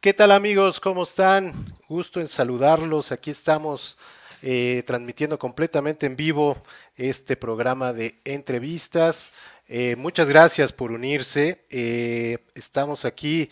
¿Qué 0.00 0.14
tal 0.14 0.30
amigos? 0.30 0.78
¿Cómo 0.78 1.02
están? 1.02 1.76
Gusto 1.88 2.20
en 2.20 2.28
saludarlos. 2.28 3.10
Aquí 3.10 3.32
estamos 3.32 3.98
eh, 4.42 4.84
transmitiendo 4.86 5.40
completamente 5.40 6.06
en 6.06 6.14
vivo 6.14 6.62
este 6.94 7.36
programa 7.36 7.92
de 7.92 8.20
entrevistas. 8.24 9.32
Eh, 9.66 9.96
muchas 9.96 10.28
gracias 10.28 10.72
por 10.72 10.92
unirse. 10.92 11.64
Eh, 11.68 12.38
estamos 12.54 13.04
aquí 13.04 13.50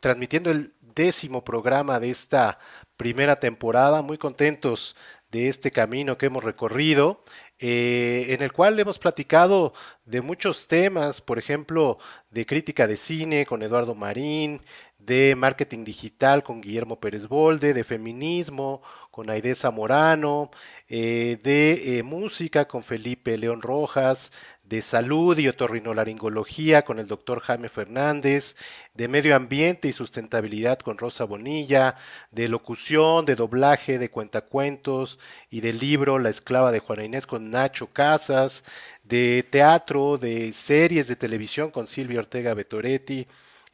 transmitiendo 0.00 0.50
el 0.50 0.72
décimo 0.80 1.44
programa 1.44 2.00
de 2.00 2.08
esta 2.08 2.58
primera 2.96 3.38
temporada. 3.38 4.00
Muy 4.00 4.16
contentos 4.16 4.96
de 5.34 5.48
este 5.48 5.72
camino 5.72 6.16
que 6.16 6.26
hemos 6.26 6.44
recorrido. 6.44 7.24
en 7.58 8.42
el 8.42 8.52
cual 8.52 8.78
hemos 8.78 8.98
platicado 8.98 9.72
de 10.04 10.20
muchos 10.20 10.66
temas, 10.66 11.20
por 11.20 11.38
ejemplo, 11.38 11.98
de 12.30 12.46
crítica 12.46 12.86
de 12.86 12.96
cine 12.96 13.46
con 13.46 13.62
Eduardo 13.62 13.94
Marín, 13.94 14.60
de 14.98 15.34
marketing 15.36 15.84
digital 15.84 16.42
con 16.42 16.60
Guillermo 16.60 17.00
Pérez 17.00 17.26
Bolde, 17.28 17.74
de 17.74 17.84
feminismo 17.84 18.82
con 19.10 19.30
Aide 19.30 19.54
Zamorano, 19.54 20.50
eh, 20.88 21.38
de 21.42 21.98
eh, 21.98 22.02
música 22.02 22.66
con 22.66 22.82
Felipe 22.82 23.38
León 23.38 23.62
Rojas, 23.62 24.32
de 24.64 24.80
salud 24.82 25.36
y 25.38 25.48
otorrinolaringología 25.48 26.84
con 26.84 26.98
el 26.98 27.06
doctor 27.06 27.40
Jaime 27.40 27.68
Fernández, 27.68 28.56
de 28.94 29.08
medio 29.08 29.36
ambiente 29.36 29.88
y 29.88 29.92
sustentabilidad 29.92 30.78
con 30.78 30.96
Rosa 30.98 31.24
Bonilla, 31.24 31.96
de 32.30 32.48
locución, 32.48 33.26
de 33.26 33.36
doblaje, 33.36 33.98
de 33.98 34.10
cuentacuentos 34.10 35.18
y 35.50 35.60
del 35.60 35.78
libro 35.78 36.18
La 36.18 36.30
esclava 36.30 36.72
de 36.72 36.78
Juana 36.80 37.04
Inés 37.04 37.26
con 37.26 37.50
Nacho 37.50 37.88
Casas, 37.92 38.64
de 39.02 39.46
teatro, 39.50 40.16
de 40.18 40.52
series 40.52 41.08
de 41.08 41.16
televisión 41.16 41.70
con 41.70 41.86
Silvia 41.86 42.20
Ortega 42.20 42.54
Betoretti, 42.54 43.26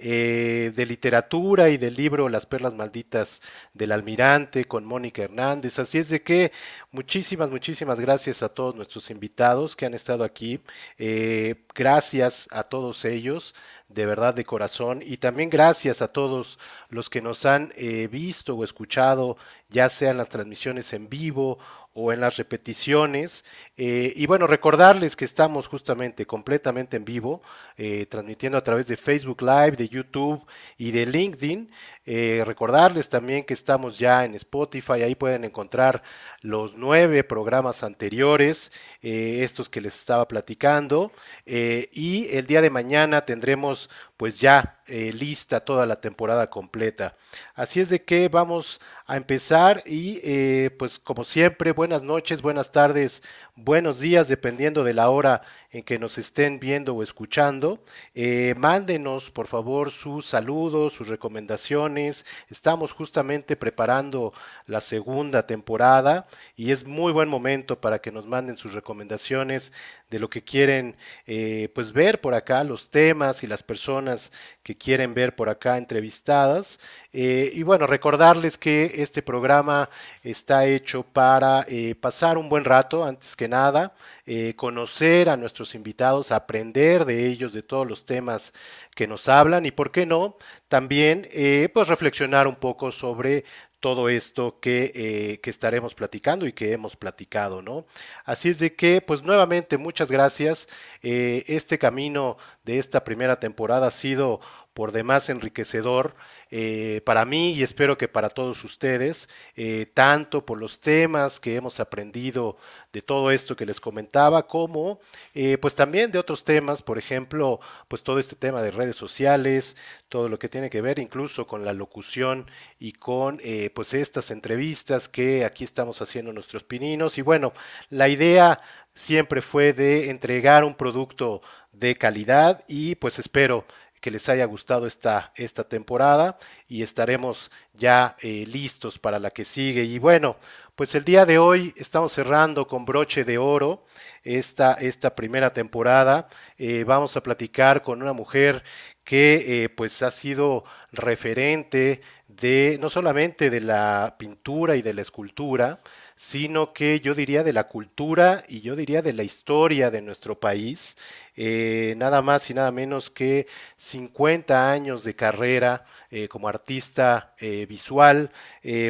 eh, 0.03 0.73
de 0.75 0.87
literatura 0.87 1.69
y 1.69 1.77
del 1.77 1.95
libro 1.95 2.31
Las 2.31 2.47
Perlas 2.47 2.73
Malditas 2.73 3.43
del 3.75 3.93
Almirante 3.93 4.65
con 4.65 4.87
Mónica 4.87 5.23
Hernández. 5.23 5.79
Así 5.79 5.99
es 5.99 6.09
de 6.09 6.23
que 6.23 6.53
muchísimas, 6.91 7.51
muchísimas 7.51 8.01
gracias 8.01 8.43
a 8.43 8.49
todos 8.49 8.75
nuestros 8.75 9.11
invitados 9.11 9.77
que 9.77 9.85
han 9.85 9.93
estado 9.93 10.25
aquí. 10.25 10.61
Eh, 10.99 11.67
gracias 11.75 12.49
a 12.51 12.63
todos 12.63 13.05
ellos 13.05 13.55
de 13.91 14.07
verdad 14.07 14.35
de 14.35 14.45
corazón 14.45 15.03
y 15.05 15.17
también 15.17 15.51
gracias 15.51 16.01
a 16.01 16.09
todos 16.09 16.59
los 16.89 17.11
que 17.11 17.21
nos 17.21 17.45
han 17.45 17.73
eh, 17.77 18.09
visto 18.09 18.55
o 18.55 18.65
escuchado, 18.65 19.37
ya 19.69 19.89
sean 19.89 20.17
las 20.17 20.29
transmisiones 20.29 20.93
en 20.93 21.09
vivo 21.09 21.59
o 21.93 22.13
en 22.13 22.21
las 22.21 22.37
repeticiones. 22.37 23.45
Eh, 23.77 24.13
y 24.17 24.27
bueno, 24.27 24.47
recordarles 24.47 25.17
que 25.17 25.25
estamos 25.25 25.67
justamente 25.67 26.27
completamente 26.27 26.97
en 26.97 27.05
vivo, 27.05 27.43
eh, 27.77 28.07
transmitiendo 28.07 28.59
a 28.59 28.63
través 28.63 28.87
de 28.87 28.97
Facebook 28.97 29.43
Live, 29.43 29.73
de 29.73 29.89
YouTube 29.89 30.45
y 30.79 30.93
de 30.93 31.07
LinkedIn. 31.07 31.71
Eh, 32.13 32.43
recordarles 32.45 33.09
también 33.09 33.45
que 33.45 33.55
estamos 33.55 33.97
ya 33.97 34.25
en 34.25 34.35
Spotify, 34.35 35.03
ahí 35.05 35.15
pueden 35.15 35.45
encontrar 35.45 36.03
los 36.41 36.75
nueve 36.75 37.23
programas 37.23 37.85
anteriores, 37.85 38.73
estos 39.01 39.69
que 39.69 39.81
les 39.81 39.95
estaba 39.95 40.27
platicando. 40.27 41.13
y 41.47 42.27
el 42.37 42.47
día 42.49 42.63
de 42.63 42.71
mañana 42.71 43.25
tendremos 43.25 43.89
pues 44.17 44.41
ya 44.41 44.83
lista 44.89 45.61
toda 45.61 45.87
la 45.87 46.01
temporada 46.01 46.51
completa. 46.51 47.17
Así 47.55 47.79
es 47.81 47.91
de 47.91 48.03
que 48.05 48.29
vamos 48.29 48.81
a 49.07 49.17
empezar 49.17 49.83
y 49.87 50.69
pues 50.71 50.99
como 50.99 51.23
siempre, 51.25 51.73
buenas 51.73 52.03
noches, 52.03 52.43
buenas 52.43 52.73
tardes, 52.73 53.23
buenos 53.65 54.01
días, 54.01 54.29
dependiendo 54.29 54.85
de 54.85 54.95
la 54.95 55.11
hora 55.11 55.43
en 55.73 55.83
que 55.83 55.99
nos 55.99 56.19
estén 56.19 56.59
viendo 56.59 56.95
o 56.95 57.03
escuchando. 57.03 57.79
Eh, 58.15 58.55
mándenos, 58.57 59.31
por 59.31 59.47
favor, 59.47 59.91
sus 59.91 60.27
saludos, 60.27 60.95
sus 60.95 61.09
recomendaciones. 61.09 62.27
Estamos 62.49 62.93
justamente 62.93 63.57
preparando 63.57 64.33
la 64.67 64.81
segunda 64.81 65.47
temporada 65.47 66.27
y 66.57 66.73
es 66.73 66.85
muy 66.85 67.13
buen 67.13 67.29
momento 67.29 67.81
para 67.81 68.01
que 68.01 68.11
nos 68.11 68.27
manden 68.27 68.57
sus 68.57 68.73
recomendaciones 68.73 69.73
de 70.11 70.19
lo 70.19 70.29
que 70.29 70.43
quieren 70.43 70.97
eh, 71.27 71.69
pues 71.73 71.93
ver 71.93 72.21
por 72.21 72.35
acá, 72.35 72.65
los 72.65 72.91
temas 72.91 73.45
y 73.45 73.47
las 73.47 73.63
personas 73.63 74.33
que 74.65 74.77
quieren 74.77 75.15
ver 75.15 75.37
por 75.37 75.49
acá 75.49 75.79
entrevistadas. 75.79 76.81
Eh, 77.13 77.53
y 77.55 77.63
bueno, 77.63 77.87
recordarles 77.87 78.59
que 78.59 78.93
este 78.97 79.23
programa 79.23 79.89
está 80.25 80.67
hecho 80.67 81.05
para 81.05 81.65
pasar 82.01 82.39
un 82.39 82.49
buen 82.49 82.65
rato, 82.65 83.05
antes 83.05 83.37
que 83.37 83.50
nada, 83.51 83.95
eh, 84.25 84.55
conocer 84.57 85.29
a 85.29 85.37
nuestros 85.37 85.75
invitados, 85.75 86.33
aprender 86.33 87.05
de 87.05 87.27
ellos, 87.27 87.53
de 87.53 87.63
todos 87.63 87.87
los 87.87 88.07
temas 88.07 88.55
que 88.95 89.07
nos 89.07 89.29
hablan 89.29 89.67
y, 89.67 89.71
¿por 89.73 89.93
qué 89.93 90.07
no? 90.07 90.37
También, 90.69 91.29
eh, 91.33 91.69
pues, 91.75 91.89
reflexionar 91.89 92.47
un 92.47 92.57
poco 92.57 92.93
sobre 92.93 93.45
todo 93.81 94.09
esto 94.09 94.61
que, 94.61 94.93
eh, 94.95 95.41
que, 95.43 95.51
estaremos 95.51 95.95
platicando 95.95 96.47
y 96.47 96.53
que 96.53 96.73
hemos 96.73 96.97
platicado, 96.97 97.63
¿no? 97.63 97.87
Así 98.25 98.51
es 98.51 98.59
de 98.59 98.75
que, 98.75 99.01
pues 99.01 99.23
nuevamente, 99.23 99.79
muchas 99.79 100.11
gracias. 100.11 100.69
este 101.03 101.79
camino 101.79 102.37
de 102.65 102.79
esta 102.79 103.05
primera 103.05 103.41
temporada 103.41 103.87
ha 103.89 103.91
sido 103.91 104.41
por 104.81 104.93
demás 104.93 105.29
enriquecedor 105.29 106.15
eh, 106.51 107.03
para 107.05 107.27
mí 107.27 107.53
y 107.53 107.63
espero 107.63 107.99
que 107.99 108.09
para 108.09 108.31
todos 108.31 108.65
ustedes, 108.65 109.29
eh, 109.55 109.85
tanto 109.93 110.47
por 110.47 110.59
los 110.59 110.81
temas 110.81 111.39
que 111.39 111.55
hemos 111.55 111.81
aprendido 111.81 112.57
de 112.91 113.03
todo 113.03 113.31
esto 113.31 113.57
que 113.57 113.67
les 113.67 113.79
comentaba, 113.79 114.47
como 114.47 114.99
eh, 115.35 115.59
pues 115.59 115.75
también 115.75 116.11
de 116.11 116.19
otros 116.19 116.45
temas, 116.45 116.81
por 116.81 116.97
ejemplo, 116.97 117.61
pues 117.89 118.03
todo 118.03 118.19
este 118.19 118.37
tema 118.37 118.63
de 118.63 118.71
redes 118.71 118.97
sociales, 118.97 119.77
todo 120.09 120.31
lo 120.31 120.39
que 120.39 120.49
tiene 120.49 120.71
que 120.71 120.81
ver 120.81 120.99
incluso 120.99 121.47
con 121.47 121.67
la 121.67 121.75
locución 121.75 122.51
y 122.79 122.93
con 122.93 123.39
pues 123.75 123.93
estas 123.93 124.31
entrevistas 124.31 125.11
que 125.11 125.45
aquí 125.45 125.63
estamos 125.63 126.01
haciendo 126.01 126.33
nuestros 126.33 126.65
pininos. 126.65 127.19
Y 127.19 127.23
bueno, 127.23 127.53
la 127.91 128.09
idea 128.09 128.63
siempre 128.95 129.43
fue 129.43 129.75
de 129.75 130.09
entregar 130.09 130.65
un 130.65 130.75
producto 130.75 131.43
de 131.73 131.97
calidad 131.97 132.65
y 132.67 132.95
pues 132.97 133.19
espero 133.19 133.67
que 134.01 134.11
les 134.11 134.29
haya 134.29 134.45
gustado 134.47 134.87
esta, 134.87 135.33
esta 135.37 135.65
temporada 135.65 136.39
y 136.69 136.83
estaremos 136.83 137.51
ya 137.75 138.17
eh, 138.21 138.45
listos 138.47 138.99
para 138.99 139.19
la 139.19 139.31
que 139.31 139.45
sigue. 139.45 139.85
Y 139.85 139.99
bueno, 139.99 140.37
pues 140.75 140.95
el 140.95 141.05
día 141.05 141.27
de 141.27 141.39
hoy 141.39 141.75
estamos 141.77 142.13
cerrando 142.13 142.67
con 142.67 142.87
broche 142.87 143.25
de 143.25 143.37
oro 143.37 143.85
esta, 144.25 144.75
esta 144.75 145.15
primera 145.15 145.53
temporada. 145.53 146.29
Eh, 146.57 146.85
vamos 146.85 147.17
a 147.17 147.23
platicar 147.23 147.83
con 147.83 148.01
una 148.01 148.15
mujer 148.15 148.65
que 149.05 149.65
eh, 149.65 149.69
pues 149.69 150.03
ha 150.03 150.11
sido 150.11 150.65
referente 150.93 152.01
de 152.29 152.79
no 152.81 152.89
solamente 152.89 153.51
de 153.51 153.61
la 153.61 154.17
pintura 154.19 154.77
y 154.77 154.83
de 154.83 154.95
la 154.95 155.03
escultura, 155.03 155.81
sino 156.23 156.75
que 156.75 157.01
yo 157.01 157.15
diría 157.15 157.43
de 157.43 157.55
la 157.55 157.67
cultura 157.67 158.45
y 158.47 158.61
yo 158.61 158.77
diría 158.77 159.01
de 159.01 159.15
la 159.15 159.23
historia 159.23 159.91
de 159.91 160.03
nuestro 160.03 160.39
país. 160.39 160.99
Eh, 161.35 161.95
nada 161.97 162.21
más 162.21 162.51
y 162.51 162.55
nada 162.55 162.71
menos 162.71 163.09
que 163.09 163.47
50 163.79 164.71
años 164.71 165.03
de 165.03 165.17
carrera 165.17 165.87
eh, 166.11 166.29
como 166.29 166.47
artista 166.47 167.35
eh, 167.39 167.65
visual, 167.65 168.31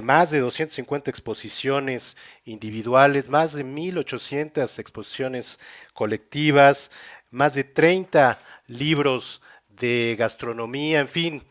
más 0.02 0.32
de 0.32 0.40
250 0.40 1.08
exposiciones 1.08 2.16
individuales, 2.44 3.28
más 3.28 3.52
de 3.52 3.62
1800 3.62 4.80
exposiciones 4.80 5.60
colectivas, 5.94 6.90
más 7.30 7.54
de 7.54 7.62
30 7.62 8.40
libros 8.66 9.40
de 9.68 10.16
gastronomía, 10.18 10.98
en 10.98 11.08
fin, 11.08 11.44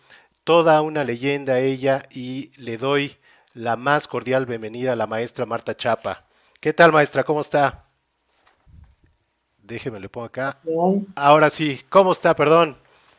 toda 0.44 0.82
una 0.82 1.06
leyenda 1.06 1.60
ella 1.60 2.04
y 2.12 2.52
le 2.58 2.78
doy 2.78 3.16
la 3.60 3.76
más 3.76 4.08
cordial 4.08 4.46
bienvenida 4.46 4.94
a 4.94 4.96
la 4.96 5.06
maestra 5.06 5.46
Marta 5.46 5.76
Chapa. 5.76 6.24
¿Qué 6.62 6.72
tal, 6.72 6.94
maestra? 6.94 7.26
¿Cómo 7.26 7.42
está? 7.42 7.84
Déjeme, 9.62 10.00
le 10.00 10.08
pongo 10.08 10.28
acá. 10.28 10.58
Ahora 11.14 11.50
sí, 11.50 11.82
¿cómo 11.90 12.14
está? 12.14 12.34
Perdón. 12.38 12.78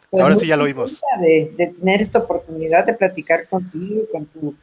Pues 0.09 0.23
Ahora 0.23 0.37
sí 0.37 0.47
ya 0.47 0.57
lo 0.57 0.65
oímos. 0.65 0.99
De, 1.21 1.75
tener 1.79 2.01
esta 2.01 2.21
oportunidad 2.21 2.87
de 2.87 2.95
platicar 2.95 3.49
contigo, 3.51 4.05
con 4.11 4.25
tu 4.27 4.55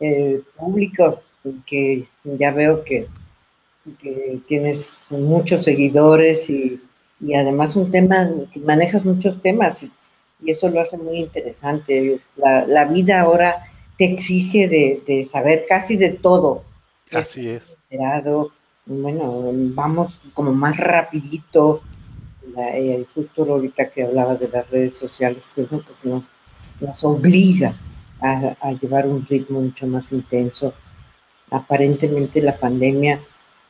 eh, 0.00 0.42
público, 0.56 1.22
que 1.66 2.08
ya 2.24 2.50
veo 2.50 2.82
que, 2.82 3.06
tienes 4.48 5.04
muchos 5.08 5.62
seguidores 5.62 6.50
y, 6.50 6.80
además 7.32 7.76
un 7.76 7.92
tema, 7.92 8.28
que 8.52 8.58
manejas 8.58 9.04
muchos 9.04 9.40
temas 9.40 9.84
y, 9.84 9.92
eso 10.50 10.68
lo 10.68 10.80
hace 10.80 10.98
muy 10.98 11.18
interesante. 11.18 12.18
La, 12.34 12.66
la 12.66 12.86
vida 12.86 13.20
ahora 13.20 13.71
te 14.02 14.12
exige 14.12 14.66
de, 15.06 15.24
saber 15.24 15.64
casi 15.68 15.96
de 15.96 16.10
todo. 16.10 16.64
Así 17.12 17.48
es. 17.48 17.76
Bueno, 18.84 19.52
vamos 19.74 20.18
como 20.34 20.52
más 20.52 20.76
rapidito. 20.76 21.82
Eh, 22.58 23.06
justo 23.14 23.44
ahorita 23.44 23.90
que 23.90 24.02
hablabas 24.02 24.40
de 24.40 24.48
las 24.48 24.68
redes 24.70 24.98
sociales, 24.98 25.38
pues, 25.54 25.68
pues 25.68 25.84
nos, 26.02 26.24
nos 26.80 27.04
obliga 27.04 27.76
a, 28.20 28.72
llevar 28.72 29.06
un 29.06 29.24
ritmo 29.24 29.60
mucho 29.60 29.86
más 29.86 30.10
intenso. 30.10 30.74
Aparentemente 31.50 32.42
la 32.42 32.58
pandemia, 32.58 33.20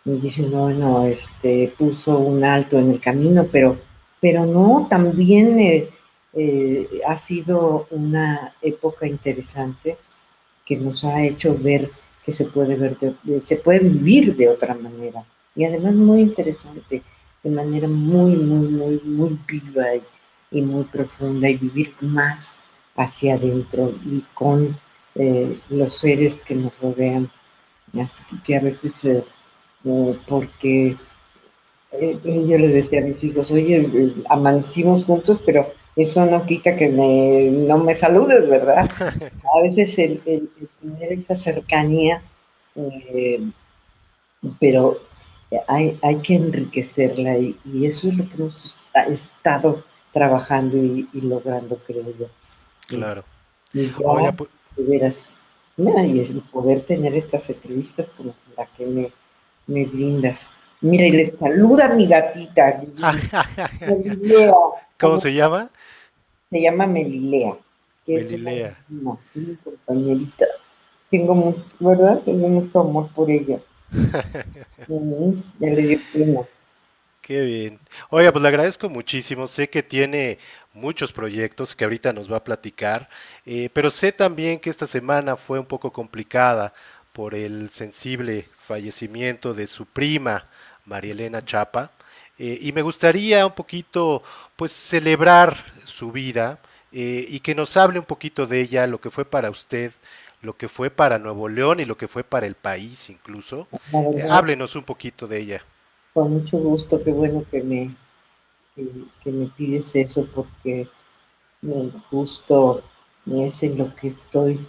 dicen, 0.02 0.50
bueno, 0.50 1.04
este, 1.04 1.74
puso 1.76 2.18
un 2.18 2.42
alto 2.42 2.78
en 2.78 2.92
el 2.92 3.00
camino, 3.00 3.48
pero, 3.52 3.78
pero 4.18 4.46
no, 4.46 4.86
también 4.88 5.60
eh, 5.60 5.90
eh, 6.32 6.88
ha 7.06 7.18
sido 7.18 7.86
una 7.90 8.54
época 8.62 9.06
interesante 9.06 9.98
nos 10.76 11.04
ha 11.04 11.24
hecho 11.24 11.56
ver 11.56 11.90
que 12.24 12.32
se 12.32 12.44
puede 12.44 12.76
ver, 12.76 12.96
se 13.44 13.56
puede 13.56 13.80
vivir 13.80 14.36
de 14.36 14.48
otra 14.48 14.74
manera 14.74 15.24
y 15.54 15.64
además 15.64 15.94
muy 15.94 16.20
interesante, 16.20 17.02
de 17.42 17.50
manera 17.50 17.88
muy, 17.88 18.36
muy, 18.36 18.68
muy, 18.68 19.00
muy 19.04 19.38
viva 19.46 19.86
y, 20.50 20.60
muy 20.62 20.84
profunda 20.84 21.48
y 21.48 21.56
vivir 21.56 21.94
más 22.00 22.56
hacia 22.96 23.34
adentro 23.34 23.92
y 24.04 24.22
con 24.34 24.78
eh, 25.14 25.58
los 25.68 25.92
seres 25.94 26.40
que 26.40 26.54
nos 26.54 26.78
rodean. 26.80 27.30
Que 28.44 28.56
a 28.56 28.60
veces, 28.60 29.04
eh, 29.04 29.24
porque 30.26 30.96
yo 31.92 32.58
le 32.58 32.68
decía 32.68 33.00
a 33.00 33.04
mis 33.04 33.22
hijos, 33.22 33.50
oye, 33.50 34.14
amanecimos 34.30 35.04
juntos, 35.04 35.40
pero 35.44 35.74
eso 35.96 36.24
no 36.24 36.46
quita 36.46 36.76
que 36.76 36.88
me, 36.88 37.50
no 37.50 37.78
me 37.78 37.96
saludes, 37.96 38.48
¿verdad? 38.48 38.88
A 39.54 39.62
veces 39.62 39.98
el, 39.98 40.20
tener 40.80 41.12
esa 41.12 41.34
cercanía, 41.34 42.22
eh, 42.74 43.42
pero 44.58 44.98
hay, 45.68 45.98
hay, 46.02 46.16
que 46.16 46.36
enriquecerla 46.36 47.38
y, 47.38 47.56
eso 47.84 48.08
es 48.08 48.16
lo 48.16 48.28
que 48.28 48.34
hemos 48.36 48.78
estado 49.08 49.84
trabajando 50.12 50.76
y, 50.76 51.08
logrando, 51.12 51.76
creo 51.86 52.04
yo. 52.18 52.26
Claro. 52.86 53.24
Y, 53.74 53.88
pues 53.88 55.26
y 55.76 56.20
es 56.20 56.30
el 56.30 56.42
poder 56.42 56.82
tener 56.82 57.14
estas 57.14 57.48
entrevistas 57.50 58.08
como 58.16 58.34
la 58.56 58.66
que 58.66 58.86
me, 58.86 59.12
me 59.66 59.86
brindas. 59.86 60.46
Mira, 60.82 61.06
y 61.06 61.12
les 61.12 61.32
saluda 61.38 61.88
mi 61.94 62.08
gatita. 62.08 62.82
¿Cómo 65.00 65.18
se 65.18 65.32
llama? 65.32 65.70
Se 66.50 66.60
llama 66.60 66.86
Melilea. 66.86 67.56
Melilea. 68.06 68.76
no, 68.88 69.18
mi 69.34 69.54
compañerita. 69.56 70.44
Tengo 71.08 71.34
mucho, 71.34 71.64
¿verdad? 71.78 72.20
Tengo 72.24 72.48
mucho 72.48 72.80
amor 72.80 73.08
por 73.14 73.30
ella. 73.30 73.60
ya 75.60 75.68
le 75.68 75.82
dio 75.82 75.98
pena. 76.12 76.40
Qué 77.20 77.42
bien. 77.42 77.78
Oiga, 78.10 78.32
pues 78.32 78.42
le 78.42 78.48
agradezco 78.48 78.88
muchísimo. 78.88 79.46
Sé 79.46 79.70
que 79.70 79.84
tiene 79.84 80.38
muchos 80.74 81.12
proyectos 81.12 81.76
que 81.76 81.84
ahorita 81.84 82.12
nos 82.12 82.30
va 82.30 82.38
a 82.38 82.44
platicar, 82.44 83.08
eh, 83.46 83.68
pero 83.72 83.90
sé 83.90 84.10
también 84.10 84.58
que 84.58 84.70
esta 84.70 84.88
semana 84.88 85.36
fue 85.36 85.60
un 85.60 85.66
poco 85.66 85.92
complicada 85.92 86.72
por 87.12 87.34
el 87.34 87.70
sensible 87.70 88.48
fallecimiento 88.66 89.54
de 89.54 89.66
su 89.66 89.86
prima, 89.86 90.48
María 90.84 91.12
Elena 91.12 91.44
Chapa. 91.44 91.90
Eh, 92.38 92.58
y 92.60 92.72
me 92.72 92.82
gustaría 92.82 93.46
un 93.46 93.52
poquito, 93.52 94.22
pues, 94.56 94.72
celebrar 94.72 95.56
su 95.84 96.12
vida 96.12 96.58
eh, 96.90 97.24
y 97.28 97.40
que 97.40 97.54
nos 97.54 97.76
hable 97.76 97.98
un 97.98 98.04
poquito 98.04 98.46
de 98.46 98.60
ella, 98.60 98.86
lo 98.86 99.00
que 99.00 99.10
fue 99.10 99.24
para 99.24 99.50
usted, 99.50 99.92
lo 100.40 100.56
que 100.56 100.68
fue 100.68 100.90
para 100.90 101.18
Nuevo 101.18 101.48
León 101.48 101.80
y 101.80 101.84
lo 101.84 101.96
que 101.96 102.08
fue 102.08 102.24
para 102.24 102.46
el 102.46 102.54
país 102.54 103.10
incluso. 103.10 103.68
Eh, 103.92 104.26
háblenos 104.28 104.74
un 104.76 104.82
poquito 104.82 105.28
de 105.28 105.38
ella. 105.38 105.62
Con 106.12 106.32
mucho 106.32 106.58
gusto, 106.58 107.02
qué 107.02 107.12
bueno 107.12 107.44
que 107.50 107.62
me, 107.62 107.94
que, 108.74 109.30
me 109.30 109.46
pides 109.46 109.94
eso 109.94 110.26
porque 110.34 110.88
justo 112.10 112.82
es 113.26 113.62
en 113.62 113.78
lo 113.78 113.94
que 113.94 114.08
estoy 114.08 114.66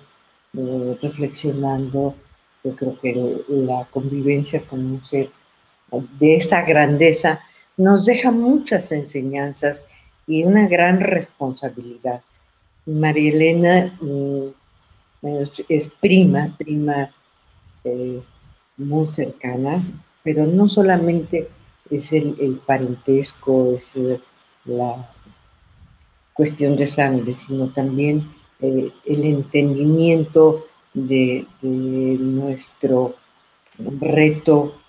reflexionando. 1.01 2.15
Yo 2.63 2.75
creo 2.75 2.99
que 3.01 3.43
la 3.47 3.85
convivencia 3.91 4.65
con 4.65 4.79
un 4.79 5.03
ser 5.03 5.31
de 6.19 6.35
esa 6.35 6.63
grandeza 6.63 7.41
nos 7.77 8.05
deja 8.05 8.31
muchas 8.31 8.91
enseñanzas 8.91 9.83
y 10.27 10.43
una 10.43 10.67
gran 10.67 10.99
responsabilidad. 10.99 12.21
María 12.85 13.31
Elena 13.31 13.97
mm, 13.99 14.47
es, 15.69 15.91
prima, 15.99 16.55
prima 16.57 17.11
eh, 17.83 18.21
muy 18.77 19.07
cercana, 19.07 19.83
pero 20.23 20.45
no 20.45 20.67
solamente 20.67 21.49
es 21.89 22.13
el, 22.13 22.61
parentesco, 22.65 23.73
es 23.73 23.95
eh, 23.95 24.19
la 24.65 25.09
cuestión 26.33 26.75
de 26.75 26.87
sangre, 26.87 27.33
sino 27.33 27.69
también 27.69 28.31
eh, 28.59 28.91
el 29.05 29.23
entendimiento 29.25 30.65
de, 30.93 31.45
de 31.61 32.17
nuestro 32.19 33.15
reto 33.77 34.82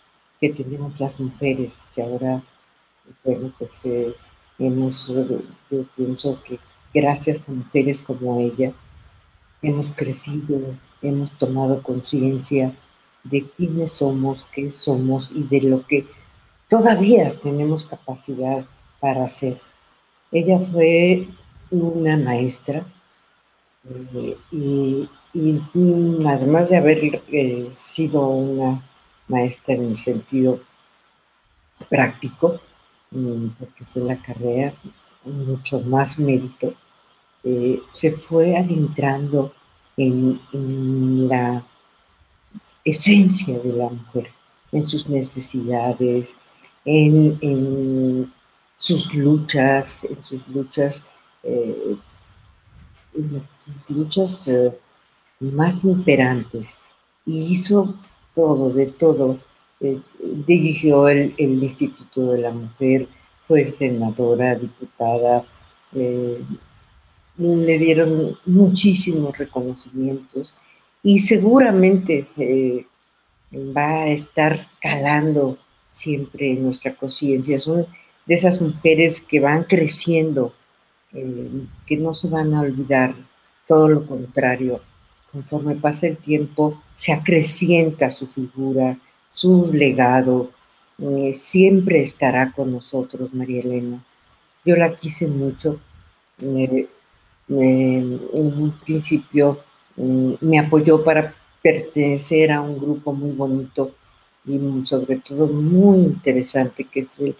que 0.45 0.63
tenemos 0.63 1.01
las 1.01 1.19
mujeres, 1.19 1.79
que 1.95 2.03
ahora 2.03 2.43
bueno, 3.25 3.51
pues 3.59 3.73
eh, 3.85 4.15
hemos, 4.59 5.09
yo 5.09 5.85
pienso 5.97 6.43
que 6.43 6.59
gracias 6.93 7.49
a 7.49 7.53
mujeres 7.53 8.03
como 8.03 8.41
ella, 8.41 8.73
hemos 9.63 9.89
crecido, 9.91 10.75
hemos 11.01 11.33
tomado 11.33 11.83
conciencia 11.83 12.75
de 13.25 13.49
quiénes 13.57 13.93
somos, 13.93 14.45
qué 14.53 14.71
somos 14.71 15.31
y 15.35 15.45
de 15.45 15.63
lo 15.63 15.87
que 15.87 16.07
todavía 16.69 17.39
tenemos 17.41 17.85
capacidad 17.85 18.67
para 19.01 19.25
hacer. 19.25 19.59
Ella 20.31 20.59
fue 20.59 21.29
una 21.71 22.19
maestra 22.19 22.85
eh, 23.89 24.37
y, 24.53 25.09
además 26.27 26.69
de 26.69 26.77
haber 26.77 27.23
eh, 27.33 27.71
sido 27.73 28.29
una 28.29 28.83
maestra 29.29 29.75
en 29.75 29.85
el 29.91 29.97
sentido 29.97 30.61
práctico, 31.89 32.61
porque 33.59 33.85
fue 33.93 34.03
la 34.03 34.21
carrera 34.21 34.75
mucho 35.25 35.81
más 35.81 36.19
mérito, 36.19 36.75
eh, 37.43 37.81
se 37.95 38.13
fue 38.13 38.57
adentrando 38.57 39.53
en, 39.97 40.41
la 41.29 41.65
esencia 42.85 43.59
de 43.59 43.73
la 43.73 43.89
mujer, 43.89 44.31
en 44.73 44.87
sus 44.87 45.09
necesidades, 45.09 46.35
en, 46.85 48.33
sus 48.77 49.15
luchas, 49.15 50.05
en 50.05 50.25
sus 50.25 50.47
luchas, 50.49 51.05
eh, 51.43 51.97
luchas 53.89 54.49
eh, 54.49 54.77
más 55.41 55.85
imperantes, 55.85 56.75
y 57.25 57.53
hizo 57.53 57.95
todo, 58.35 58.71
de 58.71 58.87
todo, 58.87 59.39
eh, 59.81 60.01
dirigió 60.47 61.09
el, 61.09 61.35
Instituto 61.39 62.33
de 62.33 62.39
la 62.39 62.51
Mujer, 62.51 63.09
fue 63.43 63.69
senadora, 63.69 64.55
diputada, 64.55 65.45
eh, 65.95 66.43
le 67.37 67.79
dieron 67.79 68.39
muchísimos 68.47 69.37
reconocimientos 69.37 70.55
y 71.03 71.19
seguramente 71.21 72.27
eh, 72.37 72.87
va 73.53 74.05
a 74.05 74.09
estar 74.09 74.69
calando 74.81 75.59
siempre 75.91 76.53
en 76.53 76.65
nuestra 76.65 76.95
conciencia. 76.95 77.59
Son 77.59 77.87
de 78.27 78.35
esas 78.35 78.61
mujeres 78.61 79.21
que 79.21 79.41
van 79.41 79.65
creciendo, 79.65 80.55
que 81.13 81.97
no 81.97 82.15
se 82.15 82.29
van 82.29 82.55
a 82.55 82.63
olvidar, 82.63 83.15
todo 83.67 83.89
lo 83.89 84.07
contrario, 84.07 84.81
conforme 85.35 85.75
pasa 85.75 86.07
el 86.07 86.17
tiempo, 86.17 86.81
se 86.95 87.13
acrecienta 87.13 88.11
su 88.13 88.27
figura, 88.29 88.97
su 89.33 89.73
legado 89.73 90.51
eh, 90.99 91.35
siempre 91.37 92.03
estará 92.03 92.53
con 92.53 92.71
nosotros, 92.71 93.35
María 93.35 93.61
Elena. 93.63 94.05
Yo 94.65 94.77
la 94.77 94.97
quise 94.97 95.27
mucho. 95.27 95.81
en 96.39 96.89
un 98.33 98.75
principio 98.85 99.61
mm, 99.97 100.35
me 100.41 100.59
apoyó 100.59 101.03
para 101.05 101.35
pertenecer 101.63 102.53
a 102.53 102.61
un 102.61 102.79
grupo 102.79 103.13
muy 103.13 103.33
bonito 103.33 103.95
y 104.47 104.59
sobre 104.85 105.17
todo 105.19 105.47
muy 105.47 105.99
interesante 105.99 106.85
que 106.85 107.01
es 107.01 107.19
el, 107.21 107.37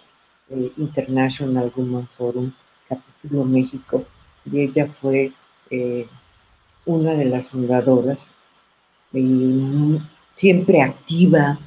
International 0.77 1.71
Women 1.75 2.07
Forum, 2.09 2.51
capítulo 2.87 3.45
México, 3.45 4.05
y 4.45 4.59
ella 4.59 4.87
fue 5.01 5.31
eh, 5.71 6.07
una 6.85 7.13
de 7.13 7.25
las 7.25 7.49
fundadoras, 7.49 8.19
y 9.13 9.99
siempre 10.35 10.81
activa, 10.81 11.59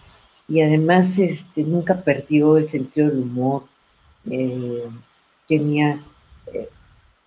y 0.48 0.60
además 0.60 1.18
este, 1.18 1.62
nunca 1.62 2.02
perdió 2.02 2.56
el 2.56 2.68
sentido 2.68 3.08
del 3.08 3.20
humor, 3.20 3.64
eh, 4.30 4.84
tenía 5.46 6.02
eh, 6.52 6.68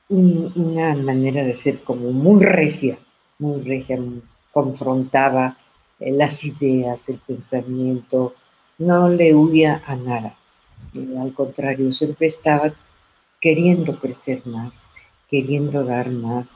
una 0.09 0.95
manera 0.95 1.43
de 1.43 1.55
ser 1.55 1.81
como 1.83 2.11
muy 2.11 2.43
regia, 2.43 2.99
muy 3.39 3.61
regia, 3.61 3.99
confrontaba 4.51 5.57
eh, 5.99 6.11
las 6.11 6.43
ideas, 6.43 7.09
el 7.09 7.19
pensamiento, 7.19 8.35
no 8.77 9.09
le 9.09 9.33
huía 9.35 9.83
a 9.85 9.95
nada, 9.95 10.35
al 11.19 11.33
contrario, 11.33 11.91
siempre 11.93 12.27
estaba 12.27 12.73
queriendo 13.39 13.99
crecer 13.99 14.45
más, 14.45 14.73
queriendo 15.29 15.83
dar 15.83 16.09
más, 16.09 16.47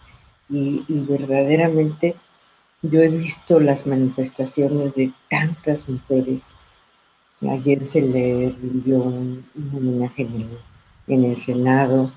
y 0.49 0.83
verdaderamente 0.87 2.15
yo 2.81 3.01
he 3.01 3.09
visto 3.09 3.59
las 3.59 3.87
manifestaciones 3.87 4.93
de 4.95 5.11
tantas 5.29 5.89
mujeres 5.89 6.43
Ayer 7.41 7.87
se 7.87 8.01
le 8.01 8.55
rindió 8.61 8.97
un, 8.99 9.45
homenaje 9.73 10.27
en 11.07 11.23
el, 11.25 11.35
Senado 11.35 12.11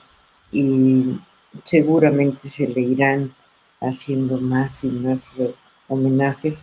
y 0.52 1.18
seguramente 1.64 2.48
se 2.48 2.68
le 2.68 2.80
irán 2.82 3.34
haciendo 3.80 4.40
más 4.40 4.84
y 4.84 4.88
más 4.88 5.38
eh, 5.38 5.54
homenajes. 5.88 6.62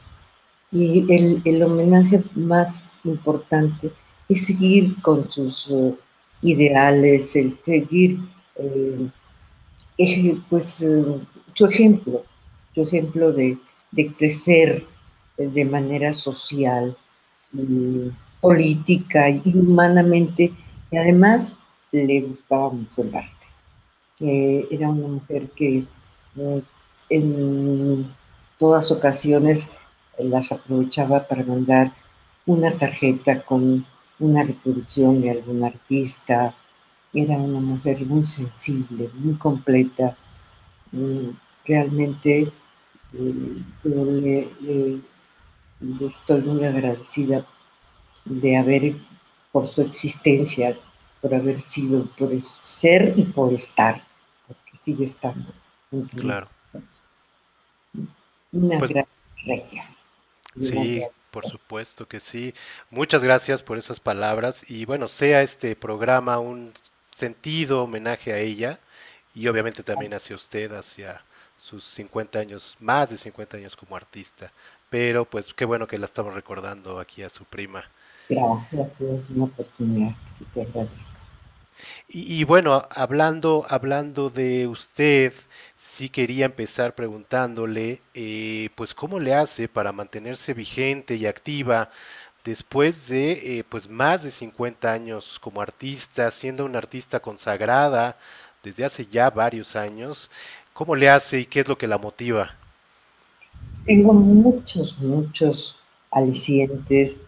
Y 0.71 1.05
el, 1.43 1.63
homenaje 1.63 2.23
más 2.33 2.83
importante 3.03 3.91
es 4.29 4.45
seguir 4.45 5.01
con 5.01 5.29
sus 5.29 5.69
eh, 5.71 5.93
ideales, 6.41 7.35
el 7.35 7.57
seguir 7.63 8.19
eh, 8.55 9.09
pues, 10.49 10.83
su 11.55 11.65
ejemplo, 11.65 12.23
su 12.75 12.83
ejemplo 12.83 13.31
de, 13.31 13.57
crecer 14.17 14.85
de 15.37 15.65
manera 15.65 16.13
social, 16.13 16.95
política 18.41 19.29
y 19.29 19.41
humanamente, 19.45 20.53
y 20.91 20.97
además 20.97 21.57
le 21.91 22.21
gustaba 22.21 22.69
mucho 22.69 23.01
el 23.01 23.15
arte. 23.15 24.67
era 24.69 24.89
una 24.89 25.07
mujer 25.07 25.49
que 25.55 25.85
en 27.09 28.15
todas 28.57 28.91
ocasiones 28.91 29.69
las 30.19 30.51
aprovechaba 30.51 31.27
para 31.27 31.43
mandar 31.43 31.91
una 32.45 32.77
tarjeta 32.77 33.41
con 33.41 33.85
una 34.19 34.43
reproducción 34.43 35.21
de 35.21 35.31
algún 35.31 35.63
artista. 35.63 36.53
Era 37.13 37.37
una 37.37 37.59
mujer 37.59 38.05
muy 38.05 38.25
sensible, 38.25 39.09
muy 39.15 39.35
completa. 39.35 40.15
Realmente 41.65 42.51
eh, 43.13 43.63
le, 43.83 45.01
estoy 46.07 46.41
muy 46.41 46.65
agradecida 46.65 47.45
de 48.25 48.57
haber, 48.57 48.95
por 49.51 49.67
su 49.67 49.81
existencia, 49.81 50.77
por 51.21 51.33
haber 51.33 51.61
sido, 51.63 52.05
por 52.17 52.29
ser 52.41 53.13
y 53.17 53.23
por 53.23 53.53
estar, 53.53 54.03
porque 54.47 54.71
sigue 54.81 55.05
estando. 55.05 55.51
Claro. 56.15 56.49
Una 58.51 58.77
pues 58.77 58.91
gran 58.91 59.05
regia. 59.45 59.89
Sí, 60.59 61.03
por 61.31 61.45
supuesto 61.45 62.07
que 62.07 62.19
sí. 62.19 62.53
Muchas 62.89 63.23
gracias 63.23 63.61
por 63.61 63.77
esas 63.77 63.99
palabras 63.99 64.69
y 64.69 64.85
bueno, 64.85 65.07
sea 65.07 65.41
este 65.41 65.75
programa 65.75 66.39
un 66.39 66.71
sentido 67.11 67.83
homenaje 67.83 68.31
a 68.33 68.39
ella 68.39 68.79
y 69.33 69.47
obviamente 69.47 69.83
también 69.83 70.13
hacia 70.13 70.35
usted, 70.35 70.71
hacia 70.71 71.23
sus 71.65 71.83
50 71.83 72.39
años, 72.39 72.77
más 72.79 73.09
de 73.09 73.17
50 73.17 73.57
años 73.57 73.75
como 73.75 73.95
artista. 73.95 74.51
Pero 74.89 75.25
pues 75.25 75.51
qué 75.53 75.65
bueno 75.65 75.87
que 75.87 75.97
la 75.97 76.05
estamos 76.05 76.33
recordando 76.33 76.99
aquí 76.99 77.23
a 77.23 77.29
su 77.29 77.43
prima. 77.43 77.83
Gracias, 78.29 79.01
es 79.01 79.29
una 79.31 79.45
oportunidad 79.45 80.15
que 80.37 80.45
te 80.53 80.61
agradezco. 80.61 81.15
Y, 82.07 82.43
bueno, 82.45 82.87
hablando, 82.89 83.65
hablando 83.67 84.29
de 84.29 84.67
usted, 84.67 85.33
sí 85.75 86.07
quería 86.07 86.45
empezar 86.45 86.95
preguntándole, 86.95 88.01
eh, 88.13 88.69
pues, 88.75 88.93
¿cómo 88.93 89.19
le 89.19 89.33
hace 89.33 89.67
para 89.67 89.91
mantenerse 89.91 90.53
vigente 90.53 91.15
y 91.15 91.25
activa 91.25 91.89
después 92.45 93.07
de, 93.09 93.59
eh, 93.59 93.63
pues, 93.67 93.89
más 93.89 94.23
de 94.23 94.31
50 94.31 94.91
años 94.91 95.37
como 95.39 95.61
artista, 95.61 96.31
siendo 96.31 96.63
una 96.65 96.77
artista 96.77 97.19
consagrada 97.19 98.17
desde 98.63 98.85
hace 98.85 99.05
ya 99.05 99.29
varios 99.29 99.75
años? 99.75 100.31
¿Cómo 100.75 100.95
le 100.95 101.09
hace 101.09 101.39
y 101.39 101.45
qué 101.45 101.61
es 101.61 101.67
lo 101.67 101.77
que 101.77 101.87
la 101.87 101.97
motiva? 101.97 102.53
Tengo 103.85 104.13
muchos, 104.13 104.99
muchos 104.99 105.79
alicientes. 106.11 107.19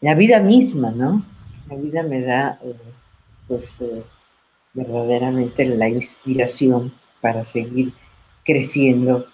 La 0.00 0.14
vida 0.14 0.40
misma, 0.40 0.92
¿no? 0.92 1.22
La 1.68 1.76
vida 1.76 2.02
me 2.04 2.22
da... 2.22 2.60
Eh, 2.62 2.76
pues 3.48 3.80
eh, 3.80 4.04
verdaderamente 4.72 5.64
la 5.64 5.88
inspiración 5.88 6.94
para 7.20 7.44
seguir 7.44 7.92
creciendo, 8.44 9.26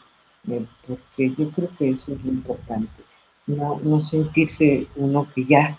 eh, 0.49 0.65
porque 0.87 1.35
yo 1.37 1.51
creo 1.51 1.71
que 1.79 1.91
eso 1.91 2.13
es 2.15 2.25
importante, 2.25 3.03
no, 3.47 3.79
no 3.83 4.03
sentirse 4.03 4.87
uno 4.97 5.29
que 5.35 5.45
ya, 5.45 5.79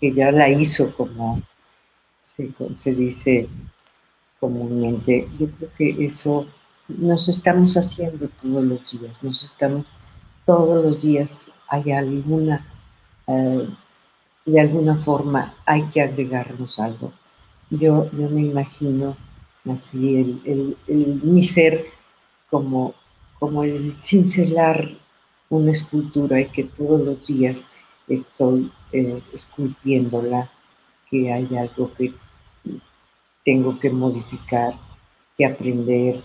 que 0.00 0.14
ya 0.14 0.30
la 0.30 0.48
hizo 0.48 0.94
como 0.96 1.42
se, 2.24 2.50
se 2.76 2.94
dice 2.94 3.48
comúnmente. 4.38 5.28
Yo 5.38 5.48
creo 5.50 5.70
que 5.76 6.06
eso 6.06 6.46
nos 6.98 7.28
estamos 7.28 7.76
haciendo 7.76 8.28
todos 8.42 8.64
los 8.64 8.90
días, 8.90 9.22
nos 9.22 9.42
estamos, 9.42 9.86
todos 10.44 10.84
los 10.84 11.02
días 11.02 11.50
hay 11.68 11.92
alguna, 11.92 12.66
eh, 13.26 13.68
de 14.46 14.60
alguna 14.60 14.96
forma 14.96 15.54
hay 15.66 15.84
que 15.90 16.02
agregarnos 16.02 16.78
algo. 16.78 17.12
Yo, 17.70 18.10
yo 18.10 18.28
me 18.28 18.42
imagino 18.42 19.16
así 19.70 20.16
el, 20.44 20.76
el, 20.86 21.20
mi 21.22 21.44
ser 21.44 21.86
como, 22.50 22.94
como 23.38 23.62
el 23.62 23.96
cincelar 24.02 24.90
una 25.48 25.72
escultura 25.72 26.40
y 26.40 26.46
que 26.46 26.64
todos 26.64 27.00
los 27.00 27.26
días 27.26 27.70
estoy 28.08 28.72
eh, 28.92 29.22
esculpiéndola, 29.32 30.50
que 31.10 31.32
hay 31.32 31.48
algo 31.56 31.92
que 31.94 32.12
tengo 33.44 33.78
que 33.78 33.90
modificar, 33.90 34.74
que 35.36 35.46
aprender, 35.46 36.22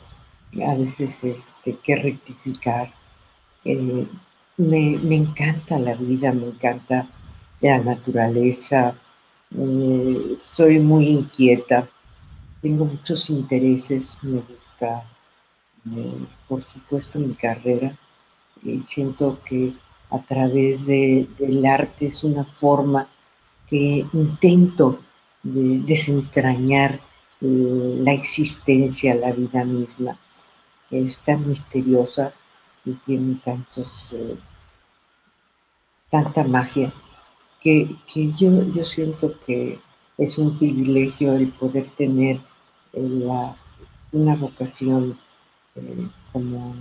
a 0.63 0.75
veces 0.75 1.24
este, 1.24 1.77
que 1.83 1.95
rectificar. 1.95 2.93
Eh, 3.63 4.07
me, 4.57 4.97
me, 4.97 5.15
encanta 5.15 5.79
la 5.79 5.95
vida, 5.95 6.31
me 6.31 6.47
encanta 6.47 7.07
la 7.62 7.79
naturaleza, 7.79 8.95
eh, 9.57 10.38
soy 10.39 10.79
muy 10.79 11.07
inquieta, 11.07 11.89
tengo 12.62 12.85
muchos 12.85 13.29
intereses, 13.29 14.17
me 14.21 14.41
gusta, 14.41 15.03
eh, 15.95 16.25
por 16.47 16.63
supuesto, 16.63 17.19
mi 17.19 17.33
carrera. 17.33 17.97
siento 18.85 19.39
que 19.45 19.74
a 20.09 20.19
través 20.24 20.85
del 20.88 21.65
arte 21.65 22.07
es 22.07 22.24
una 22.24 22.45
forma 22.45 23.07
que 23.67 24.05
intento 24.13 25.00
de 25.43 25.79
desentrañar 25.79 27.00
la 27.41 28.13
existencia, 28.13 29.13
la 29.15 29.31
vida 29.31 29.63
misma. 29.63 30.17
Es 30.99 31.19
tan 31.19 31.47
misteriosa 31.47 32.33
y 32.85 32.93
tiene 33.05 33.39
tantos, 33.43 33.91
tanta 36.09 36.43
magia 36.43 36.93
que, 37.65 37.95
yo, 38.37 38.63
yo 38.73 38.85
siento 38.85 39.39
que 39.39 39.79
es 40.19 40.37
un 40.37 40.57
privilegio 40.57 41.33
el 41.33 41.49
poder 41.49 41.89
tener 41.97 42.39
eh, 42.93 43.53
una 44.11 44.35
vocación 44.35 45.17
eh, 45.75 46.07
como, 46.31 46.75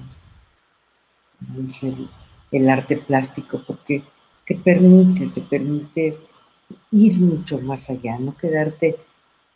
el, 2.53 2.69
arte 2.69 2.99
plástico, 2.99 3.63
porque 3.67 4.03
te 4.47 4.57
permite, 4.57 5.29
te 5.29 5.41
permite 5.41 6.19
ir 6.91 7.19
mucho 7.19 7.59
más 7.61 7.89
allá, 7.89 8.19
no 8.19 8.37
quedarte 8.37 8.97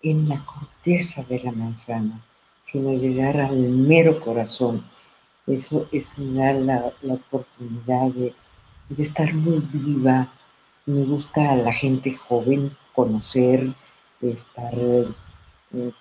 en 0.02 0.28
la 0.30 0.42
corteza 0.44 1.22
de 1.24 1.40
la 1.40 1.52
manzana, 1.52 2.22
sino 2.70 2.92
llegar 2.92 3.40
al 3.40 3.58
mero 3.58 4.20
corazón. 4.20 4.84
Eso, 5.46 5.88
es 5.92 6.16
me 6.18 6.40
da 6.40 6.52
la, 7.02 7.14
oportunidad 7.14 8.08
de, 8.08 8.34
de, 8.90 9.02
estar 9.02 9.32
muy 9.32 9.60
viva, 9.72 10.30
me 10.84 11.04
gusta 11.04 11.52
a 11.52 11.56
la 11.56 11.72
gente 11.72 12.12
joven 12.12 12.76
conocer, 12.94 13.72
estar, 14.20 14.75
eh, 14.75 15.06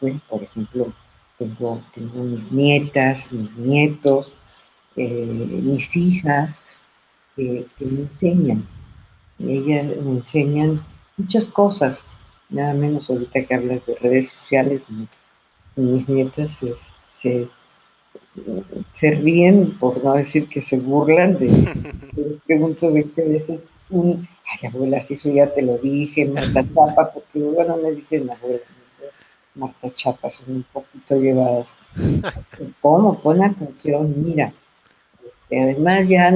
bueno, 0.01 0.21
por 0.29 0.43
ejemplo, 0.43 0.93
tengo, 1.37 1.81
tengo 1.93 2.23
mis 2.23 2.51
nietas, 2.51 3.31
mis 3.31 3.51
nietos, 3.55 4.33
eh, 4.95 5.61
mis 5.63 5.95
hijas, 5.95 6.61
que, 7.35 7.67
me 7.79 8.01
enseñan. 8.01 8.67
Ellas 9.39 9.85
me 10.03 10.11
enseñan 10.17 10.83
muchas 11.15 11.49
cosas, 11.49 12.05
nada 12.49 12.73
menos 12.73 13.09
ahorita 13.09 13.45
que 13.45 13.53
hablas 13.53 13.85
de 13.85 13.95
redes 13.95 14.31
sociales, 14.31 14.83
mis 15.81 16.07
nietas 16.09 16.59
se, 17.13 17.47
ríen, 19.01 19.77
por 19.79 20.03
no 20.03 20.13
decir 20.13 20.47
que 20.49 20.61
se 20.61 20.77
burlan 20.77 21.37
de, 21.39 21.47
les 22.15 22.37
pregunto 22.45 22.91
20 22.91 23.29
veces 23.29 23.69
un 23.89 24.27
ay 24.45 24.67
abuela, 24.67 24.99
si 25.01 25.13
eso 25.15 25.29
ya 25.29 25.53
te 25.53 25.61
lo 25.61 25.77
dije, 25.77 26.25
Marta 26.25 26.63
Chapa, 26.63 27.11
porque 27.13 27.39
bueno, 27.39 27.77
me 27.77 27.91
dicen 27.91 28.29
abuela, 28.29 28.61
Marta 29.55 29.93
Chapa, 29.93 30.29
son 30.29 30.57
un 30.57 30.63
poquito 30.71 31.17
llevadas. 31.17 31.75
¿Cómo? 32.81 33.19
Pon 33.19 33.41
atención, 33.41 34.13
mira. 34.23 34.53
Este, 35.25 35.61
además 35.61 36.07
ya, 36.07 36.31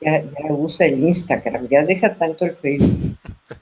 ya, 0.00 0.24
usa 0.50 0.86
el 0.86 1.02
Instagram, 1.02 1.68
ya 1.68 1.84
deja 1.84 2.14
tanto 2.14 2.44
el 2.44 2.56
Facebook. 2.56 3.16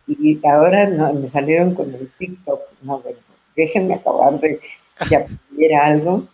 Y 0.06 0.40
ahora 0.46 0.88
no, 0.88 1.12
me 1.14 1.28
salieron 1.28 1.74
con 1.74 1.94
el 1.94 2.10
TikTok. 2.18 2.60
No, 2.82 3.00
bueno, 3.00 3.18
déjenme 3.56 3.94
acabar 3.94 4.38
de, 4.40 4.60
aprender 5.00 5.74
algo. 5.74 6.28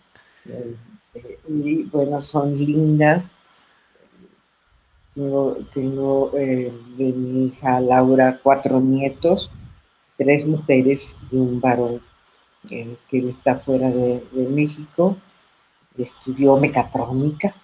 Este, 0.45 1.39
y 1.49 1.83
bueno, 1.85 2.21
son 2.21 2.57
lindas 2.57 3.25
tengo, 5.15 5.57
tengo 5.73 6.33
eh, 6.37 6.73
de 6.97 7.05
mi 7.05 7.47
hija 7.47 7.81
Laura 7.81 8.41
cuatro 8.43 8.81
nietos, 8.81 9.51
tres 10.17 10.45
mujeres 10.45 11.17
y 11.31 11.37
un 11.37 11.61
varón 11.61 12.03
eh, 12.71 12.97
que 13.09 13.29
está 13.29 13.57
fuera 13.57 13.91
de, 13.91 14.23
México. 14.33 15.17
estudió 15.97 16.57
mecatrónica, 16.57 17.55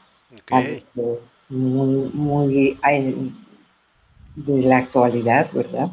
muy, 1.49 2.11
muy 2.15 2.79
de 4.37 4.63
la 4.63 4.79
actualidad, 4.79 5.51
¿verdad? 5.53 5.91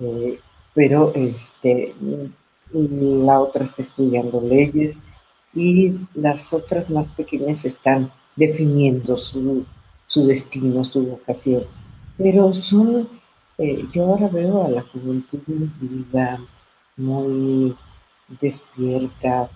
Eh, 0.00 0.40
pero 0.74 1.12
este, 1.14 1.94
la 2.72 3.40
otra 3.40 3.64
está 3.64 3.82
estudiando 3.82 4.40
leyes 4.40 4.96
y 5.54 5.94
las 6.14 6.52
otras 6.52 6.90
más 6.90 7.08
pequeñas 7.08 7.64
están 7.64 8.12
definiendo 8.36 9.16
su, 9.16 9.64
su 10.06 10.26
destino, 10.26 10.84
su 10.84 11.06
vocación. 11.06 11.64
Pero 12.18 12.52
son, 12.52 13.08
eh, 13.58 13.86
yo 13.92 14.04
ahora 14.04 14.28
veo 14.28 14.64
a 14.64 14.68
la 14.68 14.82
juventud 14.82 15.40
muy 15.46 15.70
viva, 15.80 16.38
muy 16.96 17.76
despierta, 18.40 19.48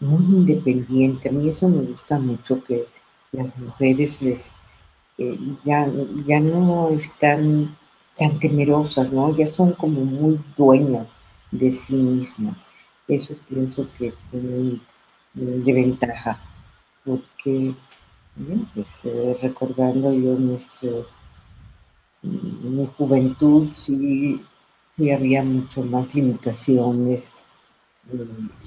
muy 0.00 0.24
independiente. 0.24 1.28
A 1.28 1.32
mí 1.32 1.48
eso 1.50 1.68
me 1.68 1.82
gusta 1.82 2.18
mucho 2.18 2.62
que 2.64 2.86
las 3.32 3.56
mujeres 3.58 4.22
eh, 4.22 5.38
ya, 5.64 5.88
ya 6.26 6.40
no 6.40 6.90
están 6.90 7.76
tan 8.16 8.38
temerosas, 8.38 9.12
¿no? 9.12 9.36
Ya 9.36 9.46
son 9.46 9.72
como 9.72 10.04
muy 10.04 10.40
dueñas 10.56 11.08
de 11.58 11.70
sí 11.70 11.94
mismas. 11.94 12.58
Eso 13.06 13.34
pienso 13.48 13.88
que 13.96 14.08
es 14.08 14.14
de 15.34 15.72
ventaja, 15.72 16.38
porque 17.04 17.74
pues, 18.74 18.86
eh, 19.04 19.38
recordando 19.42 20.12
yo 20.12 20.36
mis, 20.36 20.84
eh, 20.84 21.04
mi 22.22 22.86
juventud, 22.86 23.68
sí, 23.74 24.42
sí 24.94 25.10
había 25.10 25.42
mucho 25.42 25.82
más 25.82 26.14
limitaciones, 26.14 27.30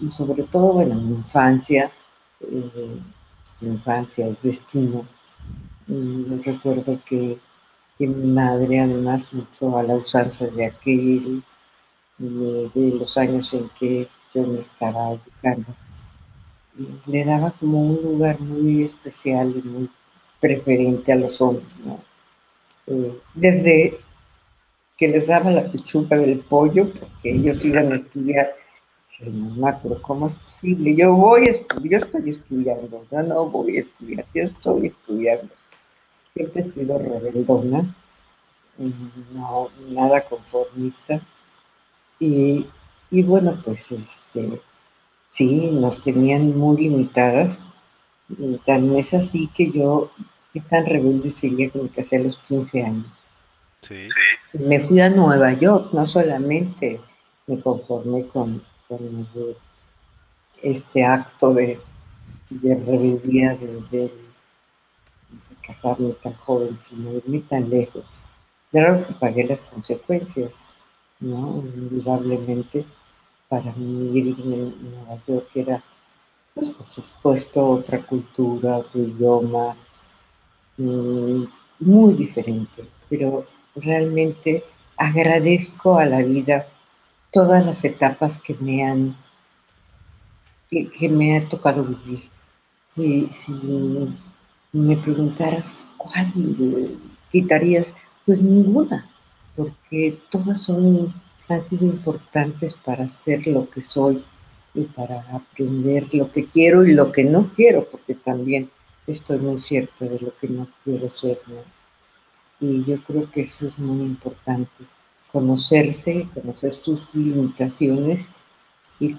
y 0.01 0.11
sobre 0.11 0.43
todo, 0.43 0.73
bueno, 0.73 0.95
mi 0.95 1.15
infancia, 1.15 1.91
mi 3.61 3.69
infancia 3.69 4.27
es 4.27 4.41
destino. 4.41 5.05
Recuerdo 6.43 6.99
que 7.05 7.39
que 7.97 8.07
mi 8.07 8.31
madre, 8.31 8.79
además, 8.79 9.33
mucho 9.33 9.77
a 9.77 9.83
la 9.83 9.95
usanza 9.95 10.45
de 10.47 10.65
aquel, 10.65 11.43
de, 12.17 12.95
los 12.97 13.17
años 13.17 13.53
en 13.53 13.69
que 13.79 14.07
yo 14.33 14.45
me 14.45 14.59
estaba 14.59 15.11
educando, 15.11 15.75
le 17.05 17.25
daba 17.25 17.51
como 17.51 17.81
un 17.81 18.01
lugar 18.01 18.39
muy 18.39 18.83
especial 18.83 19.53
y 19.55 19.67
muy 19.67 19.89
preferente 20.39 21.11
a 21.11 21.15
los 21.15 21.41
hombres, 21.41 21.67
¿no? 21.83 21.99
Eh, 22.87 23.19
desde 23.33 23.99
que 24.97 25.07
les 25.07 25.27
daba 25.27 25.51
la 25.51 25.71
pechuga 25.71 26.17
del 26.17 26.39
pollo, 26.39 26.91
porque 26.91 27.31
ellos 27.31 27.63
iban 27.65 27.91
a 27.91 27.95
estudiar. 27.95 28.53
mamá, 29.25 29.79
pero 29.81 30.01
¿cómo 30.01 30.27
es 30.27 30.33
posible? 30.33 30.95
Yo 30.95 31.13
voy 31.13 31.47
a 31.47 31.51
estudiar, 31.51 32.01
yo 32.01 32.05
estoy 32.05 32.29
estudiando, 32.29 33.05
yo 33.11 33.23
no 33.23 33.45
voy 33.45 33.77
a 33.77 33.79
estudiar, 33.81 34.25
yo 34.33 34.43
estoy 34.43 34.87
estudiando 34.87 35.49
siempre 36.37 36.61
he 36.61 36.71
sido 36.71 36.99
rebeldona, 36.99 37.95
no, 39.33 39.69
nada 39.89 40.21
conformista. 40.21 41.19
Y, 42.19 42.65
bueno, 43.11 43.61
pues 43.63 43.91
este, 43.91 44.61
sí, 45.29 45.69
nos 45.71 46.01
tenían 46.03 46.57
muy 46.57 46.77
limitadas. 46.77 47.57
Y 48.29 48.57
tan 48.65 48.95
es 48.95 49.13
así 49.13 49.49
que 49.55 49.71
yo, 49.71 50.11
qué 50.53 50.59
tan 50.61 50.85
rebelde 50.85 51.29
sería 51.29 51.69
que 51.69 51.79
me 51.79 51.89
casé 51.89 52.17
a 52.17 52.23
los 52.23 52.37
15 52.39 52.83
años. 52.83 53.07
Sí. 53.81 54.07
Me 54.53 54.79
fui 54.79 54.99
a 54.99 55.09
Nueva 55.09 55.53
York, 55.53 55.93
no 55.93 56.05
solamente 56.07 56.99
me 57.45 57.61
conformé 57.61 58.27
con, 58.27 58.61
este 60.61 61.05
acto 61.05 61.53
de, 61.53 61.79
rebeldía 62.49 63.55
de 63.55 64.11
casarme 65.65 66.13
tan 66.23 66.33
joven, 66.35 66.79
sino 66.81 67.13
irme 67.13 67.39
tan 67.41 67.69
lejos. 67.69 68.05
Claro 68.71 69.05
que 69.05 69.13
pagué 69.13 69.43
las 69.43 69.61
consecuencias, 69.61 70.51
¿no? 71.19 71.63
Indudablemente, 71.75 72.85
para 73.49 73.71
mí 73.73 74.17
ir 74.17 74.35
a 74.35 74.43
Nueva 74.43 75.21
York 75.27 75.49
era, 75.55 75.83
pues, 76.53 76.69
por 76.69 76.85
supuesto, 76.87 77.67
otra 77.67 78.01
cultura, 78.01 78.77
otro 78.77 79.01
idioma, 79.01 79.75
mm, 80.77 81.43
muy 81.79 82.13
diferente, 82.13 82.87
pero 83.09 83.45
realmente 83.75 84.63
agradezco 84.97 85.97
a 85.97 86.05
la 86.05 86.21
vida 86.23 86.67
todas 87.31 87.65
las 87.65 87.83
etapas 87.85 88.37
que 88.39 88.55
me 88.55 88.83
han 88.83 89.15
que, 90.69 91.09
me 91.09 91.37
ha 91.37 91.47
tocado 91.47 91.83
vivir. 91.83 92.23
Sí, 92.89 93.29
sí, 93.31 93.53
me 94.73 94.97
preguntaras 94.97 95.87
cuál 95.97 96.33
quitarías, 97.31 97.93
pues 98.25 98.41
ninguna, 98.41 99.09
porque 99.57 100.17
todas 100.29 100.61
son, 100.61 101.13
han 101.49 101.67
sido 101.69 101.85
importantes 101.85 102.73
para 102.75 103.09
ser 103.09 103.45
lo 103.47 103.69
que 103.69 103.81
soy 103.81 104.23
y 104.73 104.83
para 104.83 105.21
aprender 105.33 106.13
lo 106.13 106.31
que 106.31 106.45
quiero 106.45 106.85
y 106.85 106.93
lo 106.93 107.11
que 107.11 107.25
no 107.25 107.51
quiero, 107.55 107.89
porque 107.89 108.15
también 108.15 108.69
estoy 109.07 109.39
muy 109.39 109.61
cierta 109.61 110.05
de 110.05 110.19
lo 110.19 110.37
que 110.37 110.47
no 110.47 110.69
quiero 110.85 111.09
ser. 111.09 111.41
Y 112.61 112.85
yo 112.85 113.03
creo 113.03 113.29
que 113.31 113.41
eso 113.41 113.67
es 113.67 113.77
muy 113.77 114.05
importante, 114.05 114.85
conocerse, 115.31 116.29
conocer 116.33 116.73
sus 116.75 117.13
limitaciones 117.13 118.25
y, 118.99 119.15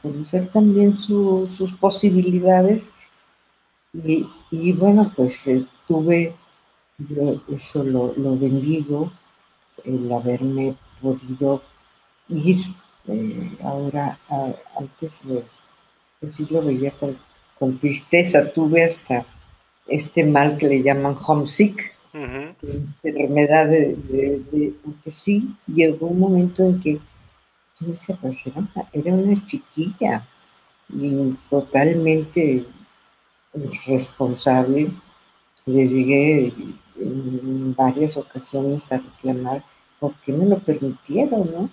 conocer 0.00 0.48
también 0.52 0.98
sus 0.98 1.72
posibilidades 1.78 2.88
y, 4.50 4.72
bueno, 4.72 5.12
pues 5.14 5.46
eh, 5.46 5.66
tuve, 5.86 6.34
eso 7.48 7.84
lo, 7.84 8.12
bendigo, 8.36 9.12
el 9.84 10.12
haberme 10.12 10.76
podido 11.00 11.62
ir. 12.28 12.64
Eh, 13.06 13.58
ahora, 13.62 14.18
antes 14.78 15.20
pues 16.20 16.34
sí 16.34 16.46
lo 16.50 16.62
veía 16.62 16.92
con, 17.58 17.78
tristeza, 17.78 18.52
tuve 18.52 18.84
hasta 18.84 19.24
este 19.86 20.24
mal 20.24 20.58
que 20.58 20.68
le 20.68 20.82
llaman 20.82 21.16
homesick, 21.26 21.94
enfermedad 22.12 23.68
de, 23.68 23.96
de, 23.96 24.74
porque 24.84 25.10
sí, 25.10 25.56
llegó 25.66 26.08
un 26.08 26.20
momento 26.20 26.62
en 26.62 26.80
que 26.80 27.00
yo 27.80 27.88
decía, 27.88 28.16
pues 28.20 28.46
era 28.46 28.68
era 28.92 29.14
una 29.14 29.46
chiquilla 29.46 30.26
y 30.88 31.36
totalmente 31.50 32.64
responsable. 33.86 34.90
Le 35.66 35.88
llegué 35.88 36.52
en 36.96 37.74
varias 37.74 38.16
ocasiones 38.16 38.90
a 38.92 38.98
reclamar 38.98 39.64
por 39.98 40.14
qué 40.20 40.32
me 40.32 40.46
lo 40.46 40.58
permitieron, 40.58 41.50
¿no? 41.52 41.70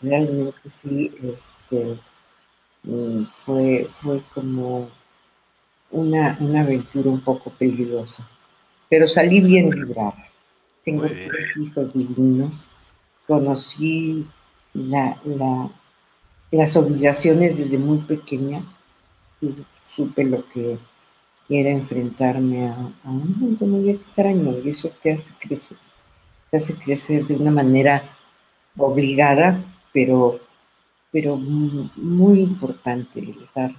Realmente 0.00 0.70
sí, 0.70 1.12
este, 1.22 1.98
mm, 2.84 3.24
fue, 3.44 3.88
fue 4.00 4.22
como 4.34 4.90
una, 5.90 6.36
una 6.40 6.60
aventura 6.60 7.10
un 7.10 7.20
poco 7.20 7.50
peligrosa, 7.50 8.28
pero 8.88 9.06
salí 9.06 9.40
bien 9.40 9.70
librada. 9.70 10.28
Tengo 10.84 11.02
tres 11.06 11.56
hijos 11.56 11.92
divinos, 11.94 12.64
conocí 13.26 14.26
la, 14.72 15.20
la, 15.24 15.70
las 16.50 16.76
obligaciones 16.76 17.56
desde 17.56 17.78
muy 17.78 17.98
pequeña, 17.98 18.64
supe 19.86 20.24
lo 20.24 20.48
que 20.48 20.78
era 21.48 21.70
enfrentarme 21.70 22.68
a, 22.68 22.76
un 23.04 23.38
mundo 23.38 23.66
muy 23.66 23.90
extraño 23.90 24.58
y 24.64 24.70
eso 24.70 24.90
te 25.02 25.12
hace 25.12 25.34
crecer, 25.38 25.78
hace 26.52 26.74
crecer 26.74 27.26
de 27.26 27.36
una 27.36 27.50
manera 27.50 28.04
obligada, 28.76 29.62
pero, 29.92 30.40
pero 31.10 31.36
muy 31.36 32.40
importante 32.40 33.20
estar 33.42 33.72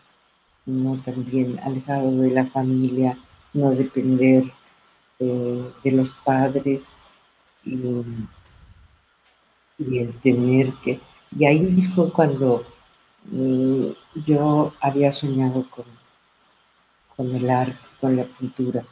no 0.66 0.98
también 1.04 1.60
alejado 1.64 2.12
de 2.12 2.32
la 2.32 2.46
familia, 2.46 3.18
no 3.54 3.72
depender 3.72 4.46
eh, 5.20 5.72
de 5.84 5.92
los 5.92 6.14
padres 6.26 6.96
y, 7.66 7.76
el 9.80 10.14
tener 10.22 10.72
que... 10.84 11.00
Y 11.38 11.46
ahí 11.46 11.82
fue 11.82 12.12
cuando 12.12 12.64
mm, 13.26 13.88
yo 14.26 14.74
había 14.80 15.12
soñado 15.12 15.70
con 15.70 15.86
con 17.16 17.36
el 17.36 17.50
arte, 17.50 17.78
con 18.00 18.16
la 18.16 18.26
pintura, 18.26 18.84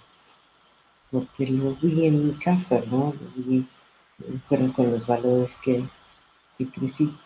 porque 1.10 1.48
lo 1.48 1.76
vi 1.76 2.06
en 2.06 2.28
mi 2.28 2.34
casa, 2.34 2.82
¿no? 2.90 3.14
Lo 3.20 3.44
vi, 3.44 3.68
fueron 4.48 4.72
con 4.72 4.92
los 4.92 5.06
valores 5.06 5.56
que, 5.64 5.84
crecí, 6.76 7.18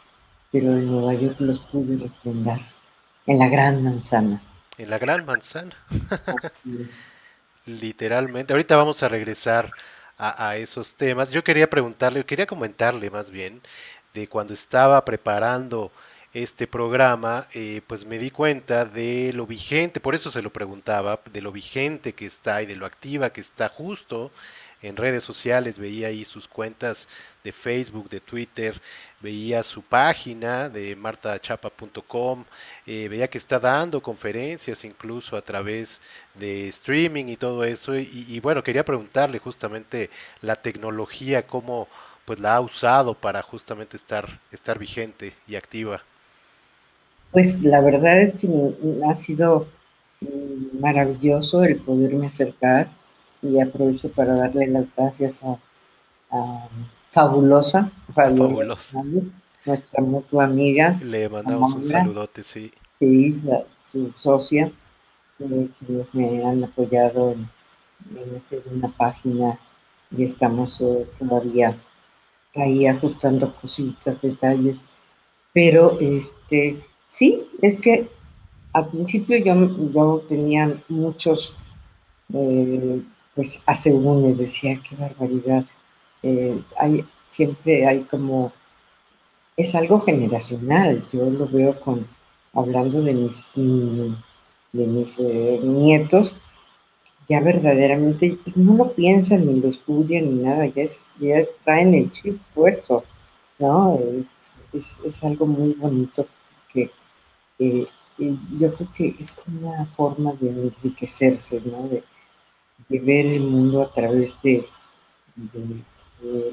pero 0.52 0.78
en 0.78 0.86
Nueva 0.86 1.14
York 1.14 1.36
los 1.40 1.60
pude 1.60 1.98
refrendar, 1.98 2.62
en 3.26 3.40
la 3.40 3.50
gran 3.50 3.84
manzana. 3.84 4.42
En 4.78 4.90
la 4.90 4.98
gran 4.98 5.26
manzana. 5.26 5.76
Literalmente. 7.66 8.54
Ahorita 8.54 8.78
vamos 8.78 9.04
a 9.04 9.10
regresar 9.10 9.72
a, 10.18 10.50
a, 10.50 10.58
esos 10.58 10.96
temas. 10.96 11.32
Yo 11.32 11.44
quería 11.44 11.70
preguntarle, 11.70 12.26
quería 12.26 12.46
comentarle 12.46 13.10
más 13.10 13.30
bien, 13.30 13.62
de 14.14 14.30
cuando 14.30 14.54
estaba 14.54 15.04
preparando 15.04 15.92
este 16.36 16.68
programa, 16.68 17.48
eh, 17.54 17.82
pues 17.88 18.06
me 18.06 18.20
di 18.20 18.30
cuenta 18.30 18.84
de 18.84 19.32
lo 19.34 19.48
vigente, 19.48 20.02
por 20.02 20.16
eso 20.16 20.30
se 20.30 20.42
lo 20.42 20.52
preguntaba, 20.52 21.22
de 21.32 21.42
lo 21.42 21.54
vigente 21.54 22.12
que 22.12 22.26
está 22.26 22.62
y 22.62 22.66
de 22.66 22.76
lo 22.76 22.86
activa 22.86 23.32
que 23.32 23.40
está 23.40 23.70
justo 23.70 24.34
en 24.82 24.98
redes 24.98 25.24
sociales, 25.24 25.80
veía 25.80 26.10
ahí 26.10 26.26
sus 26.26 26.50
cuentas 26.50 27.08
de 27.42 27.54
Facebook, 27.54 28.10
de 28.10 28.20
Twitter, 28.20 28.82
veía 29.22 29.64
su 29.64 29.82
página 29.82 30.68
de 30.68 30.98
martachapa.com, 30.98 32.44
eh, 32.86 33.08
veía 33.08 33.30
que 33.30 33.38
está 33.38 33.58
dando 33.58 34.02
conferencias 34.02 34.84
incluso 34.84 35.38
a 35.38 35.42
través 35.42 36.02
de 36.34 36.68
streaming 36.68 37.28
y 37.28 37.38
todo 37.38 37.64
eso, 37.64 37.96
y, 37.98 38.26
y, 38.28 38.42
bueno, 38.42 38.62
quería 38.62 38.84
preguntarle 38.84 39.40
justamente 39.40 40.10
la 40.42 40.58
tecnología, 40.58 41.48
cómo 41.48 41.88
pues 42.26 42.40
la 42.42 42.56
ha 42.56 42.60
usado 42.60 43.14
para 43.14 43.42
justamente 43.42 43.96
estar, 43.96 44.42
estar 44.52 44.78
vigente 44.78 45.34
y 45.48 45.56
activa. 45.56 46.04
Pues 47.36 47.62
la 47.62 47.82
verdad 47.82 48.22
es 48.22 48.32
que 48.32 48.48
ha 49.06 49.14
sido 49.14 49.68
maravilloso 50.80 51.66
el 51.66 51.76
poderme 51.76 52.28
acercar 52.28 52.88
y 53.42 53.60
aprovecho 53.60 54.10
para 54.10 54.36
darle 54.36 54.68
las 54.68 54.86
gracias 54.96 55.42
a, 55.44 55.58
Fabulosa, 57.12 57.92
Fabulosa, 58.14 59.04
nuestra 59.66 60.02
mutua 60.02 60.46
amiga. 60.46 60.98
Le 61.04 61.28
mandamos 61.28 61.74
un 61.74 61.84
saludote, 61.84 62.42
sí. 62.42 62.72
Sí, 63.00 63.42
su 63.92 64.14
socia, 64.14 64.72
eh, 65.40 65.70
que 65.86 66.06
me 66.14 66.42
han 66.42 66.64
apoyado 66.64 67.34
en, 67.34 67.50
hacer 68.38 68.64
una 68.72 68.88
página 68.96 69.60
y 70.18 70.24
estamos 70.24 70.80
eh, 70.80 71.06
todavía 71.20 71.78
ahí 72.56 72.88
ajustando 72.88 73.54
cositas, 73.56 74.22
detalles, 74.22 74.78
pero 75.52 76.00
este, 76.00 76.82
sí, 77.16 77.48
es 77.62 77.78
que 77.80 78.10
al 78.74 78.90
principio 78.90 79.38
yo, 79.38 79.56
yo 79.94 80.24
tenía 80.28 80.84
muchos 80.90 81.56
eh, 82.34 83.02
pues 83.36 83.62
mes 83.68 84.38
decía, 84.38 84.82
qué 84.88 84.96
barbaridad. 84.96 85.66
Eh, 86.24 86.62
hay, 86.78 87.06
siempre 87.28 87.88
hay 87.88 88.02
como, 88.04 88.52
es 89.58 89.76
algo 89.76 90.02
generacional, 90.02 91.06
yo 91.14 91.30
lo 91.30 91.48
veo 91.48 91.80
con, 91.80 92.08
hablando 92.54 93.02
de 93.02 93.14
mis, 93.14 93.50
de 93.56 94.88
mis 94.88 95.20
eh, 95.20 95.60
nietos, 95.64 96.34
ya 97.28 97.42
verdaderamente 97.42 98.38
no 98.56 98.76
lo 98.76 98.94
piensan 98.94 99.46
ni 99.46 99.60
lo 99.60 99.70
estudian 99.70 100.26
ni 100.26 100.44
nada, 100.44 100.66
ya, 100.68 100.86
ya 101.20 101.46
traen 101.64 101.94
el 101.94 102.12
chip 102.12 102.40
puesto, 102.54 103.04
¿no? 103.60 104.00
Es, 104.20 104.62
es, 104.74 105.24
algo 105.24 105.46
muy 105.46 105.74
bonito 105.74 106.28
que 106.72 106.92
eh, 107.60 107.88
yo 108.18 108.74
creo 108.74 108.90
que 108.96 109.16
es 109.20 109.40
una 109.48 109.86
forma 109.88 110.34
de 110.34 110.50
enriquecerse, 110.50 111.62
¿no? 111.62 111.88
De, 111.90 112.04
ver 112.88 113.26
el 113.26 113.42
mundo 113.42 113.82
a 113.82 113.92
través 113.94 114.34
de, 114.42 114.68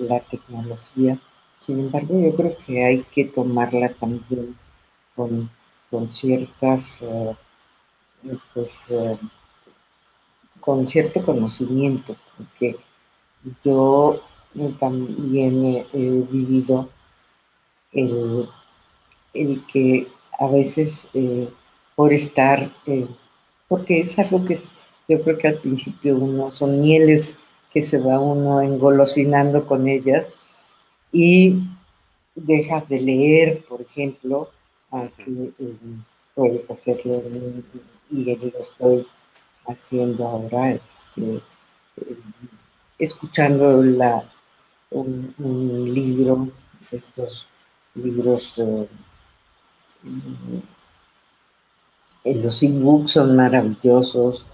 la 0.00 0.20
tecnología. 0.20 1.18
Sin 1.60 1.78
embargo, 1.80 2.20
yo 2.20 2.34
creo 2.34 2.56
que 2.66 2.84
hay 2.84 3.02
que 3.12 3.26
tomarla 3.26 3.92
también 3.94 4.56
con, 5.14 5.50
ciertas, 6.10 7.02
eh, 7.02 7.36
pues, 8.54 8.78
eh, 8.88 9.18
con 10.60 10.88
cierto 10.88 11.24
conocimiento, 11.24 12.16
porque 12.36 12.76
yo 13.64 14.20
también 14.78 15.86
he, 15.92 16.10
vivido 16.30 16.88
el, 17.92 18.48
que 19.72 20.08
a 20.38 20.46
veces 20.48 21.08
eh, 21.14 21.48
por 21.94 22.12
estar, 22.12 22.70
porque 23.68 24.00
es 24.00 24.18
algo 24.18 24.44
que 24.44 24.58
yo 25.08 25.20
creo 25.22 25.38
que 25.38 25.48
al 25.48 25.58
principio 25.58 26.16
uno 26.16 26.52
son 26.52 26.80
mieles 26.80 27.36
que 27.70 27.82
se 27.82 27.98
va 27.98 28.18
uno 28.18 28.60
engolosinando 28.60 29.66
con 29.66 29.88
ellas 29.88 30.30
y 31.10 31.60
dejas 32.34 32.88
de 32.88 33.00
leer, 33.00 33.64
por 33.68 33.80
ejemplo, 33.80 34.50
aunque 34.90 35.52
eh, 35.58 35.76
puedes 36.34 36.70
hacerlo 36.70 37.22
y 38.10 38.24
lo 38.24 38.60
estoy 38.60 39.06
haciendo 39.66 40.26
ahora, 40.26 40.72
este, 40.72 41.36
eh, 41.96 42.16
escuchando 42.98 43.82
la, 43.82 44.30
un, 44.90 45.34
libro, 45.92 46.48
estos 46.90 47.46
libros, 47.94 48.58
eh, 48.58 48.88
los 52.24 52.62
e-books 52.62 53.12
son 53.12 53.36
maravillosos, 53.36 54.46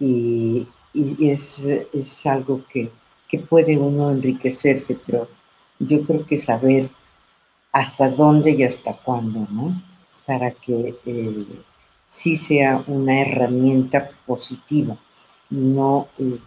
y, 0.00 0.66
es, 0.94 2.26
algo 2.26 2.62
que, 2.68 2.90
puede 3.48 3.76
uno 3.76 4.10
enriquecerse, 4.10 4.98
pero 5.06 5.28
yo 5.78 6.02
creo 6.02 6.26
que 6.26 6.40
saber 6.40 6.90
hasta 7.72 8.08
dónde 8.08 8.52
y 8.52 8.64
hasta 8.64 8.94
cuándo, 8.94 9.46
¿no? 9.50 9.80
Para 10.26 10.50
que 10.50 10.98
eh, 11.06 11.46
sí 12.06 12.36
sea 12.36 12.82
una 12.88 13.22
herramienta 13.22 14.10
positiva. 14.26 14.96
No, 15.50 16.08
eh, 16.18 16.38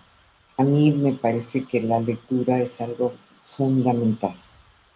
a 0.57 0.63
mí 0.63 0.91
me 0.91 1.13
parece 1.13 1.65
que 1.65 1.81
la 1.81 1.99
lectura 1.99 2.59
es 2.61 2.79
algo 2.81 3.13
fundamental. 3.43 4.35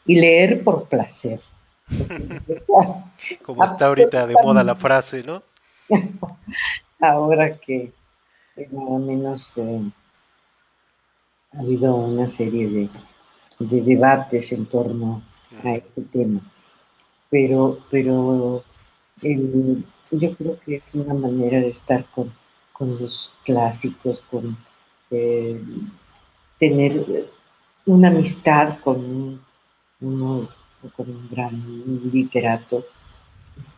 Y 0.05 0.19
leer 0.19 0.63
por 0.63 0.87
placer. 0.89 1.39
Como 3.43 3.63
está 3.63 3.87
ahorita 3.87 4.27
de 4.27 4.35
moda 4.43 4.63
la 4.63 4.75
frase, 4.75 5.23
¿no? 5.23 5.43
Ahora 6.99 7.57
que 7.57 7.93
nada 8.71 8.97
menos 8.99 9.51
eh, 9.57 9.91
ha 11.53 11.59
habido 11.59 11.95
una 11.95 12.27
serie 12.27 12.89
de, 13.59 13.81
debates 13.81 14.51
en 14.51 14.65
torno 14.65 15.23
a 15.63 15.71
este 15.71 16.01
tema. 16.01 16.41
Pero, 17.29 17.79
pero 17.89 18.63
yo 20.11 20.35
creo 20.35 20.59
que 20.59 20.77
es 20.77 20.95
una 20.95 21.13
manera 21.13 21.59
de 21.59 21.69
estar 21.69 22.05
con, 22.05 22.33
los 22.79 23.33
clásicos, 23.43 24.21
con 24.29 24.57
eh, 25.09 25.61
tener 26.59 27.27
una 27.85 28.09
amistad 28.09 28.79
con 28.83 29.41
uno, 29.99 30.49
con 30.95 31.09
un 31.09 31.29
gran 31.29 31.83
literato. 32.11 32.85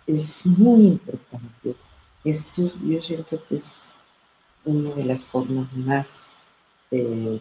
Es, 0.05 0.45
muy 0.45 0.87
importante. 0.87 1.75
Esto 2.23 2.71
yo 2.83 3.01
siento 3.01 3.41
que 3.47 3.55
es 3.57 3.93
una 4.65 4.91
de 4.91 5.05
las 5.05 5.23
formas 5.23 5.71
más 5.73 6.25
eh, 6.91 7.39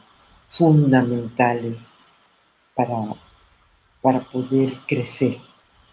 fundamentales 0.49 1.95
para, 2.75 3.15
para 4.01 4.21
poder 4.21 4.79
crecer, 4.87 5.39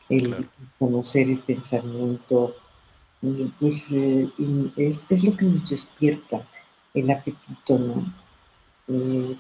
el 0.08 0.48
conocer 0.78 1.30
el 1.30 1.40
pensamiento, 1.40 2.56
pues 3.60 3.92
eh, 3.92 4.30
es, 4.78 5.24
lo 5.24 5.36
que 5.36 5.46
nos 5.46 5.70
despierta 5.70 6.48
el 6.94 7.10
apetito, 7.10 7.80
¿no? 7.80 8.14
Eh, 8.88 9.36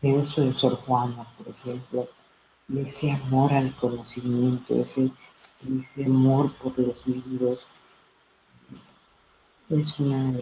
pienso 0.00 0.42
en 0.42 0.54
Sor 0.54 0.76
Juana, 0.76 1.26
por 1.36 1.48
ejemplo, 1.48 2.08
ese 2.76 3.10
amor 3.10 3.52
al 3.52 3.74
conocimiento, 3.74 4.80
ese, 4.80 5.10
ese 5.68 6.04
amor 6.04 6.52
por 6.54 6.78
los 6.78 7.06
libros, 7.06 7.66
es 9.68 9.98
una 9.98 10.32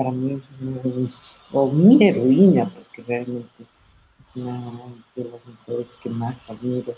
para 0.00 0.12
mí 0.12 0.32
es 0.32 1.42
una 1.42 1.98
de 1.98 2.08
heroína, 2.08 2.70
porque 2.70 3.02
realmente 3.02 3.64
es 3.64 4.36
una 4.36 4.72
de 5.14 5.24
las 5.24 5.44
mujeres 5.44 5.94
que 6.02 6.08
más 6.08 6.48
admiro, 6.48 6.94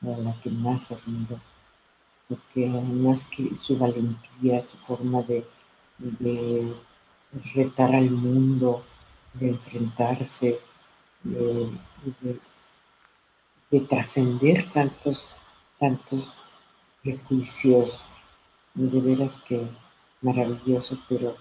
la 0.00 0.34
que 0.42 0.50
más 0.50 0.90
admiro, 0.90 1.38
porque 2.28 2.68
además 2.68 3.24
que 3.30 3.48
su 3.60 3.78
valentía, 3.78 4.66
su 4.66 4.76
forma 4.78 5.22
de, 5.22 5.46
retar 7.54 7.94
al 7.94 8.10
mundo, 8.10 8.84
de 9.34 9.50
enfrentarse, 9.50 10.58
de, 11.22 11.70
de 12.22 12.40
trascender 13.80 14.70
tantos, 14.72 15.26
tantos 15.78 16.34
prejuicios, 17.02 18.04
de 18.74 19.00
veras 19.00 19.38
que 19.46 19.66
maravilloso, 20.22 20.98
pero 21.08 21.36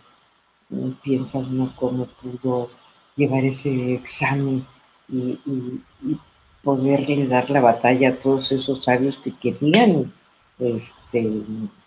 piensa 1.03 1.37
uno 1.37 1.73
cómo 1.75 2.07
pudo 2.07 2.69
llevar 3.15 3.45
ese 3.45 3.93
examen 3.93 4.65
y, 5.09 5.39
poderle 6.63 7.25
dar 7.25 7.49
la 7.49 7.59
batalla 7.59 8.09
a 8.09 8.19
todos 8.19 8.51
esos 8.51 8.83
sabios 8.83 9.17
que 9.17 9.31
querían, 9.31 10.13
este, 10.59 11.41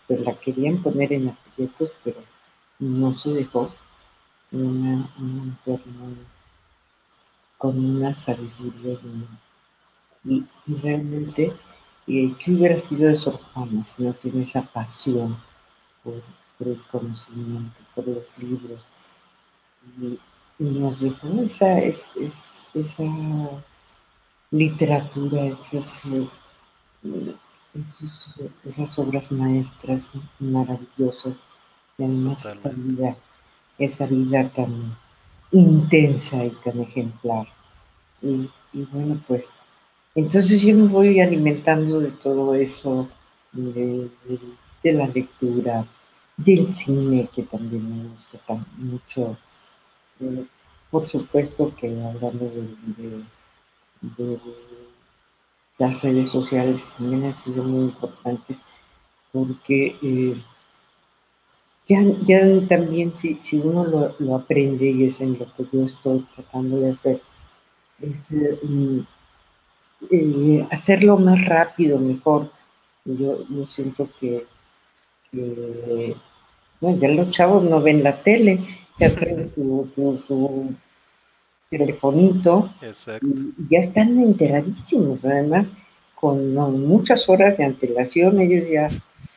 pues 0.09 0.21
la 0.23 0.35
querían 0.35 0.83
poner 0.83 1.13
en 1.13 1.29
aprietos, 1.29 1.93
pero 2.03 2.21
no 2.81 3.15
se 3.15 3.31
dejó. 3.31 3.73
Una, 4.51 5.09
mujer 5.17 5.81
con 7.57 7.79
una 7.79 8.15
sabiduría 8.15 8.99
y, 10.25 10.45
realmente 10.67 11.53
¿Qué 12.07 12.35
hubiera 12.49 12.79
sido 12.81 13.09
de 13.09 13.17
Sor 13.17 13.41
Juana 13.55 13.83
si 13.83 14.03
no 14.03 14.13
tiene 14.13 14.43
esa 14.43 14.61
pasión 14.61 15.39
por, 16.03 16.21
el 16.61 16.85
conocimiento, 16.91 17.79
por 17.95 18.07
los 18.07 18.39
libros? 18.39 18.83
Y, 19.99 20.19
nos 20.59 21.01
dejó 21.01 21.29
esa, 21.43 21.79
esa 21.81 23.05
literatura, 24.51 25.47
esas, 25.47 26.07
esas 28.65 28.99
obras 28.99 29.33
maestras 29.33 30.13
maravillosas, 30.39 31.39
y 31.99 32.05
además 32.05 32.45
esa 32.45 32.69
vida, 32.69 33.17
esa 33.79 34.07
vida 34.07 34.49
tan 34.51 34.97
intensa 35.53 36.45
y 36.45 36.51
tan 36.51 36.83
ejemplar. 36.83 37.49
Y, 38.23 38.51
y 38.73 38.83
bueno, 38.93 39.21
pues 39.27 39.51
entonces 40.15 40.63
yo 40.63 40.77
me 40.77 40.87
voy 40.87 41.21
alimentando 41.21 42.01
de 42.01 42.11
todo 42.11 42.55
eso, 42.55 43.09
de, 43.53 44.09
la 44.85 45.07
lectura, 45.09 45.87
del 46.37 46.75
cine, 46.75 47.29
que 47.35 47.43
también 47.43 48.05
me 48.05 48.09
gusta 48.09 48.67
mucho. 48.77 49.37
Eh, 50.21 50.45
por 50.91 51.07
supuesto 51.07 51.75
que 51.75 51.89
hablando 51.89 52.51
de, 52.97 53.25
las 55.79 56.03
redes 56.03 56.29
sociales 56.29 56.87
también 56.97 57.25
han 57.25 57.37
sido 57.43 57.65
muy 57.65 57.85
importantes 57.85 58.63
porque 59.33 59.97
eh, 60.01 60.41
ya, 61.89 62.67
también 62.69 63.15
si, 63.15 63.41
si 63.43 63.59
uno 63.59 63.85
lo, 64.19 64.37
aprende 64.37 64.87
y 64.91 65.05
es 65.05 65.21
en 65.21 65.39
lo 65.39 65.53
que 65.55 65.67
yo 65.73 65.85
estoy 65.85 66.21
tratando 66.35 66.79
de 66.79 66.91
hacer, 66.91 67.21
es 68.01 68.31
eh, 68.31 68.59
eh, 70.11 70.67
hacerlo 70.71 71.17
más 71.19 71.45
rápido, 71.45 71.99
mejor. 71.99 72.51
Yo, 73.05 73.47
yo 73.49 73.67
siento 73.67 74.09
que, 74.19 74.47
bueno, 76.81 76.99
ya 76.99 77.09
los 77.09 77.31
chavos 77.31 77.63
no 77.63 77.83
ven 77.83 78.03
la 78.03 78.23
tele, 78.23 78.61
ya 78.99 79.15
tienen 79.15 79.51
su, 79.51 80.75
telefonito 81.69 82.71
y 83.21 83.69
ya 83.69 83.81
están 83.81 84.19
enteradísimos, 84.21 85.25
además 85.25 85.73
con 86.15 86.55
muchas 86.87 87.29
horas 87.29 87.59
de 87.59 87.65
antelación, 87.65 88.41
ellos 88.41 88.69
ya, 88.71 88.89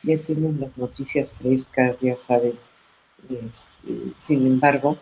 ya 0.02 0.18
tienen 0.24 0.60
las 0.60 0.78
noticias 0.78 1.32
frescas, 1.32 2.00
ya 2.00 2.14
saben. 2.14 2.52
Este, 3.28 4.14
sin 4.18 4.46
embargo, 4.46 4.96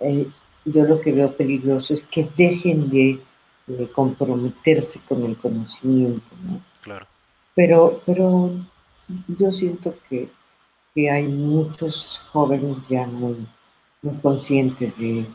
eh, 0.00 0.26
yo 0.64 0.84
lo 0.84 1.00
que 1.00 1.12
veo 1.12 1.36
peligroso 1.36 1.94
es 1.94 2.04
que 2.04 2.28
dejen 2.36 2.90
de 2.90 3.20
de 3.66 3.90
comprometerse 3.90 5.00
con 5.08 5.24
el 5.24 5.36
conocimiento, 5.36 6.26
¿no? 6.44 6.60
Claro. 6.82 7.06
Pero, 7.54 8.02
pero 8.06 8.50
yo 9.38 9.52
siento 9.52 9.94
que, 10.08 10.30
hay 11.10 11.28
muchos 11.28 12.22
jóvenes 12.32 12.78
ya 12.88 13.06
muy, 13.06 13.46
conscientes 14.22 14.96
de, 14.96 15.26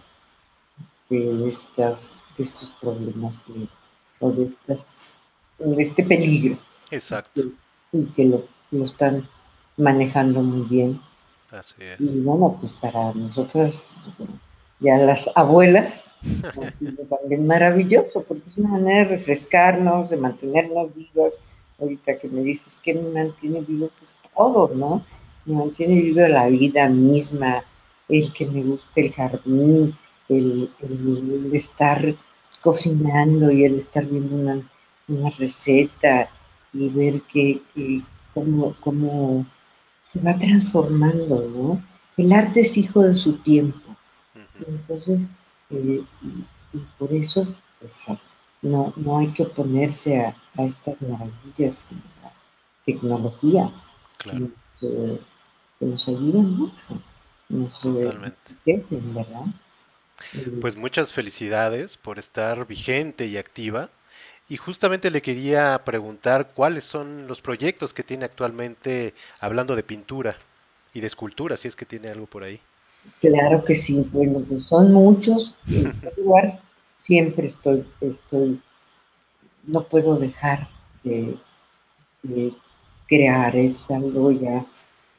de, 1.10 1.50
estas, 1.50 2.12
de 2.36 2.46
estos 2.46 2.72
problemas 2.82 3.38
o 4.20 4.32
de, 4.32 4.46
estas, 4.46 4.98
de 5.60 5.84
este 5.84 6.04
peligro. 6.04 6.58
Exacto. 6.90 7.44
Y, 7.92 8.06
que 8.16 8.26
lo, 8.26 8.48
lo, 8.72 8.86
están 8.86 9.30
manejando 9.78 10.42
muy 10.42 10.68
bien. 10.68 11.00
Así 11.52 11.76
es. 11.80 12.00
Y 12.00 12.22
bueno, 12.22 12.58
pues 12.60 12.74
para 12.74 13.14
nosotras 13.14 13.94
ya 14.82 14.98
las 14.98 15.30
abuelas, 15.36 16.04
también 17.10 17.48
maravilloso, 17.48 18.24
porque 18.28 18.50
es 18.50 18.58
una 18.58 18.70
manera 18.70 19.00
de 19.00 19.16
refrescarnos, 19.16 20.10
de 20.10 20.18
mantenernos 20.18 20.94
vivos. 20.94 21.34
Ahorita 21.80 22.16
que 22.16 22.28
me 22.28 22.42
dices 22.42 22.78
que 22.84 22.94
me 22.94 23.10
mantiene 23.10 23.62
vivo, 23.62 23.90
pues 23.98 24.12
todo, 24.36 24.72
¿no? 24.76 25.06
Me 25.46 25.56
mantiene 25.56 26.02
vivo 26.02 26.28
la 26.28 26.48
vida 26.48 26.90
misma, 26.90 27.64
el 28.10 28.34
que 28.34 28.46
me 28.48 28.64
guste 28.64 29.02
el 29.02 29.14
jardín, 29.14 29.96
el, 30.30 30.70
estar 31.54 32.16
cocinando 32.62 33.52
y 33.52 33.64
el 33.64 33.80
estar 33.80 34.06
viendo 34.06 34.36
una, 34.36 35.30
receta 35.38 36.30
y 36.74 36.90
ver 36.90 37.22
que, 37.24 37.62
cómo, 38.34 38.76
cómo 38.80 39.46
se 40.02 40.20
va 40.22 40.38
transformando, 40.38 41.42
¿no? 41.50 41.84
El 42.18 42.32
arte 42.34 42.62
es 42.62 42.78
hijo 42.78 43.02
de 43.02 43.14
su 43.14 43.38
tiempo 43.40 43.91
entonces, 44.68 45.32
eh, 45.70 46.04
y, 46.74 46.80
por 46.98 47.12
eso, 47.14 47.56
pues, 47.80 47.94
no, 48.62 48.94
no 48.96 49.20
hay 49.20 49.34
que 49.34 49.44
oponerse 49.44 50.20
a, 50.20 50.36
estas 50.58 51.02
maravillas 51.02 51.78
como 51.88 52.02
la 52.22 52.34
tecnología, 52.86 53.72
que, 54.80 55.20
nos 55.80 56.08
ayudan 56.08 56.52
mucho, 56.58 57.02
nos 57.50 57.86
enriquecen, 57.86 59.14
¿verdad? 59.16 59.46
Eh, 60.34 60.58
pues 60.62 60.76
muchas 60.76 61.12
felicidades 61.14 61.98
por 61.98 62.20
estar 62.20 62.68
vigente 62.68 63.26
y 63.26 63.38
activa. 63.38 63.90
Y 64.48 64.58
justamente 64.58 65.12
le 65.12 65.22
quería 65.22 65.82
preguntar 65.86 66.52
cuáles 66.54 66.84
son 66.84 67.26
los 67.28 67.42
proyectos 67.42 67.94
que 67.94 68.04
tiene 68.04 68.26
actualmente 68.26 69.14
hablando 69.40 69.76
de 69.76 69.84
pintura 69.84 70.36
y 70.94 71.00
de 71.00 71.08
escultura, 71.08 71.56
si 71.56 71.70
es 71.70 71.76
que 71.76 71.86
tiene 71.86 72.10
algo 72.10 72.26
por 72.26 72.44
ahí. 72.44 72.60
Claro 73.20 73.64
que 73.64 73.76
sí, 73.76 74.08
bueno, 74.12 74.44
pues 74.48 74.66
son 74.66 74.94
muchos. 74.94 75.56
En 75.68 75.94
lugar 76.18 76.60
siempre 77.00 77.48
estoy, 77.48 77.86
estoy, 78.00 78.62
no 79.64 79.84
puedo 79.84 80.18
dejar 80.18 80.68
de, 81.04 81.38
crear, 83.08 83.56
es 83.56 83.92
algo 83.92 84.32
ya 84.32 84.66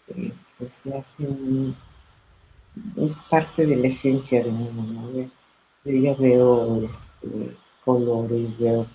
eh, 0.08 0.32
que 0.58 0.68
se 0.68 0.96
hace 0.96 1.28
es 2.96 3.18
parte 3.30 3.66
de 3.66 3.76
la 3.76 3.88
esencia 3.88 4.42
de 4.42 4.48
uno, 4.48 4.82
¿no? 4.82 5.10
Yo 5.84 5.92
ya 5.92 6.14
veo 6.14 6.82
este, 6.84 7.56
colores, 7.84 8.58
veo 8.58 8.86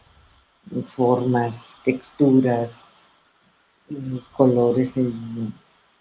formas, 0.85 1.77
texturas, 1.83 2.85
colores 4.35 4.97
en 4.97 5.53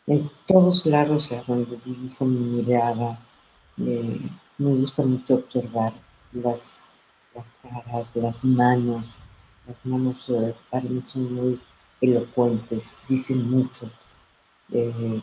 en 0.06 0.30
todos 0.46 0.86
lados 0.86 1.32
a 1.32 1.42
donde 1.46 1.78
dirijo 1.84 2.24
mi 2.24 2.62
mirada, 2.62 3.18
me 3.76 4.30
gusta 4.58 5.02
mucho 5.02 5.34
observar 5.34 5.92
las, 6.32 6.76
las 7.34 7.46
caras, 7.62 8.14
las 8.14 8.44
manos. 8.44 9.04
Las 9.66 9.84
manos 9.84 10.28
eh, 10.30 10.54
para 10.70 10.84
mí 10.84 11.02
son 11.04 11.34
muy 11.34 11.60
elocuentes, 12.00 12.96
dicen 13.08 13.50
mucho. 13.50 13.90
Eh, 14.70 15.20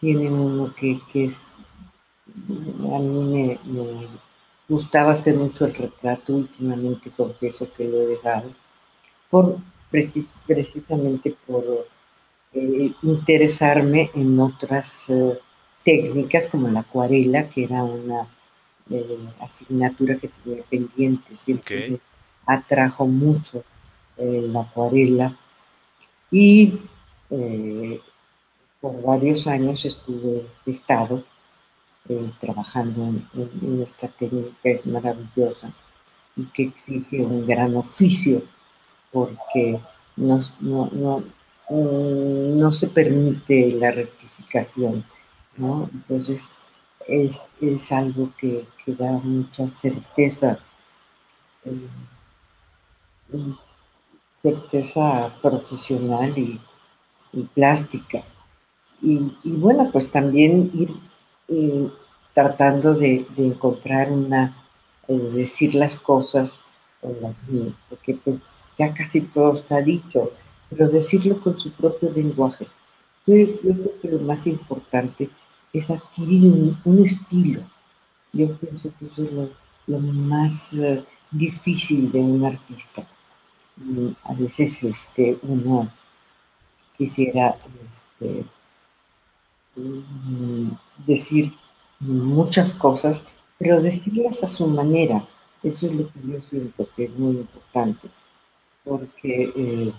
tienen 0.00 0.32
uno 0.32 0.74
que, 0.74 1.00
es, 1.14 1.36
a 1.36 2.98
mí 2.98 3.58
me, 3.64 4.08
gustaba 4.68 5.12
hacer 5.12 5.36
mucho 5.36 5.66
el 5.66 5.74
retrato, 5.74 6.34
últimamente 6.34 7.10
confieso 7.10 7.72
que 7.72 7.84
lo 7.84 8.00
he 8.00 8.06
dejado, 8.06 8.50
por, 9.30 9.58
precisamente 10.46 11.36
por 11.46 11.86
eh, 12.54 12.92
interesarme 13.02 14.10
en 14.14 14.38
otras 14.38 15.08
eh, 15.08 15.38
técnicas 15.84 16.48
como 16.48 16.68
la 16.68 16.80
acuarela, 16.80 17.48
que 17.48 17.64
era 17.64 17.82
una 17.82 18.28
eh, 18.90 19.18
asignatura 19.40 20.16
que 20.18 20.28
tenía 20.28 20.62
pendiente, 20.64 21.34
siempre 21.34 21.90
me 21.90 22.00
atrajo 22.46 23.06
mucho 23.06 23.64
la 24.18 24.60
acuarela. 24.60 25.36
Y 26.30 26.78
por 28.80 29.02
varios 29.02 29.46
años 29.46 29.84
estuve, 29.84 30.46
estado 30.66 31.24
trabajando 32.40 33.02
en, 33.34 33.82
esta 33.82 34.08
técnica 34.08 34.58
es 34.64 34.86
maravillosa 34.86 35.72
y 36.36 36.44
que 36.46 36.64
exige 36.64 37.22
un 37.22 37.46
gran 37.46 37.74
oficio 37.76 38.42
porque 39.10 39.80
no, 40.16 40.38
no, 40.60 41.24
No 41.72 42.70
se 42.72 42.88
permite 42.88 43.72
la 43.72 43.92
rectificación. 43.92 45.04
Entonces 45.56 46.48
es, 47.08 47.92
algo 47.92 48.30
que, 48.38 48.66
da 48.86 49.12
mucha 49.12 49.68
certeza, 49.70 50.58
eh, 51.64 51.88
certeza 54.38 55.34
profesional 55.40 56.36
y, 56.36 56.60
plástica. 57.54 58.22
Y, 59.00 59.32
bueno, 59.44 59.88
pues 59.90 60.10
también 60.10 60.70
ir 60.74 60.90
eh, 61.48 61.90
tratando 62.34 62.94
de, 62.94 63.26
encontrar 63.38 64.12
una, 64.12 64.64
eh, 65.08 65.14
decir 65.14 65.74
las 65.74 65.96
cosas, 65.96 66.62
porque 67.88 68.14
pues 68.22 68.40
ya 68.78 68.94
casi 68.94 69.22
todo 69.22 69.54
está 69.54 69.80
dicho 69.80 70.30
pero 70.72 70.88
decirlo 70.88 71.40
con 71.40 71.58
su 71.58 71.70
propio 71.72 72.12
lenguaje. 72.12 72.66
Yo, 73.26 73.34
creo 73.60 74.00
que 74.00 74.08
lo 74.08 74.18
más 74.20 74.46
importante 74.46 75.30
es 75.72 75.90
adquirir 75.90 76.76
un, 76.84 77.04
estilo. 77.04 77.62
Yo 78.32 78.56
pienso 78.56 78.92
que 78.98 79.06
eso 79.06 79.24
es 79.24 79.30
lo, 79.86 79.98
más 80.00 80.72
eh, 80.74 81.04
difícil 81.30 82.10
de 82.10 82.18
un 82.18 82.44
artista. 82.44 83.06
mm, 83.76 84.08
a 84.24 84.34
veces 84.34 84.82
este, 84.82 85.38
uno 85.42 85.90
quisiera 86.96 87.56
este, 88.20 88.44
mm, 89.76 90.70
decir 91.06 91.52
muchas 92.00 92.74
cosas, 92.74 93.20
pero 93.58 93.80
decirlas 93.80 94.42
a 94.42 94.48
su 94.48 94.66
manera. 94.66 95.26
Eso 95.62 95.86
es 95.86 95.92
lo 95.92 96.12
que 96.12 96.20
yo 96.24 96.40
siento 96.40 96.88
que 96.96 97.04
es 97.04 97.10
muy 97.16 97.36
importante, 97.36 98.08
porque 98.84 99.52
eh, 99.54 99.92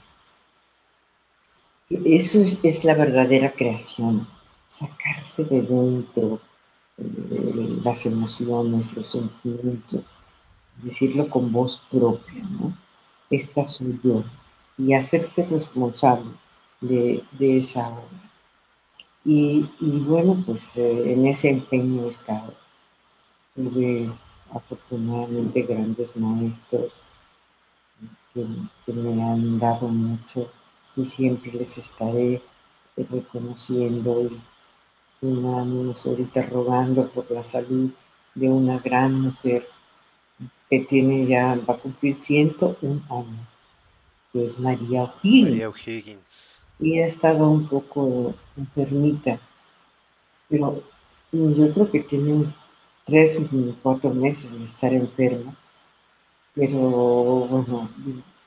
eso 1.89 2.41
es, 2.41 2.84
la 2.84 2.93
verdadera 2.96 3.54
creación, 3.54 4.28
sacarse 4.69 5.43
de 5.43 5.62
dentro 5.62 6.39
eh, 6.98 7.80
las 7.84 8.06
emociones, 8.06 8.93
los 8.96 9.08
sentimientos, 9.08 10.04
decirlo 10.82 11.30
con 11.30 11.52
voz 11.52 11.84
propia, 11.91 12.43
¿no? 12.43 12.76
Esta 13.30 13.65
soy 13.65 14.00
yo, 14.04 14.24
y 14.78 14.93
hacerse 14.93 15.46
responsable 15.46 16.32
de, 16.82 17.24
esa 17.39 17.89
obra. 17.89 18.32
Y, 19.26 19.69
bueno, 19.80 20.43
pues 20.46 20.76
eh, 20.78 21.13
en 21.13 21.28
ese 21.28 21.50
empeño 21.50 22.06
he 22.06 22.10
estado. 22.10 22.54
Tuve 23.56 24.12
afortunadamente 24.52 25.62
grandes 25.62 26.15
maestros 26.15 26.93
que, 28.34 28.46
me 28.93 29.24
han 29.24 29.60
dado 29.60 29.88
mucho 29.88 30.52
y 30.96 31.06
siempre 31.06 31.52
les 31.52 31.78
estaré 31.78 32.42
reconociendo 32.96 34.22
y, 34.22 34.42
y 35.22 35.46
ahorita 36.06 36.44
rogando 36.44 37.10
por 37.10 37.30
la 37.32 37.44
salud 37.44 37.92
de 38.36 38.50
una 38.50 38.80
gran 38.80 39.20
mujer 39.20 39.68
que 40.70 40.80
tiene 40.80 41.28
ya, 41.28 41.56
va 41.56 41.76
a 41.76 41.78
cumplir 41.78 42.16
101 42.16 43.02
años, 43.10 43.48
que 44.32 44.48
es 44.48 44.60
María 44.60 45.04
O'Higgins. 45.04 45.50
María 45.50 45.70
O'Higgins. 45.70 46.60
Y 46.80 47.00
ha 47.00 47.08
estado 47.08 47.48
un 47.48 47.68
poco 47.68 48.34
enfermita, 48.58 49.40
pero 50.50 50.84
yo 51.32 51.74
creo 51.74 51.92
que 51.92 52.00
tiene 52.02 52.54
tres 53.06 53.38
o 53.38 53.76
cuatro 53.82 54.14
meses 54.14 54.52
de 54.52 54.66
estar 54.66 54.94
enferma, 54.94 55.56
pero 56.56 56.80
bueno, 56.80 57.90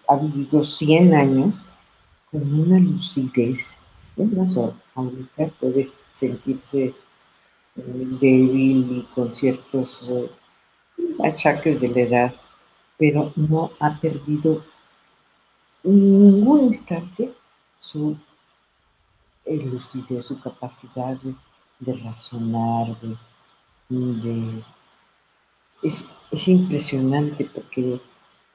ha 0.08 0.16
vivido 0.16 0.64
100 0.64 1.14
años 1.14 1.62
con 2.36 2.54
una 2.54 2.78
lucidez. 2.78 3.78
No 4.16 4.50
sé, 4.50 4.70
ahorita 4.94 5.46
puede 5.58 5.90
sentirse 6.12 6.84
eh, 6.84 6.94
débil 8.20 8.98
y 8.98 9.08
con 9.14 9.34
ciertos 9.34 10.06
eh, 10.10 10.30
achaques 11.24 11.80
de 11.80 11.88
la 11.88 12.00
edad, 12.00 12.34
pero 12.98 13.32
no 13.36 13.70
ha 13.80 13.98
perdido 13.98 14.62
ningún 15.82 16.64
instante 16.66 17.32
su 17.80 18.16
lucidez, 19.46 20.26
su 20.26 20.38
capacidad 20.40 21.16
de, 21.78 21.92
razonar, 21.94 22.98
de, 23.88 24.62
es, 25.82 26.04
impresionante 26.48 27.44
porque 27.46 28.00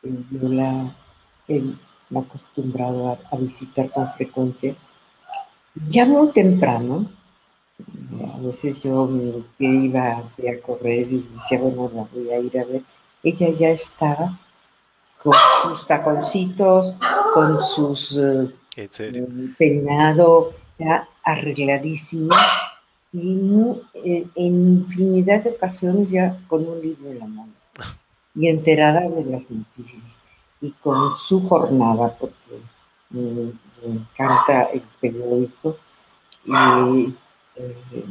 yo 0.04 0.50
la 0.50 0.96
acostumbrado 2.20 3.18
a 3.32 3.38
visitar 3.38 3.90
con 3.92 4.12
frecuencia, 4.12 4.76
ya 5.90 6.06
muy 6.06 6.32
temprano, 6.32 7.10
a 8.34 8.40
veces 8.40 8.82
yo 8.84 9.10
que 9.58 9.66
iba 9.66 10.18
a 10.18 10.24
correr 10.66 11.12
y 11.12 11.30
decía, 11.34 11.60
bueno, 11.60 11.90
la 11.94 12.08
voy 12.14 12.30
a 12.30 12.40
ir 12.40 12.60
a 12.60 12.66
ver. 12.66 12.84
Ella 13.24 13.50
ya 13.58 13.70
estaba 13.70 14.40
con 15.24 15.34
sus 15.64 15.88
taconcitos, 15.88 16.96
con 17.34 17.62
sus 17.64 18.12
uh, 18.14 18.52
peinado, 19.58 20.54
ya 20.78 21.08
arregladísima 21.24 22.36
y 23.14 23.38
eh, 23.94 24.26
en 24.36 24.86
infinidad 24.86 25.44
de 25.44 25.52
ocasiones 25.52 26.10
ya 26.10 26.40
con 26.48 26.68
un 26.68 26.82
libro 26.82 27.12
en 27.12 27.20
la 27.20 27.28
mano. 27.28 27.54
Y 28.34 28.48
enterada 28.48 29.02
de 29.02 29.26
las 29.26 29.52
noticias 29.52 30.18
y 30.62 30.72
con 30.74 31.16
su 31.18 31.46
jornada 31.48 32.16
porque 32.18 32.62
me 33.10 33.52
encanta 33.84 34.64
el 34.74 34.84
periódico. 35.00 35.78
Y 36.46 37.16
eh, 37.56 38.06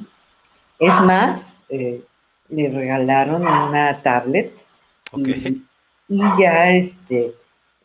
es 0.78 1.00
más, 1.02 1.60
eh, 1.68 2.04
le 2.48 2.68
regalaron 2.68 3.42
una 3.42 4.02
tablet 4.02 4.52
y, 5.16 6.18
ya 6.38 6.70
este, 6.70 7.34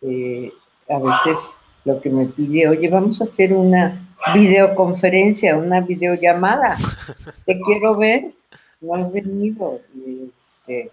eh, 0.01 0.51
a 0.89 0.99
veces 0.99 1.55
lo 1.83 2.01
que 2.01 2.09
me 2.09 2.25
pide, 2.25 2.67
oye, 2.67 2.89
vamos 2.89 3.21
a 3.21 3.25
hacer 3.25 3.53
una 3.53 4.07
videoconferencia, 4.33 5.55
una 5.55 5.81
videollamada, 5.81 6.77
te 7.45 7.59
quiero 7.65 7.95
ver, 7.95 8.33
no 8.81 8.95
has 8.95 9.11
venido. 9.11 9.79
Y, 9.93 10.31
este, 10.35 10.91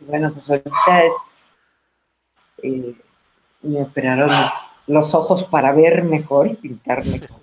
bueno, 0.00 0.32
pues 0.32 0.50
ahorita 0.50 1.04
me 2.62 3.82
operaron 3.82 4.30
los 4.86 5.14
ojos 5.14 5.44
para 5.44 5.72
ver 5.72 6.04
mejor 6.04 6.48
y 6.48 6.54
pintar 6.54 7.04
mejor 7.04 7.42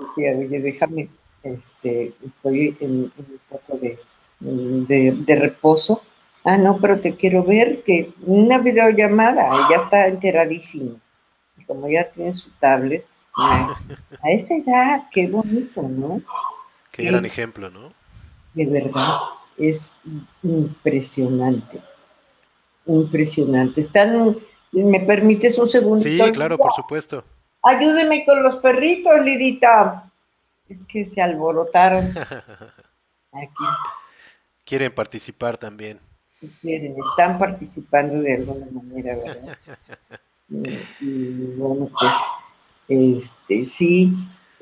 decía, 0.00 0.32
oye, 0.36 0.60
déjame, 0.60 1.08
este, 1.42 2.14
estoy 2.24 2.76
en, 2.80 3.12
un 3.16 3.40
poco 3.48 3.78
de, 3.78 5.36
reposo. 5.36 6.02
Ah, 6.44 6.58
no, 6.58 6.78
pero 6.78 7.00
te 7.00 7.16
quiero 7.16 7.42
ver 7.42 7.82
que 7.84 8.12
una 8.26 8.58
videollamada, 8.58 9.50
ya 9.70 9.76
está 9.76 10.06
enteradísimo. 10.06 11.00
como 11.66 11.88
ya 11.88 12.10
tiene 12.10 12.34
su 12.34 12.50
tablet, 12.58 13.06
a, 13.36 13.76
esa 14.24 14.54
edad, 14.54 15.08
qué 15.10 15.26
bonito, 15.26 15.82
¿no? 15.82 16.20
Qué 16.90 17.04
gran 17.04 17.24
ejemplo, 17.24 17.70
¿no? 17.70 17.92
De 18.52 18.66
verdad, 18.66 19.18
es 19.56 19.96
impresionante. 20.42 21.80
Impresionante. 22.86 23.80
Están, 23.80 24.36
¿me 24.72 25.00
permites 25.00 25.58
un 25.58 25.68
segundo? 25.68 26.02
Sí, 26.02 26.18
claro, 26.32 26.58
por 26.58 26.72
supuesto. 26.72 27.24
Ayúdeme 27.62 28.24
con 28.26 28.42
los 28.42 28.56
perritos, 28.56 29.12
Lidita. 29.24 30.10
Es 30.68 30.80
que 30.86 31.06
se 31.06 31.22
alborotaron. 31.22 32.14
Aquí. 33.32 33.64
Quieren 34.64 34.94
participar 34.94 35.56
también. 35.56 35.98
Quieren, 36.60 36.94
están 36.98 37.38
participando 37.38 38.20
de 38.20 38.34
alguna 38.34 38.66
manera, 38.70 39.16
¿verdad? 39.16 39.58
y, 41.00 41.54
bueno, 41.56 41.90
pues, 41.98 42.12
este, 42.88 43.64
sí, 43.64 44.12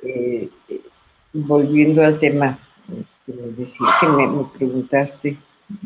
eh, 0.02 0.48
volviendo 1.32 2.04
al 2.04 2.18
tema, 2.18 2.58
este, 3.58 3.78
que 4.00 4.08
me, 4.08 4.26
me, 4.28 4.44
preguntaste, 4.44 5.38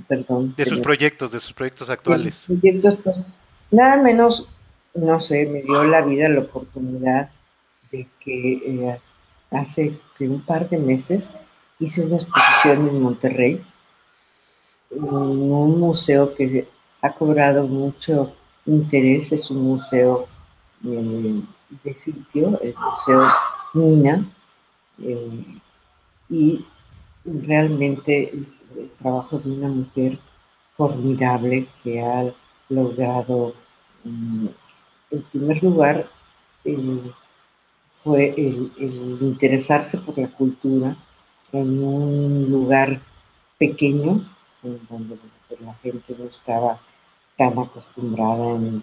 perdón. 0.09 0.55
De 0.57 0.65
sus 0.65 0.81
proyectos, 0.81 1.33
de 1.33 1.41
sus 1.41 1.53
proyectos 1.53 1.91
actuales. 1.91 2.45
proyectos, 2.47 2.99
pues, 3.03 3.17
nada 3.71 4.03
menos 4.03 4.49
no 4.97 5.21
sé, 5.21 5.47
me 5.47 5.63
dio 5.63 5.85
la 5.85 6.03
vida 6.03 6.29
la 6.29 6.41
oportunidad 6.41 7.31
de 7.93 8.09
que 8.21 8.53
eh, 8.53 9.01
hace 9.51 9.99
un 10.21 10.41
par 10.41 10.69
de 10.69 10.79
meses 10.79 11.31
hice 11.79 12.03
una 12.03 12.17
exposición 12.17 12.89
en 12.89 13.03
Monterrey, 13.03 13.65
en 14.91 15.05
un 15.05 15.79
museo 15.79 16.35
que 16.35 16.67
ha 17.03 17.13
cobrado 17.13 17.67
mucho 17.67 18.35
interés, 18.65 19.33
es 19.33 19.51
un 19.51 19.63
museo 19.63 20.27
eh, 20.85 21.43
de 21.85 21.95
sitio, 21.95 22.59
el 22.63 22.75
Museo 22.75 23.29
Mina, 23.75 24.27
eh, 25.03 25.61
y 26.31 26.65
realmente 27.27 28.35
es 28.35 28.63
el 28.77 28.91
trabajo 28.99 29.39
de 29.39 29.51
una 29.51 29.69
mujer 29.69 30.19
formidable 30.77 31.69
que 31.83 32.01
ha 32.01 32.33
logrado 32.69 33.55
mm, 34.05 34.47
en 35.11 35.23
primer 35.23 35.63
lugar, 35.63 36.09
eh, 36.65 37.13
fue 37.99 38.35
el, 38.37 38.73
interesarse 39.21 39.99
por 39.99 40.19
la 40.19 40.29
cultura 40.29 40.97
en 41.53 41.83
un 41.83 42.51
lugar 42.51 43.01
pequeño, 43.59 44.25
donde 44.63 45.19
la 45.61 45.75
gente 45.75 46.15
no 46.19 46.25
estaba 46.25 46.81
tan 47.37 47.59
acostumbrada 47.59 48.57
en, 48.57 48.83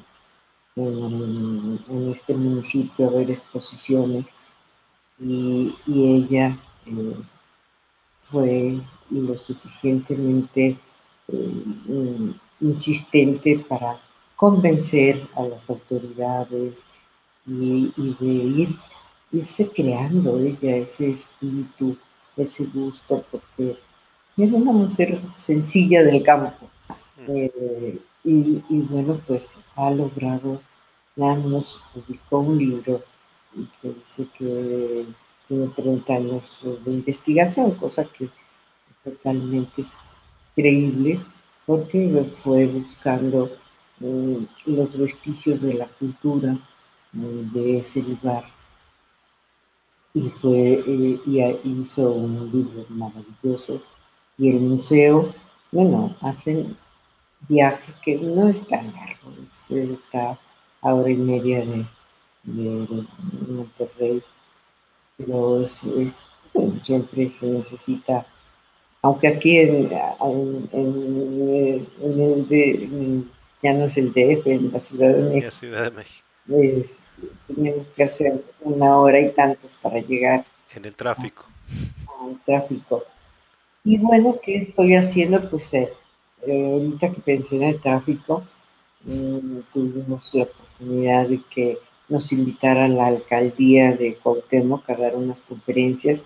este 2.12 2.34
municipio 2.34 3.08
a 3.08 3.12
ver 3.12 3.32
exposiciones, 3.32 4.34
y, 5.20 5.76
ella 5.88 6.58
eh, 6.86 7.16
fue 8.24 8.80
lo 9.10 9.38
suficientemente 9.38 10.78
eh, 11.28 12.34
insistente 12.60 13.64
para 13.68 14.02
convencer 14.36 15.28
a 15.36 15.44
las 15.44 15.70
autoridades 15.70 16.82
y, 17.46 17.92
de 18.20 18.26
ir, 18.26 18.70
irse 19.32 19.70
creando 19.70 20.40
ella 20.40 20.78
ese 20.78 21.12
espíritu, 21.12 21.98
ese 22.38 22.66
gusto, 22.66 23.24
porque 23.30 23.78
era 24.38 24.56
una 24.56 24.72
mujer 24.72 25.22
sencilla 25.38 26.04
del 26.04 26.24
campo, 26.24 26.68
mm. 27.18 27.26
eh, 27.28 28.00
y, 28.26 28.62
bueno, 28.70 29.20
pues 29.28 29.44
ha 29.76 29.92
logrado, 29.92 30.62
ya 31.16 31.36
nos 31.36 31.82
publicó 31.94 32.40
un 32.40 32.58
libro 32.58 33.04
que 33.82 33.90
dice 33.90 34.28
que 34.38 35.06
tiene 35.54 35.68
30 35.68 36.14
años 36.14 36.60
de 36.64 36.92
investigación, 36.92 37.72
cosa 37.76 38.06
que 38.06 38.30
totalmente 39.04 39.82
es 39.82 39.98
creíble, 40.56 41.20
porque 41.66 42.26
fue 42.32 42.66
buscando 42.68 43.52
mm, 44.00 44.36
los 44.66 44.98
vestigios 44.98 45.62
de 45.62 45.74
la 45.76 45.88
cultura 45.88 46.58
mm, 47.12 47.52
de 47.52 47.78
ese 47.78 48.02
lugar. 48.02 48.46
Y 50.14 50.30
fue 50.30 50.84
eh, 50.86 51.20
y 51.26 51.82
hizo 51.82 52.12
un 52.12 52.52
libro 52.52 52.86
maravilloso 52.90 53.82
y 54.38 54.50
el 54.50 54.60
museo 54.60 55.34
bueno 55.72 56.16
hacen 56.22 56.78
viaje 57.48 57.94
que 58.04 58.18
no 58.18 58.48
es 58.48 58.66
tan 58.68 58.94
largo 58.94 59.32
está 59.70 60.40
a 60.82 60.94
hora 60.94 61.10
y 61.10 61.16
media 61.16 61.66
de, 61.66 61.86
Monterrey 62.44 64.22
pero 65.26 65.68
siempre 66.84 67.32
se 67.32 67.46
necesita 67.46 68.26
aunque 69.04 69.28
aquí 69.28 69.60
en, 69.60 69.92
el 70.72 72.48
de, 72.48 73.24
ya 73.62 73.74
no 73.74 73.86
es 73.86 73.98
el 73.98 74.14
DF, 74.14 74.48
en 74.48 74.72
la 74.72 74.80
Ciudad 74.80 75.14
de 75.14 75.24
México, 75.24 75.52
Ciudad 75.52 75.84
de 75.84 75.92
México. 75.92 76.26
tenemos 77.48 77.88
que 77.88 78.04
hacer 78.04 78.46
una 78.62 78.98
hora 78.98 79.20
y 79.20 79.30
tantos 79.32 79.72
para 79.82 80.00
llegar. 80.00 80.46
En 80.74 80.86
el 80.86 80.96
tráfico. 80.96 81.44
Al 82.22 82.40
tráfico. 82.46 83.04
Y 83.84 83.98
bueno, 83.98 84.38
¿qué 84.42 84.60
estoy 84.60 84.96
haciendo? 84.96 85.50
Pues 85.50 85.74
eh, 85.74 85.92
eh, 86.48 86.72
ahorita 86.72 87.12
que 87.12 87.20
pensé 87.20 87.58
en 87.58 87.64
el 87.64 87.82
tráfico, 87.82 88.46
mm, 89.04 89.60
tuvimos 89.74 90.34
la 90.34 90.44
oportunidad 90.44 91.28
de 91.28 91.42
que 91.54 91.78
nos 92.14 92.32
invitara 92.32 92.88
la 92.88 93.08
alcaldía 93.08 93.94
de 93.94 94.16
Cuauhtémoc 94.22 94.88
a 94.88 94.96
dar 94.96 95.16
unas 95.16 95.42
conferencias 95.42 96.24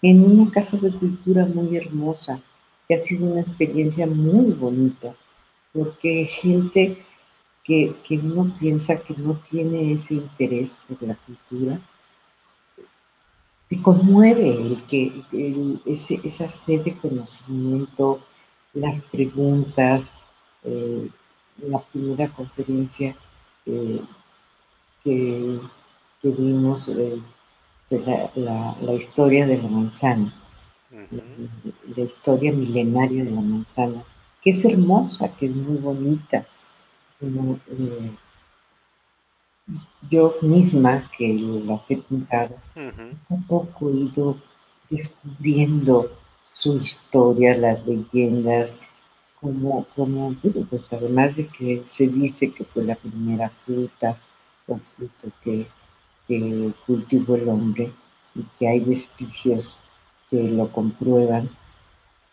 en 0.00 0.24
una 0.24 0.48
casa 0.52 0.76
de 0.76 0.92
cultura 0.92 1.44
muy 1.44 1.76
hermosa, 1.76 2.40
que 2.86 2.94
ha 2.94 3.00
sido 3.00 3.26
una 3.26 3.40
experiencia 3.40 4.06
muy 4.06 4.52
bonita, 4.52 5.16
porque 5.72 6.24
gente 6.26 7.04
que, 7.64 7.96
que 8.06 8.18
uno 8.18 8.54
piensa 8.60 9.00
que 9.00 9.14
no 9.16 9.40
tiene 9.50 9.94
ese 9.94 10.14
interés 10.14 10.76
por 10.86 11.02
la 11.02 11.16
cultura, 11.16 11.80
te 13.68 13.82
conmueve 13.82 14.50
el 14.50 14.84
que 14.84 15.10
ese, 15.84 16.20
esa 16.22 16.48
sed 16.48 16.82
de 16.82 16.96
conocimiento, 16.96 18.20
las 18.72 19.02
preguntas, 19.02 20.14
eh, 20.62 21.08
la 21.58 21.80
primera 21.80 22.28
conferencia 22.28 23.16
eh, 23.66 24.00
que, 25.04 25.60
que, 26.22 26.28
vimos 26.30 26.88
eh, 26.88 27.20
la, 27.90 28.74
la, 28.80 28.94
historia 28.94 29.46
de 29.46 29.58
la 29.58 29.68
manzana, 29.68 30.34
la, 30.90 32.02
historia 32.02 32.52
milenaria 32.52 33.24
de 33.24 33.30
la 33.30 33.40
manzana, 33.40 34.02
que 34.42 34.50
es 34.50 34.64
hermosa, 34.64 35.36
que 35.36 35.46
es 35.46 35.54
muy 35.54 35.76
bonita. 35.76 36.46
Eh, 37.20 38.10
yo 40.10 40.34
misma, 40.42 41.10
que 41.16 41.32
las 41.64 41.90
he 41.90 41.96
pintado, 41.96 42.56
un 43.28 43.46
poco 43.46 43.90
he 43.90 43.92
ido 43.92 44.36
descubriendo 44.90 46.10
su 46.42 46.76
historia, 46.78 47.56
las 47.56 47.86
leyendas, 47.86 48.74
como, 49.40 49.86
como 49.94 50.34
pues 50.70 50.92
además 50.92 51.36
de 51.36 51.46
que 51.48 51.82
se 51.84 52.08
dice 52.08 52.52
que 52.52 52.64
fue 52.64 52.84
la 52.84 52.94
primera 52.94 53.50
fruta 53.50 54.18
o 54.66 54.78
fruto 54.78 55.30
que 55.42 55.66
que 56.26 56.72
cultivó 56.86 57.36
el 57.36 57.48
hombre 57.48 57.92
y 58.34 58.42
que 58.58 58.68
hay 58.68 58.80
vestigios 58.80 59.78
que 60.30 60.42
lo 60.42 60.70
comprueban. 60.72 61.50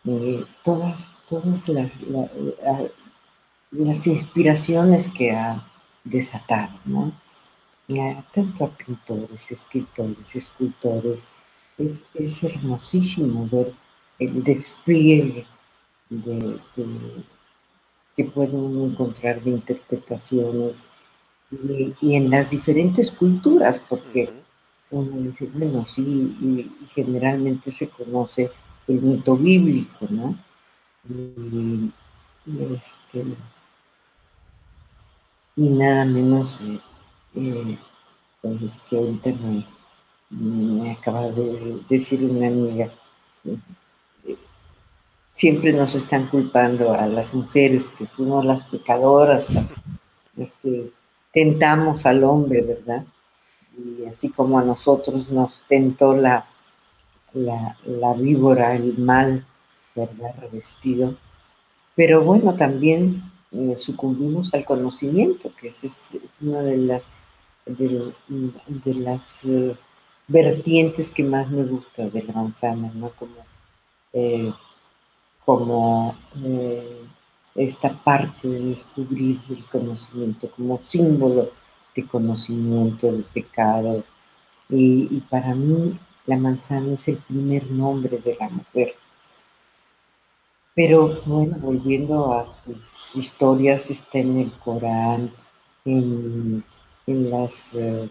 Eh, 0.06 0.46
todas 0.64 1.16
todas 1.30 1.70
las, 1.70 1.92
las 3.72 4.08
inspiraciones 4.08 5.10
que 5.10 5.32
ha 5.32 5.68
desatado, 6.04 6.80
¿no? 6.86 7.14
tanto 8.34 8.66
a 8.66 8.70
pintores, 8.70 9.52
escritores, 9.52 10.36
escultores, 10.36 11.28
es, 11.78 12.08
es 12.14 12.42
hermosísimo 12.44 13.48
ver 13.52 13.74
el 14.18 14.44
despliegue 14.44 15.46
de, 16.10 16.58
que 18.16 18.24
pueden 18.24 18.92
encontrar 18.92 19.42
de 19.42 19.52
interpretaciones, 19.52 20.84
y, 21.52 22.16
en 22.16 22.30
las 22.30 22.50
diferentes 22.50 23.12
culturas, 23.12 23.80
porque 23.90 24.32
uno 24.90 25.30
dice, 25.30 25.50
bueno, 25.54 25.84
sí, 25.86 26.02
y, 26.02 26.72
generalmente 26.90 27.72
se 27.72 27.90
conoce 27.90 28.52
el 28.88 29.02
mito 29.02 29.36
bíblico, 29.38 30.08
¿no? 30.10 30.38
Y, 31.10 31.92
este, 32.76 33.26
y 35.56 35.70
nada 35.70 36.06
menos, 36.06 36.62
eh, 37.36 37.78
pues 38.42 38.80
que 38.90 38.98
ahorita 38.98 39.32
me, 39.32 39.66
me 40.30 40.92
acaba 40.92 41.30
de 41.30 41.82
decir 41.90 42.24
una 42.24 42.48
amiga, 42.48 42.92
eh, 43.46 44.38
siempre 45.34 45.74
nos 45.74 45.96
están 45.96 46.28
culpando 46.28 46.94
a 46.94 47.06
las 47.08 47.34
mujeres 47.34 47.90
que 47.98 48.08
fuimos 48.08 48.46
las 48.46 48.64
pecadoras, 48.64 49.48
las 50.36 50.52
que 50.62 50.92
tentamos 51.32 52.06
al 52.06 52.24
hombre, 52.24 52.62
¿verdad? 52.62 53.06
Y 53.78 54.06
así 54.06 54.30
como 54.30 54.60
a 54.60 54.64
nosotros 54.64 55.30
nos 55.30 55.62
tentó 55.68 56.14
la, 56.14 56.46
la, 57.34 58.14
víbora, 58.14 58.76
el 58.76 58.98
mal, 58.98 59.46
¿verdad? 59.96 60.36
Revestido. 60.40 61.16
Pero 61.96 62.24
bueno, 62.24 62.56
también 62.56 63.24
eh, 63.52 63.76
sucumbimos 63.76 64.54
al 64.54 64.66
conocimiento, 64.66 65.52
que 65.60 65.70
es, 65.70 66.12
una 66.42 66.62
de 66.62 66.78
las, 66.78 67.10
de, 67.66 68.14
las 68.94 69.22
eh, 69.46 69.76
vertientes 70.28 71.10
que 71.10 71.24
más 71.24 71.50
me 71.50 71.64
gusta 71.64 72.10
de 72.10 72.24
la 72.24 72.34
manzana, 72.34 72.92
¿no? 72.94 73.10
Como, 73.12 73.36
eh, 74.14 74.52
como 75.46 76.16
esta 77.56 77.94
parte 78.04 78.48
de 78.48 78.60
descubrir 78.66 79.40
el 79.50 79.66
conocimiento 79.66 80.50
como 80.52 80.80
símbolo 80.84 81.52
de 81.96 82.08
conocimiento 82.08 83.12
del 83.12 83.24
pecado. 83.24 84.04
Y, 84.70 85.20
para 85.30 85.54
mí 85.54 86.00
la 86.26 86.38
manzana 86.38 86.94
es 86.94 87.08
el 87.10 87.18
primer 87.18 87.70
nombre 87.70 88.18
de 88.20 88.38
la 88.40 88.50
mujer. 88.50 88.96
Pero 90.74 91.22
bueno, 91.26 91.58
volviendo 91.60 92.34
a 92.34 92.46
sus 92.46 93.16
historias, 93.16 93.90
está 93.90 94.20
en 94.20 94.40
el 94.40 94.54
Corán, 94.54 95.32
en, 95.84 96.64
las, 97.06 97.74
eh, 97.74 98.10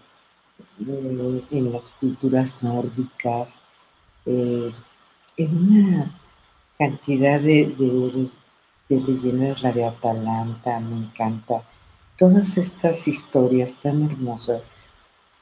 en 0.77 1.73
las 1.73 1.89
culturas 1.99 2.61
nórdicas, 2.61 3.57
eh, 4.27 4.71
en 5.37 5.57
una 5.57 6.19
cantidad 6.77 7.41
de 7.41 8.29
la 9.61 9.71
de 9.71 9.85
Atalanta, 9.85 10.79
me 10.79 10.97
encanta. 11.05 11.63
Todas 12.17 12.57
estas 12.57 13.07
historias 13.07 13.73
tan 13.81 14.03
hermosas 14.03 14.69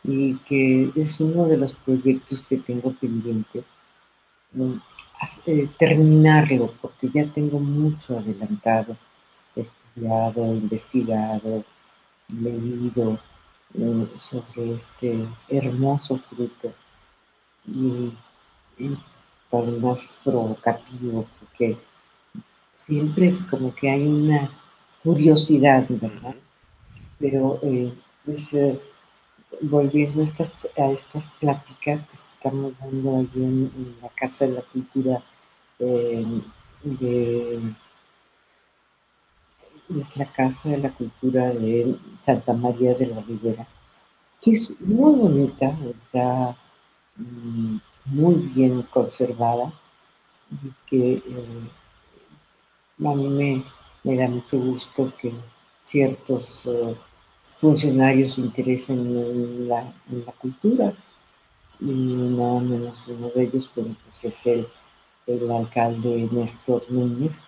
y 0.03 0.35
que 0.39 0.91
es 0.95 1.19
uno 1.19 1.45
de 1.45 1.57
los 1.57 1.73
proyectos 1.73 2.43
que 2.47 2.57
tengo 2.57 2.93
pendiente. 2.93 3.63
Mm, 4.53 4.75
eh, 5.45 5.69
terminarlo, 5.77 6.73
porque 6.81 7.09
ya 7.13 7.25
tengo 7.33 7.59
mucho 7.59 8.17
adelantado, 8.17 8.95
estudiado, 9.55 10.53
investigado, 10.53 11.65
leído 12.29 13.19
mm, 13.73 14.03
sobre 14.15 14.75
este 14.75 15.27
hermoso 15.49 16.17
fruto 16.17 16.71
y, 17.67 18.13
y 18.77 18.97
más 19.81 20.13
provocativo, 20.23 21.27
porque 21.39 21.77
siempre 22.79 23.37
como 23.49 23.75
que 23.75 23.89
hay 23.89 24.07
una 24.07 24.49
curiosidad, 25.03 25.85
¿verdad? 25.89 26.35
Pero 27.19 27.59
eh, 27.61 27.93
pues 28.25 28.53
eh, 28.53 28.79
volviendo 29.61 30.21
a 30.21 30.23
estas, 30.23 30.51
a 30.77 30.85
estas 30.91 31.29
pláticas 31.41 32.03
que 32.03 32.15
estamos 32.15 32.73
dando 32.79 33.17
allí 33.17 33.43
en, 33.43 33.97
la 34.01 34.09
Casa 34.09 34.45
de 34.45 34.53
la 34.53 34.61
Cultura 34.61 35.21
eh, 35.79 36.41
de 36.83 37.59
nuestra 39.89 40.25
Casa 40.25 40.69
de 40.69 40.77
la 40.77 40.91
Cultura 40.91 41.49
de 41.49 41.97
Santa 42.23 42.53
María 42.53 42.93
de 42.93 43.07
la 43.07 43.21
Ribera, 43.21 43.67
que 44.41 44.51
es 44.51 44.79
muy 44.79 45.15
bonita, 45.15 45.77
está 45.91 46.55
mm, 47.17 47.77
muy 48.05 48.35
bien 48.35 48.83
conservada 48.83 49.73
y 50.49 50.71
que 50.89 51.21
a 53.05 53.15
mí 53.15 53.27
me, 53.27 53.63
me 54.03 54.17
da 54.17 54.27
mucho 54.27 54.57
gusto 54.57 55.13
que 55.19 55.33
ciertos 55.83 56.65
eh, 56.65 56.95
funcionarios 57.59 58.33
se 58.33 58.41
interesen 58.41 58.99
en 58.99 59.67
la, 59.67 59.93
cultura. 60.39 60.93
Y 61.79 61.85
nada 61.85 62.59
menos 62.59 63.03
uno 63.07 63.29
de 63.29 63.43
ellos 63.43 63.69
pues 63.73 63.87
es 64.23 64.45
el, 64.45 64.67
el 65.27 65.51
alcalde 65.51 66.27
Néstor 66.31 66.83
Núñez, 66.89 67.39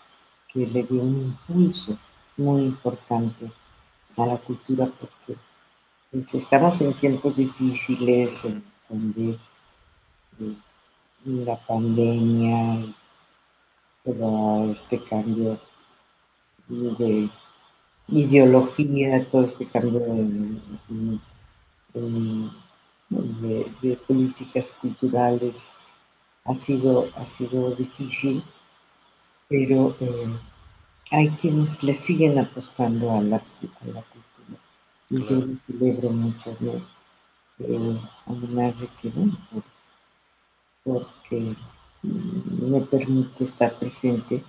que 0.54 0.66
le 0.68 0.84
dio 0.84 1.02
un 1.02 1.36
impulso 1.50 1.98
muy 2.38 2.62
importante 2.62 3.52
a 4.18 4.26
la 4.26 4.38
cultura 4.38 4.86
porque 5.00 5.40
pues, 6.12 6.34
estamos 6.34 6.80
en 6.82 6.94
tiempos 6.94 7.36
difíciles 7.36 8.44
donde 8.90 9.38
la 11.26 11.56
pandemia, 11.68 12.94
todo 14.04 14.72
este 14.72 15.04
cambio 15.04 15.60
de 16.68 17.30
ideología, 18.08 19.28
todo 19.28 19.46
este 19.46 19.68
cambio 19.68 20.00
de, 21.94 22.50
políticas 24.08 24.72
culturales 24.82 25.70
ha 26.46 26.56
sido, 26.56 27.10
ha 27.16 27.26
sido 27.26 27.76
difícil, 27.76 28.44
pero 29.48 29.96
eh, 30.00 30.34
hay 31.12 31.30
quienes 31.42 31.84
le 31.84 31.94
siguen 31.94 32.40
apostando 32.40 33.12
a 33.12 33.22
la, 33.22 33.40
cultura. 33.40 34.04
Y 35.10 35.26
yo 35.26 35.36
lo 35.36 35.58
celebro 35.68 36.10
mucho, 36.10 36.56
¿no? 36.62 36.82
Eh, 37.60 38.02
además 38.26 38.80
de 38.80 38.88
que, 39.02 39.10
bueno, 39.10 39.38
porque 40.84 41.56
me 42.04 42.82
permite 42.82 43.44
estar 43.44 43.74
presente, 43.78 44.44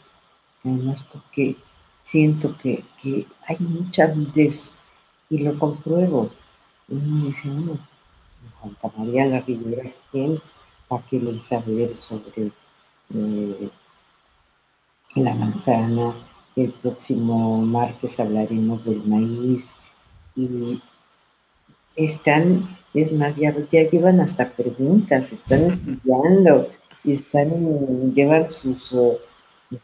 además 0.65 1.05
porque 1.13 1.57
siento 2.03 2.57
que, 2.59 2.85
hay 3.47 3.57
mucha 3.59 4.05
avidez 4.05 4.75
y 5.29 5.39
lo 5.39 5.59
compruebo. 5.59 6.31
Uno 6.89 7.27
dice, 7.27 7.49
no, 7.49 7.79
Santa 8.61 8.97
María 8.97 9.27
la 9.27 9.41
Ribera, 9.41 9.91
¿quién? 10.11 10.41
¿Para 10.89 11.05
qué 11.07 11.19
le 11.19 11.41
saber 11.41 11.97
sobre 11.97 12.53
eh, 13.15 13.71
la 15.17 15.35
manzana? 15.35 16.15
El 16.55 16.71
próximo 16.73 17.63
martes 17.63 18.21
hablaremos 18.21 18.85
del 18.85 19.03
maíz 19.05 19.75
y 20.37 20.83
están 21.97 22.69
es 22.95 23.11
más, 23.11 23.37
ya, 23.37 23.55
llevan 23.91 24.21
hasta 24.21 24.51
preguntas, 24.51 25.33
están 25.33 25.65
estudiando 25.65 26.69
están, 27.05 28.15
llevan 28.15 28.53
sus, 28.53 28.93
uh, 28.93 29.19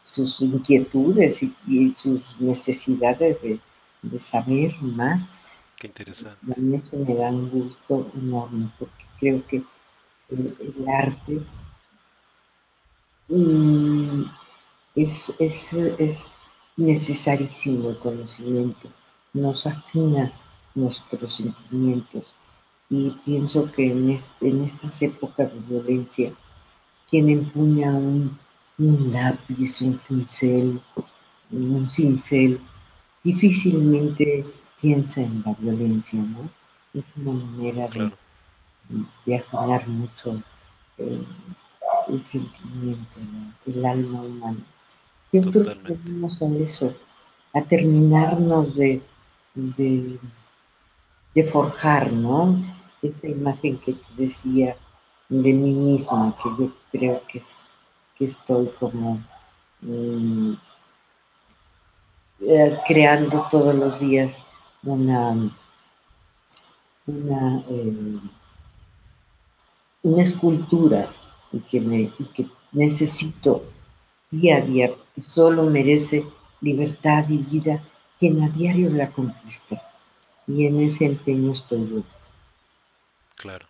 sus 0.03 0.41
inquietudes 0.41 1.43
y, 1.43 1.93
sus 1.95 2.39
necesidades 2.39 3.39
de, 3.41 4.19
saber 4.19 4.75
más. 4.81 5.41
Qué 5.77 5.87
interesante. 5.87 6.53
A 6.53 6.59
mí 6.59 6.77
eso 6.77 6.97
me 6.97 7.15
da 7.15 7.29
un 7.29 7.49
gusto 7.49 8.09
enorme 8.15 8.71
porque 8.79 9.05
creo 9.19 9.47
que 9.47 9.63
el, 10.29 10.87
arte 10.87 11.41
mm, 13.27 14.23
es, 14.95 15.33
es, 15.39 15.73
es 15.73 16.31
necesarísimo 16.77 17.89
el 17.89 17.99
conocimiento, 17.99 18.89
nos 19.33 19.67
afina 19.67 20.31
nuestros 20.75 21.35
sentimientos 21.35 22.33
y 22.89 23.11
pienso 23.25 23.71
que 23.71 23.91
en, 23.91 24.63
estas 24.63 25.01
épocas 25.01 25.53
de 25.53 25.59
violencia, 25.59 26.33
quien 27.09 27.29
empuña 27.29 27.91
un, 27.91 28.37
lápiz, 29.11 29.81
un 29.81 29.97
pincel, 30.07 30.81
un 31.51 31.89
cincel, 31.89 32.59
difícilmente 33.23 34.45
piensa 34.81 35.21
en 35.21 35.43
la 35.45 35.53
violencia, 35.59 36.19
¿no? 36.19 36.49
Es 36.93 37.05
una 37.17 37.33
manera 37.33 37.87
de, 37.87 38.11
de 39.25 39.43
mucho 39.87 40.41
eh, 40.97 41.23
el 42.07 42.25
sentimiento, 42.25 43.19
el 43.65 43.85
alma 43.85 44.21
humana. 44.21 44.59
Yo 45.31 45.41
creo 45.41 45.63
que 45.63 45.93
venimos 45.93 46.41
a 46.41 46.47
eso, 46.55 46.95
a 47.53 47.61
terminarnos 47.61 48.75
de, 48.75 49.01
de, 49.53 50.19
de 51.35 51.43
forjar, 51.43 52.11
¿no? 52.11 52.59
esta 53.01 53.27
imagen 53.27 53.77
que 53.79 53.93
te 53.93 54.07
decía 54.17 54.75
de 55.29 55.53
mí 55.53 55.71
misma, 55.71 56.35
que 56.41 56.49
yo 56.57 56.71
creo 56.91 57.21
que, 57.27 57.41
que 58.17 58.25
estoy 58.25 58.67
como 58.79 59.23
mm, 59.81 60.53
eh, 62.41 62.79
creando 62.87 63.47
todos 63.51 63.75
los 63.75 63.99
días 63.99 64.43
una, 64.83 65.31
una, 67.05 67.63
eh, 67.69 68.19
una 70.03 70.23
escultura 70.23 71.13
y 71.51 71.59
que, 71.59 71.79
me, 71.79 72.11
que 72.33 72.47
necesito 72.71 73.63
día 74.31 74.57
a 74.57 74.61
día, 74.61 74.91
que 75.13 75.21
solo 75.21 75.63
merece 75.63 76.25
libertad 76.61 77.27
y 77.29 77.37
vida 77.37 77.83
quien 78.19 78.41
a 78.43 78.49
diario 78.49 78.89
la 78.89 79.11
conquista. 79.11 79.81
Y 80.45 80.65
en 80.65 80.79
ese 80.79 81.05
empeño 81.05 81.53
estoy 81.53 81.89
yo. 81.89 82.03
Claro. 83.35 83.68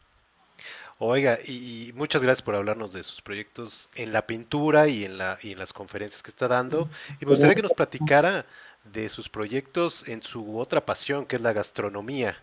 Oiga, 1.02 1.40
y, 1.48 1.94
muchas 1.96 2.22
gracias 2.22 2.42
por 2.42 2.56
hablarnos 2.56 2.92
de 2.92 3.04
sus 3.04 3.22
proyectos 3.22 3.90
en 3.96 4.12
la 4.12 4.28
pintura 4.28 4.90
y 4.90 5.06
en, 5.06 5.18
la, 5.18 5.38
y 5.42 5.54
en 5.54 5.58
las 5.58 5.72
conferencias 5.72 6.22
que 6.22 6.30
está 6.30 6.50
dando. 6.50 6.90
Y 7.22 7.26
me 7.26 7.32
gustaría 7.32 7.56
que 7.56 7.62
nos 7.62 7.72
platicara 7.72 8.46
de 8.84 9.08
sus 9.08 9.30
proyectos 9.30 10.06
en 10.10 10.22
su 10.22 10.60
otra 10.60 10.86
pasión, 10.86 11.26
que 11.26 11.38
es 11.38 11.42
la 11.42 11.54
gastronomía. 11.54 12.36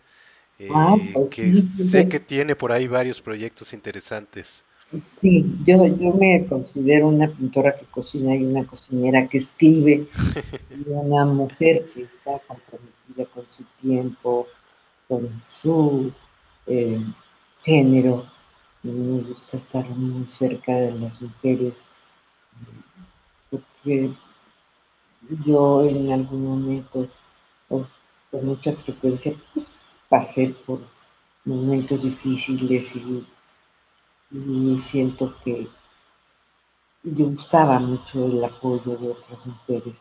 Eh, 0.57 0.69
ah, 0.73 0.95
pues 1.13 1.29
que 1.29 1.53
sé 1.61 2.09
que 2.09 2.19
tiene 2.19 2.55
por 2.55 2.71
ahí 2.71 2.87
varios 2.87 3.21
proyectos 3.21 3.73
interesantes. 3.73 4.63
Sí, 5.03 5.45
yo, 5.63 5.85
yo 5.85 6.13
me 6.13 6.47
considero 6.47 7.09
una 7.09 7.27
pintora 7.27 7.77
que 7.77 7.85
cocina 7.85 8.35
y 8.35 8.43
una 8.43 8.65
cocinera 8.65 9.27
que 9.27 9.37
escribe, 9.37 10.07
y 10.71 10.89
una 10.89 11.25
mujer 11.25 11.85
que 11.93 12.03
está 12.03 12.39
comprometida 12.47 13.25
con 13.35 13.45
su 13.51 13.63
tiempo, 13.79 14.47
con 15.07 15.29
su 15.47 16.11
eh, 16.65 16.99
género. 17.61 18.25
Me 18.83 19.21
gusta 19.21 19.57
estar 19.57 19.89
muy 19.89 20.25
cerca 20.27 20.73
de 20.73 20.91
las 20.91 21.21
mujeres 21.21 21.73
porque 23.49 24.13
yo 25.45 25.83
en 25.83 26.11
algún 26.11 26.45
momento, 26.45 27.07
con 27.67 27.87
mucha 28.45 28.73
frecuencia, 28.73 29.33
pues, 29.53 29.67
pasé 30.09 30.55
por 30.65 30.79
momentos 31.45 32.03
difíciles 32.03 32.95
y, 32.95 33.25
siento 34.81 35.33
que 35.43 35.67
yo 37.03 37.25
buscaba 37.27 37.79
mucho 37.79 38.25
el 38.25 38.43
apoyo 38.43 38.97
de 38.97 39.11
otras 39.11 39.45
mujeres 39.45 39.95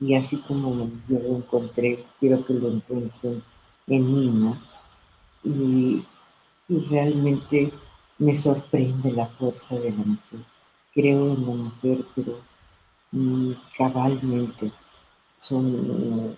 y 0.00 0.14
así 0.14 0.36
como 0.38 0.88
yo 1.08 1.18
lo 1.18 1.36
encontré, 1.38 2.04
quiero 2.20 2.44
que 2.44 2.54
lo 2.54 2.68
encuentren 2.70 3.42
en 3.88 4.12
mí, 4.12 4.26
¿no? 4.28 4.56
y, 5.44 6.04
realmente 6.68 7.72
me 8.18 8.34
sorprende 8.36 9.12
la 9.12 9.26
fuerza 9.26 9.74
de 9.76 9.90
la 9.90 10.04
mujer. 10.04 10.40
Creo 10.92 11.34
en 11.34 11.46
la 11.46 11.54
mujer, 11.54 12.04
pero 12.14 12.40
mm, 13.12 13.52
cabalmente 13.76 14.72
son 15.38 16.36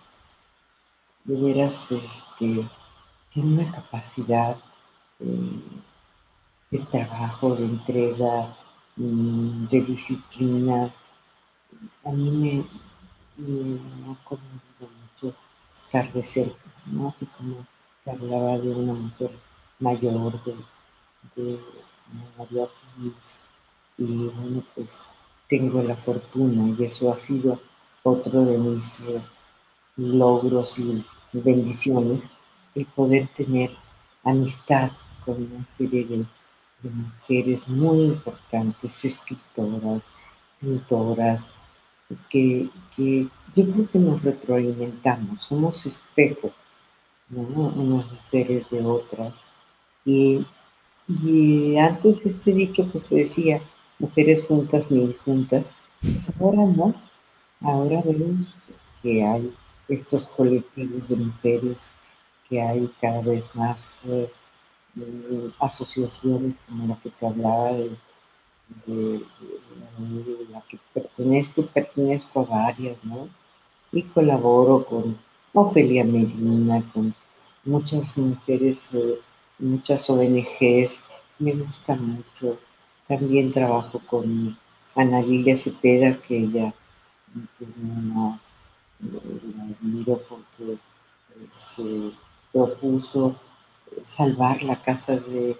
de 1.24 1.40
veras 1.40 1.92
este, 1.92 2.68
tiene 3.32 3.62
una 3.62 3.72
capacidad 3.72 4.56
eh, 5.20 5.60
de 6.70 6.78
trabajo, 6.78 7.54
de 7.54 7.64
entrega, 7.64 8.56
mm, 8.96 9.66
de 9.66 9.80
disciplina. 9.82 10.94
A 12.04 12.10
mí 12.10 12.66
me, 13.38 14.10
ha 14.10 14.24
conmovido 14.24 14.88
mucho 15.02 15.34
estar 15.72 16.12
de 16.12 16.22
cerca, 16.24 16.70
¿no? 16.86 17.08
Así 17.08 17.26
como 17.26 17.66
hablaba 18.06 18.58
de 18.58 18.70
una 18.70 18.92
mujer 18.94 19.30
mayor, 19.78 20.42
de, 20.44 20.54
de 21.36 21.58
María 22.36 22.68
y 23.98 24.04
bueno, 24.04 24.64
pues 24.74 24.98
tengo 25.48 25.82
la 25.82 25.96
fortuna 25.96 26.74
y 26.78 26.84
eso 26.84 27.12
ha 27.12 27.16
sido 27.16 27.60
otro 28.02 28.44
de 28.44 28.56
mis 28.56 29.00
eh, 29.00 29.22
logros 29.96 30.78
y 30.78 31.04
bendiciones, 31.32 32.22
el 32.74 32.86
poder 32.86 33.28
tener 33.36 33.70
amistad 34.24 34.92
con 35.24 35.36
una 35.36 35.66
serie 35.66 36.04
de, 36.04 36.26
mujeres 36.82 37.68
muy 37.68 38.04
importantes, 38.04 39.04
escritoras, 39.04 40.04
pintoras, 40.58 41.50
que, 42.30 42.70
que 42.96 43.28
yo 43.54 43.70
creo 43.70 43.90
que 43.90 43.98
nos 43.98 44.22
retroalimentamos, 44.22 45.42
somos 45.42 45.84
espejo 45.84 46.52
unas 47.30 47.76
mujeres 47.76 48.68
de 48.70 48.84
otras. 48.84 49.40
Y, 50.04 50.46
antes 51.78 52.24
este 52.24 52.52
dicho 52.52 52.86
pues 52.90 53.04
se 53.04 53.16
decía, 53.16 53.62
mujeres 53.98 54.44
juntas 54.46 54.90
ni 54.90 55.14
juntas, 55.24 55.70
pues 56.00 56.32
ahora 56.40 56.62
no, 56.64 56.94
ahora 57.60 58.02
vemos 58.04 58.54
que 59.02 59.24
hay 59.24 59.52
estos 59.88 60.26
colectivos 60.26 61.08
de 61.08 61.16
mujeres, 61.16 61.92
que 62.48 62.60
hay 62.60 62.90
cada 63.00 63.20
vez 63.22 63.44
más 63.54 64.02
eh, 64.06 64.30
mm, 64.94 65.48
asociaciones 65.58 66.56
como 66.66 66.86
la 66.86 67.00
que 67.00 67.10
te 67.10 67.26
hablaba 67.26 67.72
de, 67.72 67.90
la 70.50 70.62
que 70.68 70.78
pertenezco, 70.94 71.66
pertenezco 71.66 72.40
a 72.40 72.44
varias, 72.44 73.04
¿no? 73.04 73.28
Y 73.92 74.02
colaboro 74.02 74.84
con 74.84 75.18
Ofelia 75.52 76.04
Medina, 76.04 76.82
con 76.92 77.14
muchas 77.64 78.16
mujeres, 78.16 78.94
eh, 78.94 79.18
muchas 79.60 80.08
ONGs, 80.08 81.02
me 81.38 81.52
gusta 81.52 81.94
mucho. 81.94 82.58
También 83.06 83.52
trabajo 83.52 84.00
con 84.06 84.56
Ana 84.94 85.20
Lilia 85.20 85.56
Cepeda, 85.56 86.16
que 86.18 86.38
ella 86.38 86.74
no, 87.76 88.40
la 89.00 89.62
admiro 89.64 90.20
porque 90.28 90.78
se 91.74 92.12
propuso 92.52 93.36
salvar 94.06 94.62
la 94.62 94.80
casa 94.82 95.16
de 95.16 95.56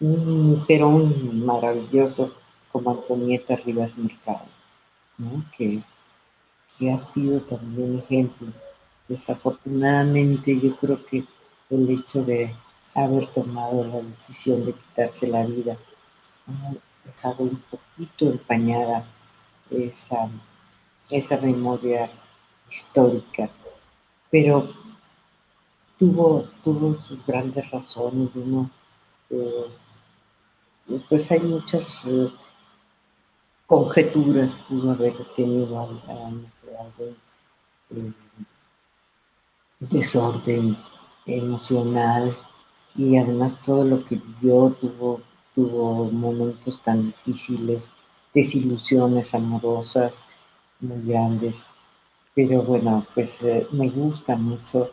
un 0.00 0.52
mujerón 0.52 1.44
maravilloso 1.44 2.34
como 2.72 2.90
Antonieta 2.90 3.56
Rivas 3.56 3.96
Mercado, 3.96 4.46
que, 5.56 5.82
que 6.78 6.92
ha 6.92 7.00
sido 7.00 7.40
también 7.42 7.98
ejemplo. 7.98 8.48
Desafortunadamente 9.08 10.58
yo 10.58 10.76
creo 10.76 11.04
que 11.04 11.24
el 11.68 11.90
hecho 11.90 12.22
de 12.22 12.54
haber 12.94 13.26
tomado 13.28 13.84
la 13.84 14.00
decisión 14.00 14.64
de 14.64 14.72
quitarse 14.74 15.26
la 15.26 15.44
vida. 15.44 15.76
Dejado 17.04 17.44
un 17.44 17.62
poquito 17.70 18.30
empañada 18.30 19.04
esa, 19.70 20.28
esa 21.08 21.36
memoria 21.38 22.10
histórica, 22.68 23.48
pero 24.30 24.72
tuvo, 25.98 26.48
tuvo 26.64 27.00
sus 27.00 27.24
grandes 27.26 27.70
razones, 27.70 28.30
uno, 28.34 28.70
eh, 29.30 29.66
pues 31.08 31.30
hay 31.30 31.40
muchas 31.40 32.06
eh, 32.06 32.30
conjeturas, 33.66 34.52
pudo 34.68 34.92
haber 34.92 35.14
tenido 35.36 35.78
algún 35.78 36.46
eh, 37.90 38.12
desorden 39.80 40.76
emocional 41.26 42.36
y 43.00 43.16
además 43.16 43.56
todo 43.62 43.82
lo 43.82 44.04
que 44.04 44.16
vivió 44.16 44.76
tuvo, 44.78 45.22
tuvo 45.54 46.10
momentos 46.12 46.82
tan 46.82 47.06
difíciles, 47.06 47.90
desilusiones 48.34 49.34
amorosas 49.34 50.22
muy 50.80 51.00
grandes. 51.02 51.64
Pero 52.34 52.62
bueno, 52.62 53.06
pues 53.14 53.42
eh, 53.42 53.66
me 53.72 53.88
gusta 53.88 54.36
mucho 54.36 54.90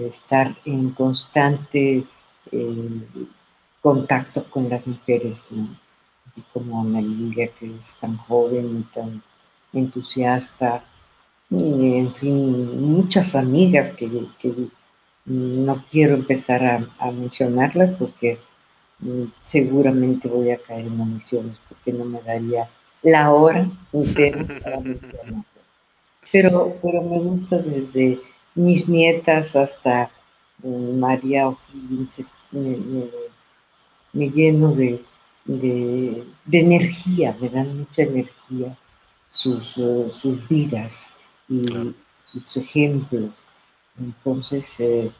estar 0.00 0.56
en 0.64 0.90
constante 0.90 2.06
eh, 2.52 3.08
contacto 3.82 4.44
con 4.44 4.68
las 4.68 4.86
mujeres, 4.86 5.42
así 5.42 6.44
como 6.52 6.82
Ana 6.82 7.00
que 7.00 7.76
es 7.80 7.96
tan 8.00 8.16
joven 8.16 8.78
y 8.78 8.94
tan 8.94 9.22
entusiasta, 9.72 10.84
en 11.50 12.14
fin, 12.14 12.80
muchas 12.80 13.34
amigas 13.34 13.90
que 13.96 14.06
no 15.30 15.84
quiero 15.90 16.14
empezar 16.16 16.88
a, 16.98 17.10
mencionarlas 17.12 17.94
porque 17.96 18.38
mm, 18.98 19.24
seguramente 19.44 20.26
voy 20.26 20.50
a 20.50 20.58
caer 20.58 20.86
en 20.86 21.00
omisiones 21.00 21.60
porque 21.68 21.92
no 21.92 22.04
me 22.04 22.20
daría 22.22 22.68
la 23.02 23.30
hora 23.30 23.70
entera 23.92 24.44
para 24.60 24.80
mencionarlas. 24.80 25.44
Pero, 26.32 26.76
pero 26.82 27.02
me 27.02 27.20
gusta 27.20 27.58
desde 27.58 28.20
mis 28.56 28.88
nietas 28.88 29.54
hasta 29.54 30.10
mm, 30.64 30.98
María 30.98 31.48
O'Higgins, 31.48 32.32
me, 32.50 34.30
lleno 34.30 34.72
de, 34.72 35.04
energía, 36.50 37.36
me 37.40 37.48
dan 37.50 37.78
mucha 37.78 38.02
energía 38.02 38.76
sus, 39.28 39.74
sus 39.74 40.48
vidas 40.48 41.12
y 41.48 41.94
sus 42.32 42.56
ejemplos. 42.56 43.30
Entonces, 43.96 44.80
eh, 44.80 45.12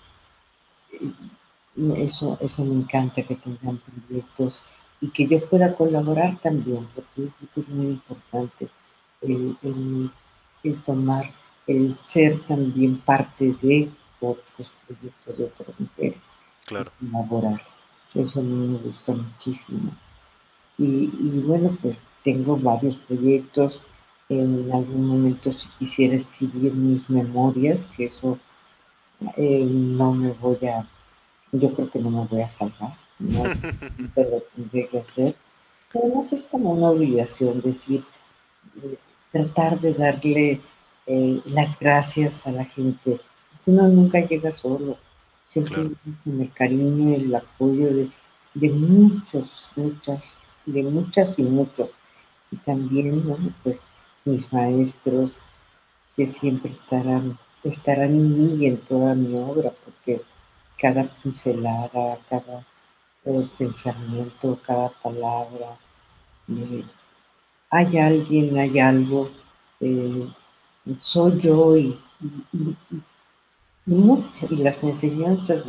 eso, 1.96 2.38
eso 2.40 2.64
me 2.64 2.74
encanta 2.74 3.22
que 3.22 3.36
tengan 3.36 3.78
proyectos 3.78 4.62
y 5.00 5.08
que 5.08 5.26
yo 5.26 5.48
pueda 5.48 5.74
colaborar 5.74 6.38
también, 6.40 6.86
porque 6.94 7.30
es 7.56 7.68
muy 7.68 7.86
importante 7.86 8.68
el, 9.22 10.10
tomar, 10.84 11.32
el 11.66 11.96
ser 12.04 12.40
también 12.42 12.98
parte 12.98 13.54
de 13.62 13.90
otros 14.20 14.72
proyectos 14.86 15.38
de 15.38 15.44
otras 15.44 15.80
mujeres. 15.80 16.18
Claro. 16.66 16.92
Colaborar. 17.00 17.62
Eso 18.14 18.40
a 18.40 18.42
mí 18.42 18.68
me 18.68 18.78
gusta 18.78 19.12
muchísimo. 19.12 19.92
Y, 20.76 21.06
bueno, 21.46 21.76
pues 21.80 21.96
tengo 22.24 22.56
varios 22.56 22.96
proyectos. 22.96 23.80
En 24.28 24.70
algún 24.72 25.06
momento 25.06 25.52
si 25.52 25.68
quisiera 25.78 26.14
escribir 26.14 26.72
mis 26.74 27.08
memorias, 27.10 27.88
que 27.96 28.06
eso 28.06 28.38
eh, 29.36 29.64
no 29.68 30.12
me 30.12 30.32
voy 30.32 30.58
a, 30.66 30.88
yo 31.52 31.72
creo 31.74 31.90
que 31.90 31.98
no 31.98 32.10
me 32.10 32.26
voy 32.26 32.42
a 32.42 32.48
salvar, 32.48 32.96
no 33.18 33.44
lo 34.16 34.40
tendré 34.54 34.88
que 34.88 34.98
hacer. 34.98 35.34
Además 35.94 36.32
es 36.32 36.44
como 36.44 36.72
una 36.72 36.90
obligación 36.90 37.60
decir, 37.60 38.04
tratar 39.32 39.80
de 39.80 39.94
darle 39.94 40.60
eh, 41.06 41.42
las 41.46 41.78
gracias 41.78 42.46
a 42.46 42.52
la 42.52 42.64
gente. 42.64 43.20
Uno 43.66 43.88
nunca 43.88 44.20
llega 44.20 44.52
solo, 44.52 44.96
siempre 45.52 45.90
con 46.24 46.40
el 46.40 46.52
cariño, 46.52 47.10
y 47.10 47.14
el 47.14 47.34
apoyo 47.34 47.92
de, 47.92 48.10
de 48.54 48.70
muchos, 48.70 49.70
muchas, 49.76 50.42
de 50.66 50.82
muchas 50.82 51.38
y 51.38 51.42
muchos. 51.42 51.90
Y 52.50 52.56
también, 52.56 53.26
bueno, 53.26 53.52
pues 53.62 53.80
mis 54.24 54.52
maestros 54.52 55.32
que 56.16 56.28
siempre 56.28 56.72
estarán 56.72 57.38
estarán 57.64 58.10
en 58.10 58.56
mí 58.56 58.64
y 58.64 58.66
en 58.66 58.78
toda 58.78 59.14
mi 59.14 59.36
obra, 59.38 59.72
porque 59.84 60.22
cada 60.78 61.04
pincelada, 61.22 62.18
cada 62.28 62.66
eh, 63.24 63.48
pensamiento, 63.58 64.58
cada 64.66 64.88
palabra, 64.88 65.78
eh, 66.48 66.84
hay 67.70 67.98
alguien, 67.98 68.58
hay 68.58 68.78
algo, 68.78 69.30
eh, 69.80 70.28
soy 70.98 71.40
yo 71.40 71.76
y, 71.76 71.98
las 74.50 74.82
enseñanzas 74.84 75.62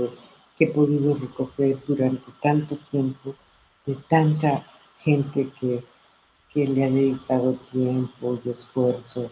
que 0.57 0.65
he 0.65 0.67
podido 0.67 1.15
recoger 1.15 1.77
durante 1.87 2.31
tanto 2.41 2.77
tiempo 2.91 3.35
de 3.85 3.95
tanta 4.07 4.65
gente 4.99 5.49
que, 5.59 5.83
que 6.51 6.67
le 6.67 6.85
ha 6.85 6.89
dedicado 6.89 7.53
tiempo 7.71 8.39
y 8.43 8.49
esfuerzo 8.49 9.31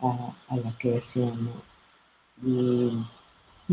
a, 0.00 0.32
a 0.48 0.56
la 0.56 0.72
creación. 0.78 1.50
Y, 2.42 2.92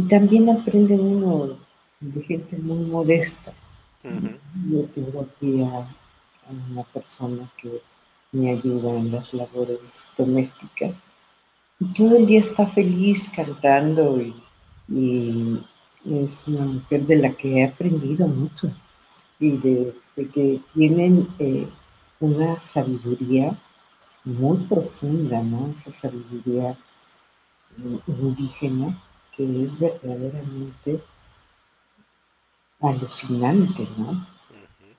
también 0.10 0.50
aprende 0.50 0.96
uno 0.96 1.58
de 2.00 2.22
gente 2.24 2.58
muy 2.58 2.86
modesta. 2.86 3.54
Yo 4.04 4.86
tengo 4.96 5.22
aquí 5.22 5.62
a, 5.62 5.88
una 6.72 6.84
persona 6.84 7.50
que 7.62 7.82
me 8.32 8.52
ayuda 8.52 8.98
en 8.98 9.12
las 9.12 9.34
labores 9.34 10.04
domésticas. 10.18 10.94
Y 11.80 11.86
todo 11.94 12.18
el 12.18 12.26
día 12.26 12.40
está 12.40 12.68
feliz 12.68 13.30
cantando 13.36 14.22
y, 14.22 14.34
es 16.06 16.48
una 16.48 16.66
mujer 16.66 17.06
de 17.06 17.16
la 17.18 17.32
que 17.34 17.58
he 17.58 17.64
aprendido 17.64 18.28
mucho 18.28 18.72
y 19.40 19.52
de, 19.52 19.94
que 20.16 20.60
tienen 20.74 21.28
eh, 21.38 21.68
una 22.20 22.58
sabiduría 22.60 23.56
muy 24.24 24.58
profunda, 24.66 25.42
¿no? 25.42 25.70
Esa 25.70 25.92
sabiduría 25.92 26.78
indígena 28.08 29.02
que 29.36 29.64
es 29.64 29.78
verdaderamente 29.80 31.04
alucinante, 32.82 33.88
¿no? 33.98 34.28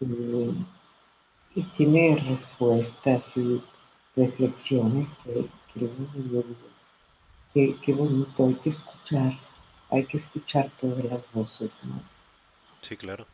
y, 0.01 0.67
tiene 1.77 2.17
respuestas 2.17 3.37
y 3.37 3.63
reflexiones 4.17 5.11
que, 5.23 5.47
que, 5.75 5.91
que, 7.85 7.93
bonito, 7.93 8.47
hay 8.47 8.55
que 8.55 8.71
escuchar, 8.71 9.39
hay 9.91 10.07
que 10.07 10.17
escuchar 10.17 10.71
todas 10.81 11.05
las 11.05 11.31
voces, 11.33 11.79
¿no? 11.83 12.03
Sí, 12.81 12.97
claro. 12.97 13.27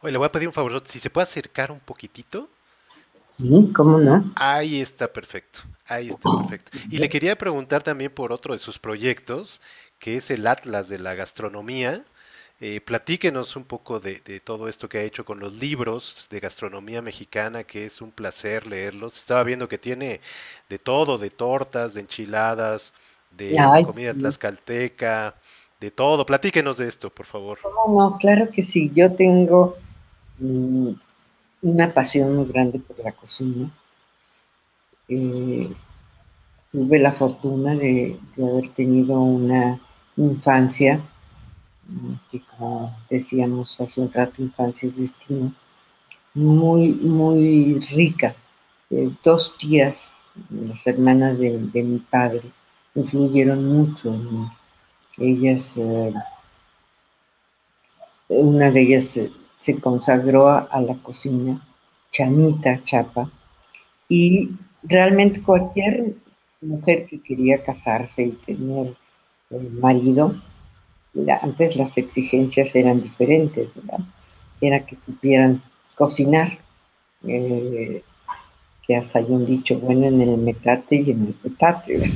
Oye, 0.00 0.12
le 0.12 0.18
voy 0.18 0.26
a 0.26 0.32
pedir 0.32 0.48
un 0.48 0.54
favor, 0.54 0.82
si 0.86 0.98
se 0.98 1.10
puede 1.10 1.24
acercar 1.24 1.70
un 1.70 1.80
poquitito 1.80 2.48
¿cómo 3.74 3.98
no? 3.98 4.32
Ahí 4.36 4.80
está 4.80 5.12
perfecto, 5.12 5.60
ahí 5.86 6.08
está 6.08 6.30
perfecto. 6.38 6.70
Y 6.90 6.98
le 6.98 7.08
quería 7.08 7.36
preguntar 7.36 7.82
también 7.82 8.12
por 8.12 8.32
otro 8.32 8.54
de 8.54 8.58
sus 8.58 8.78
proyectos, 8.78 9.60
que 9.98 10.16
es 10.16 10.30
el 10.30 10.46
Atlas 10.46 10.88
de 10.88 10.98
la 10.98 11.14
Gastronomía. 11.14 12.04
Eh, 12.64 12.80
platíquenos 12.80 13.56
un 13.56 13.64
poco 13.64 13.98
de, 13.98 14.20
todo 14.38 14.68
esto 14.68 14.88
que 14.88 14.98
ha 14.98 15.02
hecho 15.02 15.24
con 15.24 15.40
los 15.40 15.54
libros 15.54 16.28
de 16.30 16.38
gastronomía 16.38 17.02
mexicana, 17.02 17.64
que 17.64 17.86
es 17.86 18.00
un 18.00 18.12
placer 18.12 18.68
leerlos. 18.68 19.16
Estaba 19.16 19.42
viendo 19.42 19.68
que 19.68 19.78
tiene 19.78 20.20
de 20.68 20.78
todo, 20.78 21.18
de 21.18 21.30
tortas, 21.30 21.94
de 21.94 22.02
enchiladas, 22.02 22.94
de 23.36 23.56
comida 23.84 24.14
tlaxcalteca, 24.14 25.34
de 25.80 25.90
todo. 25.90 26.24
Platíquenos 26.24 26.76
de 26.76 26.86
esto, 26.86 27.10
por 27.10 27.26
favor. 27.26 27.58
No, 27.64 28.10
no, 28.10 28.18
claro 28.18 28.48
que 28.48 28.62
sí. 28.62 28.92
Yo 28.94 29.12
tengo 29.12 29.76
mm, 30.38 30.90
una 31.62 31.92
pasión 31.92 32.36
muy 32.36 32.46
grande 32.46 32.78
por 32.78 32.96
la 33.00 33.10
cocina. 33.10 33.70
Eh, 35.08 35.72
tuve 36.70 36.98
la 36.98 37.12
fortuna 37.12 37.74
de 37.74 38.18
haber 38.36 38.70
tenido 38.74 39.20
una 39.20 39.80
infancia 40.16 41.00
que 42.30 42.40
como 42.40 42.96
decíamos 43.10 43.80
hace 43.80 44.00
un 44.00 44.12
rato, 44.12 44.42
infancia 44.42 44.88
es 44.88 44.96
destino, 44.96 45.52
muy, 46.34 46.88
muy 46.92 47.80
rica. 47.90 48.34
Eh, 48.90 49.10
dos 49.22 49.56
tías, 49.58 50.12
las 50.50 50.86
hermanas 50.86 51.38
de, 51.38 51.82
mi 51.82 51.98
padre, 51.98 52.42
influyeron 52.94 53.64
mucho 53.64 54.14
en 54.14 54.50
Ellas, 55.18 55.76
eh, 55.76 56.14
una 58.28 58.70
de 58.70 58.80
ellas 58.80 59.18
se, 59.60 59.80
consagró 59.80 60.48
a, 60.48 60.80
la 60.80 60.94
cocina, 60.96 61.60
Chanita 62.10 62.82
Chapa, 62.84 63.30
y 64.08 64.50
realmente 64.82 65.42
cualquier 65.42 66.14
mujer 66.60 67.06
que 67.06 67.20
quería 67.20 67.62
casarse 67.62 68.22
y 68.22 68.30
tener 68.32 68.94
eh, 69.50 69.68
marido, 69.80 70.34
antes 71.42 71.76
las 71.76 71.98
exigencias 71.98 72.74
eran 72.74 73.02
diferentes, 73.02 73.68
¿verdad? 73.74 74.00
Era 74.60 74.86
que 74.86 74.96
supieran 74.96 75.62
cocinar, 75.94 76.58
eh, 77.26 78.02
que 78.86 78.96
hasta 78.96 79.18
hay 79.18 79.26
un 79.28 79.46
dicho 79.46 79.78
bueno 79.78 80.06
en 80.06 80.20
el 80.22 80.38
metate 80.38 80.96
y 80.96 81.10
en 81.10 81.26
el 81.26 81.34
petate. 81.34 82.10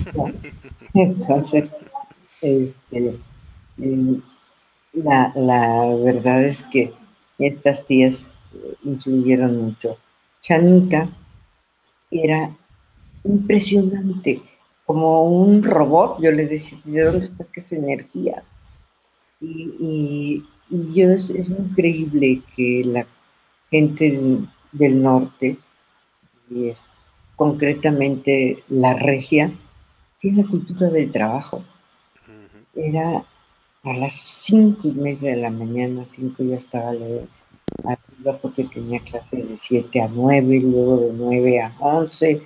Entonces, 0.94 1.70
este, 2.40 3.18
eh, 3.82 4.20
la, 4.94 5.32
la, 5.34 5.94
verdad 5.96 6.44
es 6.44 6.62
que 6.64 6.92
estas 7.38 7.84
tías 7.84 8.24
influyeron 8.82 9.60
mucho. 9.62 9.98
Chanita 10.40 11.10
era 12.10 12.56
impresionante, 13.24 14.42
como 14.84 15.24
un 15.24 15.62
robot, 15.62 16.20
yo 16.22 16.30
le 16.30 16.46
decía, 16.46 16.78
¿de 16.84 17.02
dónde 17.02 17.24
está 17.26 17.44
esa 17.54 17.76
energía? 17.76 18.42
Y, 19.40 20.44
es, 20.96 21.30
increíble 21.30 22.42
que 22.56 22.82
la 22.84 23.06
gente 23.70 24.38
del 24.72 25.02
norte, 25.02 25.58
y 26.50 26.72
concretamente 27.34 28.62
la 28.68 28.94
regia, 28.94 29.52
tiene 30.18 30.42
la 30.42 30.48
cultura 30.48 30.88
del 30.88 31.12
trabajo. 31.12 31.64
Era 32.74 33.24
a 33.82 33.92
las 33.92 34.14
cinco 34.14 34.88
y 34.88 34.92
media 34.92 35.30
de 35.34 35.42
la 35.42 35.50
mañana, 35.50 36.04
cinco 36.08 36.42
ya 36.42 36.56
estaba 36.56 36.92
arriba 37.84 38.38
porque 38.40 38.64
tenía 38.64 39.00
clase 39.00 39.36
de 39.36 39.56
7 39.60 40.00
a 40.00 40.08
9, 40.08 40.60
luego 40.60 40.96
de 40.98 41.12
9 41.12 41.60
a 41.60 41.74
11, 41.80 42.42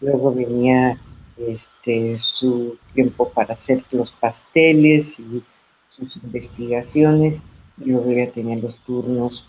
luego 0.00 0.34
venía 0.34 0.98
este, 1.36 2.18
su 2.18 2.78
tiempo 2.94 3.30
para 3.30 3.54
hacer 3.54 3.84
los 3.90 4.12
pasteles 4.12 5.18
y 5.18 5.42
sus 5.88 6.16
investigaciones, 6.16 7.40
y 7.78 7.90
luego 7.90 8.12
ya 8.12 8.30
tenía 8.30 8.56
los 8.56 8.78
turnos 8.78 9.48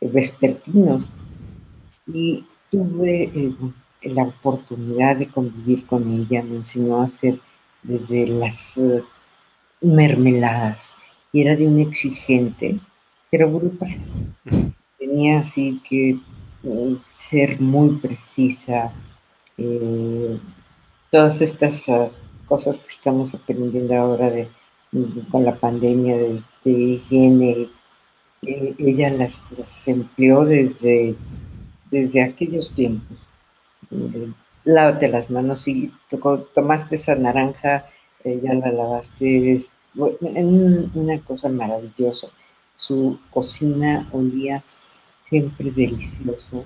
vespertinos. 0.00 1.08
Y 2.06 2.44
tuve 2.70 3.24
eh, 3.24 3.54
la 4.02 4.24
oportunidad 4.24 5.16
de 5.16 5.28
convivir 5.28 5.86
con 5.86 6.12
ella, 6.12 6.42
me 6.42 6.56
enseñó 6.56 7.02
a 7.02 7.06
hacer 7.06 7.40
desde 7.82 8.26
las 8.26 8.76
eh, 8.78 9.02
mermeladas, 9.80 10.94
y 11.32 11.42
era 11.42 11.56
de 11.56 11.66
un 11.66 11.80
exigente, 11.80 12.78
pero 13.36 13.50
brutal. 13.50 13.94
Tenía 14.98 15.40
así 15.40 15.82
que 15.86 16.18
eh, 16.64 16.96
ser 17.14 17.60
muy 17.60 17.96
precisa, 17.96 18.94
todas 21.10 21.42
estas 21.42 21.86
ah, 21.90 22.08
cosas 22.46 22.78
que 22.78 22.88
estamos 22.88 23.34
aprendiendo 23.34 23.94
ahora 23.94 24.30
de 24.30 24.48
con 25.30 25.44
la 25.44 25.54
pandemia 25.56 26.16
de, 26.16 26.42
higiene, 26.64 27.68
eh, 28.40 28.74
ella 28.78 29.10
las, 29.10 29.38
empleó 29.86 30.46
desde, 30.46 31.14
desde 31.90 32.22
aquellos 32.22 32.72
tiempos. 32.72 33.18
Eh, 33.90 34.32
lávate 34.64 35.08
las 35.08 35.28
manos, 35.28 35.68
y 35.68 35.90
tomaste 36.54 36.94
esa 36.94 37.16
naranja, 37.16 37.84
eh, 38.24 38.40
ya 38.42 38.54
la 38.54 38.72
lavaste, 38.72 39.56
es 39.56 39.70
una 39.94 41.20
cosa 41.20 41.50
maravillosa. 41.50 42.28
Su 42.76 43.18
cocina 43.30 44.08
olía 44.12 44.62
siempre 45.28 45.72
delicioso, 45.72 46.64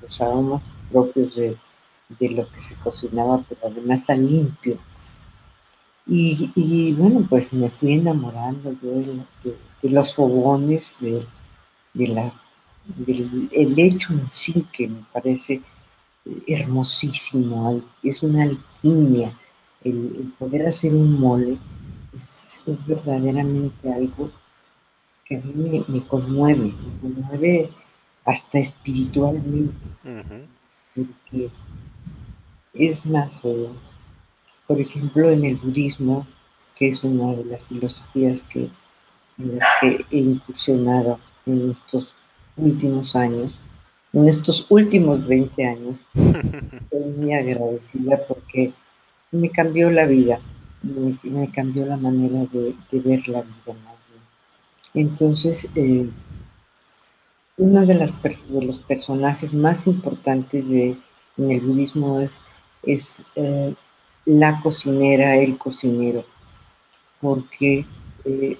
los 0.00 0.20
aromas 0.20 0.62
propios 0.92 1.34
de, 1.34 1.56
de 2.20 2.28
lo 2.28 2.48
que 2.52 2.60
se 2.60 2.76
cocinaba, 2.76 3.44
pero 3.48 3.62
además 3.64 4.08
a 4.08 4.14
limpio 4.14 4.78
y, 6.06 6.92
bueno, 6.92 7.26
pues 7.28 7.52
me 7.52 7.70
fui 7.70 7.94
enamorando 7.94 8.74
de, 8.82 9.88
los 9.88 10.14
fogones, 10.14 10.94
de, 11.00 11.26
la, 11.94 12.32
del 12.84 13.48
el 13.52 13.78
hecho 13.78 14.12
en 14.12 14.28
sí 14.30 14.66
que 14.72 14.88
me 14.88 15.04
parece 15.12 15.62
hermosísimo, 16.46 17.82
es 18.02 18.22
una 18.22 18.44
alquimia. 18.44 19.38
El, 19.82 20.32
poder 20.38 20.66
hacer 20.66 20.94
un 20.94 21.18
mole 21.18 21.58
es, 22.14 22.60
verdaderamente 22.86 23.92
algo 23.92 24.30
que 25.24 25.36
a 25.36 25.40
mí 25.40 25.84
me, 25.88 26.02
conmueve, 26.06 26.72
me 26.72 27.00
conmueve 27.00 27.70
hasta 28.24 28.58
espiritualmente. 28.58 29.74
Porque 30.94 31.50
es 32.74 33.04
más, 33.06 33.44
eh, 33.44 33.68
por 34.66 34.80
ejemplo, 34.80 35.30
en 35.30 35.44
el 35.44 35.56
budismo, 35.56 36.26
que 36.76 36.88
es 36.88 37.02
una 37.04 37.34
de 37.34 37.44
las 37.44 37.62
filosofías 37.64 38.42
que, 38.42 38.70
en 39.38 39.58
las 39.58 39.68
que 39.80 40.04
he 40.10 40.18
incursionado 40.18 41.18
en 41.46 41.70
estos 41.70 42.16
últimos 42.56 43.16
años, 43.16 43.52
en 44.12 44.28
estos 44.28 44.66
últimos 44.70 45.26
20 45.26 45.66
años, 45.66 45.96
estoy 46.14 47.04
muy 47.16 47.32
agradecida 47.32 48.20
porque 48.28 48.72
me 49.32 49.50
cambió 49.50 49.90
la 49.90 50.06
vida, 50.06 50.38
me, 50.82 51.50
cambió 51.50 51.84
la 51.86 51.96
manera 51.96 52.46
de, 52.52 52.74
ver 52.92 53.28
la 53.28 53.42
vida. 53.42 53.93
Entonces, 54.94 55.68
eh, 55.74 56.08
uno 57.56 57.86
de, 57.86 58.12
los 58.62 58.78
personajes 58.80 59.52
más 59.52 59.86
importantes 59.86 60.68
de, 60.68 60.96
en 61.36 61.50
el 61.50 61.60
budismo 61.60 62.20
es, 62.20 62.32
es 62.82 63.10
eh, 63.34 63.74
la 64.24 64.60
cocinera, 64.60 65.36
el 65.36 65.58
cocinero, 65.58 66.24
porque 67.20 67.86
eh, 68.24 68.58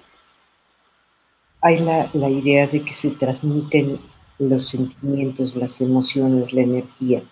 hay 1.60 1.78
la, 1.78 2.28
idea 2.28 2.66
de 2.66 2.84
que 2.84 2.94
se 2.94 3.10
transmiten 3.10 4.00
los 4.38 4.68
sentimientos, 4.68 5.54
las 5.56 5.80
emociones, 5.80 6.52
la 6.52 6.62
energía, 6.62 7.22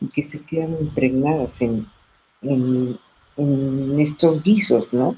y 0.00 0.06
que 0.08 0.22
se 0.22 0.42
quedan 0.42 0.76
impregnadas 0.80 1.60
en, 1.60 1.86
en, 2.42 2.98
estos 3.98 4.42
guisos, 4.42 4.92
¿no? 4.92 5.16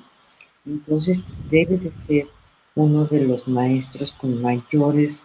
Entonces 0.64 1.22
debe 1.50 1.76
de 1.76 1.92
ser 1.92 2.28
uno 2.74 3.04
de 3.04 3.26
los 3.26 3.46
maestros 3.48 4.12
con 4.12 4.40
mayores 4.40 5.24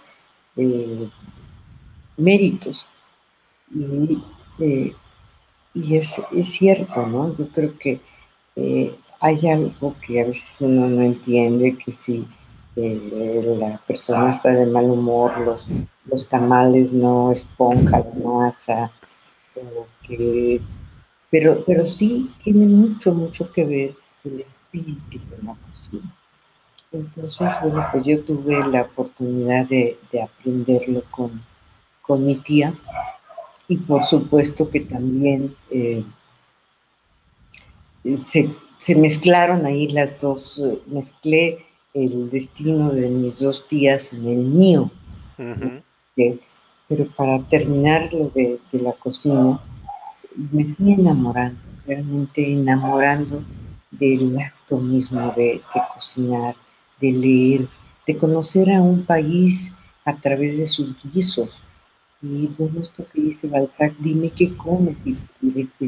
eh, 0.55 1.09
méritos. 2.17 2.85
Y 3.73 4.21
eh, 4.59 4.95
y 5.73 5.95
es, 5.95 6.21
cierto, 6.43 7.05
¿no? 7.05 7.35
Yo 7.37 7.47
creo 7.49 7.77
que 7.77 7.99
eh, 8.55 8.95
hay 9.19 9.47
algo 9.47 9.95
que 10.05 10.21
a 10.21 10.25
veces 10.25 10.55
uno 10.59 10.87
no 10.87 11.03
entiende, 11.03 11.77
que 11.77 11.91
si 11.91 12.27
la 12.75 13.79
persona 13.87 14.31
está 14.31 14.49
de 14.49 14.65
mal 14.65 14.85
humor, 14.85 15.37
los, 15.39 15.67
los 16.05 16.27
tamales 16.27 16.91
no 16.91 17.31
esponjan 17.31 18.03
la 18.23 18.29
masa, 18.29 18.91
pero, 21.29 21.63
pero 21.65 21.85
sí 21.85 22.31
tiene 22.43 22.65
mucho, 22.65 23.13
mucho 23.13 23.51
que 23.51 23.65
ver 23.65 23.95
el 24.23 24.41
espíritu 24.41 25.19
de 25.29 25.43
la 25.43 25.55
cocina. 25.55 26.16
Entonces, 26.91 27.49
bueno, 27.61 27.85
pues 27.91 28.05
yo 28.05 28.21
tuve 28.21 28.65
la 28.67 28.83
oportunidad 28.83 29.65
de, 29.67 29.97
aprenderlo 30.21 31.03
con, 31.11 31.41
con 32.01 32.25
mi 32.25 32.35
tía, 32.37 32.73
y 33.67 33.77
por 33.77 34.05
supuesto 34.05 34.69
que 34.69 34.79
también 34.79 35.55
eh, 35.69 36.03
se, 38.25 38.95
mezclaron 38.95 39.65
ahí 39.65 39.89
las 39.89 40.19
dos, 40.21 40.59
eh, 40.59 40.79
mezclé 40.87 41.65
el 41.93 42.29
destino 42.29 42.91
de 42.91 43.09
mis 43.09 43.39
dos 43.39 43.67
tías 43.67 44.13
en 44.13 44.27
el 44.27 44.37
mío. 44.37 44.91
Pero 46.15 47.05
para 47.17 47.39
terminar 47.43 48.11
lo 48.13 48.29
de, 48.29 48.59
la 48.71 48.93
cocina, 48.93 49.59
me 50.35 50.63
fui 50.65 50.93
enamorando, 50.93 51.59
realmente 51.85 52.49
enamorando 52.49 53.43
del 53.91 54.39
acto 54.39 54.77
mismo 54.77 55.33
de, 55.35 55.61
cocinar, 55.93 56.55
de 56.99 57.11
leer, 57.11 57.67
de 58.05 58.17
conocer 58.17 58.71
a 58.71 58.81
un 58.81 59.05
país 59.05 59.71
a 60.05 60.15
través 60.15 60.57
de 60.57 60.67
sus 60.67 60.95
guisos. 61.13 61.61
Y 62.21 62.47
bueno, 62.57 62.81
esto 62.81 63.05
que 63.13 63.21
dice 63.21 63.47
Balzac, 63.47 63.95
dime 63.99 64.31
qué 64.31 64.55
comes 64.55 64.97
y, 65.05 65.17
de 65.41 65.67
qué 65.77 65.85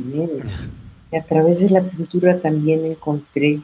Y 1.11 1.15
a 1.15 1.23
través 1.23 1.61
de 1.61 1.69
la 1.69 1.81
pintura 1.81 2.39
también 2.39 2.85
encontré 2.85 3.61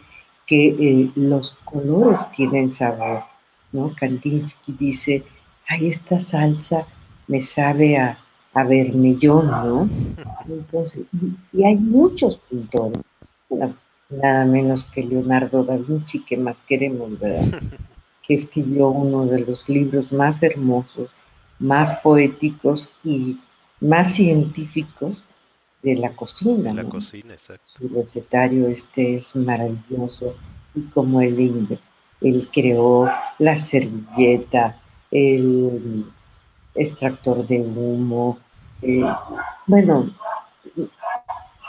que 0.48 0.68
eh, 0.68 1.12
los 1.16 1.54
colores 1.66 2.20
tienen 2.36 2.72
sabor, 2.72 3.24
¿no? 3.72 3.94
Kandinsky 3.96 4.74
dice, 4.74 5.24
ay, 5.68 5.88
esta 5.88 6.20
salsa 6.20 6.88
me 7.28 7.42
sabe 7.42 7.98
a, 7.98 8.18
a 8.54 8.64
vermellón, 8.64 9.48
¿no? 9.48 9.90
Entonces, 10.48 11.06
y, 11.52 11.64
hay 11.64 11.76
muchos 11.76 12.40
pintores, 12.50 13.00
nada 14.22 14.46
menos 14.46 14.86
que 14.86 15.04
Leonardo 15.04 15.64
da 15.64 15.78
Vinci, 15.78 16.20
que 16.20 16.38
más 16.38 16.58
queremos, 16.68 17.20
¿verdad? 17.20 17.62
Que 18.22 18.34
escribió 18.34 18.90
uno 18.90 19.26
de 19.26 19.40
los 19.42 19.68
libros 19.70 20.12
más 20.12 20.42
hermosos, 20.44 21.10
más 21.60 22.00
poéticos 22.00 22.92
y 23.04 23.40
más 23.80 24.14
científicos 24.14 25.24
de 25.84 25.96
la 25.96 26.10
cocina. 26.10 26.74
la 26.74 26.84
cocina, 26.84 27.34
exacto. 27.34 27.66
Su 27.78 27.88
recetario 27.90 28.68
este 28.68 29.18
es 29.18 29.36
maravilloso 29.36 30.36
y 30.74 30.82
como 30.90 31.22
él, 31.22 31.80
él 32.22 32.50
creó 32.52 33.10
la 33.38 33.58
servilleta, 33.58 34.82
el 35.12 36.06
extractor 36.74 37.48
de 37.48 37.62
humo, 37.62 38.40
eh, 38.82 39.06
bueno, 39.68 40.12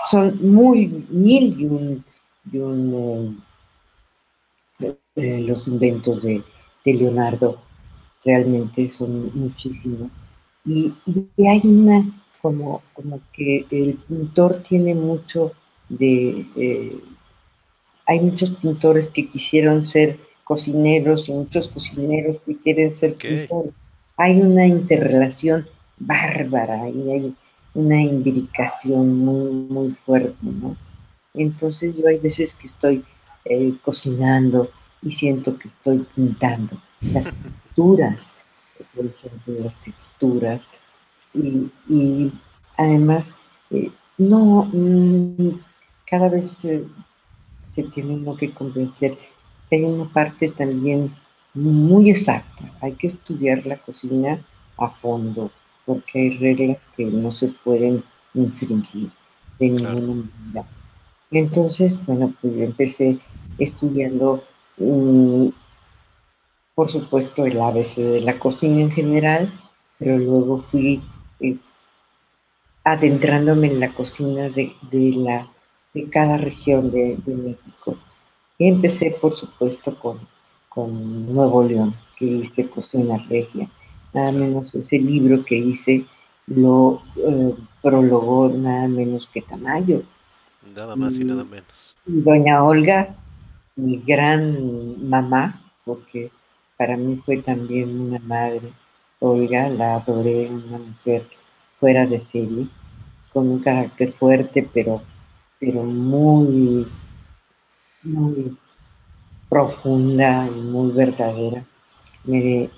son 0.08 0.52
muy 0.52 1.06
mil 1.08 1.60
y 1.60 1.64
un, 1.64 2.04
eh, 2.52 3.32
eh, 5.16 5.40
los 5.40 5.66
inventos 5.68 6.22
de, 6.22 6.42
Leonardo, 6.84 7.60
realmente 8.24 8.88
son 8.90 9.30
muchísimos. 9.34 10.10
Y, 10.64 10.92
y 11.36 11.46
hay 11.46 11.60
una 11.64 12.04
como, 12.46 12.82
como 12.92 13.20
que 13.32 13.66
el 13.70 13.94
pintor 14.08 14.62
tiene 14.62 14.94
mucho 14.94 15.52
de... 15.88 16.46
Eh, 16.54 17.00
hay 18.06 18.20
muchos 18.20 18.52
pintores 18.52 19.08
que 19.08 19.28
quisieron 19.28 19.86
ser 19.86 20.20
cocineros 20.44 21.28
y 21.28 21.32
muchos 21.32 21.66
cocineros 21.66 22.38
que 22.46 22.56
quieren 22.58 22.94
ser 22.94 23.16
pintores. 23.16 23.72
Hay 24.16 24.40
una 24.40 24.64
interrelación 24.64 25.66
bárbara 25.98 26.88
y 26.88 27.10
hay 27.10 27.34
una 27.74 28.00
imbricación 28.00 29.18
muy, 29.18 29.50
muy 29.50 29.90
fuerte, 29.90 30.36
¿no? 30.40 30.76
Entonces 31.36 31.96
yo 31.96 32.08
hay 32.08 32.18
veces 32.18 32.54
que 32.54 32.66
estoy 32.66 33.04
eh, 33.44 33.74
cocinando 33.82 34.70
y 35.02 35.12
siento 35.12 35.56
que 35.58 35.68
estoy 35.68 36.06
pintando 36.14 36.80
las 37.00 37.26
texturas, 37.42 38.34
por 38.94 39.06
ejemplo, 39.06 39.54
las 39.62 39.76
texturas, 39.76 40.62
y, 41.34 42.32
además, 42.78 43.36
eh, 43.70 43.90
no, 44.16 44.64
mm, 44.72 45.60
cada 46.06 46.28
vez 46.28 46.52
se, 46.52 46.84
tiene 47.92 48.14
uno 48.14 48.36
que 48.36 48.52
convencer 48.52 49.18
hay 49.70 49.82
una 49.82 50.10
parte 50.12 50.48
también 50.48 51.14
muy 51.54 52.10
exacta. 52.10 52.72
Hay 52.80 52.92
que 52.92 53.08
estudiar 53.08 53.66
la 53.66 53.76
cocina 53.78 54.40
a 54.78 54.88
fondo, 54.88 55.50
porque 55.84 56.20
hay 56.20 56.36
reglas 56.38 56.78
que 56.96 57.04
no 57.04 57.30
se 57.30 57.48
pueden 57.48 58.04
infringir 58.34 59.10
de 59.58 59.66
ninguna 59.66 60.24
manera. 60.54 60.68
Entonces, 61.30 62.04
bueno, 62.06 62.34
pues 62.40 62.54
yo 62.54 62.62
empecé 62.62 63.18
estudiando, 63.58 64.44
mm, 64.78 65.48
por 66.74 66.90
supuesto, 66.90 67.46
el 67.46 67.60
ABC 67.60 67.96
de 68.02 68.20
la 68.20 68.38
cocina 68.38 68.80
en 68.82 68.90
general, 68.90 69.52
pero 69.98 70.18
luego 70.18 70.58
fui 70.58 71.02
eh, 71.40 71.56
adentrándome 72.84 73.68
en 73.68 73.80
la 73.80 73.92
cocina 73.94 74.48
de, 74.50 74.74
la, 74.92 75.48
de 75.94 76.08
cada 76.10 76.36
región 76.38 76.90
de, 76.90 77.18
México. 77.26 77.96
Y 78.58 78.68
empecé, 78.68 79.10
por 79.20 79.32
supuesto, 79.32 79.98
con, 79.98 80.20
con 80.68 81.34
Nuevo 81.34 81.62
León, 81.62 81.94
que 82.16 82.26
hice 82.26 82.68
Cocina 82.68 83.18
Regia. 83.28 83.68
Nada 84.14 84.32
menos 84.32 84.74
ese 84.74 84.98
libro 84.98 85.44
que 85.44 85.56
hice 85.56 86.06
lo 86.46 87.02
eh, 87.16 87.54
prologó 87.82 88.48
nada 88.48 88.88
menos 88.88 89.28
que 89.28 89.42
Tamayo. 89.42 90.02
Nada 90.74 90.96
más 90.96 91.16
y, 91.16 91.24
nada 91.24 91.44
menos. 91.44 91.96
doña 92.04 92.62
Olga, 92.62 93.14
mi 93.76 93.98
gran 93.98 95.08
mamá, 95.08 95.62
porque 95.84 96.30
para 96.76 96.96
mí 96.96 97.20
fue 97.24 97.38
también 97.38 98.00
una 98.00 98.18
madre 98.18 98.72
Olga, 99.20 99.68
la 99.70 99.96
adoré, 99.96 100.50
una 100.50 100.78
mujer 100.78 101.26
fuera 101.80 102.06
de 102.06 102.20
serie, 102.20 102.66
con 103.32 103.48
un 103.48 103.58
carácter 103.60 104.12
fuerte, 104.12 104.68
pero, 104.72 105.02
pero 105.58 105.82
muy, 105.82 106.86
muy 108.02 108.56
profunda 109.48 110.46
y 110.46 110.60
muy 110.60 110.92
verdadera. 110.92 111.64
Me, 112.24 112.70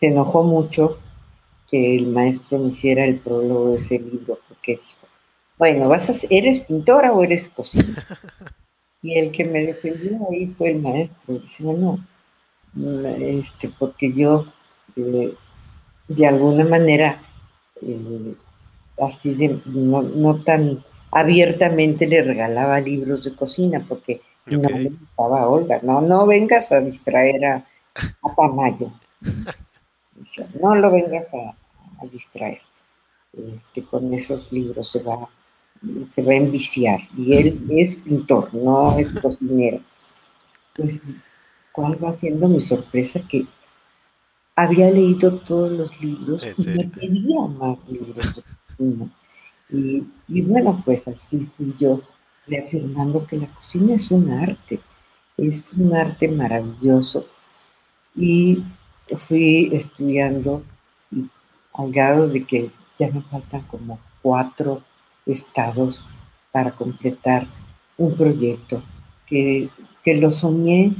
se 0.00 0.06
enojó 0.06 0.42
mucho 0.44 0.98
que 1.70 1.96
el 1.96 2.08
maestro 2.08 2.58
me 2.58 2.68
hiciera 2.68 3.04
el 3.04 3.18
prólogo 3.18 3.72
de 3.72 3.80
ese 3.80 3.98
libro, 3.98 4.38
porque 4.48 4.72
dijo, 4.72 5.06
bueno, 5.58 5.88
vas 5.88 6.08
a, 6.10 6.14
¿eres 6.30 6.60
pintora 6.60 7.12
o 7.12 7.22
eres 7.22 7.48
cocina? 7.48 8.06
Y 9.00 9.16
el 9.16 9.30
que 9.30 9.44
me 9.44 9.64
defendió 9.64 10.18
ahí 10.28 10.48
fue 10.58 10.70
el 10.70 10.80
maestro. 10.80 11.38
Dice, 11.38 11.62
bueno, 11.62 12.04
este, 13.20 13.68
porque 13.78 14.12
yo 14.12 14.46
de 16.08 16.26
alguna 16.26 16.64
manera, 16.64 17.22
eh, 17.82 18.34
así 19.00 19.34
de, 19.34 19.60
no, 19.66 20.42
tan 20.42 20.84
abiertamente 21.10 22.06
le 22.06 22.22
regalaba 22.22 22.80
libros 22.80 23.24
de 23.24 23.34
cocina, 23.34 23.84
porque 23.88 24.20
no 24.46 24.68
me 24.68 24.90
gustaba 24.90 25.48
Olga, 25.48 25.80
no, 25.82 26.00
no 26.00 26.26
vengas 26.26 26.72
a 26.72 26.80
distraer 26.80 27.44
a, 27.44 27.56
a 28.22 28.34
Tamayo. 28.34 28.92
no 30.60 30.74
lo 30.74 30.90
vengas 30.90 31.32
a, 31.34 31.54
distraer. 32.10 32.60
Este, 33.32 33.82
con 33.84 34.12
esos 34.14 34.50
libros 34.50 34.90
se 34.90 35.02
va, 35.02 35.28
se 36.14 36.22
va 36.22 36.32
a 36.32 36.36
enviciar. 36.36 37.00
Y 37.16 37.34
él 37.34 37.66
es 37.70 37.96
pintor, 37.96 38.52
no 38.54 38.98
es 38.98 39.08
cocinero. 39.20 39.80
Pues, 40.74 41.02
¿cuál 41.72 42.02
va 42.02 42.12
siendo 42.12 42.48
mi 42.48 42.60
sorpresa? 42.60 43.20
Que 43.28 43.46
había 44.56 44.90
leído 44.90 45.38
todos 45.38 45.72
los 45.72 46.00
libros 46.00 46.46
y 46.56 46.68
me 46.68 46.84
pedía 46.84 47.40
más 47.58 47.78
libros. 47.88 48.42
y, 49.70 50.04
y, 50.28 50.42
bueno, 50.42 50.82
pues 50.84 51.06
así 51.06 51.48
fui 51.56 51.74
yo 51.78 52.00
reafirmando 52.46 53.26
que 53.26 53.36
la 53.36 53.46
cocina 53.48 53.94
es 53.94 54.10
un 54.10 54.30
arte, 54.30 54.80
es 55.36 55.74
un 55.74 55.94
arte 55.94 56.28
maravilloso. 56.28 57.26
Y 58.16 58.64
fui 59.16 59.70
estudiando 59.72 60.62
al 61.74 61.92
grado 61.92 62.28
de 62.28 62.44
que 62.44 62.70
ya 62.98 63.08
me 63.10 63.22
faltan 63.22 63.62
como 63.62 64.00
cuatro 64.20 64.82
estados 65.28 66.04
para 66.50 66.72
completar 66.72 67.46
un 67.96 68.16
proyecto 68.16 68.82
que, 69.26 69.68
que 70.02 70.16
lo 70.16 70.30
soñé 70.30 70.94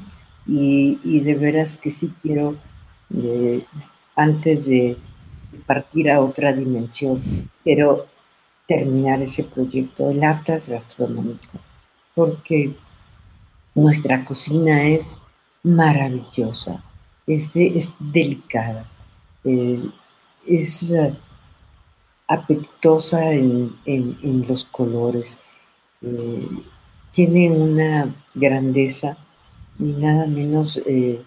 y, 0.47 1.21
de 1.21 1.35
veras 1.35 1.77
que 1.77 1.91
sí 1.91 2.13
quiero 2.23 2.57
antes 4.17 4.67
de 4.67 4.97
partir 5.67 6.11
a 6.11 6.21
otra 6.21 6.53
dimensión, 6.53 7.23
pero 7.65 8.07
terminar 8.67 9.23
ese 9.23 9.45
proyecto, 9.45 10.11
el 10.11 10.23
Atlas 10.23 10.69
Gastronómico, 10.69 11.59
porque 12.15 12.75
nuestra 13.75 14.25
cocina 14.25 14.89
es 14.89 15.17
maravillosa, 15.63 16.83
es, 17.27 17.51
es 17.55 17.95
delicada, 17.99 18.87
eh, 19.45 19.83
es 20.47 20.95
apetitosa 22.29 23.33
en, 23.33 24.45
los 24.47 24.65
colores, 24.67 25.37
eh, 26.03 26.49
tiene 27.13 27.51
una 27.51 28.15
grandeza 28.35 29.17
y 29.79 29.85
nada 29.85 30.27
menos 30.27 30.81
eh, 30.87 31.23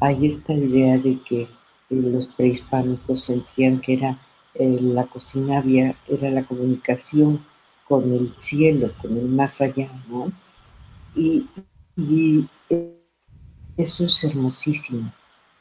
hay 0.00 0.26
esta 0.26 0.54
idea 0.54 0.98
de 0.98 1.20
que 1.20 1.42
eh, 1.42 1.48
los 1.90 2.28
prehispánicos 2.28 3.24
sentían 3.24 3.80
que 3.80 3.94
era 3.94 4.18
la 4.54 5.06
cocina 5.06 5.58
había, 5.58 5.96
era 6.08 6.30
la 6.30 6.42
comunicación 6.42 7.42
con 7.88 8.12
el 8.12 8.30
cielo, 8.38 8.92
con 9.00 9.16
el 9.16 9.28
más 9.28 9.60
allá, 9.60 9.90
¿no? 10.08 10.30
Y, 11.14 11.46
eso 13.76 14.04
es 14.04 14.24
hermosísimo. 14.24 15.12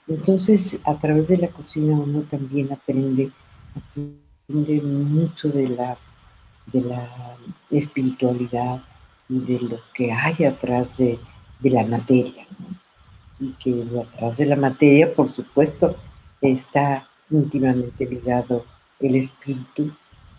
Entonces, 0.08 0.80
a 0.84 0.98
través 1.00 1.30
de 1.30 1.38
la 1.38 1.48
cocina 1.48 1.94
uno 1.94 2.22
también 2.24 2.72
aprende, 2.72 3.32
aprende 4.52 4.82
mucho 4.82 5.50
de 5.50 5.70
la, 5.70 5.98
de 6.68 6.82
la 6.82 7.38
espiritualidad 7.70 8.82
y 9.30 9.40
de 9.40 9.60
lo 9.60 9.80
que 9.94 10.12
hay 10.12 10.44
atrás 10.46 10.98
de, 10.98 11.20
la 11.62 11.86
materia. 11.86 12.46
Y 13.40 13.52
que 13.54 13.86
atrás 14.00 14.38
de 14.38 14.46
la 14.46 14.56
materia, 14.56 15.14
por 15.14 15.32
supuesto, 15.32 15.96
está 16.42 17.08
íntimamente 17.30 18.06
ligado 18.06 18.66
el 19.00 19.16
espíritu 19.16 19.92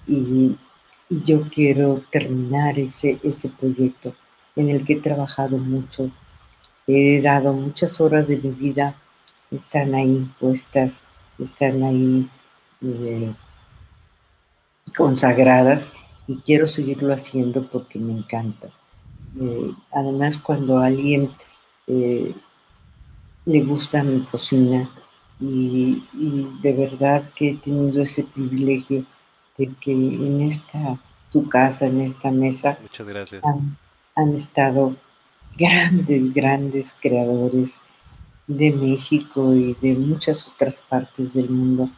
y, 0.06 0.56
yo 1.26 1.42
quiero 1.54 2.02
terminar 2.10 2.78
ese, 2.78 3.20
ese 3.22 3.50
proyecto 3.50 4.14
en 4.56 4.70
el 4.70 4.82
que 4.86 4.94
he 4.94 5.00
trabajado 5.00 5.58
mucho. 5.58 6.10
He 6.86 7.20
dado 7.20 7.52
muchas 7.52 8.00
horas 8.00 8.26
de 8.28 8.38
mi 8.38 8.48
vida, 8.48 8.94
están 9.50 9.94
ahí 9.94 10.26
puestas, 10.40 11.02
están 11.38 11.82
ahí 11.82 12.30
eh, 12.80 13.34
consagradas 14.96 15.92
y 16.26 16.36
quiero 16.38 16.66
seguirlo 16.66 17.14
haciendo 17.14 17.66
porque 17.66 17.98
me 17.98 18.12
encanta. 18.12 18.68
Eh, 19.40 19.72
además, 19.92 20.38
cuando 20.38 20.78
a 20.78 20.86
alguien 20.86 21.30
eh, 21.86 22.34
le 23.44 23.60
gusta 23.62 24.02
mi 24.02 24.20
cocina 24.20 24.90
y, 25.40 26.02
de 26.62 26.72
verdad 26.72 27.30
que 27.34 27.50
he 27.50 27.56
tenido 27.56 28.02
ese 28.02 28.24
privilegio 28.24 29.04
de 29.58 29.68
que 29.80 29.92
en 29.92 30.42
esta 30.42 30.98
tu 31.32 31.48
casa, 31.48 31.86
en 31.86 32.02
esta 32.02 32.30
mesa, 32.30 32.78
Muchas 32.80 33.08
gracias. 33.08 33.42
Han, 34.14 34.34
estado 34.36 34.94
grandes, 35.56 36.32
grandes 36.34 36.94
creadores 37.00 37.80
de 38.46 38.70
México 38.70 39.54
y 39.54 39.74
de 39.80 39.94
muchas 39.94 40.46
otras 40.46 40.74
partes 40.88 41.32
del 41.32 41.48
mundo 41.48 41.88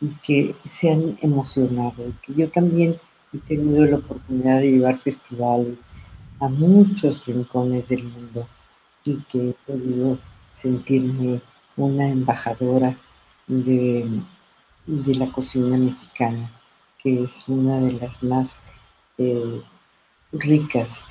y 0.00 0.08
que 0.22 0.54
se 0.66 0.90
han 0.90 1.18
emocionado. 1.22 2.12
que 2.22 2.34
yo 2.34 2.50
también 2.50 2.96
he 3.32 3.38
tenido 3.38 3.84
la 3.86 3.96
oportunidad 3.96 4.60
de 4.60 4.72
llevar 4.72 4.98
festivales 4.98 5.78
a 6.40 6.48
muchos 6.48 7.26
rincones 7.26 7.88
del 7.88 8.04
mundo 8.04 8.48
y 9.04 9.16
que 9.30 9.50
he 9.50 9.54
podido 9.66 10.18
sentirme 10.54 11.40
una 11.76 12.08
embajadora 12.08 12.96
de, 13.46 14.20
de 14.86 15.14
la 15.14 15.30
cocina 15.32 15.76
mexicana, 15.76 16.50
que 17.02 17.24
es 17.24 17.48
una 17.48 17.80
de 17.80 17.92
las 17.92 18.22
más 18.22 18.58
eh, 19.18 19.62
ricas. 20.32 21.04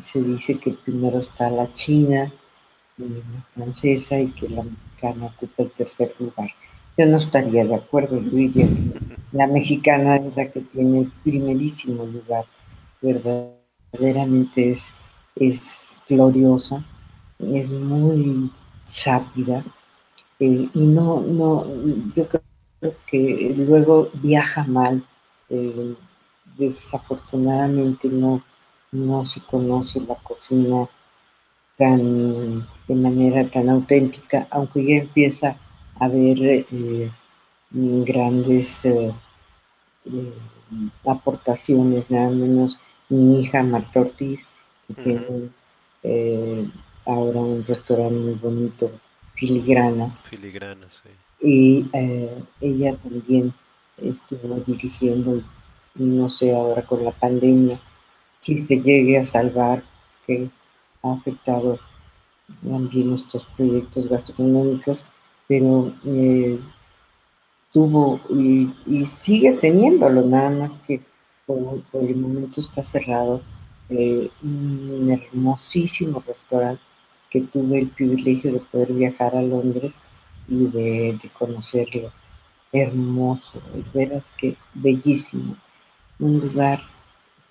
Se 0.00 0.22
dice 0.22 0.58
que 0.58 0.72
primero 0.72 1.20
está 1.20 1.50
la 1.50 1.72
china, 1.74 2.32
y 2.98 3.02
la 3.02 3.42
francesa 3.54 4.18
y 4.18 4.28
que 4.32 4.48
la 4.48 4.62
mexicana 4.62 5.26
ocupa 5.26 5.62
el 5.62 5.70
tercer 5.72 6.14
lugar. 6.18 6.50
Yo 6.96 7.06
no 7.06 7.16
estaría 7.16 7.64
de 7.64 7.74
acuerdo, 7.74 8.20
Luis, 8.20 8.52
la 9.32 9.46
mexicana 9.46 10.16
es 10.16 10.36
la 10.36 10.50
que 10.50 10.60
tiene 10.60 11.00
el 11.00 11.12
primerísimo 11.24 12.04
lugar, 12.04 12.44
verdaderamente 13.00 14.72
es, 14.72 14.90
es 15.34 15.94
gloriosa, 16.06 16.84
es 17.38 17.70
muy 17.70 18.50
sápida, 18.84 19.64
eh, 20.38 20.68
y 20.74 20.80
no, 20.80 21.22
no, 21.22 21.66
yo 22.14 22.28
creo 22.28 22.94
que 23.06 23.54
luego 23.56 24.10
viaja 24.14 24.64
mal, 24.64 25.02
eh, 25.48 25.94
desafortunadamente 26.58 28.08
no, 28.08 28.42
no 28.90 29.24
se 29.24 29.40
conoce 29.40 30.00
la 30.00 30.16
cocina 30.16 30.86
tan 31.78 32.68
de 32.86 32.94
manera 32.94 33.48
tan 33.48 33.70
auténtica, 33.70 34.46
aunque 34.50 34.84
ya 34.84 34.96
empieza 34.96 35.56
haber 36.04 36.66
eh, 36.70 37.10
grandes 37.70 38.86
aportaciones, 41.04 42.10
nada 42.10 42.30
menos 42.30 42.78
mi 43.08 43.40
hija 43.40 43.62
Marta 43.62 44.00
Ortiz, 44.00 44.46
que 44.88 44.94
tiene 44.94 46.72
ahora 47.04 47.40
un 47.40 47.64
restaurante 47.64 48.14
muy 48.14 48.34
bonito 48.34 48.90
filigrana. 49.34 50.16
Filigrana, 50.24 50.86
sí. 50.88 51.10
Y 51.40 51.86
eh, 51.92 52.42
ella 52.60 52.96
también 52.96 53.52
estuvo 53.96 54.54
dirigiendo, 54.66 55.42
no 55.96 56.30
sé 56.30 56.54
ahora 56.54 56.82
con 56.82 57.04
la 57.04 57.10
pandemia, 57.10 57.80
si 58.38 58.58
se 58.58 58.76
llegue 58.76 59.18
a 59.18 59.24
salvar, 59.24 59.82
que 60.26 60.48
ha 61.02 61.12
afectado 61.12 61.78
también 62.62 63.12
estos 63.12 63.44
proyectos 63.56 64.08
gastronómicos, 64.08 65.04
pero 65.52 65.92
eh, 66.06 66.58
tuvo 67.74 68.18
y, 68.30 68.72
sigue 69.20 69.52
teniéndolo, 69.52 70.22
nada 70.22 70.48
más 70.48 70.72
que 70.86 71.02
por, 71.44 71.82
el 71.92 72.16
momento 72.16 72.62
está 72.62 72.82
cerrado, 72.82 73.42
eh, 73.90 74.30
un 74.42 75.10
hermosísimo 75.10 76.24
restaurante 76.26 76.80
que 77.28 77.42
tuve 77.42 77.80
el 77.80 77.88
privilegio 77.88 78.50
de 78.54 78.60
poder 78.60 78.94
viajar 78.94 79.36
a 79.36 79.42
Londres 79.42 79.92
y 80.48 80.64
de, 80.68 81.20
conocerlo. 81.38 82.10
Hermoso, 82.72 83.60
verás 83.92 84.24
que 84.38 84.56
bellísimo. 84.72 85.56
Un 86.18 86.40
lugar 86.40 86.80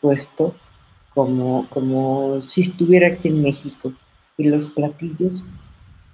puesto 0.02 0.56
como, 1.14 1.68
como 1.70 2.42
si 2.50 2.62
estuviera 2.62 3.10
aquí 3.10 3.28
en 3.28 3.44
México. 3.44 3.94
Y 4.40 4.46
los 4.46 4.66
platillos 4.70 5.44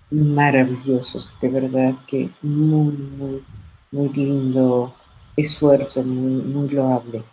maravillosos, 0.10 1.32
de 1.42 1.50
verdad 1.50 1.96
que 2.08 2.30
muy, 2.42 2.94
muy, 2.94 3.44
muy 3.92 4.10
lindo 4.10 4.94
esfuerzo, 5.36 6.04
muy, 6.04 6.70
loable. 6.70 7.24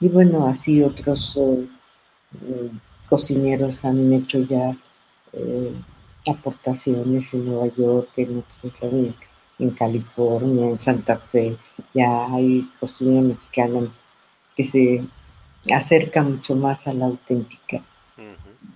Y 0.00 0.08
bueno, 0.08 0.46
así 0.46 0.82
otros 0.82 1.36
eh, 1.36 1.66
eh, 2.42 2.70
cocineros 3.08 3.84
han 3.84 4.12
hecho 4.12 4.40
ya 4.40 4.76
eh, 5.32 5.72
aportaciones 6.28 7.32
en 7.32 7.46
Nueva 7.46 7.68
York, 7.76 8.10
en, 8.16 8.44
en, 9.58 9.70
California, 9.70 10.70
en 10.70 10.80
Santa 10.80 11.16
Fe. 11.16 11.56
Ya 11.94 12.26
hay 12.26 12.68
cocina 12.80 13.20
mexicana 13.22 13.88
que 14.56 14.64
se 14.64 15.04
acerca 15.72 16.22
mucho 16.22 16.54
más 16.56 16.86
a 16.86 16.92
la 16.92 17.06
auténtica. 17.06 17.82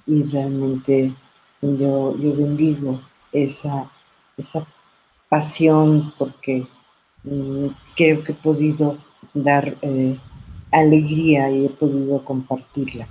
Y 0.07 0.23
realmente 0.25 1.13
yo, 1.61 2.17
yo 2.17 2.35
bendigo 2.35 3.01
esa, 3.33 3.91
esa 4.37 4.67
pasión 5.29 6.13
porque 6.19 6.67
mm, 7.25 7.67
creo 7.97 8.25
que 8.25 8.33
he 8.33 8.35
podido 8.35 8.99
dar 9.35 9.77
eh, 9.83 10.19
alegría 10.71 11.51
y 11.51 11.67
he 11.67 11.71
podido 11.71 12.25
compartirla. 12.25 13.09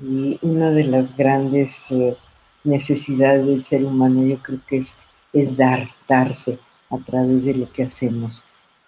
Y 0.00 0.38
una 0.42 0.70
de 0.70 0.84
las 0.84 1.16
grandes 1.16 1.90
eh, 1.90 2.16
necesidades 2.64 3.46
del 3.46 3.64
ser 3.64 3.84
humano 3.84 4.24
yo 4.24 4.38
creo 4.38 4.60
que 4.66 4.78
es, 4.78 4.96
es 5.32 5.56
dar, 5.56 5.88
darse 6.08 6.58
a 6.90 6.98
través 6.98 7.44
de 7.44 7.54
lo 7.54 7.72
que 7.72 7.84
hacemos. 7.84 8.42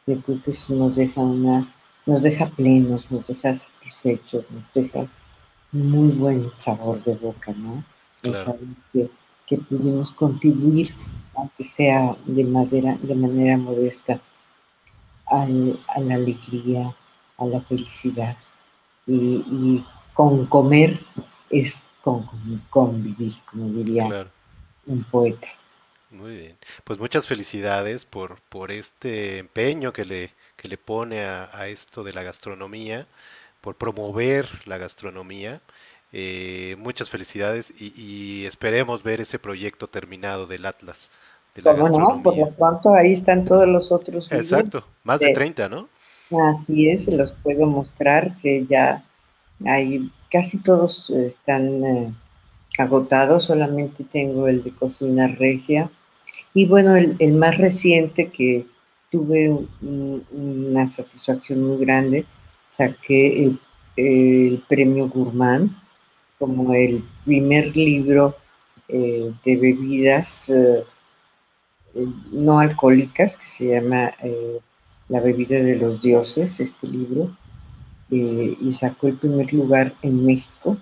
Yo 0.06 0.20
creo 0.20 0.42
que 0.42 0.50
eso 0.50 0.74
nos 0.74 0.96
deja 0.96 1.20
una, 1.20 1.72
nos 2.04 2.22
deja 2.22 2.50
plenos, 2.50 3.10
nos 3.10 3.26
deja 3.26 3.54
satisfechos, 3.54 4.44
nos 4.50 4.64
deja 4.74 5.06
muy 5.72 6.10
buen 6.10 6.50
sabor 6.58 7.02
de 7.04 7.14
boca, 7.14 7.52
¿no? 7.52 7.84
Que 9.46 9.58
pudimos 9.58 10.12
contribuir, 10.12 10.94
aunque 11.34 11.64
sea 11.64 12.16
de, 12.26 12.44
madera, 12.44 12.96
de 13.02 13.14
manera 13.14 13.56
modesta, 13.56 14.20
a 15.26 15.46
la 15.46 16.14
alegría, 16.14 16.94
a 17.38 17.46
la 17.46 17.60
felicidad. 17.62 18.36
Y, 19.06 19.84
con 20.12 20.46
comer 20.46 21.00
es 21.50 21.88
con 22.00 22.28
convivir, 22.70 23.34
como 23.50 23.68
diría 23.70 24.28
un 24.86 25.02
poeta. 25.04 25.48
Muy 26.10 26.36
bien. 26.36 26.58
Pues 26.84 27.00
muchas 27.00 27.26
felicidades 27.26 28.04
por, 28.04 28.40
por 28.42 28.70
este 28.70 29.38
empeño 29.38 29.92
que 29.92 30.04
le, 30.04 30.30
que 30.56 30.68
le 30.68 30.78
pone 30.78 31.24
a, 31.24 31.66
esto 31.66 32.04
de 32.04 32.12
la 32.12 32.22
gastronomía, 32.22 33.08
por 33.60 33.76
promover 33.76 34.48
la 34.66 34.78
gastronomía. 34.78 35.60
Eh, 36.16 36.76
muchas 36.78 37.10
felicidades 37.10 37.74
y, 37.76 38.46
esperemos 38.46 39.02
ver 39.02 39.20
ese 39.20 39.40
proyecto 39.40 39.88
terminado 39.88 40.46
del 40.46 40.64
Atlas. 40.64 41.10
De 41.56 41.62
la 41.62 41.72
no? 41.72 42.22
Por 42.22 42.38
lo 42.38 42.50
pronto 42.52 42.94
ahí 42.94 43.12
están 43.12 43.44
todos 43.44 43.66
los 43.66 43.90
otros. 43.90 44.30
Exacto, 44.30 44.84
más 45.02 45.18
de, 45.18 45.32
30, 45.32 45.68
¿no? 45.68 45.88
Así 46.52 46.88
es, 46.88 47.08
los 47.08 47.32
puedo 47.42 47.66
mostrar 47.66 48.36
que 48.40 48.64
ya 48.66 49.02
hay, 49.66 50.08
casi 50.30 50.58
todos 50.58 51.10
están 51.10 51.84
eh, 51.84 52.14
agotados, 52.78 53.46
solamente 53.46 54.04
tengo 54.04 54.46
el 54.46 54.62
de 54.62 54.70
cocina 54.70 55.26
regia. 55.26 55.90
Y 56.54 56.66
bueno, 56.66 56.94
el, 56.94 57.32
más 57.32 57.58
reciente 57.58 58.30
que 58.30 58.66
tuve 59.10 59.52
una 59.80 60.86
satisfacción 60.86 61.60
muy 61.64 61.84
grande, 61.84 62.24
saqué 62.70 63.50
el, 63.96 64.62
premio 64.68 65.08
Gourmand 65.08 65.82
como 66.38 66.74
el 66.74 67.04
primer 67.24 67.76
libro 67.76 68.36
eh, 68.88 69.32
de 69.44 69.56
bebidas 69.56 70.48
eh, 70.50 70.84
no 72.32 72.58
alcohólicas, 72.58 73.36
que 73.36 73.48
se 73.48 73.64
llama 73.66 74.12
La 75.08 75.20
bebida 75.20 75.58
de 75.58 75.76
los 75.76 76.02
dioses, 76.02 76.58
este 76.58 76.86
libro, 76.88 77.36
y 78.10 78.74
sacó 78.74 79.06
el 79.08 79.16
primer 79.16 79.52
lugar 79.52 79.94
en 80.02 80.24
México 80.24 80.76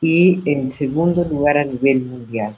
y 0.00 0.42
el 0.50 0.72
segundo 0.72 1.24
lugar 1.24 1.58
a 1.58 1.64
nivel 1.64 2.02
mundial. 2.02 2.56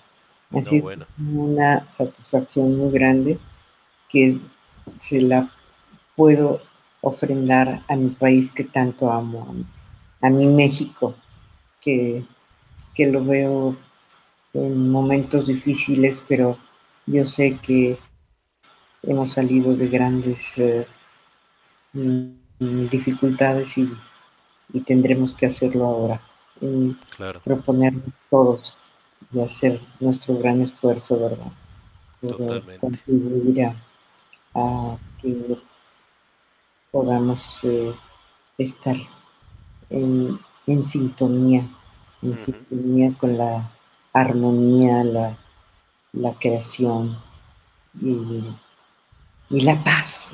Así 0.51 0.77
es 0.77 0.85
una 1.19 1.91
satisfacción 1.91 2.77
muy 2.77 2.93
grande 2.93 3.39
que 4.09 4.39
se 5.01 5.21
la 5.21 5.51
puedo 6.15 6.61
ofrendar 7.01 7.83
a 7.89 7.97
mi 7.97 8.11
país 8.11 8.53
que 8.53 8.65
tanto 8.65 9.11
amo, 9.11 9.55
a 10.21 10.31
mi 10.31 10.47
México, 10.47 11.15
que, 11.83 12.25
lo 12.99 13.25
veo 13.25 13.77
en 14.55 14.91
momentos 14.91 15.47
difíciles, 15.47 16.21
pero 16.29 16.57
yo 17.07 17.25
sé 17.25 17.59
que 17.59 17.99
hemos 19.03 19.33
salido 19.33 19.75
de 19.75 19.89
grandes 19.89 20.59
eh, 20.59 20.87
mm, 21.93 22.87
dificultades 22.87 23.77
y, 23.79 23.93
tendremos 24.87 25.35
que 25.35 25.47
hacerlo 25.47 25.85
ahora. 25.85 26.21
Proponernos 27.45 28.05
todos 28.31 28.75
y 29.31 29.41
hacer 29.41 29.81
nuestro 30.01 30.39
gran 30.39 30.63
esfuerzo, 30.63 31.19
¿verdad? 31.21 31.53
contribuir 32.81 33.75
a, 34.55 34.97
que 35.21 35.59
podamos 36.91 37.61
eh, 37.65 37.93
estar 38.59 38.97
en, 39.91 40.39
sintonía, 40.87 41.69
en 42.23 42.45
sintonía 42.45 43.15
con 43.19 43.37
la 43.37 43.71
armonía, 44.13 45.05
la, 45.05 45.39
la 46.13 46.35
creación 46.39 47.19
y, 48.01 48.43
la 49.51 49.83
paz, 49.85 50.31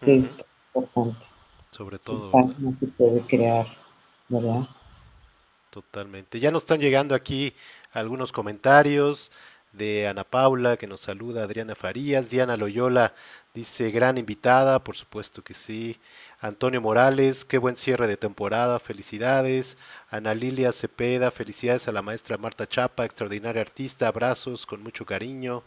que 0.00 0.18
es 0.18 0.30
importante. 0.74 1.26
Sobre 1.70 1.98
todo. 1.98 2.30
paz 2.30 2.58
no 2.58 2.72
se 2.72 2.86
puede 2.86 3.20
crear, 3.22 3.66
¿verdad? 4.28 4.68
Totalmente. 5.70 6.40
Ya 6.40 6.50
nos 6.50 6.62
están 6.62 6.80
llegando 6.80 7.14
aquí 7.14 7.54
algunos 7.92 8.32
comentarios 8.32 9.30
de 9.76 10.08
Ana 10.08 10.24
Paula 10.24 10.76
que 10.76 10.86
nos 10.86 11.00
saluda, 11.00 11.44
Adriana 11.44 11.74
Farías, 11.74 12.30
Diana 12.30 12.56
Loyola 12.56 13.14
dice 13.54 13.90
gran 13.90 14.18
invitada, 14.18 14.84
por 14.84 14.96
supuesto 14.96 15.42
que 15.42 15.54
sí. 15.54 15.98
Antonio 16.40 16.80
Morales, 16.80 17.44
qué 17.44 17.58
buen 17.58 17.76
cierre 17.76 18.06
de 18.06 18.16
temporada, 18.16 18.78
felicidades. 18.78 19.78
Ana 20.10 20.34
Lilia 20.34 20.72
Cepeda, 20.72 21.30
felicidades 21.30 21.88
a 21.88 21.92
la 21.92 22.02
maestra 22.02 22.36
Marta 22.36 22.68
Chapa, 22.68 23.04
extraordinaria 23.04 23.62
artista, 23.62 24.08
abrazos 24.08 24.66
con 24.66 24.82
mucho 24.82 25.06
cariño. 25.06 25.62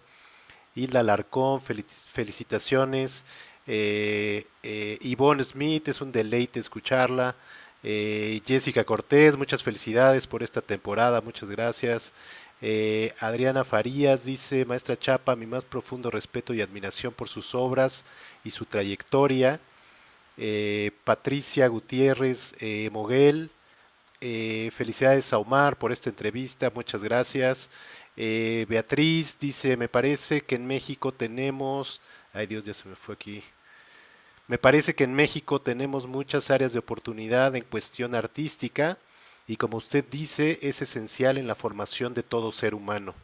Hilda 0.75 1.03
Larcón, 1.03 1.61
felicitaciones. 1.61 3.25
Eh, 3.65 4.45
eh, 4.63 4.97
Yvonne 5.01 5.43
Smith, 5.43 5.87
es 5.87 6.01
un 6.01 6.11
deleite 6.11 6.59
escucharla. 6.59 7.35
Eh, 7.83 8.41
Jessica 8.45 8.83
Cortés, 8.83 9.37
muchas 9.37 9.63
felicidades 9.63 10.27
por 10.27 10.43
esta 10.43 10.61
temporada, 10.61 11.21
muchas 11.21 11.49
gracias. 11.49 12.11
Eh, 12.61 13.13
Adriana 13.19 13.63
Farías 13.63 14.25
dice, 14.25 14.65
maestra 14.65 14.97
Chapa, 14.97 15.35
mi 15.35 15.45
más 15.45 15.63
profundo 15.63 16.11
respeto 16.11 16.53
y 16.53 16.61
admiración 16.61 17.13
por 17.13 17.29
sus 17.29 17.55
obras 17.55 18.03
y 18.43 18.51
su 18.51 18.65
trayectoria. 18.65 19.59
Eh, 20.37 20.91
Patricia 21.03 21.67
Gutiérrez 21.67 22.55
Moguel, 22.91 23.49
felicidades 24.19 25.31
a 25.33 25.37
Omar 25.37 25.77
por 25.77 25.91
esta 25.91 26.09
entrevista, 26.09 26.71
muchas 26.73 27.03
gracias. 27.03 27.69
Beatriz 28.15 29.37
dice, 29.39 29.77
me 29.77 29.87
parece 29.87 30.41
que 30.41 30.55
en 30.55 30.67
México 30.67 31.13
tenemos, 31.13 32.01
ay 32.33 32.47
Dios, 32.47 32.65
ya 32.65 32.73
se 32.73 32.87
me 32.87 32.95
fue 32.95 33.15
aquí, 33.15 33.43
me 34.47 34.57
parece 34.57 34.95
que 34.95 35.03
en 35.03 35.13
México 35.13 35.61
tenemos 35.61 36.07
muchas 36.07 36.49
áreas 36.49 36.73
de 36.73 36.79
oportunidad 36.79 37.55
en 37.55 37.63
cuestión 37.63 38.15
artística 38.15 38.97
y 39.49 39.55
como 39.55 39.77
usted 39.77 40.05
dice, 40.11 40.59
es 40.61 40.79
esencial 40.83 41.39
en 41.39 41.47
la 41.47 41.55
formación 41.55 42.13
de 42.13 42.21
todo 42.21 42.51
ser 42.51 42.75
humano. 42.75 43.15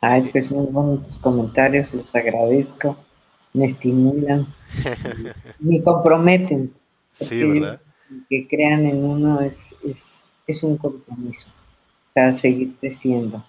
Ay, 0.00 0.30
pues 0.32 0.50
muy 0.50 0.66
bonitos 0.66 1.20
comentarios, 1.20 1.94
los 1.94 2.12
agradezco, 2.12 2.98
me 3.52 3.66
estimulan, 3.66 4.52
me 5.60 5.80
comprometen. 5.80 6.74
Sí, 7.12 7.40
¿verdad? 7.44 7.80
Que 8.28 8.48
crean 8.48 8.84
en 8.86 9.04
uno 9.04 9.42
es, 9.42 9.58
es, 10.48 10.62
un 10.64 10.76
compromiso 10.76 11.46
para 12.12 12.32
seguir 12.32 12.74
creciendo. 12.80 13.46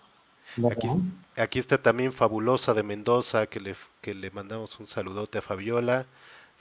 Aquí, 0.71 0.89
Aquí 1.35 1.57
está 1.57 1.81
también 1.81 2.11
Fabulosa 2.11 2.75
de 2.75 2.83
Mendoza, 2.83 3.47
que 3.47 3.59
le, 3.59 3.75
que 3.99 4.13
le 4.13 4.29
mandamos 4.29 4.79
un 4.79 4.85
saludote 4.85 5.39
a 5.39 5.41
Fabiola. 5.41 6.05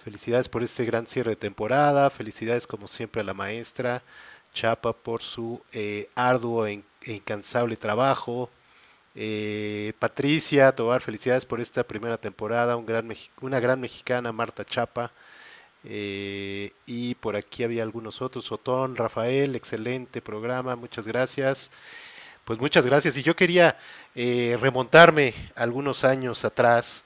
Felicidades 0.07 0.49
por 0.49 0.63
este 0.63 0.85
gran 0.85 1.05
cierre 1.05 1.31
de 1.31 1.37
temporada. 1.37 2.11
Felicidades 2.11 2.65
como 2.69 2.87
siempre 2.87 3.23
a 3.23 3.25
la 3.25 3.35
maestra 3.35 4.05
Chapa 4.55 4.93
por 4.93 5.21
su 5.21 5.61
eh, 5.73 6.09
arduo 6.15 6.65
e, 6.65 6.81
incansable 7.07 7.75
trabajo. 7.75 8.49
Eh, 9.17 9.95
Patricia 9.99 10.71
Tobar, 10.71 11.01
felicidades 11.01 11.45
por 11.45 11.61
esta 11.61 11.83
primera 11.83 12.19
temporada. 12.19 12.77
Una 12.77 13.59
gran 13.59 13.81
mexicana, 13.81 14.31
Marta 14.31 14.65
Chapa. 14.65 15.11
Eh, 15.83 16.71
y 16.87 17.17
por 17.17 17.35
aquí 17.35 17.65
había 17.65 17.83
algunos 17.83 18.23
otros. 18.23 18.53
Otón, 18.53 18.95
Rafael, 18.95 19.57
excelente 19.57 20.23
programa, 20.23 20.77
muchas 20.77 21.05
gracias. 21.05 21.69
Pues 22.45 22.61
muchas 22.61 22.87
gracias. 22.87 23.17
Y 23.17 23.25
yo 23.25 23.35
quería 23.35 23.77
remontarme 24.15 25.35
algunos 25.57 26.05
años 26.05 26.45
atrás 26.45 27.05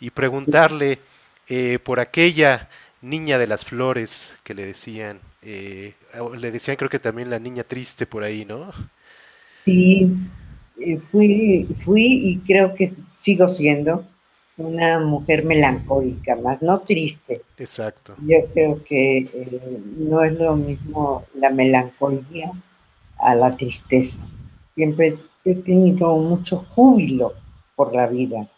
y 0.00 0.10
preguntarle 0.10 0.98
eh, 1.54 1.78
por 1.78 2.00
aquella 2.00 2.68
niña 3.00 3.38
de 3.38 3.46
las 3.46 3.64
flores 3.64 4.38
que 4.44 4.54
le 4.54 4.64
decían, 4.64 5.20
eh, 5.42 5.94
le 6.38 6.50
decían 6.50 6.76
creo 6.76 6.90
que 6.90 6.98
también 6.98 7.30
la 7.30 7.38
niña 7.38 7.64
triste 7.64 8.06
por 8.06 8.22
ahí, 8.22 8.44
¿no? 8.44 8.70
Sí, 9.64 10.12
fui, 11.10 11.68
fui 11.78 12.04
y 12.04 12.38
creo 12.38 12.74
que 12.74 12.92
sigo 13.18 13.48
siendo 13.48 14.04
una 14.56 15.00
mujer 15.00 15.44
melancólica, 15.44 16.36
más 16.36 16.62
no 16.62 16.80
triste. 16.80 17.42
Exacto. 17.58 18.14
Yo 18.26 18.46
creo 18.52 18.82
que 18.84 19.28
no 19.96 20.22
es 20.22 20.32
lo 20.34 20.56
mismo 20.56 21.26
la 21.34 21.50
melancolía 21.50 22.52
a 23.18 23.34
la 23.34 23.56
tristeza 23.56 24.18
siempre 24.74 25.18
he 25.44 25.54
tenido 25.54 26.16
mucho 26.16 26.64
júbilo 26.70 27.34
por 27.74 27.94
la 27.94 28.06
vida. 28.06 28.48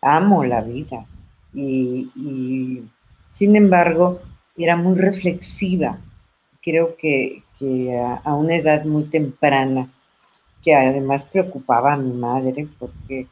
Amo 0.00 0.44
la 0.44 0.60
vida. 0.60 1.06
Y, 1.54 2.82
sin 3.32 3.56
embargo, 3.56 4.20
era 4.56 4.76
muy 4.76 4.96
reflexiva. 4.98 5.98
Creo 6.62 6.96
que, 6.96 7.42
a, 8.24 8.34
una 8.34 8.56
edad 8.56 8.84
muy 8.84 9.04
temprana, 9.04 9.90
que 10.62 10.74
además 10.74 11.24
preocupaba 11.24 11.94
a 11.94 11.96
mi 11.96 12.12
madre 12.12 12.68
porque 12.78 13.26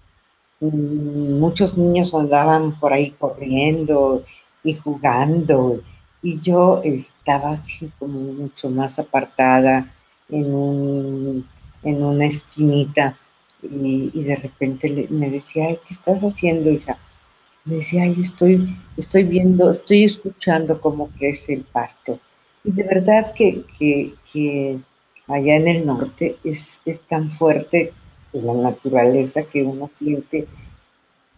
mm, 0.60 1.38
muchos 1.38 1.76
niños 1.76 2.14
andaban 2.14 2.78
por 2.78 2.92
ahí 2.92 3.10
corriendo 3.12 4.24
y 4.64 4.74
jugando 4.74 5.80
y 6.22 6.40
yo 6.40 6.82
estaba 6.82 7.52
así 7.52 7.90
como 7.98 8.18
mucho 8.32 8.70
más 8.70 8.98
apartada 8.98 9.94
en 10.28 10.54
un 10.54 11.46
en 11.82 12.02
una 12.02 12.26
esquinita 12.26 13.16
y, 13.62 14.22
de 14.22 14.36
repente 14.36 15.06
me 15.10 15.30
decía, 15.30 15.66
ay, 15.68 15.78
¿qué 15.86 15.94
estás 15.94 16.22
haciendo, 16.22 16.70
hija? 16.70 16.98
Me 17.68 17.76
decía, 17.76 18.02
ay, 18.02 18.16
estoy, 18.22 18.76
estoy 18.96 19.24
viendo, 19.24 19.70
estoy 19.70 20.04
escuchando 20.04 20.80
cómo 20.80 21.08
crece 21.18 21.54
el 21.54 21.64
pasto. 21.64 22.18
Y 22.64 22.72
de 22.72 22.82
verdad 22.82 23.34
que, 23.34 23.64
allá 25.26 25.56
en 25.56 25.68
el 25.68 25.86
norte 25.86 26.36
es, 26.44 26.80
tan 27.08 27.30
fuerte 27.30 27.92
pues, 28.32 28.44
la 28.44 28.54
naturaleza 28.54 29.42
que 29.42 29.62
uno 29.62 29.90
siente 29.94 30.46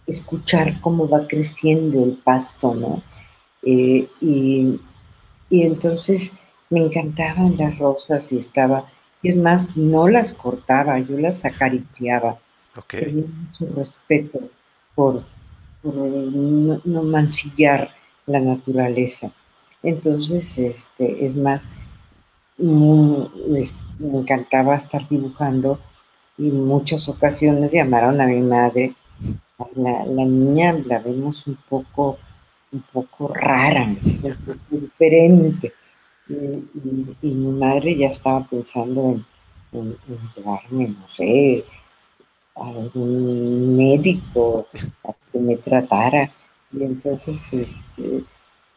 escuchar 0.06 0.80
cómo 0.80 1.08
va 1.08 1.26
creciendo 1.26 2.04
el 2.04 2.12
pasto, 2.16 2.74
¿no? 2.74 3.02
Eh, 3.62 4.08
y, 4.20 4.80
y 5.50 5.62
entonces 5.62 6.32
me 6.70 6.80
encantaban 6.80 7.56
las 7.56 7.78
rosas 7.78 8.32
y 8.32 8.38
estaba 8.38 8.86
es 9.22 9.36
más, 9.36 9.76
no 9.76 10.08
las 10.08 10.32
cortaba, 10.32 10.98
yo 10.98 11.18
las 11.18 11.44
acariciaba. 11.44 12.38
Tenía 12.88 13.26
mucho 13.26 13.68
respeto 13.74 14.40
por, 14.94 15.24
no, 15.82 17.02
mancillar 17.02 17.90
la 18.26 18.40
naturaleza. 18.40 19.32
Entonces, 19.82 20.58
este, 20.58 21.26
es 21.26 21.36
más, 21.36 21.62
me 22.58 23.64
encantaba 23.98 24.76
estar 24.76 25.08
dibujando 25.08 25.80
y 26.36 26.48
en 26.48 26.64
muchas 26.64 27.08
ocasiones 27.08 27.70
llamaron 27.72 28.20
a 28.20 28.26
mi 28.26 28.40
madre. 28.40 28.94
La, 29.76 30.04
niña 30.06 30.72
la 30.86 30.98
vemos 30.98 31.46
un 31.46 31.58
poco, 31.68 32.18
un 32.72 32.82
poco 32.92 33.28
rara, 33.28 33.94
diferente. 34.70 35.72
Y, 36.28 37.26
mi 37.26 37.52
madre 37.52 37.96
ya 37.96 38.08
estaba 38.08 38.44
pensando 38.44 39.20
en, 39.72 39.96
llevarme, 40.34 40.88
no 40.88 41.08
sé, 41.08 41.64
algún 42.60 43.76
médico 43.76 44.66
que 45.32 45.38
me 45.38 45.56
tratara. 45.56 46.30
Y 46.72 46.84
entonces 46.84 47.38
este, 47.52 48.24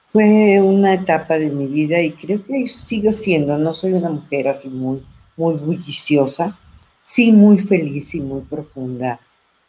fue 0.08 0.60
una 0.62 0.96
etapa 0.96 1.38
de 1.38 1.50
mi 1.50 1.68
vida 1.68 2.02
y 2.02 2.12
creo 2.14 2.44
que 2.46 2.68
sigo 2.68 3.12
siendo, 3.12 3.58
no 3.58 3.74
soy 3.74 3.94
una 3.94 4.10
mujer 4.10 4.48
así 4.48 4.70
muy, 4.70 5.04
muy 5.38 5.56
bulliciosa, 5.56 6.58
sí 7.04 7.32
muy 7.32 7.60
feliz 7.60 8.14
y 8.16 8.22
muy 8.22 8.42
profunda. 8.42 9.20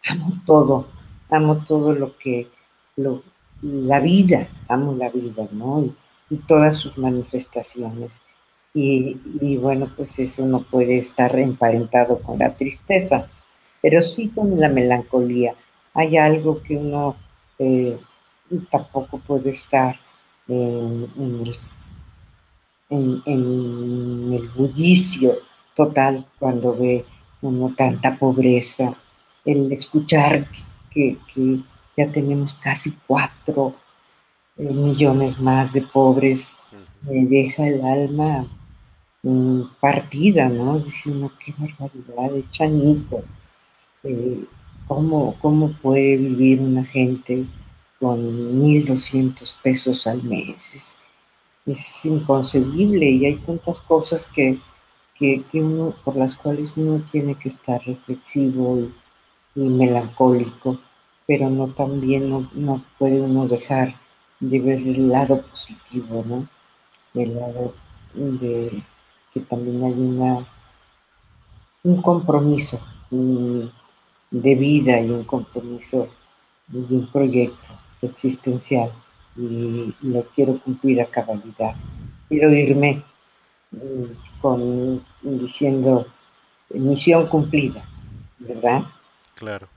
Amo 0.09 0.33
todo, 0.45 0.89
amo 1.31 1.65
todo 1.67 1.95
lo 1.95 2.17
que, 2.19 2.49
lo, 2.97 3.23
la 3.63 4.01
vida, 4.01 4.49
amo 4.69 4.95
la 4.95 5.09
vida, 5.09 5.49
¿no? 5.53 5.85
Y, 5.85 5.95
todas 6.49 6.77
sus 6.77 6.99
manifestaciones. 6.99 8.13
Y, 8.75 9.17
y, 9.41 9.57
bueno, 9.57 9.89
pues 9.97 10.19
eso 10.19 10.45
no 10.45 10.63
puede 10.65 10.99
estar 10.99 11.39
emparentado 11.39 12.19
con 12.21 12.41
la 12.41 12.55
tristeza, 12.55 13.29
pero 13.85 14.01
sí 14.01 14.31
con 14.31 14.59
la 14.59 14.71
melancolía. 14.71 15.55
Hay 15.93 16.17
algo 16.17 16.63
que 16.63 16.75
uno 16.75 17.17
eh, 17.59 17.99
tampoco 18.71 19.19
puede 19.19 19.51
estar 19.51 20.01
en, 20.49 21.07
el, 21.19 21.55
en, 23.27 24.33
el 24.33 24.49
bullicio 24.57 25.35
total 25.75 26.25
cuando 26.39 26.75
ve 26.75 27.05
uno 27.43 27.75
tanta 27.77 28.17
pobreza, 28.17 28.95
el 29.45 29.71
escuchar 29.71 30.49
que, 30.91 31.19
ya 31.95 32.11
tenemos 32.11 32.55
casi 32.55 32.97
cuatro 33.07 33.75
eh, 34.57 34.63
millones 34.63 35.39
más 35.39 35.71
de 35.75 35.83
pobres, 35.83 36.55
me 37.03 37.27
deja 37.27 37.69
el 37.69 37.85
alma 37.85 38.47
mm, 39.23 39.61
partida, 39.79 40.49
¿no? 40.49 40.79
Dice 40.79 41.11
uno, 41.11 41.31
qué 41.39 41.53
barbaridad, 41.59 42.35
de. 42.51 43.23
Eh, 44.05 44.45
¿cómo, 44.87 45.35
¿Cómo 45.41 45.73
puede 45.81 46.19
vivir 46.19 46.61
una 46.61 46.85
gente 46.85 47.47
con 47.99 48.61
1.200 48.61 49.55
pesos 49.63 50.07
al 50.07 50.23
mes? 50.23 50.95
Es, 51.65 52.05
inconcebible 52.05 53.11
y 53.11 53.25
hay 53.25 53.37
tantas 53.37 53.81
cosas 53.81 54.27
que, 54.27 54.61
uno, 55.55 55.95
por 56.05 56.17
las 56.17 56.37
cuales 56.37 56.77
uno 56.77 57.03
tiene 57.11 57.35
que 57.37 57.49
estar 57.49 57.83
reflexivo 57.83 58.79
y, 59.55 59.61
melancólico, 59.61 60.79
pero 61.27 61.49
no 61.49 61.69
también 61.69 62.29
no, 62.29 62.85
puede 62.99 63.23
uno 63.23 63.49
dejar 63.49 63.95
de 64.39 64.61
ver 64.61 64.79
el 64.81 65.09
lado 65.09 65.41
positivo, 65.47 66.23
¿no? 66.27 66.47
El 67.15 67.37
lado 67.37 67.75
de 68.13 68.83
que 69.33 69.41
también 69.41 69.83
hay 69.83 69.93
una, 69.93 70.47
un 71.85 72.03
compromiso 72.03 72.81
de 74.35 74.55
vida 74.57 75.01
y 75.01 75.11
un 75.11 75.25
compromiso 75.25 76.09
de 76.67 76.79
un 76.97 77.07
proyecto 77.13 77.79
existencial 78.03 78.91
y 79.37 79.95
lo 80.03 80.23
quiero 80.35 80.59
cumplir 80.59 81.01
a 81.01 81.07
cabalidad. 81.07 81.75
Quiero 82.29 82.53
irme 82.53 83.03
mm, 83.71 84.41
con 84.41 85.05
diciendo 85.23 86.07
misión 86.71 87.29
cumplida, 87.29 87.85
¿verdad? 88.39 88.83
Claro. 89.37 89.69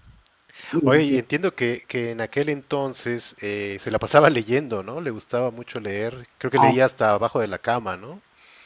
Oye, 0.84 1.20
entiendo 1.20 1.54
que, 1.54 1.84
en 1.90 2.20
aquel 2.20 2.50
entonces 2.50 3.36
eh, 3.42 3.78
se 3.80 3.92
la 3.92 4.00
pasaba 4.00 4.32
leyendo, 4.32 4.82
¿no? 4.82 5.02
Le 5.02 5.12
gustaba 5.12 5.52
mucho 5.52 5.80
leer. 5.80 6.28
Creo 6.40 6.50
que 6.50 6.58
leía 6.58 6.86
hasta 6.86 7.12
abajo 7.12 7.40
de 7.40 7.48
la 7.48 7.60
cama, 7.60 7.96
¿no? 7.96 8.20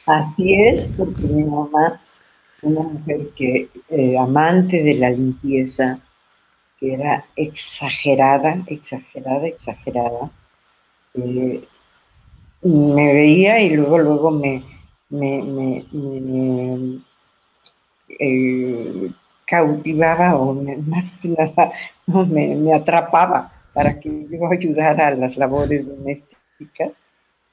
Así 0.06 0.54
es, 0.54 0.86
porque 0.96 1.22
mi 1.22 1.44
mamá, 1.44 2.00
una 2.62 2.82
mujer 2.82 3.30
que 3.36 3.68
eh, 3.88 4.16
amante 4.18 4.82
de 4.82 4.94
la 4.94 5.10
limpieza, 5.10 5.98
que 6.78 6.94
era 6.94 7.24
exagerada, 7.36 8.62
exagerada, 8.66 9.46
exagerada, 9.46 10.30
eh, 11.14 11.64
me 12.62 13.12
veía 13.12 13.60
y 13.60 13.70
luego, 13.70 13.98
luego 13.98 14.30
me, 14.30 14.62
me, 15.10 15.84
eh, 18.18 19.10
cautivaba 19.46 20.36
o 20.36 20.54
más 20.54 21.12
que 21.20 21.28
nada 21.28 21.72
me, 22.06 22.74
atrapaba 22.74 23.52
para 23.74 23.98
que 23.98 24.26
yo 24.30 24.46
ayudara 24.50 25.08
a 25.08 25.14
las 25.14 25.36
labores 25.36 25.86
domésticas. 25.86 26.92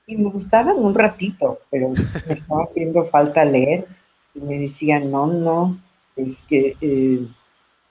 Y 0.06 0.18
me 0.18 0.30
gustaban 0.32 0.78
un 0.78 0.96
ratito, 0.96 1.60
pero 1.70 1.90
me 1.90 2.34
estaba 2.34 2.64
haciendo 2.64 3.06
falta 3.06 3.46
leer. 3.46 3.86
Y 4.34 4.40
me 4.40 4.60
decía, 4.60 5.00
no, 5.00 5.28
no, 5.28 5.80
es 6.16 6.42
que 6.48 6.76
eh, 6.82 7.28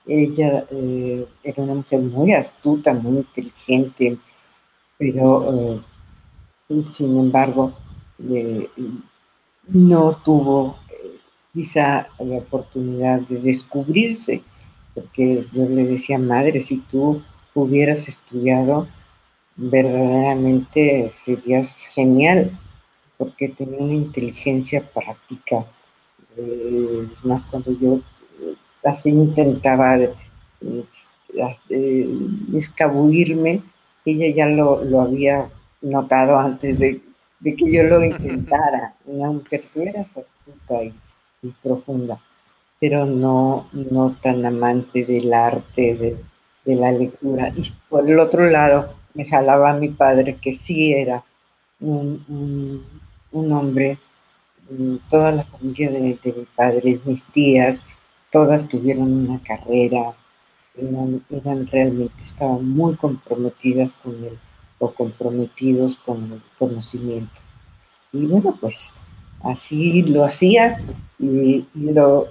ella 0.05 0.65
era 1.43 1.63
una 1.63 1.75
mujer 1.75 1.99
muy 1.99 2.33
astuta, 2.33 2.93
muy 2.93 3.17
inteligente, 3.17 4.17
pero 4.97 5.79
eh, 6.69 6.83
sin 6.89 7.17
embargo 7.17 7.73
eh, 8.29 8.69
no 9.67 10.17
tuvo 10.23 10.77
eh, 10.89 11.19
quizá 11.53 12.07
la 12.19 12.37
oportunidad 12.37 13.21
de 13.21 13.39
descubrirse, 13.39 14.43
porque 14.93 15.45
yo 15.53 15.69
le 15.69 15.85
decía, 15.85 16.17
madre, 16.17 16.61
si 16.63 16.77
tú 16.91 17.21
hubieras 17.53 18.07
estudiado, 18.07 18.87
verdaderamente 19.55 21.11
serías 21.23 21.85
genial, 21.87 22.57
porque 23.17 23.49
tenía 23.49 23.79
una 23.79 23.93
inteligencia 23.93 24.81
práctica. 24.81 25.65
Es 27.11 27.25
más, 27.25 27.43
cuando 27.43 27.71
yo 27.79 27.99
así 28.83 29.09
intentaba 29.09 29.97
escabullirme, 32.53 33.61
ella 34.05 34.35
ya 34.35 34.45
lo, 34.47 35.01
había 35.01 35.49
notado 35.81 36.37
antes 36.37 36.79
de, 36.79 37.01
que 37.43 37.71
yo 37.71 37.83
lo 37.83 38.03
intentara. 38.05 38.95
Una 39.05 39.31
mujer 39.31 39.63
que 39.73 39.83
era 39.83 40.01
astuta 40.01 40.83
y, 40.83 40.93
profunda, 41.63 42.19
pero 42.79 43.05
no, 43.05 43.69
no 43.71 44.15
tan 44.21 44.45
amante 44.45 45.05
del 45.05 45.33
arte, 45.33 46.17
de, 46.65 46.75
la 46.75 46.91
lectura. 46.91 47.51
Y 47.55 47.63
por 47.89 48.07
el 48.07 48.19
otro 48.19 48.47
lado, 48.47 48.93
me 49.15 49.25
jalaba 49.25 49.71
a 49.71 49.77
mi 49.77 49.89
padre, 49.89 50.37
que 50.39 50.53
sí 50.53 50.93
era 50.93 51.23
un, 51.79 52.85
hombre, 53.31 53.93
mm, 53.93 54.08
toda 55.09 55.31
la 55.31 55.43
familia 55.43 55.91
de, 55.91 55.99
de 55.99 56.33
mi 56.33 56.45
padre, 56.55 56.99
mis 57.05 57.23
tías, 57.25 57.79
todas 58.31 58.67
tuvieron 58.67 59.27
una 59.27 59.41
carrera, 59.41 60.13
eran, 60.75 61.23
realmente, 61.71 62.21
estaban 62.21 62.67
muy 62.67 62.95
comprometidas 62.95 63.95
con 63.95 64.23
él 64.23 64.37
o 64.79 64.93
comprometidos 64.93 65.97
con 65.97 66.31
el 66.31 66.41
conocimiento. 66.57 67.33
Y 68.13 68.25
bueno, 68.25 68.57
pues 68.59 68.91
así 69.43 70.03
lo 70.03 70.25
hacía 70.25 70.79
y, 71.17 71.65
lo, 71.73 72.27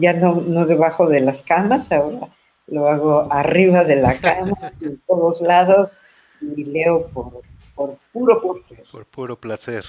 ya 0.00 0.14
no, 0.14 0.40
no 0.40 0.66
debajo 0.66 1.06
de 1.08 1.20
las 1.20 1.42
camas, 1.42 1.90
ahora 1.92 2.28
lo 2.66 2.88
hago 2.88 3.32
arriba 3.32 3.84
de 3.84 3.96
la 3.96 4.18
cama, 4.18 4.54
en 4.80 4.98
todos 5.06 5.40
lados, 5.40 5.92
y 6.40 6.64
leo 6.64 7.06
por, 7.08 7.42
por 7.74 7.98
puro 8.12 8.40
placer. 8.40 8.84
Por 8.90 9.06
puro 9.06 9.36
placer. 9.36 9.84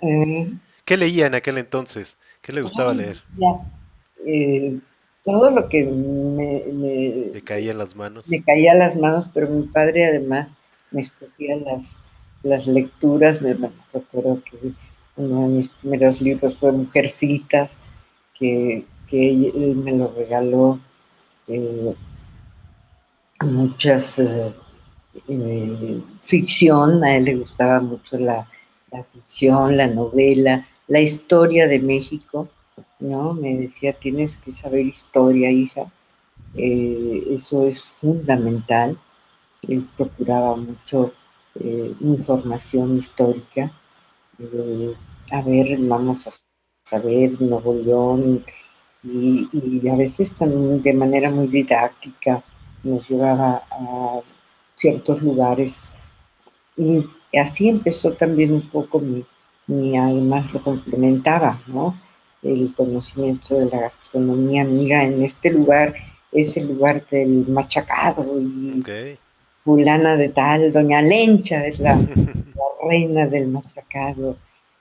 Eh, 0.00 0.52
¿Qué 0.88 0.96
leía 0.96 1.26
en 1.26 1.34
aquel 1.34 1.58
entonces? 1.58 2.16
¿Qué 2.40 2.50
le 2.50 2.62
gustaba 2.62 2.94
leer? 2.94 3.18
Eh, 4.24 4.78
todo 5.22 5.50
lo 5.50 5.68
que 5.68 5.84
me, 5.84 6.62
me, 6.72 7.42
caía 7.42 7.72
en 7.72 7.76
las 7.76 7.94
manos. 7.94 8.26
Me 8.26 8.42
caía 8.42 8.72
en 8.72 8.78
las 8.78 8.96
manos, 8.96 9.26
pero 9.34 9.50
mi 9.50 9.64
padre 9.64 10.06
además 10.06 10.48
me 10.90 11.02
escogía 11.02 11.56
las, 11.56 11.98
las 12.42 12.66
lecturas. 12.66 13.42
Me, 13.42 13.54
recuerdo 13.92 14.42
que 14.42 14.72
uno 15.16 15.42
de 15.42 15.48
mis 15.56 15.68
primeros 15.68 16.22
libros 16.22 16.56
fue 16.56 16.72
Mujercitas, 16.72 17.76
que, 18.32 18.86
que 19.10 19.28
él, 19.28 19.76
me 19.76 19.92
lo 19.92 20.10
regaló. 20.16 20.80
Eh, 21.48 21.94
muchas 23.40 24.18
eh, 24.20 24.54
eh, 25.28 26.00
ficción, 26.22 27.04
a 27.04 27.14
él 27.14 27.24
le 27.24 27.34
gustaba 27.34 27.78
mucho 27.78 28.16
la, 28.16 28.48
la 28.90 29.04
ficción, 29.04 29.76
la 29.76 29.86
novela, 29.86 30.66
la 30.88 31.00
historia 31.00 31.68
de 31.68 31.78
México 31.78 32.48
¿no? 33.00 33.34
Me 33.34 33.56
decía, 33.56 33.92
tienes 33.92 34.36
que 34.36 34.52
saber 34.52 34.86
historia, 34.86 35.50
hija, 35.50 35.90
eh, 36.54 37.24
eso 37.30 37.66
es 37.66 37.84
fundamental. 37.84 38.98
Él 39.62 39.86
procuraba 39.96 40.56
mucho 40.56 41.12
eh, 41.54 41.94
información 42.00 42.98
histórica. 42.98 43.72
Eh, 44.38 44.94
a 45.30 45.42
ver, 45.42 45.78
vamos 45.80 46.26
a 46.26 46.30
saber 46.84 47.40
Nuevo 47.40 47.74
León 47.74 48.44
y, 49.02 49.48
y, 49.52 49.88
a 49.88 49.96
veces 49.96 50.32
también 50.34 50.82
de 50.82 50.92
manera 50.92 51.30
muy 51.30 51.46
didáctica 51.48 52.42
nos 52.82 53.08
llevaba 53.08 53.62
a 53.70 54.20
ciertos 54.76 55.22
lugares 55.22 55.84
y 56.76 57.04
así 57.36 57.68
empezó 57.68 58.12
también 58.14 58.52
un 58.52 58.68
poco 58.70 59.00
mi, 59.00 59.24
mi 59.68 59.96
además 59.96 60.52
lo 60.52 60.62
complementaba, 60.62 61.60
¿no? 61.68 61.94
el 62.42 62.72
conocimiento 62.74 63.58
de 63.58 63.66
la 63.66 63.80
gastronomía. 63.80 64.64
Mira, 64.64 65.04
en 65.04 65.22
este 65.22 65.52
lugar 65.52 65.94
es 66.32 66.56
el 66.56 66.68
lugar 66.68 67.06
del 67.06 67.46
machacado 67.48 68.40
y 68.40 68.82
fulana 69.58 70.16
de 70.16 70.28
tal, 70.30 70.72
doña 70.72 71.02
Lencha 71.02 71.66
es 71.66 71.78
la, 71.80 71.98
reina 72.88 73.26
del 73.26 73.48
machacado 73.48 74.36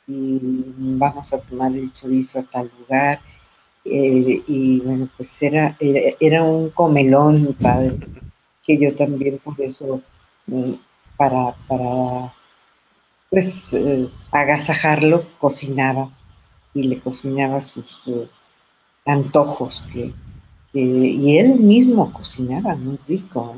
y 0.08 0.40
vamos 0.42 1.34
a 1.34 1.40
tomar 1.40 1.74
el 1.74 1.92
chorizo 1.94 2.40
a 2.40 2.44
tal 2.44 2.72
lugar. 2.80 3.20
Eh, 3.84 4.44
y 4.48 4.80
bueno, 4.82 5.10
pues 5.16 5.42
era, 5.42 5.78
era, 5.80 6.44
un 6.44 6.70
comelón 6.72 7.44
mi 7.44 7.54
padre, 7.54 7.98
que 8.64 8.78
yo 8.78 8.94
también 8.96 9.40
por 9.40 9.60
eso, 9.62 10.02
mm, 10.46 10.74
para, 11.18 11.56
para 11.68 12.34
pues 13.30 13.74
eh, 13.74 14.10
agasajarlo, 14.32 15.26
cocinaba 15.40 16.10
y 16.74 16.84
le 16.84 16.99
cocinaba 16.99 17.62
sus 17.62 18.08
eh, 18.08 18.28
antojos 19.06 19.84
que, 19.91 20.14
y 20.74 21.38
él 21.38 21.60
mismo 21.60 22.14
cocinaba 22.14 22.76
muy 22.76 22.99
rico, 23.08 23.56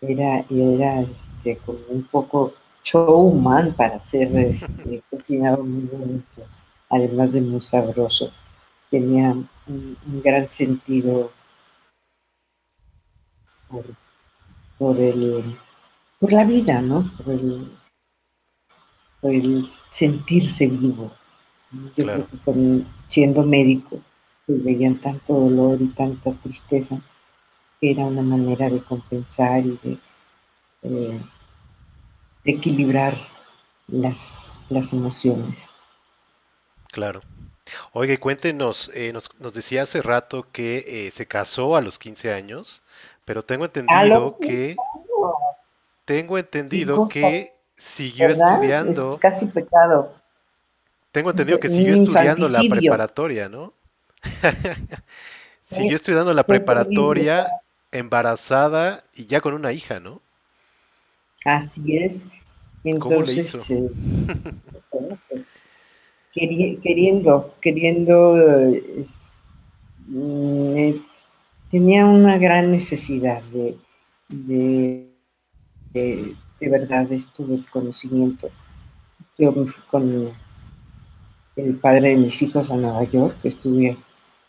era, 0.00 0.44
era 0.50 1.00
este, 1.00 1.56
como 1.64 1.78
un 1.88 2.02
poco 2.04 2.52
showman 2.82 3.74
para 3.74 3.96
hacer 3.96 4.34
este, 4.36 5.02
cocinaba 5.10 5.62
muy 5.62 5.84
bonito, 5.84 6.42
además 6.90 7.32
de 7.32 7.40
muy 7.40 7.62
sabroso, 7.62 8.30
tenía 8.90 9.30
un, 9.66 9.96
gran 10.22 10.50
sentido 10.50 11.32
por, 13.68 13.84
por, 14.78 15.00
el, 15.00 15.56
por 16.20 16.32
la 16.32 16.44
vida, 16.44 16.82
¿no? 16.82 17.10
Por 17.16 17.34
el, 17.34 17.70
el 19.28 19.70
sentirse 19.90 20.66
vivo. 20.66 21.12
Yo 21.96 22.04
creo 22.04 22.26
que 22.26 22.82
siendo 23.08 23.42
médico, 23.42 24.00
pues 24.46 24.62
veían 24.62 25.00
tanto 25.00 25.34
dolor 25.34 25.80
y 25.80 25.88
tanta 25.88 26.32
tristeza, 26.42 27.00
que 27.80 27.90
era 27.90 28.04
una 28.04 28.22
manera 28.22 28.68
de 28.68 28.82
compensar 28.82 29.64
y 29.64 29.78
de, 29.82 29.98
eh, 30.82 31.20
equilibrar 32.44 33.16
las, 33.88 34.52
las 34.68 34.92
emociones. 34.92 35.58
Claro. 36.92 37.22
Oye, 37.92 38.18
cuéntenos, 38.18 38.90
eh, 38.94 39.12
nos, 39.12 39.28
nos, 39.40 39.54
decía 39.54 39.82
hace 39.82 40.02
rato 40.02 40.46
que 40.52 40.84
eh, 40.86 41.10
se 41.10 41.26
casó 41.26 41.76
a 41.76 41.80
los 41.80 41.98
15 41.98 42.32
años, 42.32 42.82
pero 43.24 43.42
tengo 43.42 43.64
entendido 43.64 44.38
que... 44.40 44.76
Tengo 46.04 46.36
entendido 46.36 47.08
que 47.08 47.54
siguió 47.76 48.28
estudiando. 48.28 49.18
casi 49.20 49.46
pecado. 49.46 50.14
Tengo 51.12 51.30
entendido 51.30 51.60
que 51.60 51.68
siguió 51.68 51.94
estudiando 51.94 52.48
la 52.48 52.60
preparatoria, 52.68 53.48
¿no? 53.48 53.72
siguió 55.64 55.96
estudiando 55.96 56.34
la 56.34 56.44
preparatoria, 56.44 57.46
embarazada 57.92 59.04
y 59.14 59.26
ya 59.26 59.40
con 59.40 59.54
una 59.54 59.72
hija, 59.72 60.00
¿no? 60.00 60.20
Así 61.44 61.96
es. 61.98 62.26
Entonces, 62.82 63.70
eh, 63.70 63.90
pues, 65.28 65.46
queriendo, 66.32 67.54
queriendo, 67.60 68.34
mm, 70.06 70.90
tenía 71.70 72.04
una 72.06 72.38
gran 72.38 72.72
necesidad 72.72 73.42
de, 73.44 73.76
de, 74.28 75.08
de, 75.92 76.36
de 76.64 76.70
verdad 76.70 77.12
esto 77.12 77.44
del 77.44 77.64
conocimiento. 77.68 78.48
Yo 79.38 79.52
me 79.52 79.66
fui 79.66 79.82
con 79.90 80.30
el 81.56 81.74
padre 81.76 82.10
de 82.10 82.16
mis 82.16 82.40
hijos 82.40 82.70
a 82.70 82.76
Nueva 82.76 83.04
York, 83.04 83.36
estuve 83.44 83.96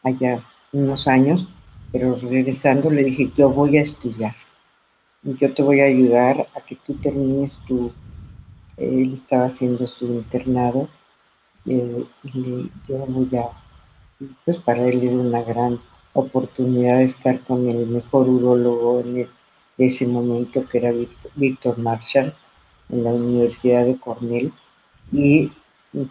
allá 0.01 0.43
unos 0.71 1.07
años, 1.07 1.47
pero 1.91 2.15
regresando 2.15 2.89
le 2.89 3.03
dije, 3.03 3.31
yo 3.37 3.49
voy 3.49 3.77
a 3.77 3.81
estudiar, 3.81 4.35
yo 5.23 5.53
te 5.53 5.61
voy 5.61 5.81
a 5.81 5.85
ayudar 5.85 6.47
a 6.55 6.61
que 6.61 6.77
tú 6.87 6.93
termines 6.95 7.59
tu, 7.67 7.91
él 8.77 9.19
estaba 9.21 9.47
haciendo 9.47 9.85
su 9.87 10.05
internado, 10.05 10.87
eh, 11.65 12.05
y 12.23 12.71
yo 12.87 12.97
voy 13.07 13.29
a, 13.37 13.49
pues 14.45 14.57
para 14.57 14.87
él 14.87 15.03
era 15.03 15.15
una 15.15 15.41
gran 15.41 15.79
oportunidad 16.13 16.99
de 16.99 17.05
estar 17.05 17.39
con 17.41 17.67
el 17.67 17.87
mejor 17.87 18.29
urólogo 18.29 19.01
en 19.01 19.27
ese 19.77 20.07
momento, 20.07 20.65
que 20.67 20.77
era 20.77 20.91
Víctor 21.35 21.77
Marshall, 21.77 22.33
en 22.89 23.03
la 23.03 23.11
Universidad 23.11 23.85
de 23.85 23.97
Cornell, 23.97 24.53
y 25.11 25.51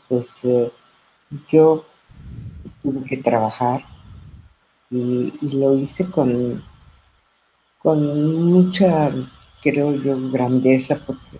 pues 0.08 0.30
eh, 0.44 0.70
yo 1.50 1.84
tuve 2.82 3.04
que 3.04 3.16
trabajar 3.18 3.84
y, 4.90 5.32
lo 5.40 5.76
hice 5.76 6.08
con, 6.10 6.62
con 7.78 8.50
mucha, 8.50 9.10
creo 9.62 9.94
yo, 9.94 10.30
grandeza 10.30 11.00
porque 11.04 11.38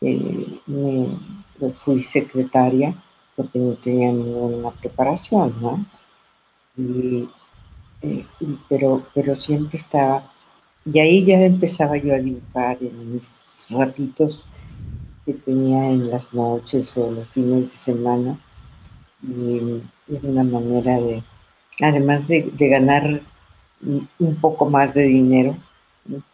eh, 0.00 0.60
me, 0.66 1.72
fui 1.84 2.02
secretaria 2.02 2.94
porque 3.34 3.58
no 3.58 3.74
tenía 3.74 4.12
ninguna 4.12 4.70
preparación, 4.70 5.54
¿no? 5.60 5.84
Y, 6.76 7.28
eh, 8.02 8.26
pero, 8.68 9.06
pero 9.14 9.36
siempre 9.36 9.78
estaba, 9.78 10.32
y 10.86 11.00
ahí 11.00 11.24
ya 11.24 11.40
empezaba 11.40 11.96
yo 11.96 12.14
a 12.14 12.18
dibujar 12.18 12.78
en 12.80 13.14
mis 13.14 13.44
ratitos 13.68 14.44
que 15.24 15.34
tenía 15.34 15.90
en 15.90 16.10
las 16.10 16.32
noches 16.32 16.96
o 16.96 17.10
los 17.10 17.28
fines 17.30 17.70
de 17.72 17.76
semana, 17.76 18.38
y 19.22 19.82
es 20.08 20.22
una 20.22 20.44
manera 20.44 21.00
de, 21.00 21.24
además 21.82 22.28
de, 22.28 22.52
ganar 22.58 23.20
un 23.82 24.36
poco 24.40 24.70
más 24.70 24.94
de 24.94 25.02
dinero, 25.02 25.56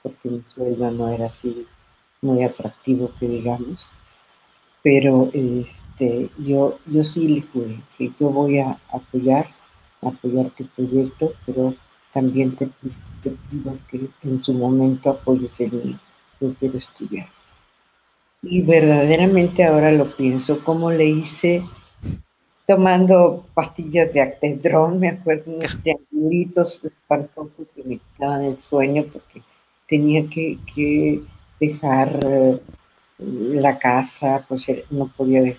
porque 0.03 0.29
mi 0.29 0.43
sueldo 0.43 0.91
no 0.91 1.09
era 1.09 1.27
así 1.27 1.67
muy 2.21 2.43
atractivo 2.43 3.11
que 3.19 3.27
digamos, 3.27 3.89
pero 4.83 5.31
este, 5.33 6.29
yo, 6.39 6.79
yo 6.87 7.05
sí 7.05 7.29
le 7.29 7.43
jugué, 7.43 7.81
sí, 7.97 8.13
yo 8.21 8.29
voy 8.29 8.59
a 8.59 8.79
apoyar, 8.93 9.49
apoyar 10.03 10.51
tu 10.51 10.67
proyecto, 10.67 11.33
pero 11.47 11.75
también 12.13 12.57
te, 12.57 12.69
pido 13.23 13.79
que 13.91 14.09
en 14.23 14.43
su 14.43 14.53
momento 14.55 15.11
apoyes 15.11 15.59
el 15.61 15.73
mío, 15.73 15.99
yo 16.41 16.55
quiero 16.59 16.79
estudiar. 16.79 17.29
Y 18.43 18.61
verdaderamente 18.63 19.65
ahora 19.65 19.93
lo 19.93 20.17
pienso, 20.17 20.65
como 20.65 20.91
le 20.91 21.07
hice 21.07 21.65
tomando 22.67 23.47
pastillas 23.55 24.13
de 24.13 24.21
actedrón, 24.21 24.99
me 24.99 25.09
acuerdo 25.11 25.53
unos 25.53 25.79
triangulitos 25.83 26.85
espantosos 26.85 27.69
que 27.75 27.83
me 27.85 27.99
quitaban 27.99 28.45
el 28.45 28.59
sueño 28.59 29.05
porque 29.13 29.43
tenía 29.89 30.27
que, 30.29 31.23
dejar 31.61 32.19
eh, 32.25 32.61
la 33.19 33.79
casa, 33.79 34.45
pues 34.49 34.69
eh, 34.69 34.85
no 34.91 35.07
podía 35.09 35.57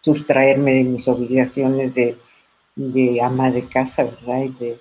sustraerme 0.00 0.74
de 0.74 0.84
mis 0.84 1.08
obligaciones 1.08 1.92
de, 1.94 2.16
ama 3.20 3.50
de 3.50 3.66
casa, 3.66 4.04
¿verdad? 4.04 4.42
Y 4.44 4.64
de 4.64 4.78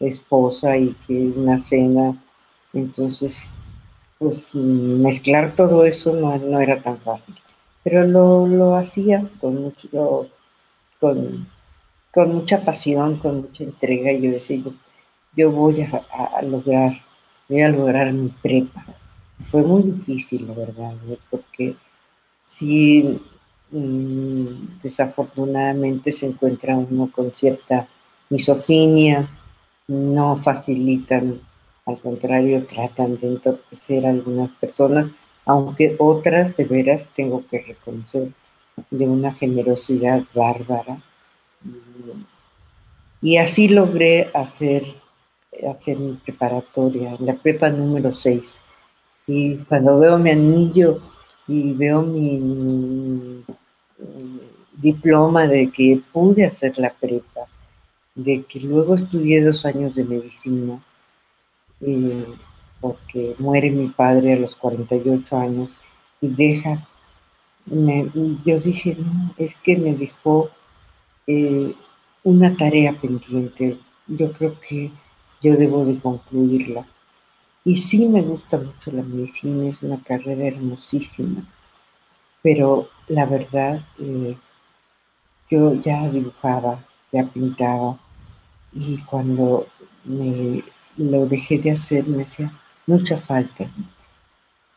esposa 0.00 0.76
y 0.76 0.94
que 1.06 1.32
una 1.36 1.60
cena. 1.60 2.16
Entonces, 2.72 3.50
pues 4.18 4.54
mezclar 4.54 5.54
todo 5.54 5.84
eso 5.84 6.14
no, 6.14 6.60
era 6.60 6.82
tan 6.82 6.98
fácil. 6.98 7.34
Pero 7.82 8.06
lo, 8.06 8.46
lo 8.46 8.76
hacía 8.76 9.28
con 9.40 9.62
mucho 9.62 10.28
con, 12.12 12.32
mucha 12.32 12.64
pasión, 12.64 13.18
con 13.18 13.42
mucha 13.42 13.64
entrega. 13.64 14.12
Y 14.12 14.22
yo 14.22 14.30
decía, 14.32 14.62
yo, 15.36 15.50
voy 15.50 15.82
a, 15.82 16.42
lograr, 16.42 17.00
voy 17.48 17.62
a 17.62 17.68
lograr 17.68 18.12
mi 18.12 18.28
prepa. 18.28 18.84
Fue 19.46 19.62
muy 19.62 19.82
difícil, 19.82 20.46
la 20.46 20.54
verdad, 20.54 20.94
porque 21.30 21.76
si 22.46 23.20
mm, 23.70 24.80
desafortunadamente 24.82 26.12
se 26.12 26.26
encuentra 26.26 26.76
uno 26.76 27.10
con 27.12 27.32
cierta 27.32 27.88
misoginia, 28.30 29.28
no 29.88 30.36
facilitan, 30.36 31.40
al 31.86 31.98
contrario, 31.98 32.66
tratan 32.66 33.18
de 33.18 33.28
entorpecer 33.28 34.06
a 34.06 34.10
algunas 34.10 34.50
personas, 34.52 35.10
aunque 35.44 35.96
otras 35.98 36.56
de 36.56 36.64
veras 36.64 37.08
tengo 37.14 37.44
que 37.50 37.60
reconocer 37.62 38.30
de 38.90 39.06
una 39.06 39.32
generosidad 39.34 40.22
bárbara. 40.34 40.98
Y 43.20 43.36
así 43.36 43.68
logré 43.68 44.30
hacer, 44.34 44.84
hacer 45.68 45.98
mi 45.98 46.14
preparatoria, 46.14 47.16
la 47.20 47.34
prepa 47.34 47.70
número 47.70 48.12
6. 48.12 48.60
Y 49.26 49.56
cuando 49.56 49.98
veo 49.98 50.18
mi 50.18 50.30
anillo 50.30 51.00
y 51.48 51.72
veo 51.72 52.02
mi, 52.02 53.44
diploma 54.76 55.46
de 55.46 55.70
que 55.70 56.00
pude 56.12 56.44
hacer 56.44 56.78
la 56.78 56.92
prepa, 56.92 57.46
de 58.14 58.44
que 58.44 58.60
luego 58.60 58.94
estudié 58.94 59.42
dos 59.42 59.64
años 59.66 59.94
de 59.94 60.04
medicina, 60.04 60.82
eh, 61.80 62.26
porque 62.80 63.34
muere 63.38 63.70
mi 63.70 63.88
padre 63.88 64.34
a 64.34 64.38
los 64.38 64.56
48 64.56 65.36
años 65.36 65.70
y 66.20 66.28
deja 66.28 66.86
yo 67.66 68.60
dije, 68.60 68.96
no, 68.98 69.34
es 69.38 69.54
que 69.56 69.76
me 69.76 69.94
dejó 69.94 70.50
eh, 71.26 71.74
una 72.22 72.56
tarea 72.56 72.92
pendiente. 72.92 73.78
Yo 74.06 74.32
creo 74.32 74.60
que 74.60 74.90
yo 75.42 75.56
debo 75.56 75.84
de 75.84 75.98
concluirla. 75.98 76.86
Y 77.64 77.76
sí 77.76 78.06
me 78.06 78.20
gusta 78.20 78.58
mucho 78.58 78.90
la 78.90 79.02
medicina, 79.02 79.68
es 79.68 79.82
una 79.82 80.02
carrera 80.02 80.48
hermosísima, 80.48 81.42
pero 82.42 82.90
la 83.08 83.24
verdad, 83.24 83.82
eh, 83.98 84.36
yo 85.50 85.72
ya 85.80 86.06
dibujaba, 86.10 86.84
ya 87.10 87.24
pintaba, 87.24 87.98
y 88.74 88.98
cuando 89.02 89.66
me 90.04 90.62
lo 90.96 91.26
dejé 91.26 91.58
de 91.58 91.72
hacer 91.72 92.06
me 92.06 92.24
hacía 92.24 92.52
mucha 92.86 93.18
falta. 93.18 93.70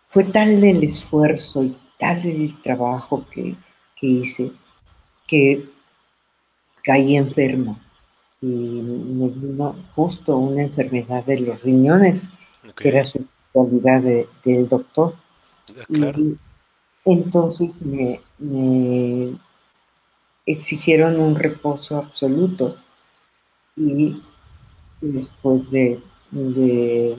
Fue 0.07 0.23
tal 0.25 0.63
el 0.63 0.83
esfuerzo 0.83 1.63
y 1.63 1.77
tal 1.97 2.25
el 2.25 2.61
trabajo 2.61 3.25
que, 3.31 3.55
hice 3.99 4.51
que 5.27 5.69
caí 6.83 7.17
enferma 7.17 7.79
y 8.41 8.45
me 8.45 9.29
vino 9.29 9.75
justo 9.95 10.37
una 10.37 10.63
enfermedad 10.63 11.25
de 11.25 11.39
los 11.39 11.61
riñones, 11.63 12.23
que 12.75 12.89
era 12.89 13.03
su 13.03 13.25
cualidad 13.51 14.01
del 14.01 14.69
doctor. 14.69 15.15
Ah, 16.01 16.13
y 16.15 16.37
entonces 17.05 17.81
me, 17.81 18.21
exigieron 20.45 21.19
un 21.19 21.35
reposo 21.35 21.97
absoluto 21.97 22.77
y 23.77 24.21
después 25.01 25.69
de, 25.69 26.01
de, 26.31 27.17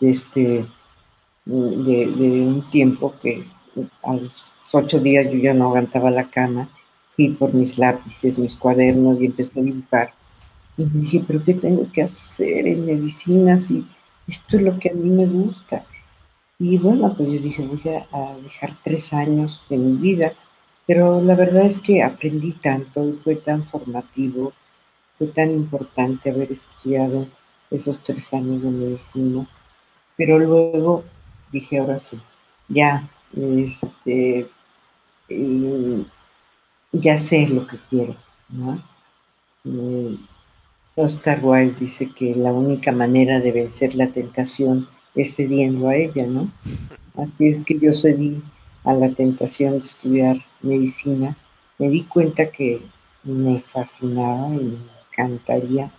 este 0.00 0.66
de, 1.44 2.46
un 2.46 2.68
tiempo 2.70 3.14
que 3.22 3.46
a 4.02 4.14
los 4.14 4.46
ocho 4.72 4.98
días 4.98 5.30
yo 5.30 5.38
ya 5.38 5.54
no 5.54 5.66
aguantaba 5.66 6.10
la 6.10 6.30
cama, 6.30 6.68
fui 7.14 7.28
por 7.30 7.52
mis 7.54 7.78
lápices, 7.78 8.38
mis 8.38 8.56
cuadernos 8.56 9.20
y 9.20 9.26
empecé 9.26 9.60
a 9.60 9.62
dibujar. 9.62 10.14
Y 10.76 10.84
me 10.84 11.00
dije, 11.02 11.24
pero 11.26 11.44
¿qué 11.44 11.54
tengo 11.54 11.90
que 11.92 12.02
hacer 12.02 12.66
en 12.66 12.86
medicina 12.86 13.58
si 13.58 13.86
esto 14.26 14.56
es 14.56 14.62
lo 14.62 14.78
que 14.78 14.90
a 14.90 14.94
mí 14.94 15.10
me 15.10 15.26
gusta? 15.26 15.84
Y 16.58 16.76
bueno, 16.78 17.14
pues 17.16 17.28
yo 17.28 17.40
dije, 17.40 17.66
voy 17.66 17.80
a 18.12 18.36
dejar 18.42 18.76
tres 18.82 19.12
años 19.12 19.64
de 19.68 19.76
mi 19.76 19.96
vida 19.96 20.32
pero 20.88 21.20
la 21.20 21.34
verdad 21.34 21.66
es 21.66 21.76
que 21.76 22.02
aprendí 22.02 22.52
tanto 22.52 23.06
y 23.06 23.12
fue 23.22 23.36
tan 23.36 23.66
formativo, 23.66 24.54
fue 25.18 25.26
tan 25.26 25.50
importante 25.50 26.30
haber 26.30 26.52
estudiado 26.52 27.28
esos 27.70 28.02
tres 28.02 28.32
años 28.32 28.62
de 28.62 28.70
medicina. 28.70 29.46
Pero 30.16 30.38
luego 30.38 31.04
dije, 31.52 31.78
ahora 31.78 31.98
sí, 31.98 32.18
ya, 32.68 33.06
este, 33.36 34.48
ya 36.92 37.18
sé 37.18 37.48
lo 37.48 37.66
que 37.66 37.76
quiero, 37.90 38.16
¿no? 38.48 38.82
Eh, 39.66 40.16
Oscar 40.94 41.40
Wilde 41.42 41.76
dice 41.80 42.10
que 42.16 42.34
la 42.34 42.50
única 42.50 42.92
manera 42.92 43.40
de 43.40 43.52
vencer 43.52 43.94
la 43.94 44.08
tentación 44.08 44.88
es 45.14 45.36
cediendo 45.36 45.90
a 45.90 45.96
ella, 45.96 46.26
¿no? 46.26 46.50
Así 47.14 47.48
es 47.48 47.62
que 47.66 47.78
yo 47.78 47.92
cedí 47.92 48.42
a 48.84 48.94
la 48.94 49.10
tentación 49.10 49.72
de 49.72 49.78
estudiar 49.80 50.47
medicina, 50.62 51.36
me 51.78 51.88
di 51.88 52.04
cuenta 52.04 52.50
que 52.50 52.82
me 53.22 53.60
fascinaba 53.60 54.48
y 54.54 54.58
me 54.58 54.78
encantaría, 55.10 55.90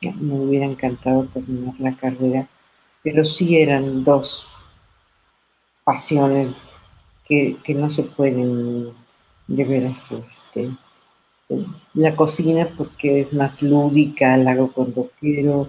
me 0.00 0.34
hubiera 0.34 0.66
encantado 0.66 1.24
terminar 1.24 1.74
la 1.78 1.96
carrera, 1.96 2.48
pero 3.02 3.24
sí 3.24 3.56
eran 3.56 4.04
dos 4.04 4.46
pasiones 5.84 6.54
que, 7.26 7.56
no 7.74 7.88
se 7.90 8.04
pueden 8.04 8.92
de 9.48 9.64
veras 9.64 10.00
este, 10.12 10.70
la 11.94 12.14
cocina 12.14 12.68
porque 12.76 13.20
es 13.20 13.32
más 13.32 13.60
lúdica, 13.62 14.36
la 14.36 14.52
hago 14.52 14.72
cuando 14.72 15.10
quiero, 15.18 15.68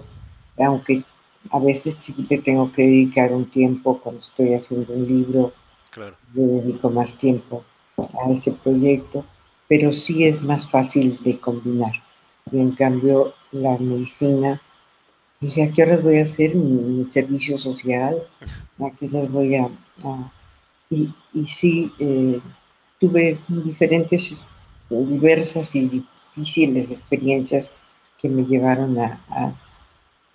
aunque 0.58 1.02
a 1.50 1.58
veces 1.58 1.94
sí 1.96 2.14
le 2.28 2.38
tengo 2.38 2.72
que 2.72 2.82
dedicar 2.82 3.32
un 3.32 3.46
tiempo 3.46 4.00
cuando 4.00 4.20
estoy 4.20 4.54
haciendo 4.54 4.92
un 4.92 5.06
libro, 5.06 5.52
claro. 5.90 6.16
le 6.34 6.42
dedico 6.42 6.90
más 6.90 7.12
tiempo 7.14 7.64
a 7.96 8.30
ese 8.30 8.52
proyecto, 8.52 9.24
pero 9.68 9.92
sí 9.92 10.24
es 10.24 10.42
más 10.42 10.68
fácil 10.68 11.18
de 11.22 11.38
combinar. 11.38 11.92
Y 12.50 12.58
en 12.58 12.72
cambio, 12.72 13.34
la 13.52 13.76
medicina, 13.78 14.60
dije, 15.40 15.64
¿a 15.64 15.72
qué 15.72 15.82
hora 15.82 15.96
voy 15.96 16.18
a 16.18 16.24
hacer 16.24 16.54
mi, 16.54 17.04
servicio 17.10 17.58
social? 17.58 18.22
¿A 18.78 18.90
qué 18.90 19.06
hora 19.06 19.28
voy 19.28 19.56
a...? 19.56 19.68
y, 20.90 21.14
y, 21.32 21.46
sí, 21.46 21.92
eh, 21.98 22.40
tuve 23.00 23.38
diferentes, 23.48 24.44
diversas 24.90 25.74
y 25.74 26.04
difíciles 26.36 26.90
experiencias 26.90 27.70
que 28.20 28.28
me 28.28 28.44
llevaron 28.44 28.98
a, 28.98 29.20
a, 29.28 29.52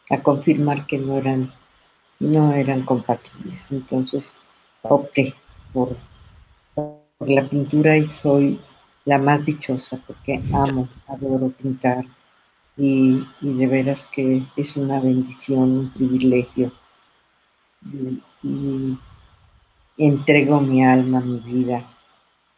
a 0.10 0.24
confirmar 0.24 0.86
que 0.86 0.98
no 0.98 1.18
eran, 1.18 1.54
no 2.20 2.54
eran 2.54 2.84
compatibles. 2.84 3.72
Entonces 3.72 4.32
opté 4.82 5.36
por 5.74 5.96
por 7.20 7.30
la 7.30 7.48
pintura 7.48 7.98
y 7.98 8.08
soy 8.10 8.60
la 9.06 9.18
más 9.18 9.46
dichosa 9.46 10.00
porque 10.08 10.42
amo, 10.54 10.88
adoro 11.08 11.50
pintar 11.50 12.06
y, 12.78 13.28
de 13.42 13.68
veras 13.68 14.08
que 14.12 14.44
es 14.56 14.78
una 14.78 15.02
bendición, 15.02 15.60
un 15.60 15.92
privilegio. 15.92 16.72
Y, 18.42 18.98
entrego 19.98 20.62
mi 20.62 20.86
alma, 20.86 21.20
mi 21.20 21.40
vida, 21.40 21.84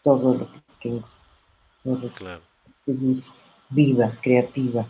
todo 0.04 0.36
lo 0.36 0.52
que 0.52 0.62
tengo. 0.80 2.12
claro. 2.14 2.42
viva, 3.72 4.12
creativa. 4.22 4.86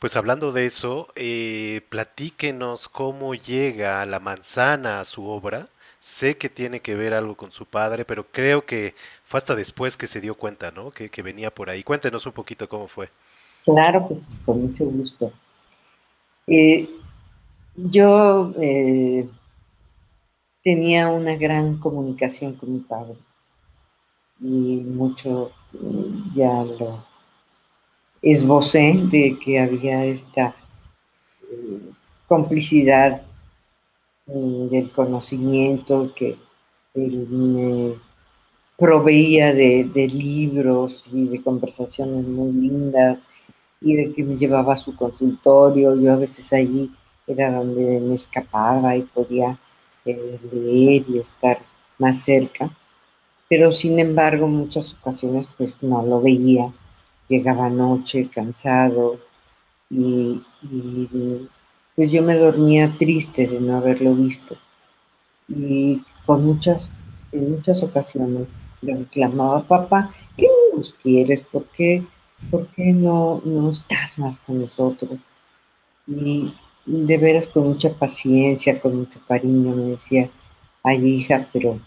Pues 0.00 0.16
hablando 0.16 0.50
de 0.50 0.66
eso, 0.66 1.06
eh, 1.14 1.82
platíquenos 1.90 2.88
cómo 2.88 3.36
llega 3.36 4.04
la 4.04 4.18
manzana 4.18 4.98
a 4.98 5.04
su 5.04 5.28
obra 5.28 5.68
Sé 6.04 6.36
que 6.36 6.50
tiene 6.50 6.80
que 6.80 6.96
ver 6.96 7.14
algo 7.14 7.34
con 7.34 7.50
su 7.50 7.64
padre, 7.64 8.04
pero 8.04 8.26
creo 8.30 8.66
que 8.66 8.94
fue 9.24 9.38
hasta 9.38 9.54
después 9.54 9.96
que 9.96 10.06
se 10.06 10.20
dio 10.20 10.34
cuenta, 10.34 10.70
¿no? 10.70 10.90
Que, 10.90 11.08
venía 11.22 11.50
por 11.50 11.70
ahí. 11.70 11.82
Cuéntenos 11.82 12.26
un 12.26 12.32
poquito 12.32 12.68
cómo 12.68 12.88
fue. 12.88 13.08
Claro, 13.64 14.06
pues 14.06 14.28
con 14.44 14.60
mucho 14.60 14.84
gusto. 14.84 15.32
Eh, 16.46 16.90
yo 17.74 18.52
eh, 18.60 19.26
tenía 20.62 21.08
una 21.08 21.36
gran 21.36 21.78
comunicación 21.78 22.52
con 22.52 22.74
mi 22.74 22.80
padre 22.80 23.16
y 24.40 24.82
mucho 24.84 25.52
mm, 25.72 26.36
ya 26.36 26.64
lo 26.64 27.02
esbocé 28.20 28.92
de 29.10 29.38
que 29.42 29.58
había 29.58 30.04
esta 30.04 30.54
eh, 31.50 31.92
complicidad 32.28 33.23
del 34.26 34.90
conocimiento 34.90 36.12
que 36.14 36.38
él 36.94 37.26
me 37.28 37.94
proveía 38.76 39.52
de, 39.52 39.84
libros 40.12 41.04
y 41.12 41.26
de 41.26 41.42
conversaciones 41.42 42.26
muy 42.26 42.52
lindas 42.52 43.18
y 43.80 43.94
de 43.94 44.12
que 44.12 44.24
me 44.24 44.36
llevaba 44.36 44.74
a 44.74 44.76
su 44.76 44.96
consultorio. 44.96 45.94
Yo 45.96 46.12
a 46.12 46.16
veces 46.16 46.52
allí 46.52 46.90
era 47.26 47.52
donde 47.52 48.00
me 48.00 48.14
escapaba 48.14 48.96
y 48.96 49.02
podía 49.02 49.58
eh, 50.04 50.38
leer 50.52 51.04
y 51.08 51.18
estar 51.18 51.58
más 51.98 52.22
cerca. 52.22 52.70
Pero 53.48 53.72
sin 53.72 53.98
embargo, 53.98 54.46
muchas 54.48 54.94
ocasiones 54.94 55.46
pues 55.56 55.82
no 55.82 56.04
lo 56.04 56.20
veía. 56.20 56.72
Llegaba 57.28 57.68
noche 57.68 58.28
cansado 58.34 59.18
y 59.90 60.42
pues 61.96 62.10
yo 62.10 62.22
me 62.22 62.36
dormía 62.36 62.94
triste 62.98 63.46
de 63.46 63.60
no 63.60 63.76
haberlo 63.76 64.14
visto. 64.14 64.56
Y 65.48 66.02
con 66.26 66.44
muchas, 66.44 66.96
en 67.32 67.52
muchas 67.52 67.82
ocasiones 67.82 68.48
le 68.82 68.96
reclamaba, 68.96 69.62
papá, 69.62 70.14
¿qué 70.36 70.48
nos 70.74 70.92
quieres? 70.94 71.40
¿Por 71.40 71.64
qué, 71.66 72.04
por 72.50 72.66
qué 72.68 72.92
no, 72.92 73.40
no 73.44 73.70
estás 73.70 74.18
más 74.18 74.38
con 74.40 74.60
nosotros? 74.60 75.18
Y 76.06 76.52
de 76.86 77.18
veras 77.18 77.48
con 77.48 77.68
mucha 77.68 77.90
paciencia, 77.94 78.80
con 78.80 78.96
mucho 78.96 79.18
cariño 79.26 79.74
me 79.74 79.84
decía, 79.92 80.28
ay 80.82 81.06
hija, 81.06 81.48
pero 81.52 81.78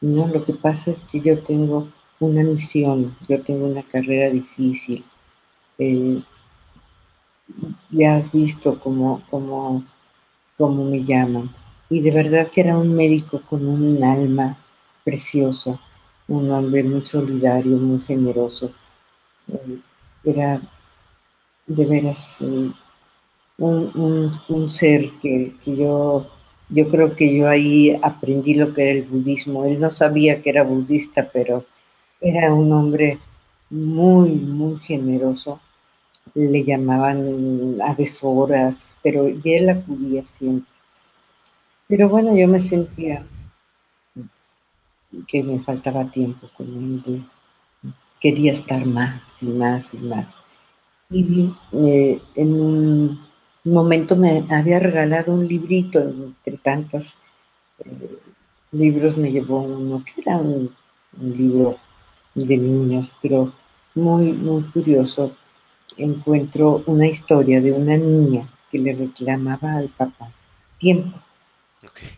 no, 0.00 0.26
lo 0.28 0.44
que 0.44 0.54
pasa 0.54 0.90
es 0.90 0.98
que 1.12 1.20
yo 1.20 1.38
tengo 1.42 1.88
una 2.18 2.42
misión, 2.42 3.16
yo 3.28 3.40
tengo 3.42 3.66
una 3.66 3.82
carrera 3.82 4.30
difícil. 4.30 5.04
Eh, 5.78 6.22
ya 7.90 8.16
has 8.16 8.30
visto 8.32 8.78
cómo, 8.78 9.22
cómo, 9.30 9.84
cómo 10.56 10.84
me 10.84 11.04
llaman. 11.04 11.50
Y 11.88 12.00
de 12.00 12.10
verdad 12.10 12.50
que 12.52 12.60
era 12.60 12.78
un 12.78 12.94
médico 12.94 13.42
con 13.48 13.66
un 13.66 14.02
alma 14.04 14.56
preciosa, 15.04 15.80
un 16.28 16.50
hombre 16.50 16.82
muy 16.84 17.02
solidario, 17.02 17.76
muy 17.76 18.00
generoso. 18.00 18.72
Eh, 19.48 19.78
era 20.24 20.60
de 21.66 21.86
veras 21.86 22.40
eh, 22.40 22.70
un, 23.58 24.70
ser 24.70 25.10
que, 25.20 25.54
yo, 25.66 26.26
yo 26.68 26.88
creo 26.88 27.16
que 27.16 27.34
yo 27.34 27.48
ahí 27.48 27.98
aprendí 28.02 28.54
lo 28.54 28.72
que 28.72 28.82
era 28.82 28.98
el 29.00 29.06
budismo. 29.06 29.64
Él 29.64 29.80
no 29.80 29.90
sabía 29.90 30.42
que 30.42 30.50
era 30.50 30.62
budista, 30.62 31.28
pero 31.32 31.64
era 32.20 32.52
un 32.54 32.72
hombre 32.72 33.18
muy, 33.70 34.30
muy 34.30 34.78
generoso 34.78 35.60
le 36.34 36.64
llamaban 36.64 37.78
a 37.82 37.94
deshoras, 37.94 38.94
pero 39.02 39.28
y 39.28 39.40
él 39.44 39.70
acudía 39.70 40.24
siempre. 40.38 40.70
Pero 41.88 42.08
bueno, 42.08 42.36
yo 42.36 42.46
me 42.46 42.60
sentía 42.60 43.24
que 45.26 45.42
me 45.42 45.58
faltaba 45.60 46.10
tiempo 46.10 46.48
con 46.56 47.02
él, 47.06 47.24
quería 48.20 48.52
estar 48.52 48.84
más 48.86 49.22
y 49.40 49.46
más 49.46 49.84
y 49.92 49.96
más. 49.98 50.28
Y 51.10 51.52
eh, 51.72 52.22
en 52.36 52.60
un 52.60 53.20
momento 53.64 54.14
me 54.14 54.44
había 54.50 54.78
regalado 54.78 55.32
un 55.32 55.48
librito, 55.48 56.00
entre 56.00 56.58
tantos 56.58 57.18
eh, 57.84 58.18
libros 58.72 59.16
me 59.16 59.32
llevó 59.32 59.62
uno 59.62 60.04
que 60.04 60.20
era 60.20 60.36
un, 60.36 60.72
un 61.20 61.36
libro 61.36 61.76
de 62.34 62.56
niños, 62.56 63.10
pero 63.20 63.52
muy, 63.94 64.32
muy 64.32 64.62
curioso, 64.64 65.34
encuentro 66.02 66.82
una 66.86 67.06
historia 67.06 67.60
de 67.60 67.72
una 67.72 67.96
niña 67.96 68.48
que 68.70 68.78
le 68.78 68.94
reclamaba 68.94 69.74
al 69.74 69.88
papá 69.88 70.30
tiempo. 70.78 71.18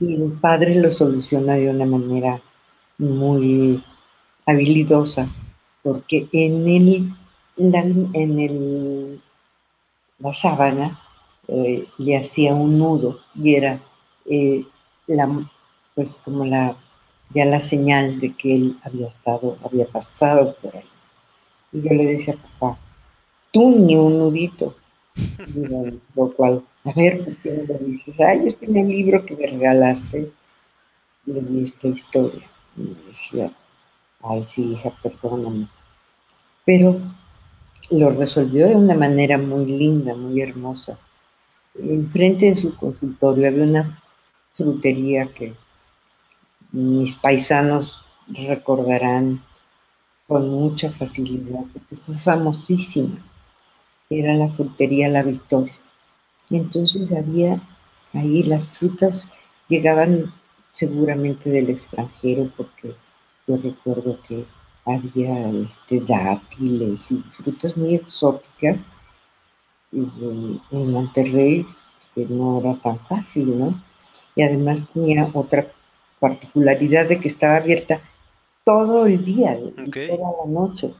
Y 0.00 0.14
el 0.14 0.32
padre 0.32 0.74
lo 0.76 0.90
soluciona 0.90 1.54
de 1.54 1.68
una 1.68 1.86
manera 1.86 2.40
muy 2.98 3.82
habilidosa, 4.46 5.28
porque 5.82 6.28
en 6.32 6.68
el, 6.68 7.14
la, 7.56 7.80
en 7.80 8.40
el, 8.40 9.20
la 10.18 10.32
sábana 10.32 11.00
eh, 11.48 11.86
le 11.98 12.16
hacía 12.16 12.54
un 12.54 12.78
nudo 12.78 13.20
y 13.34 13.54
era 13.54 13.80
eh, 14.26 14.64
la, 15.06 15.28
pues 15.94 16.09
como 16.24 16.44
la, 16.44 16.76
ya 17.34 17.44
la 17.44 17.60
señal 17.60 18.20
de 18.20 18.34
que 18.34 18.54
él 18.54 18.78
había 18.82 19.09
estado, 19.09 19.56
había 19.64 19.86
pasado 19.86 20.56
por 20.60 20.76
ahí. 20.76 20.84
Y 21.72 21.82
yo 21.82 21.94
le 21.94 22.06
decía, 22.16 22.36
papá, 22.59 22.78
tú 23.52 23.70
ni 23.70 23.96
un 23.96 24.18
nudito. 24.18 24.76
lo 26.16 26.32
cual, 26.32 26.64
a 26.84 26.92
ver, 26.92 27.24
¿por 27.24 27.36
qué 27.36 27.66
no 27.68 27.74
dices? 27.86 28.18
Ay, 28.20 28.46
es 28.46 28.56
que 28.56 28.66
en 28.66 28.76
el 28.78 28.88
libro 28.88 29.24
que 29.24 29.36
me 29.36 29.46
regalaste 29.46 30.32
leí 31.26 31.64
esta 31.64 31.88
historia. 31.88 32.48
Y 32.76 32.80
me 32.80 32.94
decía, 33.08 33.52
ay, 34.22 34.44
sí, 34.48 34.72
hija, 34.72 34.92
perdóname. 35.02 35.68
Pero 36.64 37.00
lo 37.90 38.10
resolvió 38.10 38.68
de 38.68 38.76
una 38.76 38.94
manera 38.94 39.38
muy 39.38 39.66
linda, 39.66 40.14
muy 40.14 40.40
hermosa. 40.40 40.98
Enfrente 41.74 42.46
de 42.46 42.54
su 42.54 42.74
consultorio 42.76 43.48
había 43.48 43.64
una 43.64 44.02
frutería 44.54 45.26
que 45.32 45.54
mis 46.70 47.16
paisanos 47.16 48.04
recordarán 48.28 49.42
con 50.26 50.48
mucha 50.48 50.90
facilidad, 50.90 51.64
porque 51.72 51.96
fue 51.96 52.14
famosísima. 52.16 53.18
Era 54.10 54.34
la 54.34 54.48
frutería 54.48 55.08
La 55.08 55.22
Victoria. 55.22 55.74
Y 56.50 56.56
entonces 56.56 57.10
había 57.12 57.62
ahí 58.12 58.42
las 58.42 58.68
frutas 58.68 59.26
llegaban 59.68 60.32
seguramente 60.72 61.50
del 61.50 61.70
extranjero, 61.70 62.50
porque 62.56 62.94
yo 63.46 63.56
recuerdo 63.56 64.18
que 64.26 64.44
había 64.84 65.48
este, 65.50 66.00
dátiles 66.00 67.10
y 67.12 67.22
frutas 67.30 67.76
muy 67.76 67.94
exóticas 67.94 68.80
en 69.92 70.60
Monterrey, 70.70 71.66
que 72.14 72.26
no 72.26 72.60
era 72.60 72.74
tan 72.76 72.98
fácil, 73.00 73.58
¿no? 73.58 73.82
Y 74.34 74.42
además 74.42 74.84
tenía 74.92 75.30
otra 75.32 75.70
particularidad 76.18 77.08
de 77.08 77.20
que 77.20 77.28
estaba 77.28 77.56
abierta 77.56 78.00
todo 78.64 79.06
el 79.06 79.24
día, 79.24 79.58
toda 79.58 80.32
la 80.44 80.50
noche. 80.50 80.94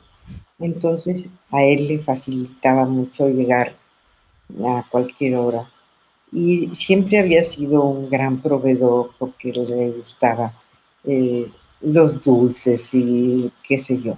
Entonces 0.63 1.27
a 1.51 1.65
él 1.65 1.89
le 1.89 1.99
facilitaba 1.99 2.85
mucho 2.85 3.29
llegar 3.29 3.75
a 4.65 4.85
cualquier 4.89 5.35
hora. 5.35 5.69
Y 6.31 6.71
siempre 6.75 7.19
había 7.19 7.43
sido 7.43 7.83
un 7.83 8.09
gran 8.09 8.41
proveedor 8.41 9.11
porque 9.19 9.53
le 9.53 9.91
gustaba 9.91 10.53
eh, 11.05 11.51
los 11.81 12.23
dulces 12.23 12.95
y 12.95 13.53
qué 13.67 13.81
sé 13.81 14.01
yo. 14.01 14.17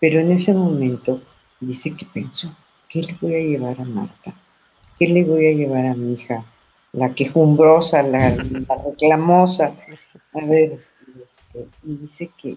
Pero 0.00 0.18
en 0.18 0.32
ese 0.32 0.52
momento 0.52 1.22
dice 1.60 1.94
que 1.96 2.04
pensó, 2.04 2.52
¿qué 2.88 3.02
le 3.02 3.16
voy 3.20 3.34
a 3.36 3.40
llevar 3.40 3.80
a 3.80 3.84
Marta? 3.84 4.34
¿Qué 4.98 5.06
le 5.06 5.22
voy 5.24 5.46
a 5.46 5.52
llevar 5.52 5.86
a 5.86 5.94
mi 5.94 6.14
hija? 6.14 6.44
La 6.92 7.14
quejumbrosa, 7.14 8.02
la, 8.02 8.30
la 8.30 8.82
reclamosa. 8.84 9.76
A 10.34 10.44
ver, 10.44 10.80
este, 11.52 11.68
y 11.84 11.96
dice 11.96 12.30
que 12.36 12.56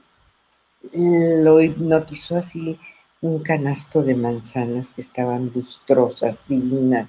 lo 1.44 1.61
hipnotizó 1.61 2.38
así 2.38 2.77
un 3.24 3.40
canasto 3.40 4.04
de 4.04 4.16
manzanas 4.16 4.90
que 4.90 5.00
estaban 5.02 5.50
lustrosas, 5.56 6.38
divinas, 6.48 7.08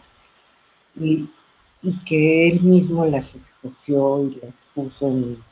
y, 0.99 1.29
que 2.07 2.49
él 2.49 2.61
mismo 2.63 3.05
las 3.05 3.35
escogió 3.35 4.25
y 4.25 4.39
las 4.41 4.55
puso 4.75 5.09
en, 5.09 5.43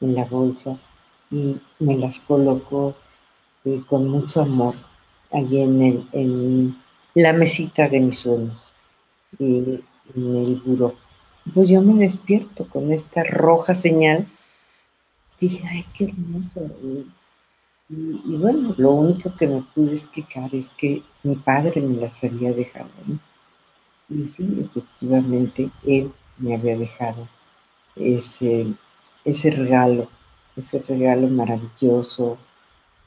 la 0.00 0.24
bolsa 0.24 0.78
y 1.30 1.56
me 1.78 1.96
las 1.96 2.18
colocó 2.20 2.94
eh, 3.64 3.82
con 3.86 4.08
mucho 4.08 4.42
amor 4.42 4.74
allí 5.30 5.60
en, 5.60 6.76
la 7.14 7.32
mesita 7.34 7.88
de 7.88 8.00
mis 8.00 8.20
sueños 8.20 8.56
y 9.38 9.82
en 10.14 10.36
el 10.36 10.62
buró. 10.64 10.94
Pues 11.52 11.68
yo 11.68 11.82
me 11.82 12.02
despierto 12.04 12.66
con 12.68 12.90
esta 12.92 13.22
roja 13.24 13.74
señal. 13.74 14.26
Dije, 15.38 15.62
ay, 15.68 15.84
qué 15.94 16.04
hermoso. 16.04 16.74
Y, 16.82 17.06
bueno, 17.94 18.74
lo 18.78 18.92
único 18.92 19.34
que 19.36 19.46
me 19.46 19.62
pude 19.74 19.92
explicar 19.92 20.54
es 20.54 20.70
que 20.78 21.02
mi 21.22 21.36
padre 21.36 21.80
me 21.82 22.00
las 22.00 22.24
había 22.24 22.52
dejado. 22.52 22.88
Y 24.08 24.28
sí, 24.28 24.66
efectivamente, 24.70 25.68
él 25.84 26.10
me 26.38 26.54
había 26.54 26.78
dejado 26.78 27.28
ese, 27.94 28.66
ese 29.24 29.50
regalo, 29.50 30.08
ese 30.56 30.78
regalo 30.78 31.28
maravilloso 31.28 32.38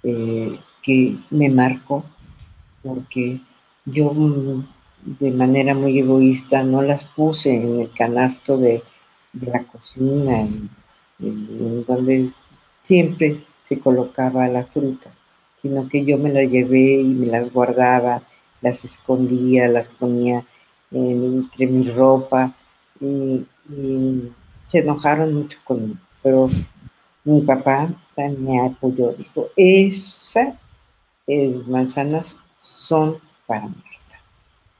eh, 0.04 0.60
que 0.84 1.18
me 1.32 1.50
marcó, 1.50 2.04
porque 2.84 3.42
yo 3.86 4.14
de 5.04 5.32
manera 5.32 5.74
muy 5.74 5.98
egoísta 5.98 6.64
no 6.64 6.84
las 6.84 7.06
puse 7.06 7.56
en 7.56 7.82
el 7.82 7.92
canasto 7.92 8.58
de, 8.58 8.84
la 9.34 9.64
cocina, 9.64 10.48
en 11.20 11.86
donde 11.86 12.32
siempre 12.84 13.44
se 13.66 13.80
colocaba 13.80 14.48
la 14.48 14.66
fruta, 14.66 15.10
sino 15.62 15.90
que 15.90 16.06
yo 16.06 16.18
me 16.18 16.32
la 16.32 16.44
llevé 16.44 17.02
y 17.02 17.04
me 17.04 17.26
las 17.26 17.52
guardaba, 17.52 18.22
las 18.62 18.86
escondía, 18.86 19.68
las 19.68 19.88
ponía 19.88 20.46
entre 20.92 21.68
mi 21.68 21.90
ropa 21.90 22.54
y, 23.02 23.46
se 24.68 24.80
enojaron 24.80 25.34
mucho 25.34 25.58
conmigo. 25.64 26.00
Pero 26.22 26.50
mi 27.24 27.42
papá 27.42 27.90
me 28.16 28.66
apoyó, 28.66 29.12
dijo, 29.14 29.50
esas 29.56 30.56
manzanas 31.68 32.38
son 32.60 33.18
para 33.48 33.62
Marta. 33.62 34.20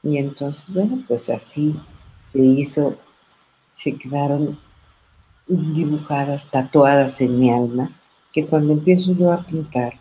Y 0.02 0.18
entonces, 0.18 0.72
bueno, 0.72 1.02
pues 1.08 1.28
así 1.28 1.74
se 2.20 2.38
hizo, 2.38 2.96
se 3.72 3.96
quedaron 3.96 4.58
dibujadas, 5.48 6.48
tatuadas 6.50 7.20
en 7.20 7.40
mi 7.40 7.52
alma 7.52 7.90
que 8.36 8.44
cuando 8.44 8.74
empiezo 8.74 9.14
yo 9.14 9.32
a 9.32 9.42
pintar, 9.42 9.94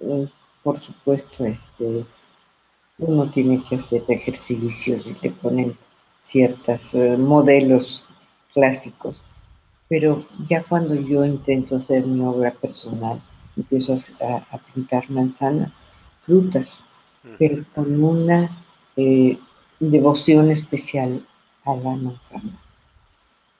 eh, 0.00 0.26
por 0.62 0.80
supuesto, 0.80 1.44
este, 1.44 2.06
uno 2.96 3.30
tiene 3.30 3.62
que 3.62 3.76
hacer 3.76 4.02
ejercicios 4.08 5.06
y 5.06 5.14
le 5.20 5.32
ponen 5.32 5.76
ciertos 6.22 6.94
eh, 6.94 7.18
modelos 7.18 8.06
clásicos, 8.54 9.20
pero 9.86 10.24
ya 10.48 10.62
cuando 10.62 10.94
yo 10.94 11.26
intento 11.26 11.76
hacer 11.76 12.06
mi 12.06 12.24
obra 12.24 12.52
personal, 12.52 13.20
empiezo 13.54 13.98
a, 14.22 14.58
pintar 14.72 15.10
manzanas, 15.10 15.72
frutas, 16.22 16.80
pero 17.38 17.66
con 17.74 18.02
una 18.02 18.64
eh, 18.96 19.38
devoción 19.78 20.50
especial 20.50 21.22
a 21.66 21.76
la 21.76 21.96
manzana. 21.96 22.58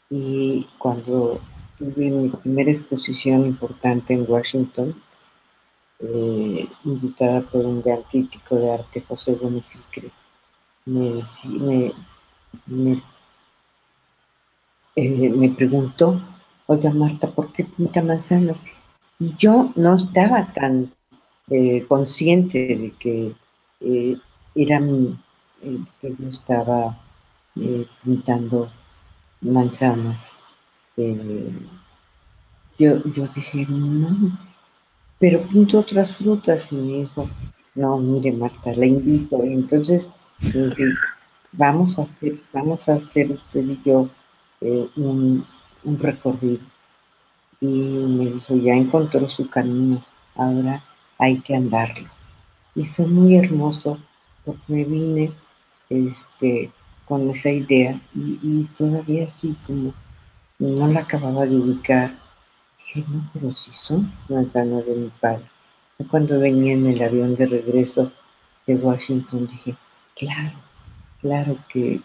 Y 0.09 0.67
cuando 0.79 1.43
tuve 1.83 2.11
mi 2.11 2.29
primera 2.29 2.71
exposición 2.71 3.45
importante 3.47 4.15
en 4.15 4.25
Washington, 4.29 4.95
eh, 5.99 6.69
invitada 6.85 7.41
por 7.41 7.65
un 7.65 7.83
gran 7.83 8.03
crítico 8.03 8.57
de 8.57 8.73
arte, 8.73 9.01
José 9.01 9.35
Gómez 9.35 9.65
eh, 14.95 15.31
me, 15.31 15.49
preguntó, 15.51 16.21
oiga 16.67 16.91
Marta, 16.91 17.29
¿por 17.29 17.53
qué 17.53 17.65
pinta 17.65 18.03
manzanas? 18.03 18.59
Y 19.19 19.35
yo 19.37 19.73
no 19.75 19.97
estaba 19.97 20.53
tan 20.53 20.93
eh, 21.51 21.85
consciente 21.89 22.59
de 22.59 22.93
que 22.99 23.35
era 24.55 24.81
que 26.01 26.17
yo 26.19 26.29
estaba 26.29 26.99
pintando 28.05 28.71
manzanas. 29.41 30.31
Eh, 30.97 31.53
yo, 32.79 33.03
yo 33.05 33.27
dije, 33.29 33.67
no, 33.69 34.39
pero 35.19 35.43
pinto 35.49 35.81
otras 35.81 36.17
frutas 36.17 36.71
y 36.71 36.75
me 36.77 36.99
dijo, 37.01 37.29
no, 37.75 37.99
mire 37.99 38.33
Marta, 38.33 38.73
la 38.73 38.87
invito. 38.87 39.45
Y 39.45 39.53
entonces 39.53 40.11
vamos 41.53 41.99
a 41.99 42.03
hacer, 42.03 42.41
vamos 42.53 42.89
a 42.89 42.95
hacer 42.95 43.31
usted 43.31 43.65
y 43.65 43.81
yo 43.85 44.09
eh, 44.61 44.89
un, 44.97 45.47
un 45.85 45.99
recorrido. 45.99 46.61
Y 47.61 47.67
me 47.67 48.31
dijo, 48.31 48.57
ya 48.57 48.75
encontró 48.75 49.29
su 49.29 49.49
camino, 49.49 50.05
ahora 50.35 50.83
hay 51.19 51.39
que 51.41 51.55
andarlo. 51.55 52.09
Y 52.75 52.87
fue 52.87 53.07
muy 53.07 53.37
hermoso 53.37 53.99
porque 54.45 54.63
me 54.67 54.85
vine 54.85 55.33
este, 55.89 56.71
con 57.07 57.29
esa 57.31 57.51
idea 57.51 58.01
y, 58.15 58.65
todavía 58.77 59.27
así 59.27 59.55
como 59.67 59.93
no 60.63 60.87
la 60.87 61.01
acababa 61.01 61.45
de 61.45 61.57
ubicar. 61.57 62.15
Dije, 62.79 63.05
no, 63.09 63.29
pero 63.33 63.53
si 63.53 63.73
son 63.73 64.13
manzanas 64.29 64.87
de 64.87 64.95
mi 64.95 65.09
padre. 65.09 65.45
Cuando 66.11 66.39
venía 66.39 66.75
en 66.75 66.87
el 66.87 67.03
avión 67.03 67.35
de 67.37 67.47
regreso 67.47 68.13
de 68.67 68.77
Washington 68.77 69.49
dije, 69.51 69.77
claro, 70.17 70.59
claro 71.21 71.57
que, 71.69 72.01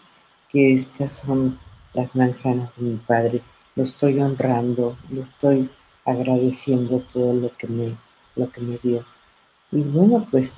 que 0.48 0.74
estas 0.74 1.12
son 1.12 1.58
las 1.94 2.14
manzanas 2.16 2.70
de 2.76 2.82
mi 2.82 2.96
padre. 2.96 3.42
Lo 3.76 3.84
estoy 3.84 4.18
honrando, 4.18 4.96
lo 5.10 5.22
estoy 5.22 5.70
agradeciendo 6.04 7.00
todo 7.12 7.34
lo 7.34 7.56
que 7.56 7.68
me, 7.68 7.96
lo 8.34 8.50
que 8.50 8.60
me 8.60 8.78
dio. 8.78 9.04
Y 9.70 9.82
bueno, 9.82 10.26
pues 10.30 10.54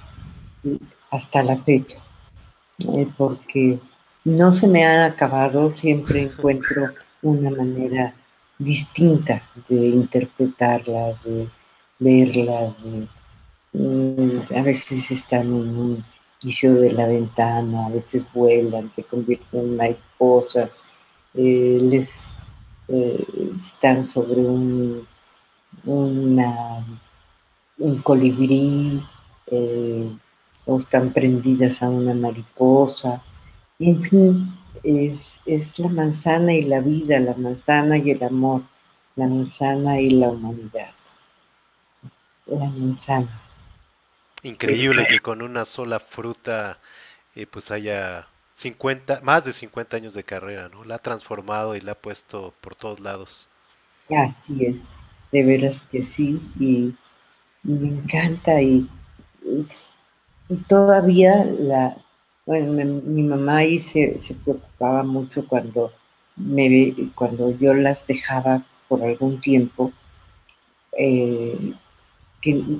hasta 1.10 1.42
la 1.42 1.58
fecha, 1.58 1.98
eh, 2.94 3.06
porque 3.16 3.78
no 4.24 4.54
se 4.54 4.68
me 4.68 4.86
han 4.86 5.10
acabado, 5.10 5.74
siempre 5.76 6.22
encuentro 6.22 6.94
una 7.22 7.50
manera 7.50 8.14
distinta 8.58 9.42
de 9.68 9.76
interpretarlas, 9.76 11.22
de 11.24 11.48
verlas, 11.98 12.74
mm, 13.72 14.54
a 14.54 14.62
veces 14.62 15.10
están 15.10 15.46
en 15.48 15.78
un 15.78 16.04
piso 16.40 16.72
de 16.74 16.92
la 16.92 17.06
ventana, 17.06 17.86
a 17.86 17.90
veces 17.90 18.24
vuelan, 18.32 18.90
se 18.92 19.02
convierten 19.04 19.60
en 19.60 19.76
mariposas, 19.76 20.72
eh, 21.34 21.78
les 21.82 22.10
eh, 22.88 23.24
están 23.66 24.06
sobre 24.06 24.40
un 24.40 25.06
colibrí, 28.02 29.02
eh, 29.46 30.10
o 30.66 30.78
están 30.78 31.12
prendidas 31.12 31.82
a 31.82 31.88
una 31.88 32.14
mariposa, 32.14 33.22
en 33.78 34.02
fin, 34.02 34.59
es, 34.82 35.40
es 35.46 35.78
la 35.78 35.88
manzana 35.88 36.52
y 36.54 36.62
la 36.62 36.80
vida, 36.80 37.18
la 37.20 37.34
manzana 37.34 37.98
y 37.98 38.10
el 38.10 38.22
amor, 38.22 38.62
la 39.16 39.26
manzana 39.26 40.00
y 40.00 40.10
la 40.10 40.28
humanidad. 40.28 40.90
La 42.46 42.66
manzana. 42.66 43.42
Increíble 44.42 45.06
que 45.08 45.20
con 45.20 45.42
una 45.42 45.64
sola 45.64 46.00
fruta 46.00 46.78
eh, 47.34 47.46
pues 47.46 47.70
haya 47.70 48.28
50, 48.54 49.20
más 49.22 49.44
de 49.44 49.52
50 49.52 49.96
años 49.96 50.14
de 50.14 50.24
carrera, 50.24 50.68
¿no? 50.68 50.84
La 50.84 50.96
ha 50.96 50.98
transformado 50.98 51.76
y 51.76 51.80
la 51.80 51.92
ha 51.92 51.94
puesto 51.94 52.54
por 52.60 52.74
todos 52.74 53.00
lados. 53.00 53.48
Así 54.08 54.64
es, 54.64 54.76
de 55.30 55.44
veras 55.44 55.82
que 55.92 56.02
sí, 56.02 56.40
y, 56.58 56.94
me 57.62 57.88
encanta 57.88 58.62
y 58.62 58.88
todavía 60.66 61.44
la, 61.44 61.96
bueno, 62.50 63.00
mi, 63.04 63.22
mamá 63.22 63.58
ahí 63.58 63.78
se, 63.78 64.18
preocupaba 64.42 65.04
mucho 65.04 65.46
cuando, 65.46 65.92
me, 66.34 66.92
cuando 67.14 67.56
yo 67.56 67.72
las 67.74 68.08
dejaba 68.08 68.64
por 68.88 69.04
algún 69.04 69.40
tiempo, 69.40 69.92
eh, 70.98 71.74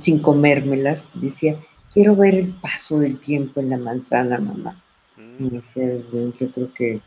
sin 0.01 0.19
comérmelas, 0.19 1.07
decía, 1.15 1.55
quiero 1.95 2.17
ver 2.17 2.35
el 2.35 2.51
paso 2.55 2.99
del 2.99 3.21
tiempo 3.21 3.61
en 3.61 3.71
la 3.71 3.79
manzana, 3.79 4.39
mamá. 4.39 4.83
Mm. 5.17 5.47
Y 5.47 5.51
decía, 5.51 6.03
yo 6.13 6.51
creo 6.51 6.75
que 6.75 7.01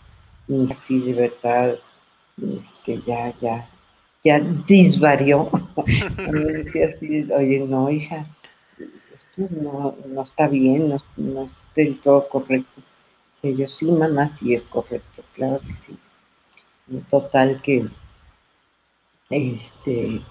así 0.71 0.99
de 0.99 1.13
verdad, 1.15 1.77
este, 2.37 3.01
ya, 3.05 3.33
ya, 3.41 3.69
ya 4.23 4.39
disvarió. 4.39 5.49
me 6.31 6.39
decía 6.39 6.93
así, 6.95 7.29
oye, 7.29 7.59
no, 7.67 7.89
hija, 7.89 8.25
esto 9.13 9.49
no, 9.51 10.23
está 10.23 10.47
bien, 10.47 10.87
no, 10.87 10.97
no 11.17 11.49
del 11.75 11.99
todo 11.99 12.27
correcto. 12.27 12.81
Que 13.41 13.55
yo 13.55 13.67
sí, 13.67 13.85
mamá, 13.91 14.35
sí 14.37 14.53
es 14.53 14.63
correcto, 14.63 15.23
claro 15.33 15.59
que 15.59 15.73
sí. 15.85 15.97
Total 17.09 17.61
que 17.61 17.87
este 19.29 20.21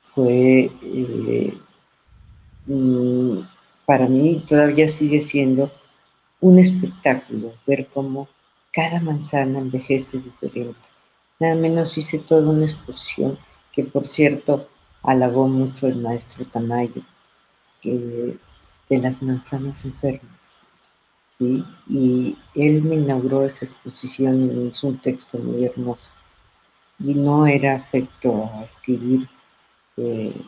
fue 0.00 0.70
eh, 0.82 1.58
mm, 2.66 3.38
para 3.86 4.06
mí 4.06 4.42
todavía 4.48 4.88
sigue 4.88 5.20
siendo 5.20 5.70
un 6.40 6.58
espectáculo 6.58 7.54
ver 7.66 7.88
cómo 7.88 8.28
cada 8.72 9.00
manzana 9.00 9.58
envejece 9.58 10.18
diferente. 10.18 10.78
Nada 11.38 11.54
menos 11.54 11.96
hice 11.98 12.18
toda 12.18 12.50
una 12.50 12.64
exposición 12.64 13.38
que 13.72 13.84
por 13.84 14.08
cierto 14.08 14.68
halagó 15.02 15.48
mucho 15.48 15.86
el 15.86 15.96
maestro 15.96 16.44
Tamayo 16.46 17.02
de 17.82 18.38
las 18.98 19.22
manzanas 19.22 19.84
enfermas. 19.84 20.39
¿Sí? 21.40 21.64
Y 21.88 22.36
él 22.54 22.82
me 22.82 22.94
inauguró 22.96 23.44
esa 23.44 23.64
exposición 23.64 24.44
y 24.44 24.68
hizo 24.68 24.86
un 24.86 24.98
texto 24.98 25.38
muy 25.38 25.64
hermoso. 25.64 26.08
Y 27.00 27.14
no 27.14 27.46
era 27.46 27.76
afecto 27.76 28.48
a 28.54 28.64
escribir. 28.64 29.28
Eh, 29.96 30.40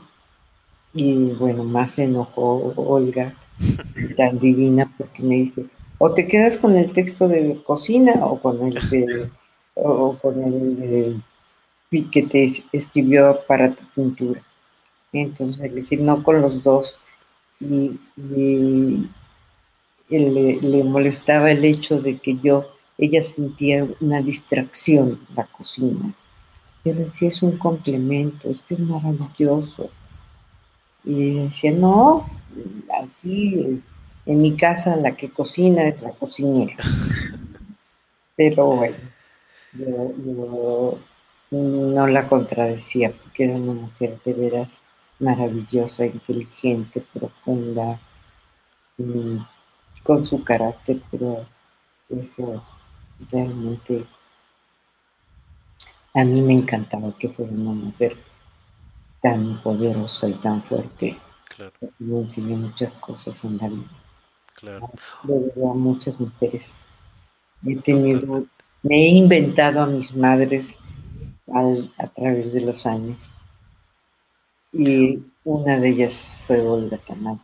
y 0.94 1.32
bueno, 1.32 1.64
más 1.64 1.92
se 1.92 2.04
enojó 2.04 2.74
Olga, 2.76 3.34
tan 4.16 4.38
divina, 4.38 4.92
porque 4.96 5.22
me 5.22 5.36
dice, 5.36 5.66
o 5.98 6.12
te 6.12 6.28
quedas 6.28 6.58
con 6.58 6.76
el 6.76 6.92
texto 6.92 7.26
de 7.28 7.62
cocina 7.64 8.26
o 8.26 8.38
con 8.40 8.60
el 8.66 8.74
de, 8.90 9.30
o 9.74 10.16
con 10.18 10.42
el 10.42 11.22
que 12.10 12.22
te 12.22 12.52
escribió 12.72 13.40
para 13.46 13.72
tu 13.72 13.84
pintura. 13.94 14.42
Entonces 15.12 15.72
le 15.72 15.80
dije, 15.80 15.96
no 15.96 16.22
con 16.22 16.40
los 16.40 16.62
dos 16.62 16.98
y, 17.60 17.98
le, 20.18 20.84
molestaba 20.84 21.50
el 21.50 21.64
hecho 21.64 22.00
de 22.00 22.18
que 22.18 22.38
yo, 22.42 22.68
ella 22.98 23.22
sentía 23.22 23.86
una 24.00 24.20
distracción 24.20 25.20
la 25.34 25.44
cocina. 25.46 26.14
Yo 26.84 26.94
decía, 26.94 27.28
es 27.28 27.42
un 27.42 27.58
complemento, 27.58 28.50
es 28.50 28.60
que 28.62 28.74
es 28.74 28.80
maravilloso. 28.80 29.90
Y 31.04 31.34
decía, 31.34 31.72
no, 31.72 32.28
aquí 33.02 33.80
en 34.26 34.42
mi 34.42 34.56
casa 34.56 34.96
la 34.96 35.16
que 35.16 35.30
cocina 35.30 35.88
es 35.88 36.02
la 36.02 36.10
cocinera. 36.10 36.76
Pero 38.36 38.66
bueno, 38.66 38.96
yo 39.72 40.98
no 41.50 42.06
la 42.06 42.28
contradecía 42.28 43.12
porque 43.12 43.44
era 43.44 43.54
una 43.54 43.74
mujer 43.74 44.18
de 44.24 44.32
veras 44.32 44.70
maravillosa, 45.18 46.06
inteligente, 46.06 47.02
profunda, 47.12 48.00
con 50.02 50.24
su 50.26 50.42
carácter, 50.42 51.00
pero 51.10 51.46
eso 52.08 52.62
realmente 53.30 54.04
a 56.14 56.24
mí 56.24 56.40
me 56.42 56.54
encantaba 56.54 57.16
que 57.18 57.28
fuera 57.28 57.52
una 57.52 57.72
mujer 57.72 58.16
tan 59.22 59.62
poderosa 59.62 60.28
y 60.28 60.34
tan 60.34 60.62
fuerte. 60.62 61.16
Claro. 61.48 61.72
Me 61.98 62.20
enseñó 62.20 62.56
muchas 62.56 62.96
cosas 62.96 63.44
en 63.44 63.58
la 63.58 63.68
vida. 63.68 63.90
Claro. 64.54 64.90
a 64.90 65.74
muchas 65.74 66.20
mujeres. 66.20 66.76
He 67.66 67.76
tenido, 67.76 68.44
me 68.82 68.96
he 68.96 69.08
inventado 69.08 69.80
a 69.80 69.86
mis 69.86 70.14
madres 70.14 70.66
a 71.98 72.06
través 72.08 72.52
de 72.52 72.60
los 72.60 72.86
años 72.86 73.18
y 74.72 75.22
una 75.44 75.78
de 75.78 75.88
ellas 75.90 76.24
fue 76.46 76.60
Olga 76.60 76.98
Tamal. 76.98 77.38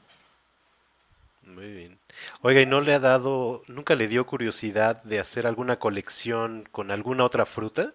Oiga, 2.42 2.60
¿y 2.60 2.66
no 2.66 2.80
le 2.80 2.94
ha 2.94 3.00
dado, 3.00 3.62
nunca 3.68 3.94
le 3.94 4.08
dio 4.08 4.26
curiosidad 4.26 5.02
de 5.04 5.20
hacer 5.20 5.46
alguna 5.46 5.78
colección 5.78 6.64
con 6.70 6.90
alguna 6.90 7.24
otra 7.24 7.46
fruta 7.46 7.92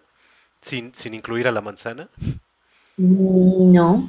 sin, 0.60 0.94
sin 0.94 1.14
incluir 1.14 1.48
a 1.48 1.52
la 1.52 1.60
manzana? 1.60 2.08
No, 2.96 4.08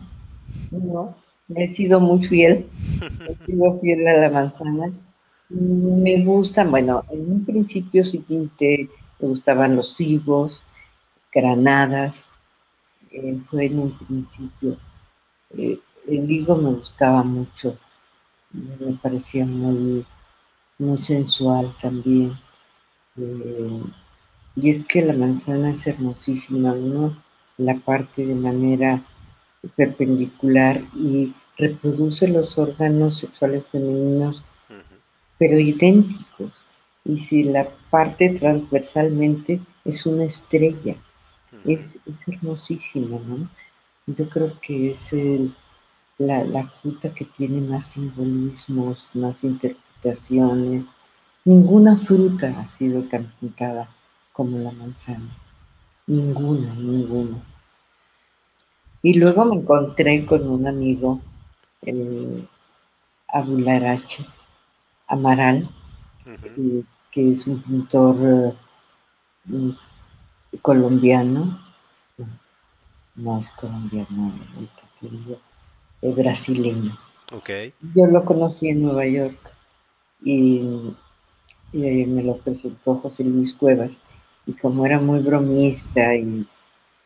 no, 0.72 1.16
he 1.56 1.74
sido 1.74 2.00
muy 2.00 2.28
fiel, 2.28 2.68
he 3.28 3.46
sido 3.46 3.80
fiel 3.80 4.08
a 4.08 4.14
la 4.14 4.30
manzana. 4.30 4.92
Me 5.50 6.24
gustan, 6.24 6.72
bueno, 6.72 7.04
en 7.10 7.32
un 7.32 7.46
principio 7.46 8.04
sí 8.04 8.20
pinté, 8.20 8.90
me 9.20 9.28
gustaban 9.28 9.76
los 9.76 10.00
higos, 10.02 10.64
granadas, 11.32 12.26
eh, 13.12 13.40
fue 13.50 13.66
en 13.66 13.80
un 13.80 13.98
principio. 13.98 14.78
Eh, 15.58 15.80
el 16.08 16.32
higo 16.32 16.56
me 16.56 16.72
gustaba 16.72 17.24
mucho, 17.24 17.78
me 18.80 18.94
parecía 19.02 19.46
muy, 19.46 20.06
muy 20.78 21.02
sensual 21.02 21.76
también. 21.82 22.38
Eh, 23.18 23.82
y 24.56 24.70
es 24.70 24.86
que 24.86 25.02
la 25.02 25.14
manzana 25.14 25.72
es 25.72 25.86
hermosísima, 25.88 26.74
¿no? 26.74 27.18
La 27.58 27.76
parte 27.76 28.26
de 28.26 28.36
manera 28.36 29.04
perpendicular 29.76 30.82
y 30.96 31.34
reproduce 31.58 32.28
los 32.28 32.58
órganos 32.58 33.20
sexuales 33.20 33.64
femeninos, 33.72 34.44
pero 35.38 35.60
idénticos. 35.60 36.52
y 37.08 37.20
si 37.20 37.44
la 37.44 37.70
parte 37.92 38.30
transversalmente 38.30 39.62
es 39.84 40.06
una 40.06 40.26
estrella. 40.26 40.96
Es, 41.64 41.98
hermosísima, 42.28 43.20
¿no? 43.20 43.48
Yo 44.08 44.28
creo 44.30 44.60
que 44.60 44.92
es 44.92 45.14
la, 46.18 46.44
la, 46.44 46.68
fruta 46.68 47.14
que 47.14 47.26
tiene 47.26 47.62
más 47.62 47.88
simbolismos, 47.88 49.08
más 49.14 49.44
interpretaciones. 49.44 50.86
Ninguna 51.44 51.98
fruta 51.98 52.48
ha 52.60 52.78
sido 52.78 53.04
tan 53.04 53.34
pintada 53.40 53.90
como 54.34 54.58
la 54.60 54.72
manzana. 54.72 55.38
Ninguna, 56.08 56.74
ninguna. 56.76 57.44
Y 59.02 59.14
luego 59.14 59.46
me 59.46 59.58
encontré 59.58 60.26
con 60.26 60.48
un 60.50 60.68
amigo, 60.68 61.22
el 61.84 62.48
Abularache 63.28 64.26
Amaral, 65.08 65.70
que 67.12 67.32
es 67.32 67.46
un 67.46 67.62
pintor 67.62 68.56
eh, 69.52 69.76
colombiano, 70.62 71.60
no, 73.16 73.40
es 73.40 73.50
colombiano, 73.52 74.34
es 75.02 75.38
brasileño. 76.14 76.98
Yo 77.96 78.08
lo 78.08 78.24
conocí 78.24 78.70
en 78.70 78.84
Nueva 78.84 79.06
York 79.08 79.38
y, 80.24 80.62
y 81.74 82.06
me 82.06 82.24
lo 82.24 82.38
presentó 82.38 82.96
José 82.96 83.24
Luis 83.24 83.54
Cuevas 83.54 83.92
y 84.46 84.54
como 84.54 84.86
era 84.86 85.00
muy 85.00 85.20
bromista 85.20 86.16
y 86.16 86.46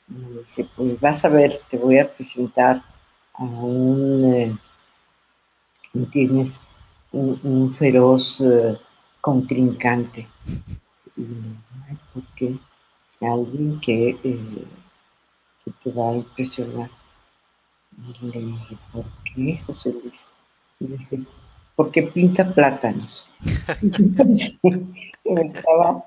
me 0.08 0.40
dice, 0.40 0.68
pues 0.76 1.00
vas 1.00 1.24
a 1.24 1.30
ver, 1.30 1.62
te 1.70 1.78
voy 1.78 2.00
a 2.00 2.12
presentar 2.12 2.84
a 3.34 3.44
un, 3.44 4.34
eh, 4.34 4.58
tienes 6.12 6.60
un, 7.12 7.74
feroz 7.76 8.42
eh, 8.42 8.78
contrincante. 9.22 10.28
Y, 11.16 11.26
¿por 12.14 12.24
qué? 12.36 12.56
Alguien 13.22 13.80
que, 13.82 14.10
eh, 14.10 14.66
que, 15.64 15.72
te 15.84 15.92
va 15.92 16.12
a 16.12 16.16
impresionar. 16.16 16.90
Y 18.22 18.26
le 18.26 18.40
dije, 18.40 18.78
¿por 18.92 19.06
qué, 19.24 19.62
José 19.66 19.92
Luis? 19.92 20.14
Y 20.80 20.88
dice, 20.88 21.20
porque 21.76 22.04
pinta 22.04 22.54
plátanos. 22.54 23.28
me 24.64 25.42
estaba 25.42 26.06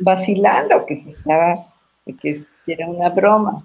vacilando, 0.00 0.86
que 0.86 0.96
se 0.96 1.10
estaba, 1.10 1.54
que 2.22 2.44
era 2.66 2.86
una 2.88 3.10
broma. 3.10 3.64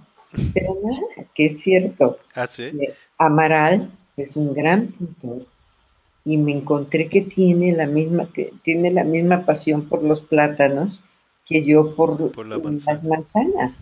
Pero 0.53 0.77
nada, 0.83 1.29
que 1.35 1.47
es 1.47 1.61
cierto. 1.61 2.17
¿Ah, 2.33 2.47
sí? 2.47 2.71
Amaral 3.17 3.91
es 4.17 4.35
un 4.35 4.53
gran 4.53 4.87
pintor 4.87 5.45
y 6.25 6.37
me 6.37 6.53
encontré 6.53 7.09
que 7.09 7.21
tiene 7.21 7.73
la 7.73 7.85
misma, 7.85 8.31
que 8.31 8.53
tiene 8.63 8.91
la 8.91 9.03
misma 9.03 9.45
pasión 9.45 9.87
por 9.89 10.03
los 10.03 10.21
plátanos 10.21 11.01
que 11.45 11.63
yo 11.65 11.95
por, 11.95 12.19
las 12.85 13.03
manzanas. 13.03 13.77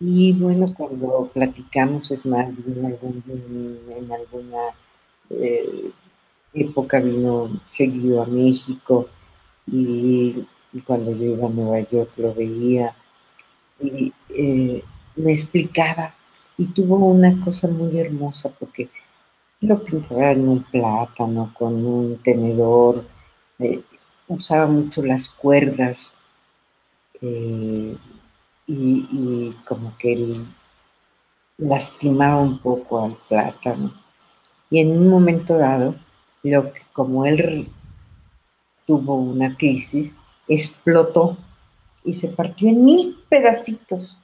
Y 0.00 0.32
bueno, 0.32 0.66
cuando 0.76 1.30
platicamos, 1.32 2.10
es 2.10 2.24
más, 2.24 2.48
en, 2.48 4.12
alguna 4.12 4.74
eh, 5.28 5.90
época 6.54 7.00
vino 7.00 7.60
seguido 7.70 8.22
a 8.22 8.26
México 8.26 9.08
y, 9.66 10.46
cuando 10.86 11.12
yo 11.12 11.24
iba 11.34 11.46
a 11.46 11.50
Nueva 11.50 11.80
York 11.90 12.10
lo 12.16 12.32
veía 12.32 12.94
y 13.80 14.12
eh, 14.30 14.82
me 15.16 15.32
explicaba 15.32 16.14
y 16.56 16.66
tuvo 16.66 16.96
una 16.96 17.44
cosa 17.44 17.68
muy 17.68 17.98
hermosa 17.98 18.50
porque 18.58 18.88
lo 19.60 19.82
pintaba 19.84 20.32
en 20.32 20.48
un 20.48 20.62
plátano, 20.62 21.52
con 21.58 21.84
un 21.84 22.18
tenedor, 22.18 23.04
eh, 23.58 23.82
usaba 24.28 24.66
mucho 24.66 25.02
las 25.02 25.28
cuerdas 25.28 26.14
eh, 27.20 27.96
y, 28.72 29.54
como 29.66 29.96
que 29.98 30.12
él 30.12 30.46
lastimaba 31.58 32.40
un 32.40 32.58
poco 32.58 33.04
al 33.04 33.16
plátano. 33.28 33.92
Y 34.70 34.80
en 34.80 34.92
un 34.92 35.08
momento 35.08 35.56
dado, 35.56 35.96
lo 36.42 36.72
que 36.72 36.82
como 36.92 37.26
él 37.26 37.68
tuvo 38.86 39.16
una 39.16 39.56
crisis, 39.56 40.14
explotó 40.48 41.36
y 42.04 42.14
se 42.14 42.28
partió 42.28 42.68
en 42.68 42.84
mil 42.84 43.18
pedacitos 43.28 44.16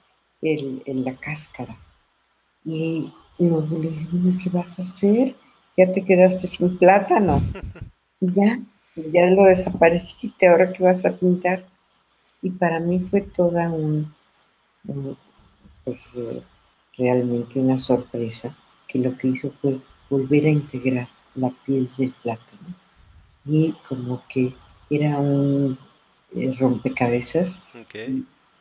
en 0.43 1.05
la 1.05 1.16
cáscara. 1.16 1.77
Y 2.64 3.12
luego 3.39 3.78
le 3.78 3.90
dije, 3.90 4.09
¿qué 4.43 4.51
vas 4.51 4.78
a 4.78 4.82
hacer? 4.82 5.35
Ya 5.77 5.93
te 5.93 6.05
quedaste 6.05 6.47
sin 6.47 6.78
plátano. 6.78 7.43
Ya, 8.18 8.59
ya 8.97 9.27
lo 9.27 9.44
desapareciste, 9.44 10.48
ahora 10.48 10.73
qué 10.73 10.82
vas 10.82 11.05
a 11.05 11.12
pintar. 11.12 11.66
Y 12.40 12.48
para 12.48 12.81
mí 12.81 12.98
fue 13.01 13.20
toda 13.20 13.68
un, 13.68 14.10
pues 15.85 16.09
eh, 16.17 16.43
realmente 16.97 17.59
una 17.59 17.79
sorpresa, 17.79 18.57
que 18.89 18.99
lo 18.99 19.17
que 19.17 19.29
hizo 19.29 19.53
fue 19.61 19.79
volver 20.09 20.47
a 20.47 20.51
integrar 20.51 21.09
la 21.35 21.51
piel 21.65 21.89
del 21.97 22.13
plátano. 22.23 22.75
Y 23.45 23.73
como 23.89 24.23
que 24.29 24.55
era 24.91 25.19
un 25.19 25.79
eh, 26.35 26.55
rompecabezas. 26.59 27.59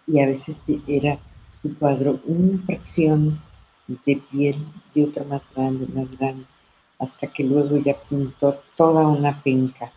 y 0.08 0.20
a 0.20 0.28
veces 0.28 0.56
era 0.88 1.18
su 1.62 1.76
cuadro 1.78 2.20
una 2.26 2.62
fracción 2.66 3.42
de 3.88 4.22
piel 4.32 4.56
y 4.94 5.04
otra 5.04 5.24
más 5.24 5.42
grande, 5.56 5.88
más 5.94 6.12
grande, 6.18 6.46
hasta 7.00 7.28
que 7.28 7.44
luego 7.44 7.78
ya 7.78 7.96
pintó 8.10 8.62
toda 8.76 9.08
una 9.08 9.42
penca 9.42 9.92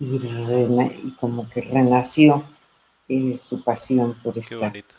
y, 0.00 1.10
como 1.20 1.48
que 1.48 1.60
renació 1.60 2.44
eh, 3.08 3.36
su 3.36 3.62
pasión 3.62 4.14
por 4.22 4.34
bonito. 4.34 4.94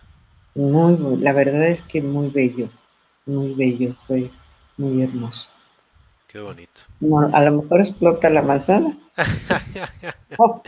Muy, 0.56 1.18
la 1.18 1.34
verdad 1.34 1.68
es 1.68 1.82
que 1.82 2.02
muy 2.02 2.30
bello, 2.30 2.70
muy 3.26 3.54
bello, 3.54 3.94
fue 4.08 4.32
muy 4.78 5.04
hermoso. 5.04 5.50
Qué 6.28 6.40
bonito. 6.40 6.82
a 7.34 7.42
lo 7.42 7.62
mejor 7.62 7.80
explota 7.80 8.30
la 8.30 8.42
manzana. 8.42 8.98
Oh. 10.38 10.62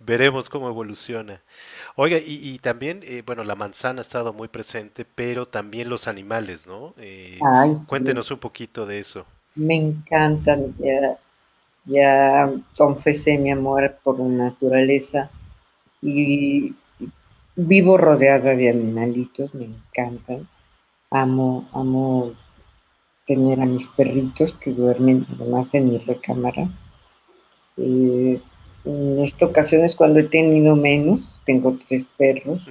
Veremos 0.00 0.48
cómo 0.48 0.68
evoluciona. 0.68 1.40
Oiga, 1.94 2.18
y, 2.18 2.58
también, 2.58 3.00
eh, 3.04 3.22
bueno, 3.24 3.44
la 3.44 3.54
manzana 3.54 4.00
ha 4.00 4.02
estado 4.02 4.32
muy 4.32 4.48
presente, 4.48 5.04
pero 5.04 5.46
también 5.46 5.88
los 5.88 6.08
animales, 6.08 6.66
¿no? 6.66 6.94
Eh, 6.98 7.38
cuéntenos 7.86 8.30
un 8.30 8.38
poquito 8.38 8.86
de 8.86 8.98
eso. 8.98 9.24
Me 9.54 9.76
encantan, 9.76 10.74
ya, 10.78 11.16
ya 11.84 12.52
confesé 12.76 13.38
mi 13.38 13.52
amor 13.52 13.96
por 14.02 14.18
la 14.18 14.26
naturaleza 14.26 15.30
y 16.02 16.74
vivo 17.56 17.96
rodeada 17.96 18.54
de 18.54 18.70
animalitos, 18.70 19.54
me 19.54 19.64
encantan. 19.64 20.48
Amo, 21.10 21.68
amo 21.72 22.34
tener 23.26 23.60
a 23.60 23.66
mis 23.66 23.86
perritos 23.88 24.52
que 24.54 24.72
duermen 24.72 25.26
además 25.34 25.72
en 25.74 25.90
mi 25.90 25.98
recámara. 25.98 26.68
Eh, 27.76 28.40
en 28.84 29.22
esta 29.22 29.46
ocasión 29.46 29.84
es 29.84 29.94
cuando 29.94 30.20
he 30.20 30.24
tenido 30.24 30.76
menos, 30.76 31.30
tengo 31.44 31.78
tres 31.88 32.04
perros. 32.16 32.68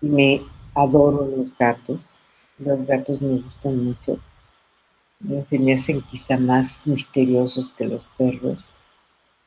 Me 0.00 0.42
adoro 0.74 1.26
los 1.26 1.56
gatos. 1.56 2.00
Los 2.58 2.86
gatos 2.86 3.20
me 3.20 3.38
gustan 3.40 3.84
mucho. 3.84 4.18
Se 5.48 5.58
me 5.58 5.74
hacen 5.74 6.02
quizá 6.02 6.36
más 6.36 6.80
misteriosos 6.84 7.72
que 7.76 7.86
los 7.86 8.04
perros. 8.16 8.58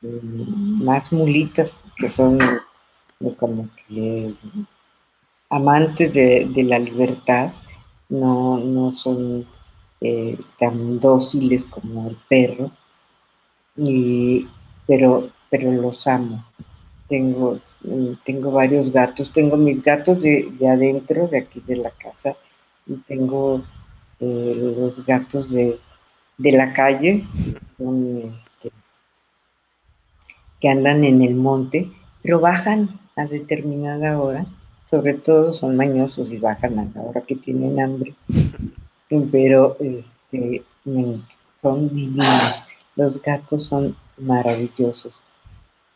Mm, 0.02 0.84
más 0.84 1.12
mulitas, 1.12 1.72
que 1.96 2.10
son 2.10 2.40
como 3.38 3.70
que 3.88 4.34
amantes 5.50 6.14
de, 6.14 6.64
la 6.64 6.80
libertad. 6.80 7.54
No, 8.10 8.58
no 8.58 8.92
son 8.92 9.46
eh, 10.00 10.40
tan 10.58 11.00
dóciles 11.00 11.66
como 11.66 12.10
el 12.10 12.18
perro. 12.30 12.72
Y 13.76 14.48
pero, 14.88 15.30
pero 15.50 15.72
los 15.72 16.08
amo. 16.08 16.44
Tengo, 17.08 17.60
tengo 18.26 18.52
varios 18.52 18.92
gatos, 18.92 19.32
tengo 19.32 19.58
mis 19.58 19.84
gatos 19.84 20.22
de, 20.22 20.52
adentro, 20.68 21.28
de 21.28 21.40
aquí 21.40 21.62
de 21.68 21.76
la 21.78 21.92
casa, 21.92 22.36
y 22.86 22.96
tengo 23.08 23.62
eh, 24.20 24.74
los 24.78 25.06
gatos 25.06 25.50
de, 25.52 25.80
la 26.38 26.74
calle, 26.74 27.26
este, 27.78 28.72
que 30.60 30.70
andan 30.70 31.04
en 31.04 31.22
el 31.22 31.36
monte, 31.36 31.92
pero 32.22 32.40
bajan 32.40 33.00
a 33.18 33.26
determinada 33.26 34.20
hora, 34.20 34.46
sobre 34.90 35.16
todo 35.16 35.52
son 35.52 35.76
mañosos 35.76 36.30
y 36.30 36.38
bajan 36.38 36.80
a 36.80 36.86
la 36.96 37.02
hora 37.02 37.22
que 37.22 37.36
tienen 37.36 37.80
hambre, 37.80 38.14
pero 39.32 39.76
este, 39.80 40.64
son 41.62 41.90
divinos. 41.90 42.64
Los 42.96 43.22
gatos 43.22 43.66
son 43.66 43.96
maravillosos. 44.18 45.14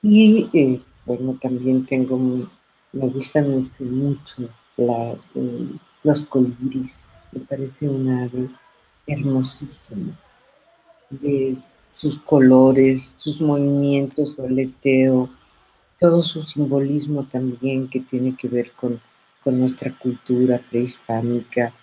Y 0.04 0.50
eh, 0.54 0.82
bueno, 1.06 1.38
también 1.42 1.86
tengo, 1.86 2.18
me 2.18 3.08
gustan 3.08 3.50
mucho, 3.50 3.84
mucho 3.84 4.50
la, 4.78 5.14
eh, 5.36 5.68
los 6.04 6.22
colibríes. 6.24 6.94
Me 7.32 7.40
parece 7.42 7.88
una 7.88 8.24
ave 8.26 8.50
hermosísima. 9.08 10.18
De 11.10 11.58
sus 11.94 12.18
colores, 12.20 13.16
sus 13.18 13.42
movimientos, 13.42 14.34
su 14.36 14.44
aleteo, 14.44 15.30
todo 16.02 16.24
su 16.24 16.42
simbolismo 16.42 17.28
también 17.32 17.88
que 17.88 18.00
tiene 18.00 18.36
que 18.36 18.48
ver 18.48 18.72
con, 18.72 19.00
nuestra 19.46 19.92
cultura 19.92 20.60
prehispánica 20.70 21.74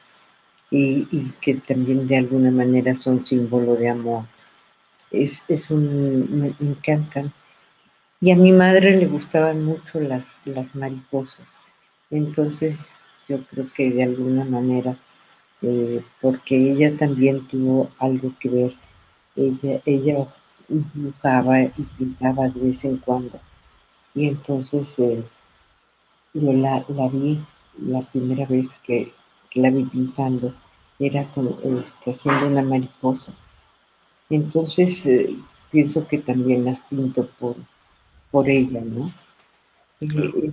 y, 0.73 1.05
que 1.41 1.55
también 1.55 2.09
de 2.09 2.17
alguna 2.17 2.51
manera 2.51 2.97
son 2.97 3.25
símbolo 3.25 3.77
de 3.77 3.89
amor. 3.89 4.25
Es, 5.13 5.71
un, 5.71 6.41
me, 6.41 6.55
encantan. 6.61 7.33
Y 8.21 8.33
a 8.33 8.37
mi 8.37 8.51
madre 8.51 8.97
le 8.97 9.07
gustaban 9.07 9.65
mucho 9.65 10.01
las, 10.01 10.27
las 10.45 10.75
mariposas. 10.75 11.47
Entonces 12.11 12.97
yo 13.29 13.45
creo 13.45 13.67
que 13.73 13.91
de 13.91 14.03
alguna 14.03 14.45
manera, 14.45 14.97
eh, 15.63 16.03
porque 16.21 16.73
ella 16.73 16.97
también 16.97 17.47
tuvo 17.47 17.93
algo 18.01 18.33
que 18.41 18.49
ver, 18.49 18.75
ella, 19.37 19.81
ella 19.85 20.27
dibujaba 20.69 21.63
y 21.63 21.83
pintaba 21.97 22.49
de 22.49 22.61
vez 22.61 22.85
en 22.85 22.97
cuando. 22.97 23.39
Y 24.19 24.27
entonces 24.27 24.99
eh, 24.99 25.23
yo 26.35 26.53
la, 26.53 26.85
vi 27.13 27.39
la 27.81 28.01
primera 28.01 28.47
vez 28.47 28.67
que, 28.83 29.13
la 29.55 29.71
vi 29.71 29.85
pintando, 29.85 30.53
era 30.99 31.23
este, 31.23 32.11
haciendo 32.11 32.49
una 32.49 32.63
mariposa. 32.63 33.33
Entonces 34.29 35.07
eh, 35.07 35.37
pienso 35.71 36.09
que 36.09 36.19
también 36.19 36.65
las 36.65 36.81
pinto 36.81 37.29
por, 37.39 37.55
por 38.33 38.51
ella, 38.51 38.81
¿no? 38.81 39.13
Y, 40.01 40.09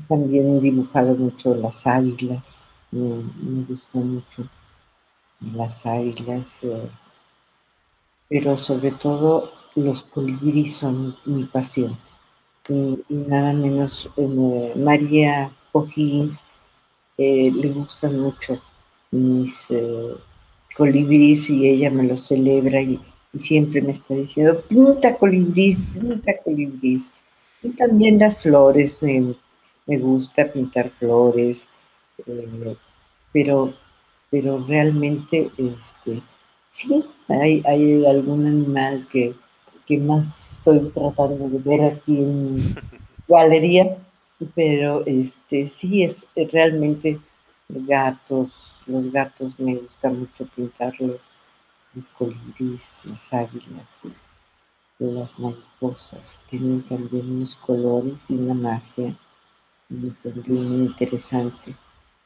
también 0.08 0.58
he 0.58 0.60
dibujado 0.60 1.16
mucho 1.16 1.56
las 1.56 1.88
águilas, 1.88 2.46
me, 2.92 3.16
me 3.42 3.66
gustan 3.66 4.14
mucho 4.14 4.48
las 5.42 5.84
águilas, 5.88 6.64
eh, 6.64 6.88
pero 8.30 8.60
sobre 8.60 8.92
todo 8.92 9.52
los 9.74 10.04
colibríes 10.04 10.76
son 10.76 11.18
mi 11.26 11.46
pasión. 11.46 11.98
Y, 12.68 13.04
nada 13.10 13.54
menos 13.54 14.10
eh, 14.18 14.74
María 14.76 15.52
O'Higgins 15.72 16.42
eh, 17.18 17.52
le 17.54 17.70
gustan 17.70 18.20
mucho 18.20 18.60
mis 19.12 19.70
eh, 19.70 20.16
colibríes 20.76 21.50
y 21.50 21.68
ella 21.68 21.90
me 21.92 22.04
los 22.04 22.28
celebra 22.28 22.82
y, 22.82 23.00
siempre 23.38 23.82
me 23.82 23.92
está 23.92 24.14
diciendo, 24.14 24.62
pinta 24.62 25.18
colibrís, 25.18 25.78
pinta 25.94 26.38
colibrís. 26.42 27.12
Y 27.62 27.70
también 27.72 28.18
las 28.18 28.42
flores, 28.42 29.02
me, 29.02 29.36
me 29.86 29.98
gusta 29.98 30.52
pintar 30.52 30.90
flores, 30.92 31.68
pero, 33.34 33.74
pero 34.30 34.66
realmente 34.66 35.52
este, 35.58 36.22
sí, 36.72 37.04
hay, 37.28 37.62
hay 37.66 38.06
algún 38.06 38.48
animal 38.48 39.06
que, 39.12 39.36
que 39.86 39.98
más 39.98 40.54
estoy 40.54 40.90
tratando 40.90 41.50
de 41.50 41.60
ver 41.60 41.94
aquí 41.94 42.18
en 42.18 42.76
galería, 43.28 43.98
pero 44.54 45.06
este 45.06 45.70
sí 45.70 46.04
es 46.04 46.26
realmente 46.52 47.20
gatos, 47.70 48.52
los 48.86 49.12
gatos 49.12 49.58
me 49.60 49.76
gusta 49.76 50.10
mucho 50.10 50.46
pintarlos, 50.56 51.20
los 51.94 52.06
colibríes, 52.08 52.98
las 53.04 53.34
águilas, 53.34 53.88
las 55.00 55.40
mariposas, 55.40 56.40
tienen 56.50 56.82
también 56.84 57.30
unos 57.30 57.56
colores 57.58 58.20
y 58.30 58.36
una 58.36 58.54
magia, 58.54 59.16
y 59.90 60.08
es 60.08 60.26
muy 60.48 60.86
interesante. 60.86 61.76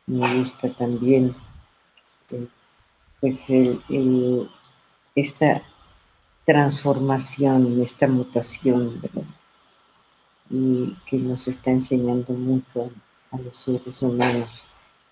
Me 0.07 0.39
gusta 0.39 0.69
también 0.73 1.35
eh, 2.31 2.47
pues 3.19 3.37
el, 3.49 4.49
esta 5.15 5.61
transformación, 6.49 7.79
esta 7.83 8.07
mutación, 8.07 8.99
Y 10.49 10.95
que 11.05 11.17
nos 11.17 11.47
está 11.47 11.69
enseñando 11.69 12.33
mucho 12.33 12.89
a 13.29 13.37
los 13.37 13.55
seres 13.55 14.01
humanos 14.01 14.49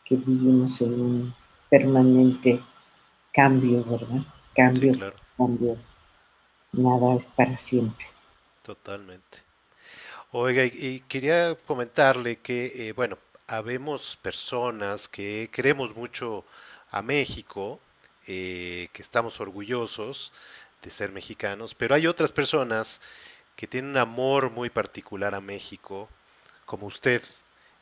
que 0.03 0.15
vivimos 0.15 0.81
en 0.81 0.93
un 0.99 1.35
permanente 1.69 2.59
cambio, 3.31 3.83
¿verdad? 3.85 4.23
Cambio, 4.55 4.93
cambio. 5.37 5.77
Nada 6.71 7.17
es 7.17 7.25
para 7.25 7.55
siempre. 7.55 8.07
Totalmente. 8.63 9.37
Oiga, 10.31 10.65
y 10.65 11.03
quería 11.07 11.53
comentarle 11.67 12.37
que, 12.37 12.89
eh, 12.89 12.93
bueno, 12.93 13.19
habemos 13.45 14.17
personas 14.23 15.07
que 15.07 15.51
queremos 15.51 15.95
mucho 15.95 16.45
a 16.89 17.03
México, 17.03 17.79
eh, 18.25 18.89
que 18.91 19.03
estamos 19.03 19.39
orgullosos 19.39 20.31
de 20.87 20.91
ser 20.91 21.11
mexicanos, 21.11 21.75
pero 21.75 21.95
hay 21.95 22.07
otras 22.07 22.31
personas 22.31 23.01
que 23.57 23.67
tienen 23.67 23.91
un 23.91 23.97
amor 23.97 24.51
muy 24.51 24.69
particular 24.69 25.35
a 25.35 25.41
México, 25.41 26.07
como 26.65 26.87
usted. 26.87 27.21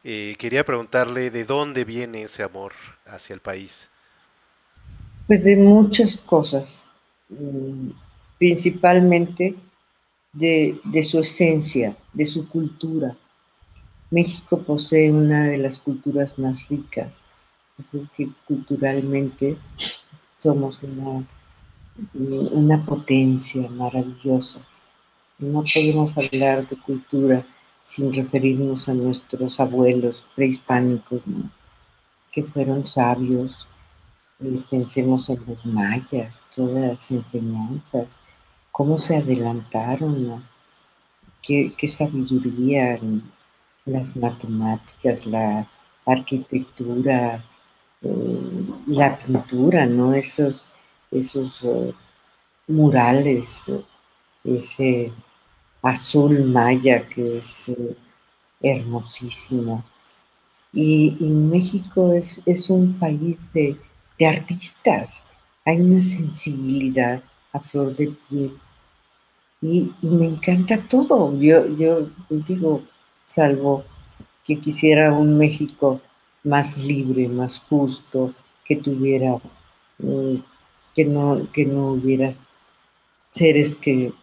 Eh, 0.03 0.36
quería 0.40 0.65
preguntarle 0.65 1.30
de 1.30 1.45
dónde 1.45 1.86
viene 1.86 2.23
ese 2.23 2.41
amor 2.41 2.73
hacia 3.06 3.36
el 3.36 3.41
país. 3.41 3.91
Pues 5.27 5.44
de 5.44 5.56
muchas 5.56 6.18
cosas, 6.18 6.86
mm, 7.30 7.90
principalmente 8.40 9.56
de, 10.34 10.80
de 10.84 11.03
su 11.03 11.19
esencia, 11.19 11.95
de 12.11 12.26
su 12.26 12.49
cultura. 12.49 13.15
México 14.10 14.64
posee 14.64 15.11
una 15.11 15.45
de 15.45 15.57
las 15.60 15.77
culturas 15.77 16.40
más 16.40 16.57
ricas, 16.69 17.11
porque 17.91 18.30
culturalmente 18.48 19.57
somos 20.38 20.82
una 20.82 21.27
una 22.13 22.85
potencia 22.85 23.67
maravillosa. 23.69 24.59
No 25.39 25.63
podemos 25.63 26.17
hablar 26.17 26.67
de 26.67 26.76
cultura 26.77 27.45
sin 27.85 28.13
referirnos 28.13 28.89
a 28.89 28.93
nuestros 28.93 29.59
abuelos 29.59 30.26
prehispánicos, 30.35 31.22
que 32.31 32.43
fueron 32.43 32.85
sabios. 32.85 33.67
pensemos 34.69 35.30
en 35.30 35.41
los 35.47 35.65
mayas, 35.65 36.39
todas 36.55 36.89
las 36.91 37.11
enseñanzas, 37.11 38.17
cómo 38.72 38.97
se 38.97 39.17
adelantaron, 39.17 40.43
qué, 41.41 41.88
sabiduría, 41.88 42.99
las 43.85 44.15
matemáticas, 44.15 45.26
la 45.26 45.67
arquitectura, 46.05 47.45
eh, 48.01 48.65
la 48.88 49.17
pintura, 49.17 49.85
¿no? 49.85 50.13
Esos 50.13 50.65
esos 51.19 51.63
eh, 51.63 51.93
murales, 52.67 53.63
ese 54.43 55.11
azul 55.81 56.43
maya 56.45 57.07
que 57.07 57.37
es 57.37 57.69
eh, 57.69 57.95
hermosísimo. 58.61 59.83
Y, 60.73 61.11
México 61.21 62.13
es, 62.13 62.41
es, 62.45 62.69
un 62.69 62.99
país 62.99 63.37
de, 63.53 63.77
artistas, 64.25 65.23
hay 65.63 65.79
una 65.79 66.01
sensibilidad 66.01 67.23
a 67.53 67.59
flor 67.59 67.95
de 67.95 68.13
piel. 68.27 68.57
Y, 69.61 69.91
me 70.01 70.25
encanta 70.25 70.77
todo. 70.87 71.39
Yo, 71.39 71.67
yo 71.77 72.09
digo, 72.29 72.83
salvo 73.25 73.85
que 74.45 74.59
quisiera 74.59 75.13
un 75.13 75.37
México 75.37 76.01
más 76.43 76.77
libre, 76.77 77.27
más 77.27 77.59
justo, 77.59 78.33
que 78.65 78.75
tuviera 78.75 79.39
eh, 79.99 80.41
que 80.95 81.05
no, 81.05 81.51
que 81.51 81.65
no 81.65 81.91
hubiera 81.91 82.31
seres 83.31 83.76
que, 83.76 84.13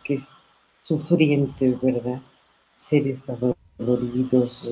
sufrientes, 0.82 1.81
¿verdad? 1.81 2.20
Seres 2.74 3.20
adoloridos 3.28 4.69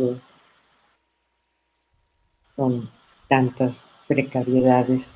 con 2.57 2.91
tantas 3.29 3.87
precariedades, 4.09 5.07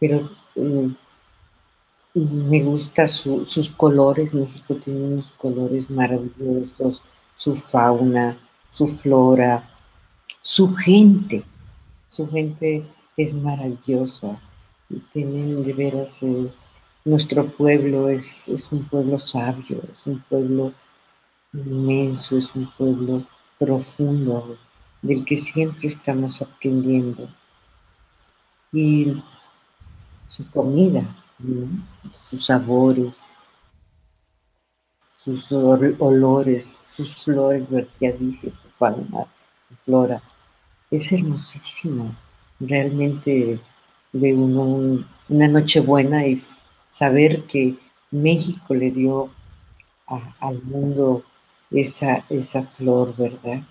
pero 0.00 0.28
mm, 0.56 0.88
me 2.14 2.62
gusta 2.62 3.08
sus 3.08 3.70
colores, 3.70 4.34
México 4.34 4.74
tiene 4.76 5.00
unos 5.00 5.26
colores 5.38 5.88
maravillosos, 5.88 7.02
su 7.36 7.54
fauna, 7.54 8.36
su 8.70 8.88
flora, 8.88 9.68
su 10.42 10.74
gente, 10.74 11.44
su 12.08 12.28
gente 12.28 12.84
es 13.16 13.34
maravillosa, 13.34 14.40
tienen 15.12 15.64
de 15.64 15.72
veras, 15.72 16.20
nuestro 17.04 17.46
pueblo 17.46 18.08
es, 18.08 18.48
es 18.48 18.70
un 18.70 18.84
pueblo 18.84 19.18
sabio, 19.18 19.82
es 19.92 20.06
un 20.06 20.20
pueblo 20.20 20.72
inmenso, 21.52 22.38
es 22.38 22.54
un 22.54 22.70
pueblo 22.72 23.24
profundo, 23.58 24.56
del 25.02 25.24
que 25.24 25.36
siempre 25.38 25.88
estamos 25.88 26.40
aprendiendo. 26.42 27.28
Y 28.72 29.22
su 30.26 30.48
comida, 30.50 31.04
sus 32.12 32.46
sabores, 32.46 33.20
sus 35.24 35.50
olores, 35.52 36.78
sus 36.90 37.14
flores 37.16 37.68
vertiadices, 37.68 38.54
su 38.54 38.68
palma, 38.78 39.26
su 39.68 39.76
flora, 39.84 40.22
es 40.90 41.12
hermosísimo. 41.12 42.14
Realmente 42.60 43.60
de 44.12 44.34
una 44.34 45.06
una 45.28 45.48
Nochebuena 45.48 46.24
es 46.26 46.64
saber 46.90 47.44
que 47.44 47.76
México 48.10 48.74
le 48.74 48.90
dio 48.90 49.30
al 50.40 50.62
mundo 50.62 51.24
esa, 51.70 52.24
esa 52.28 52.64
flor, 52.64 53.16
¿verdad? 53.16 53.62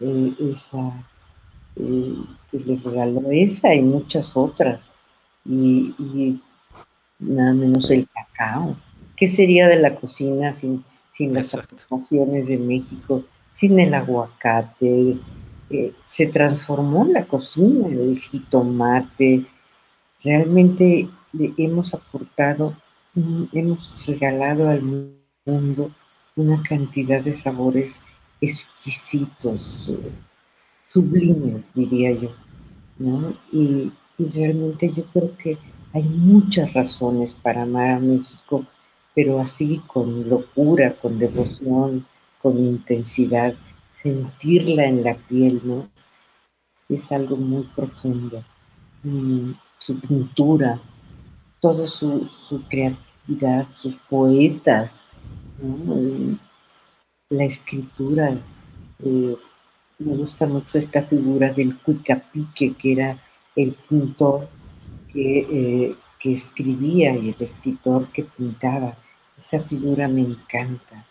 eh, 0.00 0.32
esa, 0.52 1.04
eh, 1.76 2.14
que 2.50 2.58
le 2.58 2.76
regaló 2.76 3.30
esa 3.30 3.74
y 3.74 3.82
muchas 3.82 4.36
otras, 4.36 4.80
y, 5.44 6.40
nada 7.18 7.52
menos 7.54 7.90
el 7.90 8.08
cacao. 8.08 8.76
¿Qué 9.16 9.28
sería 9.28 9.68
de 9.68 9.76
la 9.76 9.94
cocina 9.94 10.52
sin, 10.52 10.84
sin 11.12 11.32
las 11.32 11.54
aportaciones 11.54 12.46
de 12.48 12.58
México, 12.58 13.24
sin 13.54 13.80
el 13.80 13.94
aguacate? 13.94 15.16
Eh, 15.70 15.92
se 16.06 16.26
transformó 16.26 17.06
la 17.06 17.24
cocina, 17.24 17.88
el 17.88 18.18
jitomate. 18.18 19.46
Realmente 20.26 21.08
le 21.34 21.54
hemos 21.56 21.94
aportado, 21.94 22.74
hemos 23.52 24.04
regalado 24.08 24.68
al 24.68 24.82
mundo 25.44 25.92
una 26.34 26.60
cantidad 26.64 27.22
de 27.22 27.32
sabores 27.32 28.02
exquisitos, 28.40 29.88
sublimes, 30.88 31.62
diría 31.74 32.10
yo. 32.10 32.32
Y, 33.52 33.92
realmente 34.18 34.92
yo 34.92 35.04
creo 35.12 35.36
que 35.36 35.58
hay 35.92 36.02
muchas 36.02 36.72
razones 36.72 37.32
para 37.34 37.62
amar 37.62 37.90
a 37.90 38.00
México, 38.00 38.66
pero 39.14 39.40
así 39.40 39.80
con 39.86 40.28
locura, 40.28 40.96
con 41.00 41.20
devoción, 41.20 42.04
con 42.42 42.58
intensidad, 42.58 43.54
sentirla 44.02 44.86
en 44.86 45.04
la 45.04 45.14
piel, 45.14 45.60
¿no? 45.62 45.88
Es 46.88 47.12
algo 47.12 47.36
muy 47.36 47.62
profundo. 47.76 48.42
Su 49.78 49.98
pintura, 50.00 50.80
toda 51.60 51.86
su, 51.86 52.28
creatividad, 52.68 53.66
sus 53.80 53.94
poetas, 54.08 54.90
la 57.28 57.44
escritura, 57.44 58.38
eh, 59.04 59.36
me 59.98 60.16
gusta 60.16 60.46
mucho 60.46 60.78
esta 60.78 61.02
figura 61.02 61.52
del 61.52 61.78
Cuicapique, 61.78 62.74
que 62.74 62.92
era 62.92 63.22
el 63.54 63.72
pintor 63.88 64.48
que, 65.12 65.38
eh, 65.38 65.96
que 66.20 66.34
escribía 66.34 67.16
y 67.16 67.30
el 67.30 67.36
escritor 67.40 68.08
que 68.12 68.24
pintaba. 68.24 68.96
Esa 69.36 69.60
figura 69.60 70.08
me 70.08 70.20
encanta, 70.20 71.06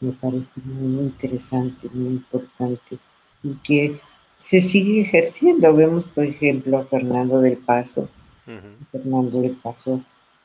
me 0.00 0.12
parece 0.12 0.60
muy 0.64 1.04
interesante, 1.04 1.88
muy 1.92 2.08
importante 2.08 2.98
y 3.42 3.54
que 3.64 4.00
se 4.38 4.60
sigue 4.60 5.02
ejerciendo. 5.02 5.74
Vemos, 5.74 6.04
por 6.14 6.24
ejemplo, 6.24 6.78
a 6.78 6.84
Fernando 6.86 7.40
del 7.40 7.58
Paso. 7.58 8.08
Fernando 8.92 9.40
del 9.40 9.56
Paso, 9.56 10.02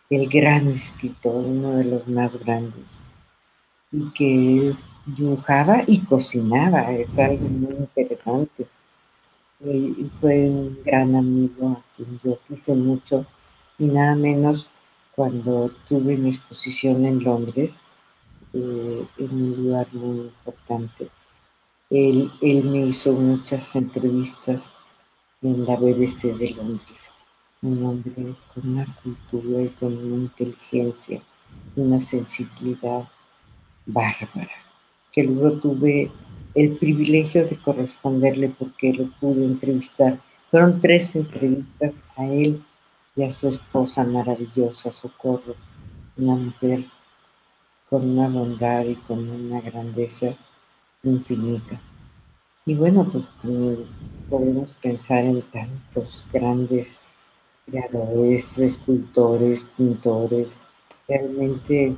el 0.10 0.28
gran 0.28 0.68
escritor, 0.70 1.36
uno 1.36 1.78
de 1.78 1.84
los 1.84 2.08
más 2.08 2.36
grandes, 2.40 2.86
y 3.92 4.10
que 4.12 4.76
dibujaba 5.06 5.84
y 5.86 6.00
cocinaba, 6.00 6.92
es 6.92 7.18
algo 7.18 7.48
muy 7.48 7.76
interesante. 7.76 8.66
Y 9.64 10.10
fue 10.20 10.50
un 10.50 10.80
gran 10.84 11.16
amigo 11.16 11.70
a 11.70 11.96
quien 11.96 12.20
yo 12.24 12.40
quise 12.48 12.74
mucho 12.74 13.28
y 13.78 13.86
nada 13.86 14.16
menos 14.16 14.68
cuando 15.16 15.70
tuve 15.88 16.18
mi 16.18 16.30
exposición 16.30 17.06
en 17.06 17.24
Londres, 17.24 17.78
eh, 18.54 19.06
en 19.18 19.32
un 19.32 19.64
lugar 19.64 19.88
muy 19.94 20.20
importante. 20.22 21.10
Él, 21.92 22.32
me 22.42 22.88
hizo 22.88 23.12
muchas 23.12 23.76
entrevistas 23.76 24.64
en 25.42 25.66
la 25.66 25.76
BBC 25.76 26.38
de 26.38 26.52
Londres. 26.52 27.10
Un 27.62 27.86
hombre 27.86 28.34
con 28.54 28.70
una 28.70 28.88
cultura 29.04 29.64
y 29.64 29.68
con 29.78 29.98
una 29.98 30.24
inteligencia, 30.24 31.22
una 31.76 32.00
sensibilidad 32.00 33.10
bárbara 33.86 34.50
que 35.12 35.24
luego 35.24 35.60
tuve 35.60 36.10
el 36.56 36.78
privilegio 36.78 37.46
de 37.46 37.58
corresponderle 37.58 38.48
porque 38.58 38.94
lo 38.94 39.12
pude 39.20 39.44
entrevistar. 39.44 40.18
Fueron 40.50 40.80
tres 40.80 41.14
entrevistas 41.18 41.96
a 42.16 42.26
él 42.26 42.64
y 43.18 43.24
a 43.24 43.32
su 43.32 43.50
esposa 43.50 44.06
maravillosa, 44.06 44.94
Socorro, 44.94 45.56
una 46.16 46.36
mujer 46.36 46.86
con 47.90 48.10
una 48.12 48.30
bondad 48.30 48.86
y 48.86 48.96
con 48.96 49.30
una 49.30 49.60
grandeza 49.60 50.38
infinita. 51.04 51.80
Y 52.66 52.76
bueno, 52.76 53.08
pues 53.12 53.26
podemos 54.30 54.70
pensar 54.82 55.26
en 55.26 55.42
tantos 55.42 56.24
grandes 56.32 56.96
creadores, 57.66 58.58
escultores, 58.58 59.64
pintores, 59.78 60.50
realmente 61.08 61.96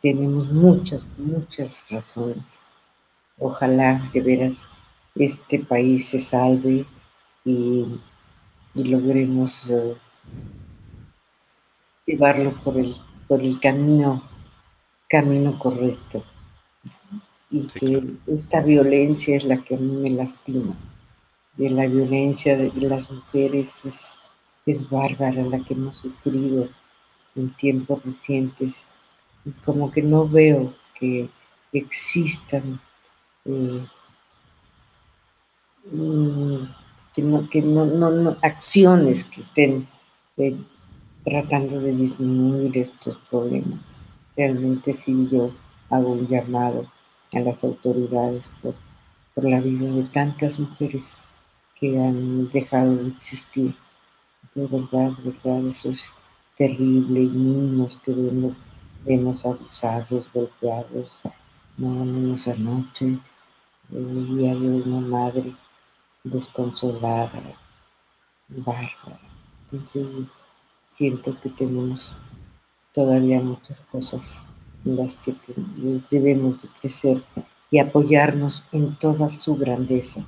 tenemos 0.00 0.52
muchas, 0.52 1.18
muchas 1.18 1.84
razones. 1.90 2.60
Ojalá 3.38 4.10
de 4.12 4.20
veras 4.20 4.56
este 5.14 5.58
país 5.60 6.08
se 6.08 6.20
salve 6.20 6.86
y, 7.44 8.00
logremos 8.74 9.70
eh, 9.70 9.96
llevarlo 12.06 12.52
por 12.62 12.76
el, 12.76 12.94
por 13.28 13.40
el 13.40 13.60
camino, 13.60 14.22
camino 15.08 15.58
correcto. 15.58 16.24
Y 17.54 17.68
que 17.68 18.02
esta 18.26 18.60
violencia 18.62 19.36
es 19.36 19.44
la 19.44 19.58
que 19.58 19.76
a 19.76 19.78
mí 19.78 19.92
me 19.96 20.10
lastima. 20.10 20.74
De 21.56 21.70
la 21.70 21.86
violencia 21.86 22.56
de 22.56 22.72
las 22.80 23.08
mujeres 23.08 23.70
es, 23.84 24.12
es 24.66 24.90
bárbara 24.90 25.40
la 25.44 25.60
que 25.60 25.74
hemos 25.74 25.98
sufrido 25.98 26.68
en 27.36 27.54
tiempos 27.54 28.04
recientes 28.04 28.84
como 29.64 29.92
que 29.92 30.02
no 30.02 30.28
veo 30.28 30.74
que 30.98 31.28
existan 31.72 32.80
eh, 33.44 33.86
mm, 35.92 36.56
que 37.14 37.22
no, 37.22 37.48
que 37.48 37.62
no, 37.62 38.36
acciones 38.42 39.22
que 39.22 39.42
estén 39.42 39.86
eh, 40.38 40.56
tratando 41.24 41.78
de 41.78 41.92
disminuir 41.94 42.76
estos 42.78 43.16
problemas. 43.30 43.78
Realmente 44.36 44.94
sí 44.94 45.28
yo 45.30 45.52
hago 45.90 46.08
un 46.08 46.26
llamado 46.26 46.90
a 47.34 47.40
las 47.40 47.62
autoridades 47.64 48.50
por, 48.62 48.74
por 49.34 49.44
la 49.44 49.60
vida 49.60 49.90
de 49.90 50.04
tantas 50.04 50.58
mujeres 50.58 51.04
que 51.78 51.98
han 51.98 52.50
dejado 52.50 52.96
de 52.96 53.08
existir. 53.08 53.74
De 54.54 54.66
verdad, 54.66 55.10
de 55.18 55.30
verdad, 55.30 55.66
eso 55.68 55.90
es 55.90 56.00
terrible 56.56 57.20
y 57.20 57.28
niños 57.28 58.00
que 58.04 58.12
vemos 58.12 58.54
vemos 59.04 59.44
abusados, 59.44 60.30
golpeados, 60.32 61.10
no 61.76 62.04
menos 62.04 62.48
anoche, 62.48 63.18
día 63.90 64.54
de 64.54 64.82
una 64.82 65.00
madre 65.00 65.54
desconsolada, 66.22 67.54
bárbara. 68.48 69.20
Entonces 69.70 70.28
siento 70.92 71.38
que 71.40 71.50
tenemos 71.50 72.10
todavía 72.92 73.40
muchas 73.40 73.82
cosas 73.82 74.38
en 74.84 74.96
las 74.96 75.16
que 75.18 75.34
debemos 76.10 76.62
de 76.62 76.68
crecer 76.80 77.22
y 77.70 77.78
apoyarnos 77.78 78.64
en 78.72 78.96
toda 78.96 79.30
su 79.30 79.56
grandeza 79.56 80.24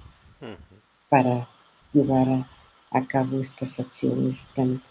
para 1.08 1.48
llevar 1.92 2.28
a, 2.28 2.50
a 2.90 3.06
cabo 3.06 3.40
estas 3.40 3.78
acciones 3.78 4.48
tan 4.54 4.82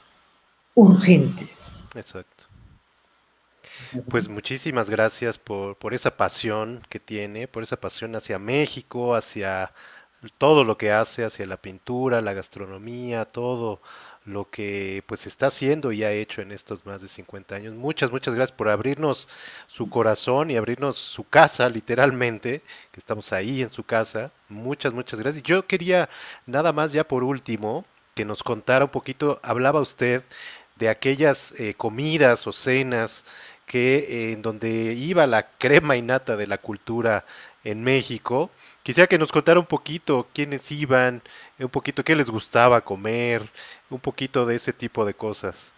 urgentes. 0.73 1.49
Exacto. 1.95 2.45
Pues 4.09 4.27
muchísimas 4.27 4.89
gracias 4.89 5.37
por, 5.37 5.77
por 5.77 5.93
esa 5.93 6.15
pasión 6.15 6.81
que 6.89 6.99
tiene, 6.99 7.47
por 7.47 7.63
esa 7.63 7.77
pasión 7.77 8.15
hacia 8.15 8.39
México, 8.39 9.15
hacia 9.15 9.73
todo 10.37 10.63
lo 10.63 10.77
que 10.77 10.91
hace, 10.91 11.25
hacia 11.25 11.45
la 11.45 11.57
pintura, 11.57 12.21
la 12.21 12.33
gastronomía, 12.33 13.25
todo 13.25 13.81
lo 14.25 14.49
que 14.49 15.03
pues 15.07 15.27
está 15.27 15.47
haciendo 15.47 15.91
y 15.91 16.03
ha 16.03 16.11
hecho 16.11 16.41
en 16.41 16.51
estos 16.51 16.85
más 16.85 17.01
de 17.01 17.07
50 17.07 17.55
años. 17.55 17.75
Muchas, 17.75 18.11
muchas 18.11 18.33
gracias 18.33 18.57
por 18.57 18.69
abrirnos 18.69 19.29
su 19.67 19.89
corazón 19.89 20.51
y 20.51 20.57
abrirnos 20.57 20.97
su 20.97 21.23
casa, 21.23 21.69
literalmente, 21.69 22.61
que 22.91 22.99
estamos 22.99 23.31
ahí 23.31 23.61
en 23.61 23.69
su 23.69 23.83
casa. 23.83 24.31
Muchas, 24.49 24.93
muchas 24.93 25.19
gracias. 25.19 25.43
Yo 25.43 25.67
quería 25.67 26.09
nada 26.45 26.73
más 26.73 26.91
ya 26.91 27.07
por 27.07 27.23
último 27.23 27.85
que 28.15 28.25
nos 28.25 28.43
contara 28.43 28.85
un 28.85 28.91
poquito, 28.91 29.39
hablaba 29.43 29.81
usted 29.81 30.23
de 30.77 30.89
aquellas 30.89 31.53
eh, 31.59 31.73
comidas 31.75 32.47
o 32.47 32.51
cenas 32.51 33.25
que 33.65 33.97
eh, 33.97 34.33
en 34.33 34.41
donde 34.41 34.93
iba 34.93 35.27
la 35.27 35.47
crema 35.57 35.95
innata 35.95 36.37
de 36.37 36.47
la 36.47 36.57
cultura 36.57 37.25
en 37.63 37.83
México. 37.83 38.51
Quisiera 38.83 39.07
que 39.07 39.17
nos 39.17 39.31
contara 39.31 39.59
un 39.59 39.65
poquito 39.65 40.27
quiénes 40.33 40.71
iban, 40.71 41.21
un 41.59 41.69
poquito 41.69 42.03
qué 42.03 42.15
les 42.15 42.29
gustaba 42.29 42.81
comer, 42.81 43.41
un 43.89 43.99
poquito 43.99 44.45
de 44.45 44.55
ese 44.55 44.71
tipo 44.71 45.03
de 45.03 45.15
cosas. 45.15 45.73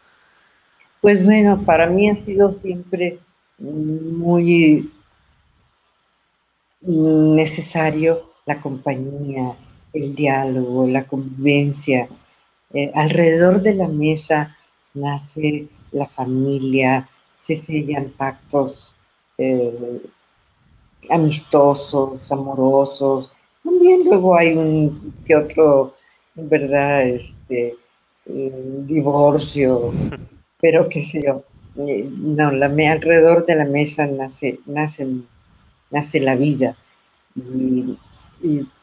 Pues 1.01 1.23
bueno, 1.23 1.63
para 1.63 1.87
mí 1.87 2.09
ha 2.09 2.15
sido 2.15 2.53
siempre 2.53 3.19
muy 3.59 4.91
necesario 6.81 8.33
la 8.45 8.59
compañía, 8.61 9.55
el 9.93 10.15
diálogo, 10.15 10.87
la 10.87 11.05
convivencia. 11.05 12.07
Eh, 12.73 12.91
alrededor 12.93 13.61
de 13.61 13.75
la 13.75 13.87
mesa 13.87 14.57
nace 14.93 15.67
la 15.91 16.07
familia, 16.07 17.07
se 17.47 17.55
sellan 17.55 18.09
pactos 18.17 18.93
eh, 19.37 20.01
amistosos, 21.09 22.29
amorosos, 22.29 23.31
también 23.63 24.03
luego 24.03 24.35
hay 24.35 24.53
un 24.53 25.13
que 25.25 25.35
otro, 25.35 25.95
¿verdad? 26.35 27.07
Este, 27.07 27.75
eh, 28.25 28.83
divorcio, 28.85 29.93
pero 30.59 30.89
qué 30.89 31.05
sé 31.05 31.23
yo. 31.25 31.43
Eh, 31.77 32.09
no, 32.11 32.51
la, 32.51 32.65
alrededor 32.65 33.45
de 33.45 33.55
la 33.55 33.65
mesa 33.65 34.07
nace, 34.07 34.59
nace, 34.65 35.07
nace 35.89 36.19
la 36.19 36.35
vida. 36.35 36.75
Y, 37.35 37.97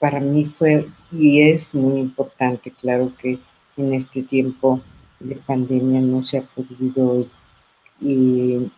para 0.01 0.19
mí 0.21 0.47
fue 0.47 0.89
y 1.13 1.43
es 1.43 1.73
muy 1.75 2.01
importante, 2.01 2.73
claro 2.73 3.13
que 3.21 3.39
en 3.77 3.95
este 3.95 4.23
tiempo 4.23 4.81
de 5.21 5.37
pandemia 5.37 6.01
no 6.01 6.25
se 6.25 6.39
ha 6.39 6.43
podido 6.43 7.27
y, 8.01 8.71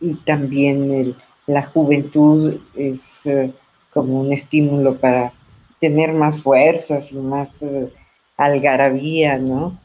y 0.00 0.14
también 0.24 0.90
el, 0.92 1.16
la 1.46 1.62
juventud 1.62 2.60
es 2.74 3.24
eh, 3.26 3.52
como 3.90 4.20
un 4.20 4.32
estímulo 4.32 4.98
para 4.98 5.32
tener 5.80 6.12
más 6.12 6.42
fuerzas 6.42 7.12
y 7.12 7.16
más 7.16 7.62
uh, 7.62 7.90
algarabía, 8.36 9.38
¿no? 9.38 9.78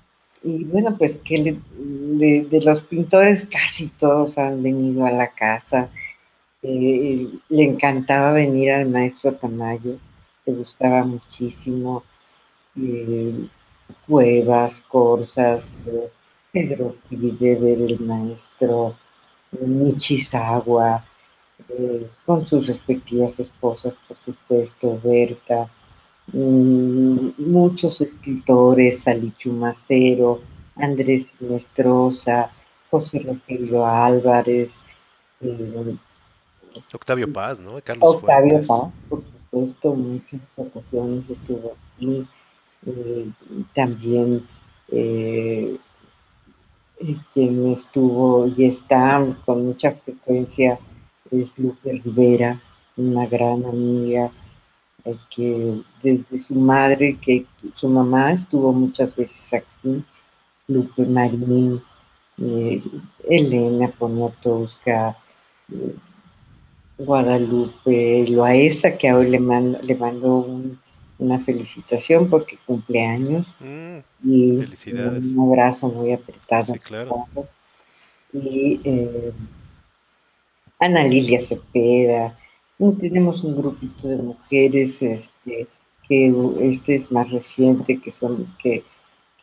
Y 0.43 0.63
bueno, 0.65 0.97
pues 0.97 1.17
que 1.17 1.57
de, 1.73 2.61
los 2.63 2.81
pintores 2.81 3.45
casi 3.45 3.87
todos 3.87 4.37
han 4.37 4.63
venido 4.63 5.05
a 5.05 5.11
la 5.11 5.27
casa. 5.31 5.89
Eh, 6.63 7.27
le 7.49 7.63
encantaba 7.63 8.31
venir 8.31 8.71
al 8.71 8.89
maestro 8.89 9.33
Tamayo, 9.33 9.97
le 10.45 10.53
gustaba 10.53 11.03
muchísimo. 11.03 12.03
Eh, 12.75 13.47
Cuevas, 14.07 14.81
Corsas, 14.81 15.63
Pedro 16.51 16.95
Figueredo, 17.07 17.67
el 17.67 17.99
maestro, 17.99 18.95
Michizawa, 19.59 21.05
eh, 21.69 22.09
con 22.25 22.45
sus 22.45 22.67
respectivas 22.67 23.39
esposas, 23.39 23.97
por 24.07 24.17
supuesto, 24.17 24.99
Berta, 25.03 25.69
mm, 26.33 27.29
muchos 27.37 28.01
escritores, 28.01 29.01
Salichu 29.01 29.51
Macero, 29.51 30.41
Andrés 30.75 31.33
Nestroza, 31.39 32.51
José 32.89 33.19
Rogelio 33.19 33.85
Álvarez, 33.85 34.71
eh, 35.41 35.95
Octavio 36.93 37.31
Paz, 37.31 37.59
¿no? 37.59 37.81
Carlos 37.83 38.15
Octavio 38.15 38.61
Paz, 38.65 38.91
por 39.09 39.21
supuesto, 39.21 39.93
muchas 39.93 40.41
ocasiones 40.57 41.29
estuvo 41.29 41.75
aquí. 41.97 42.27
Eh, 42.85 43.29
también 43.75 44.47
quien 47.33 47.71
estuvo 47.71 48.47
y 48.47 48.65
está 48.65 49.25
con 49.45 49.65
mucha 49.65 49.91
frecuencia 49.91 50.79
es 51.31 51.57
Lupe 51.57 52.01
Rivera, 52.03 52.61
una 52.97 53.25
gran 53.25 53.65
amiga 53.65 54.31
eh, 55.05 55.15
que 55.29 55.81
desde 56.03 56.39
su 56.39 56.55
madre, 56.55 57.17
que 57.21 57.45
su 57.73 57.89
mamá 57.89 58.33
estuvo 58.33 58.71
muchas 58.73 59.15
veces 59.15 59.53
aquí, 59.53 60.03
Lupe 60.67 61.05
Marín, 61.05 61.81
eh, 62.37 62.83
Elena 63.27 63.87
Poniatowska, 63.87 65.17
eh, 65.71 65.95
Guadalupe 66.97 68.27
Loaesa, 68.29 68.97
que 68.97 69.11
hoy 69.11 69.29
le 69.29 69.39
mando, 69.39 69.79
le 69.81 69.95
mando 69.95 70.61
una 71.21 71.39
felicitación 71.39 72.29
porque 72.29 72.57
cumpleaños. 72.65 73.47
Mm, 73.59 73.97
y 74.23 74.51
un 74.57 75.39
abrazo 75.39 75.87
muy 75.87 76.11
apretado. 76.11 76.73
Y 78.33 78.79
Ana 80.79 81.03
Lilia 81.03 81.39
Cepeda, 81.39 82.37
tenemos 82.99 83.43
un 83.43 83.55
grupito 83.55 84.07
de 84.07 84.17
mujeres, 84.17 85.01
este, 85.01 85.67
que 86.07 86.33
este 86.61 86.95
es 86.95 87.11
más 87.11 87.29
reciente, 87.29 87.99
que 87.99 88.11
son, 88.11 88.47
que, 88.57 88.83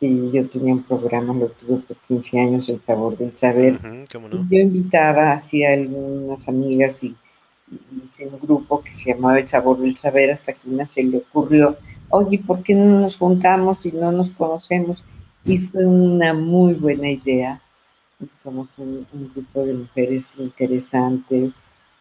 yo 0.00 0.48
tenía 0.48 0.74
un 0.74 0.84
programa, 0.84 1.34
lo 1.34 1.48
tuve 1.48 1.78
por 1.78 1.96
15 2.08 2.38
años, 2.38 2.68
El 2.68 2.80
Sabor 2.82 3.16
del 3.16 3.36
Saber. 3.36 3.78
Yo 4.10 4.58
invitaba 4.58 5.32
hacía 5.32 5.72
algunas 5.72 6.48
amigas 6.48 7.02
y, 7.02 7.16
hice 8.04 8.26
un 8.26 8.38
grupo 8.40 8.82
que 8.82 8.94
se 8.94 9.12
llamaba 9.14 9.38
El 9.38 9.48
Sabor 9.48 9.78
del 9.78 9.96
Saber, 9.96 10.30
hasta 10.30 10.52
que 10.52 10.68
una 10.68 10.86
se 10.86 11.02
le 11.02 11.18
ocurrió, 11.18 11.76
oye, 12.10 12.38
¿por 12.38 12.62
qué 12.62 12.74
no 12.74 13.00
nos 13.00 13.16
juntamos 13.16 13.84
y 13.86 13.92
no 13.92 14.12
nos 14.12 14.32
conocemos? 14.32 15.02
Y 15.44 15.58
fue 15.58 15.86
una 15.86 16.34
muy 16.34 16.74
buena 16.74 17.10
idea 17.10 17.60
somos 18.42 18.68
un, 18.78 19.06
grupo 19.32 19.64
de 19.64 19.74
mujeres 19.74 20.24
interesantes, 20.38 21.52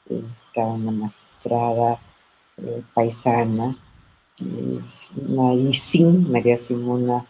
está 0.09 0.65
una 0.65 0.91
magistrada 0.91 1.99
eh, 2.57 2.81
paisana, 2.93 3.77
María 5.27 6.57
Simona 6.57 7.25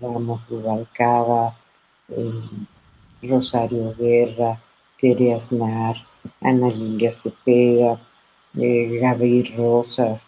Ramos 0.00 0.48
Rubalcaba, 0.48 1.56
eh, 2.08 2.42
Rosario 3.22 3.94
Guerra, 3.94 4.60
Tere 5.00 5.34
Aznar, 5.34 5.96
Ana 6.40 6.68
Lilia 6.68 7.12
Cepeda, 7.12 8.00
eh, 8.58 8.98
Gaby 9.00 9.54
Rosas, 9.56 10.22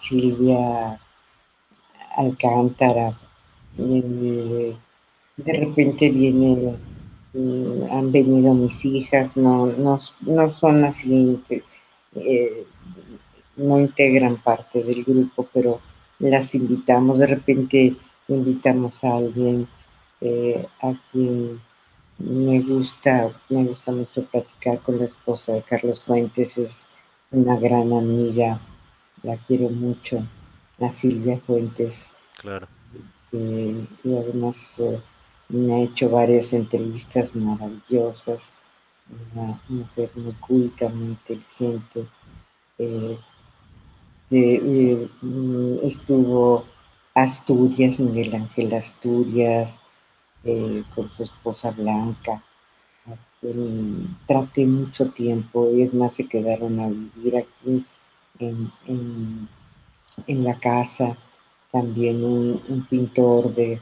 Silvia 0.00 0.98
Alcántara, 2.16 3.10
de 3.76 4.76
repente 5.36 6.08
viene 6.10 6.76
Mm, 7.32 7.84
han 7.92 8.10
venido 8.10 8.54
mis 8.54 8.84
hijas, 8.84 9.36
no, 9.36 9.66
no, 9.66 10.00
no 10.22 10.50
son 10.50 10.84
así, 10.84 11.40
eh, 12.16 12.66
no 13.56 13.80
integran 13.80 14.36
parte 14.38 14.82
del 14.82 15.04
grupo, 15.04 15.48
pero 15.52 15.80
las 16.18 16.54
invitamos, 16.56 17.18
de 17.20 17.26
repente 17.28 17.94
invitamos 18.26 19.04
a 19.04 19.16
alguien 19.16 19.68
eh, 20.20 20.66
a 20.82 20.92
quien 21.12 21.60
me 22.20 22.60
gusta, 22.60 23.30
me 23.48 23.64
gusta 23.64 23.92
mucho 23.92 24.24
platicar 24.24 24.78
con 24.80 24.98
la 24.98 25.06
esposa 25.06 25.52
de 25.52 25.62
Carlos 25.62 26.02
Fuentes, 26.04 26.58
es 26.58 26.86
una 27.30 27.56
gran 27.58 27.92
amiga, 27.92 28.60
la 29.22 29.36
quiero 29.38 29.70
mucho, 29.70 30.22
a 30.80 30.92
Silvia 30.92 31.38
Fuentes. 31.46 32.12
Claro. 32.40 32.66
y 33.32 34.14
además 34.14 34.74
eh, 34.78 35.00
me 35.48 35.74
ha 35.74 35.82
hecho 35.82 36.10
varias 36.10 36.52
entrevistas 36.52 37.34
maravillosas, 37.34 38.42
una 39.34 39.60
mujer 39.68 40.10
muy 40.14 40.32
culta, 40.34 40.88
muy 40.88 41.08
inteligente. 41.08 42.06
Eh, 42.78 43.18
eh, 44.30 45.08
mm, 45.22 45.78
estuvo 45.82 46.64
Asturias, 47.14 47.98
Miguel 47.98 48.34
Ángel 48.34 48.74
Asturias, 48.74 49.79
eh, 50.44 50.84
con 50.94 51.10
su 51.10 51.22
esposa 51.24 51.70
Blanca. 51.70 52.42
traté 54.26 54.66
mucho 54.66 55.10
tiempo, 55.10 55.68
es 55.74 55.94
más, 55.94 56.14
se 56.14 56.28
quedaron 56.28 56.80
a 56.80 56.88
vivir 56.88 57.36
aquí 57.36 57.84
en, 58.38 59.48
la 60.44 60.58
casa. 60.58 61.16
También 61.72 62.24
un 62.24 62.86
pintor 62.88 63.54
de 63.54 63.80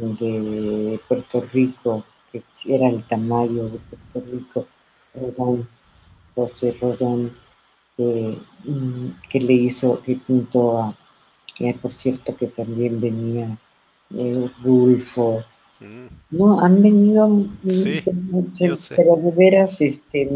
de 0.00 1.00
Puerto 1.08 1.40
Rico, 1.52 2.04
que 2.30 2.42
era 2.66 2.88
el 2.88 3.02
tamaño 3.04 3.64
de 3.64 3.78
Puerto 3.78 4.30
Rico, 4.30 4.66
Rodón, 5.14 5.68
José 6.34 6.76
Rodón, 6.80 7.32
mm, 7.96 9.06
que 9.30 9.40
le 9.40 9.52
hizo, 9.52 10.00
que 10.02 10.16
pintó 10.16 10.78
a, 10.78 10.96
por 11.82 11.92
cierto 11.92 12.36
que 12.36 12.46
también 12.46 13.00
venía 13.00 13.58
eh, 14.14 14.50
Rulfo. 14.62 15.44
Mm. 15.80 16.06
No, 16.30 16.60
han 16.60 16.82
venido, 16.82 17.46
sí, 17.66 18.02
pero 18.96 19.16
de 19.16 19.30
veras, 19.30 19.80
este, 19.80 20.28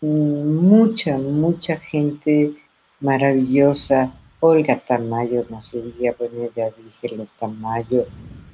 mucha, 0.00 1.18
mucha 1.18 1.76
gente 1.76 2.54
maravillosa. 3.00 4.12
Olga 4.40 4.78
Tamayo, 4.78 5.44
no 5.50 5.62
sé, 5.64 5.82
ya, 6.00 6.14
bueno, 6.16 6.48
ya 6.54 6.66
dije 6.70 7.16
los 7.16 7.28
Tamayo, 7.40 8.06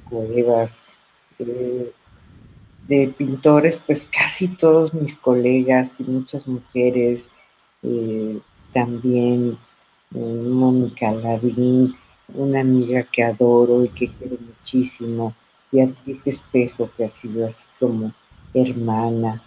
Cuevas, 0.09 0.81
eh, 1.37 1.91
de 2.87 3.13
pintores, 3.15 3.79
pues 3.85 4.07
casi 4.11 4.47
todos 4.47 4.93
mis 4.93 5.15
colegas 5.15 5.91
y 5.99 6.03
muchas 6.03 6.47
mujeres, 6.47 7.21
eh, 7.83 8.39
también 8.73 9.57
eh, 10.13 10.17
Mónica 10.17 11.11
Lavín, 11.11 11.95
una 12.33 12.61
amiga 12.61 13.03
que 13.03 13.23
adoro 13.23 13.85
y 13.85 13.89
que 13.89 14.09
quiero 14.09 14.37
muchísimo, 14.39 15.35
Beatriz 15.75 16.25
Espejo, 16.27 16.89
que 16.95 17.05
ha 17.05 17.09
sido 17.09 17.47
así 17.47 17.63
como 17.79 18.13
hermana, 18.53 19.43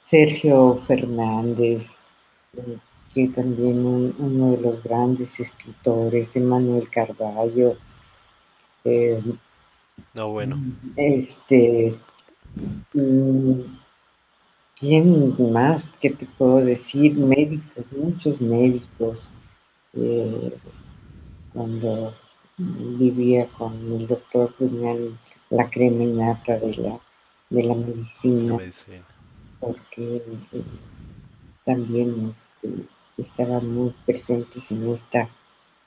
Sergio 0.00 0.80
Fernández, 0.86 1.86
que 3.14 3.28
también 3.28 4.14
uno 4.18 4.50
de 4.52 4.60
los 4.60 4.82
grandes 4.82 5.38
escritores, 5.38 6.34
Emanuel 6.34 6.88
Carballo, 6.88 7.76
no, 10.14 10.30
bueno. 10.30 10.56
Este. 10.96 11.94
¿Quién 14.78 15.52
más? 15.52 15.86
¿Qué 16.00 16.10
te 16.10 16.26
puedo 16.26 16.58
decir? 16.58 17.14
Médicos, 17.14 17.84
muchos 17.92 18.40
médicos. 18.40 19.18
eh, 19.94 20.56
cuando 21.52 22.14
vivía 22.58 23.48
con 23.48 23.72
el 23.92 24.06
doctor 24.06 24.54
la 25.50 25.68
creminata 25.70 26.58
de 26.58 26.74
la, 26.76 27.00
de 27.50 27.62
la 27.62 27.74
medicina, 27.74 28.58
porque 29.60 30.22
eh, 30.52 30.62
también 31.64 32.34
este, 32.62 32.84
estaban 33.16 33.72
muy 33.72 33.94
presentes 34.04 34.70
en 34.70 34.88
esta 34.92 35.28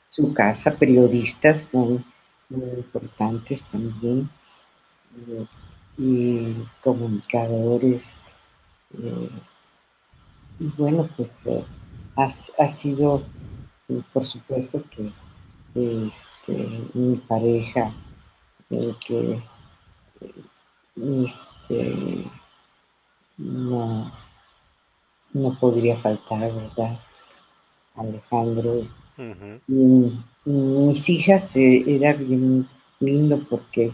su 0.09 0.33
casa, 0.33 0.71
periodistas 0.71 1.63
muy, 1.71 2.03
importantes 2.49 3.63
también, 3.71 4.29
eh, 5.27 5.45
y 5.97 6.67
comunicadores. 6.83 8.13
Eh, 8.97 9.29
y 10.59 10.65
bueno, 10.77 11.09
pues 11.15 11.29
ha, 12.17 12.69
sido, 12.77 13.23
por 14.11 14.27
supuesto 14.27 14.83
que 14.91 15.11
este, 15.73 16.89
mi 16.93 17.15
pareja, 17.15 17.93
que 18.69 19.41
este, 20.95 22.25
no, 23.37 24.11
no 25.33 25.59
podría 25.59 25.97
faltar, 25.97 26.53
¿verdad? 26.53 26.99
Alejandro. 27.95 28.87
mis 30.45 31.09
hijas 31.09 31.55
eh, 31.55 31.83
era 31.87 32.13
bien 32.13 32.67
lindo 32.99 33.39
porque 33.49 33.93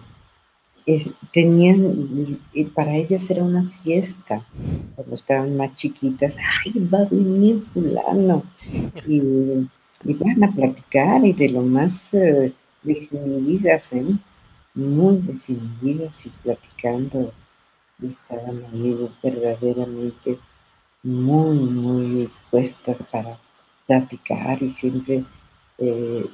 tenían, 1.33 2.39
para 2.73 2.95
ellas 2.95 3.29
era 3.29 3.43
una 3.43 3.69
fiesta, 3.69 4.45
cuando 4.95 5.15
estaban 5.15 5.57
más 5.57 5.75
chiquitas, 5.75 6.37
ay, 6.65 6.73
va 6.87 6.99
a 6.99 7.05
venir 7.05 7.61
fulano, 7.73 8.43
y, 9.05 9.17
y 10.05 10.13
van 10.13 10.43
a 10.45 10.51
platicar 10.53 11.25
y 11.25 11.33
de 11.33 11.49
lo 11.49 11.61
más 11.61 12.13
eh, 12.13 12.53
desinhibidas, 12.83 13.91
¿eh? 13.93 14.05
Muy 14.77 15.17
desinhibidas 15.17 16.25
y 16.27 16.29
platicando, 16.29 17.33
estaban 18.01 18.63
ahí 18.71 19.09
verdaderamente 19.23 20.37
muy, 21.01 21.55
muy 21.57 22.29
puestas 22.51 22.97
para 23.11 23.39
platicar 23.87 24.61
y 24.61 24.71
siempre, 24.71 25.23
eh, 25.79 26.25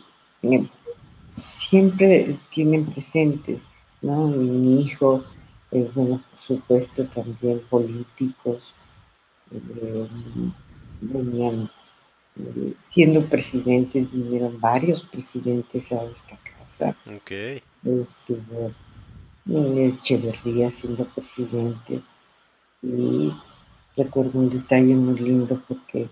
siempre 1.29 2.37
tienen 2.53 2.85
presente, 2.87 3.61
¿no? 4.01 4.27
mi 4.27 4.81
hijo, 4.81 5.23
eh, 5.71 5.89
bueno, 5.95 6.21
por 6.29 6.39
supuesto 6.39 7.05
también 7.05 7.61
políticos, 7.69 8.73
eh, 9.51 10.07
venían 10.99 11.69
siendo 12.89 13.25
presidentes, 13.25 14.11
vinieron 14.11 14.59
varios 14.59 15.05
presidentes 15.05 15.91
a 15.93 16.03
esta 16.03 16.37
casa. 16.37 16.95
Okay. 17.21 17.61
Estuvo 17.85 18.71
Echeverría 19.45 20.71
siendo 20.71 21.03
presidente 21.03 22.01
y 22.81 23.33
recuerdo 23.97 24.39
un 24.39 24.49
detalle 24.49 24.95
muy 24.95 25.19
lindo 25.19 25.61
porque 25.67 26.07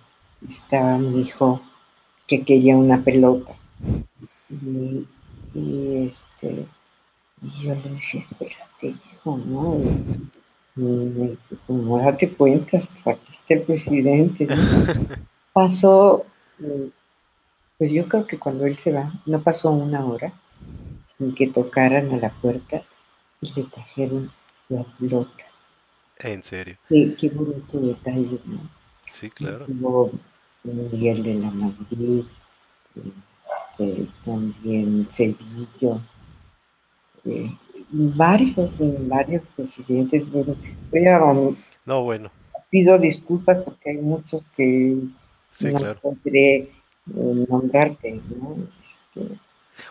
estaba 0.47 0.97
mi 0.97 1.21
hijo 1.21 1.61
que 2.27 2.43
quería 2.43 2.75
una 2.75 3.01
pelota. 3.01 3.53
Y, 4.49 5.07
este, 6.07 6.65
yo 7.63 7.73
le 7.73 7.89
decía, 7.89 8.19
espérate, 8.19 8.95
hijo, 9.13 9.37
no. 9.37 9.77
Y, 10.75 11.37
como 11.67 11.99
date 11.99 12.33
cuenta, 12.33 12.79
pues 12.79 13.07
aquí 13.07 13.27
está 13.29 13.53
el 13.53 13.61
presidente. 13.61 14.47
Pasó, 15.53 16.25
pues 17.77 17.91
yo 17.91 18.07
creo 18.09 18.27
que 18.27 18.37
cuando 18.37 18.65
él 18.65 18.77
se 18.77 18.91
va, 18.91 19.11
no 19.25 19.41
pasó 19.41 19.71
una 19.71 20.05
hora 20.05 20.33
sin 21.21 21.35
que 21.35 21.47
tocaran 21.47 22.11
a 22.13 22.17
la 22.17 22.29
puerta 22.29 22.83
y 23.41 23.53
le 23.53 23.63
trajeron 23.65 24.31
la 24.69 24.83
pelota. 24.99 25.45
¿En 26.17 26.43
serio? 26.43 26.77
Qué, 26.89 27.15
qué 27.19 27.29
bonito 27.29 27.79
detalle, 27.79 28.39
¿no? 28.45 28.59
Sí, 29.03 29.29
claro. 29.29 29.67
Miguel 30.63 31.23
de 31.23 31.33
la 31.35 31.49
Madrid, 31.51 32.23
este, 32.95 34.07
también 34.23 35.07
Cedillo, 35.11 36.01
eh, 37.25 37.51
varios, 37.91 38.71
varios 39.07 39.43
presidentes. 39.55 40.23
no, 41.85 42.03
bueno. 42.03 42.31
Pido 42.69 42.97
disculpas 42.97 43.57
porque 43.63 43.89
hay 43.91 43.97
muchos 43.97 44.43
que 44.55 44.97
sí, 45.51 45.67
no 45.67 45.79
claro. 45.79 45.99
podré 45.99 46.55
eh, 46.55 46.69
nombrarte, 47.49 48.21
¿no? 48.29 48.55
Este, 49.15 49.37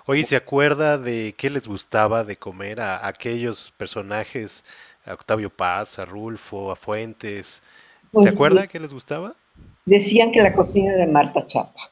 Oye, 0.07 0.25
¿se 0.25 0.37
acuerda 0.37 0.99
de 0.99 1.35
qué 1.37 1.51
les 1.51 1.67
gustaba 1.67 2.25
de 2.25 2.37
comer 2.37 2.81
a, 2.81 3.07
aquellos 3.07 3.73
personajes, 3.77 4.65
a 5.05 5.15
Octavio 5.15 5.51
Paz, 5.51 5.99
a 5.99 6.05
Rulfo, 6.05 6.71
a 6.73 6.77
Fuentes? 6.77 7.63
¿Se 8.17 8.29
Pues, 8.29 8.31
acuerda 8.31 8.67
qué 8.69 8.81
les 8.81 8.93
gustaba? 8.93 9.37
decían 9.85 10.33
que 10.33 10.41
la 10.43 10.55
cocina 10.55 10.95
de 10.95 11.07
Marta 11.07 11.47
Chapa. 11.47 11.91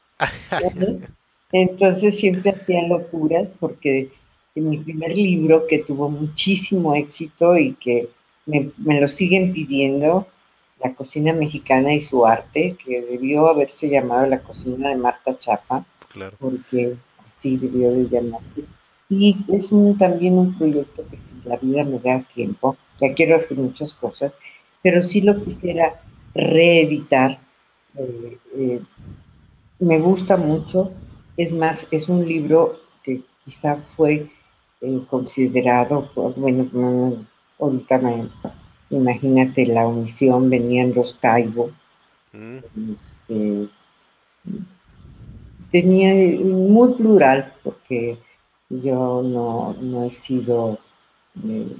Entonces 1.51 2.17
siempre 2.17 2.51
hacía 2.51 2.87
locuras 2.87 3.49
porque 3.59 4.11
en 4.55 4.69
mi 4.69 4.77
primer 4.77 5.11
libro, 5.15 5.67
que 5.67 5.79
tuvo 5.79 6.09
muchísimo 6.09 6.95
éxito 6.95 7.57
y 7.57 7.75
que 7.75 8.09
me, 8.45 8.71
me 8.77 8.99
lo 9.01 9.07
siguen 9.07 9.53
pidiendo, 9.53 10.27
La 10.83 10.93
cocina 10.95 11.33
mexicana 11.33 11.93
y 11.93 12.01
su 12.01 12.25
arte, 12.25 12.77
que 12.83 13.01
debió 13.01 13.47
haberse 13.49 13.89
llamado 13.89 14.27
La 14.27 14.41
cocina 14.41 14.89
de 14.89 14.95
Marta 14.97 15.37
Chapa, 15.39 15.85
Claro. 16.09 16.37
porque 16.39 16.97
así 17.39 17.57
debió 17.57 17.91
de 17.91 18.09
llamarse. 18.09 18.65
Y 19.09 19.37
es 19.49 19.71
un, 19.71 19.97
también 19.97 20.37
un 20.37 20.57
proyecto 20.57 21.05
que 21.09 21.17
si 21.17 21.49
la 21.49 21.57
vida 21.57 21.83
me 21.85 21.99
da 21.99 22.21
tiempo, 22.35 22.77
ya 23.01 23.13
quiero 23.15 23.37
hacer 23.37 23.57
muchas 23.57 23.93
cosas, 23.95 24.33
pero 24.83 25.01
sí 25.03 25.21
lo 25.21 25.43
quisiera 25.43 26.01
reeditar. 26.35 27.39
eh, 27.97 28.37
eh, 28.55 28.81
me 29.79 29.99
gusta 29.99 30.37
mucho, 30.37 30.91
es 31.37 31.53
más, 31.53 31.87
es 31.91 32.09
un 32.09 32.27
libro 32.27 32.79
que 33.03 33.23
quizá 33.45 33.77
fue 33.77 34.29
eh, 34.81 35.01
considerado, 35.09 36.11
por- 36.13 36.35
bueno, 36.35 36.67
no, 36.73 37.25
ahorita 37.59 37.97
me, 37.99 38.29
imagínate 38.91 39.65
la 39.67 39.87
omisión, 39.87 40.49
venían 40.49 40.93
los 40.95 41.19
Taibo, 41.19 41.71
Mm, 42.33 42.93
este, 42.93 43.69
tenía 45.71 46.13
muy 46.43 46.93
plural, 46.93 47.53
porque 47.63 48.17
yo 48.69 49.21
no, 49.23 49.75
no 49.81 50.03
he 50.03 50.11
sido, 50.11 50.79
eh, 51.43 51.75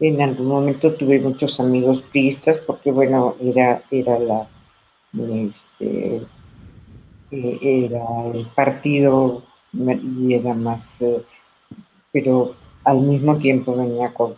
en 0.00 0.20
algún 0.20 0.48
momento 0.48 0.94
tuve 0.94 1.20
muchos 1.20 1.60
amigos 1.60 2.02
priistas, 2.02 2.58
porque 2.66 2.90
bueno, 2.90 3.36
era, 3.40 3.82
era 3.90 4.18
la, 4.18 4.48
este, 5.12 6.22
eh, 7.30 7.58
era 7.62 8.04
el 8.32 8.46
partido 8.46 9.42
y 9.72 10.34
era 10.34 10.54
más, 10.54 11.00
eh, 11.00 11.22
pero 12.12 12.54
al 12.84 13.00
mismo 13.00 13.36
tiempo 13.38 13.76
venía 13.76 14.12
con 14.12 14.36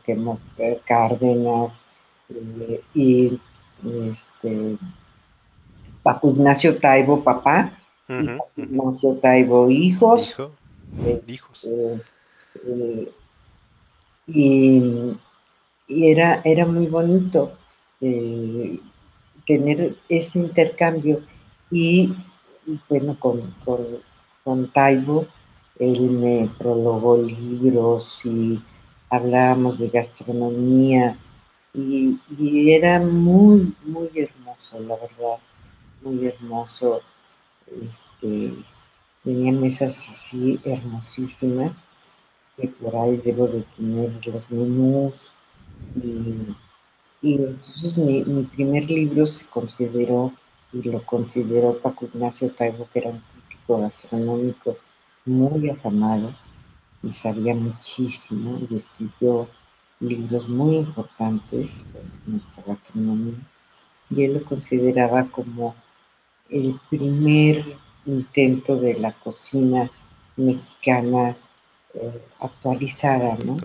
eh, 0.58 0.80
Cárdenas 0.84 1.72
y 2.94 3.38
este, 3.84 4.76
Paco 6.02 6.30
Ignacio 6.30 6.78
Taibo, 6.78 7.24
papá, 7.24 7.78
ujú. 8.08 8.38
Ignacio 8.56 9.14
Taibo, 9.22 9.70
hijos, 9.70 10.30
Hijo, 10.30 10.50
eh, 11.04 11.22
hijos. 11.26 11.64
eh, 11.64 13.08
y, 14.26 14.82
y 15.88 16.08
era, 16.10 16.40
era 16.44 16.66
muy 16.66 16.86
bonito 16.86 17.52
eh, 18.00 18.78
tener 19.46 19.96
ese 20.08 20.38
intercambio 20.38 21.20
y 21.70 22.14
bueno, 22.88 23.16
con, 23.18 23.54
con, 23.64 23.80
con 24.42 24.68
Taibo, 24.68 25.26
él 25.78 26.00
me 26.10 26.48
prologó 26.56 27.18
libros 27.18 28.20
y 28.24 28.58
hablábamos 29.10 29.78
de 29.78 29.88
gastronomía 29.88 31.18
y, 31.74 32.18
y 32.38 32.72
era 32.72 33.00
muy, 33.00 33.74
muy 33.84 34.08
hermoso, 34.14 34.78
la 34.80 34.94
verdad, 34.96 35.38
muy 36.02 36.26
hermoso. 36.26 37.02
Este, 37.66 38.54
tenía 39.22 39.52
mesas 39.52 40.10
así 40.10 40.60
hermosísimas, 40.64 41.72
que 42.56 42.68
por 42.68 42.94
ahí 42.96 43.16
debo 43.18 43.48
de 43.48 43.62
tener 43.76 44.26
los 44.26 44.50
menús 44.50 45.30
y, 45.96 46.54
y 47.22 47.34
entonces 47.34 47.96
mi, 47.96 48.24
mi 48.24 48.44
primer 48.44 48.84
libro 48.84 49.26
se 49.26 49.46
consideró 49.46 50.32
y 50.72 50.82
lo 50.82 51.02
consideró 51.02 51.78
Paco 51.78 52.06
Ignacio 52.06 52.50
Taibo, 52.50 52.88
que 52.92 52.98
era 52.98 53.10
un 53.10 53.20
crítico 53.20 53.78
gastronómico 53.78 54.76
muy 55.24 55.70
afamado 55.70 56.34
y 57.02 57.12
sabía 57.12 57.54
muchísimo 57.54 58.60
y 58.68 58.76
escribió 58.76 59.48
libros 60.00 60.48
muy 60.48 60.76
importantes 60.76 61.84
en 61.94 62.32
nuestra 62.32 62.64
gastronomía. 62.66 63.38
Y 64.10 64.24
él 64.24 64.34
lo 64.34 64.44
consideraba 64.44 65.24
como 65.26 65.74
el 66.50 66.78
primer 66.90 67.64
intento 68.06 68.76
de 68.76 68.94
la 68.94 69.12
cocina 69.12 69.90
mexicana 70.36 71.36
eh, 71.94 72.22
actualizada, 72.40 73.36
¿no? 73.44 73.56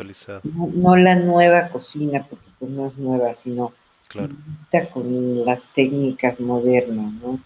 ¿no? 0.53 0.95
la 0.95 1.15
nueva 1.15 1.69
cocina, 1.69 2.25
porque 2.29 2.45
pues, 2.59 2.71
no 2.71 2.87
es 2.87 2.97
nueva, 2.97 3.33
sino 3.33 3.73
claro. 4.07 4.35
con 4.93 5.45
las 5.45 5.71
técnicas 5.71 6.39
modernas, 6.39 7.11
¿no? 7.13 7.39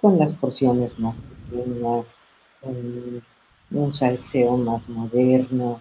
Con 0.00 0.18
las 0.18 0.32
porciones 0.32 0.98
más 0.98 1.16
pequeñas, 1.16 2.14
con 2.60 3.22
un 3.70 3.94
salseo 3.94 4.56
más 4.56 4.86
moderno. 4.88 5.80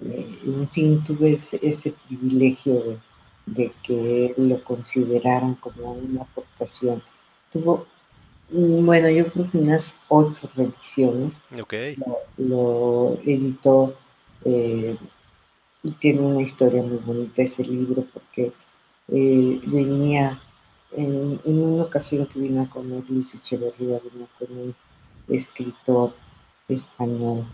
Eh, 0.00 0.38
en 0.44 0.68
fin, 0.68 1.02
tuve 1.04 1.34
ese, 1.34 1.94
privilegio 2.08 3.00
de, 3.46 3.72
que 3.82 4.34
lo 4.36 4.62
consideraran 4.64 5.54
como 5.56 5.92
una 5.92 6.22
aportación. 6.22 7.02
Tuvo 7.52 7.86
bueno, 8.52 9.08
yo 9.08 9.26
creo 9.28 9.50
que 9.50 9.58
unas 9.58 9.96
ocho 10.08 10.48
revisiones. 10.54 11.32
Okay. 11.60 11.96
Lo, 12.36 13.18
editó 13.24 13.94
eh, 14.44 14.96
y 15.82 15.90
tiene 15.92 16.20
una 16.20 16.42
historia 16.42 16.82
muy 16.82 16.98
bonita 16.98 17.42
ese 17.42 17.64
libro 17.64 18.04
porque 18.12 18.52
eh, 19.08 19.60
venía 19.66 20.40
en, 20.92 21.40
una 21.44 21.84
ocasión 21.84 22.26
que 22.26 22.40
vino 22.40 22.62
a 22.62 22.70
comer 22.70 23.02
Luis 23.08 23.34
Echeverría, 23.34 24.00
vino 24.12 24.28
con 24.38 24.56
un 24.56 24.74
escritor 25.28 26.14
español 26.68 27.46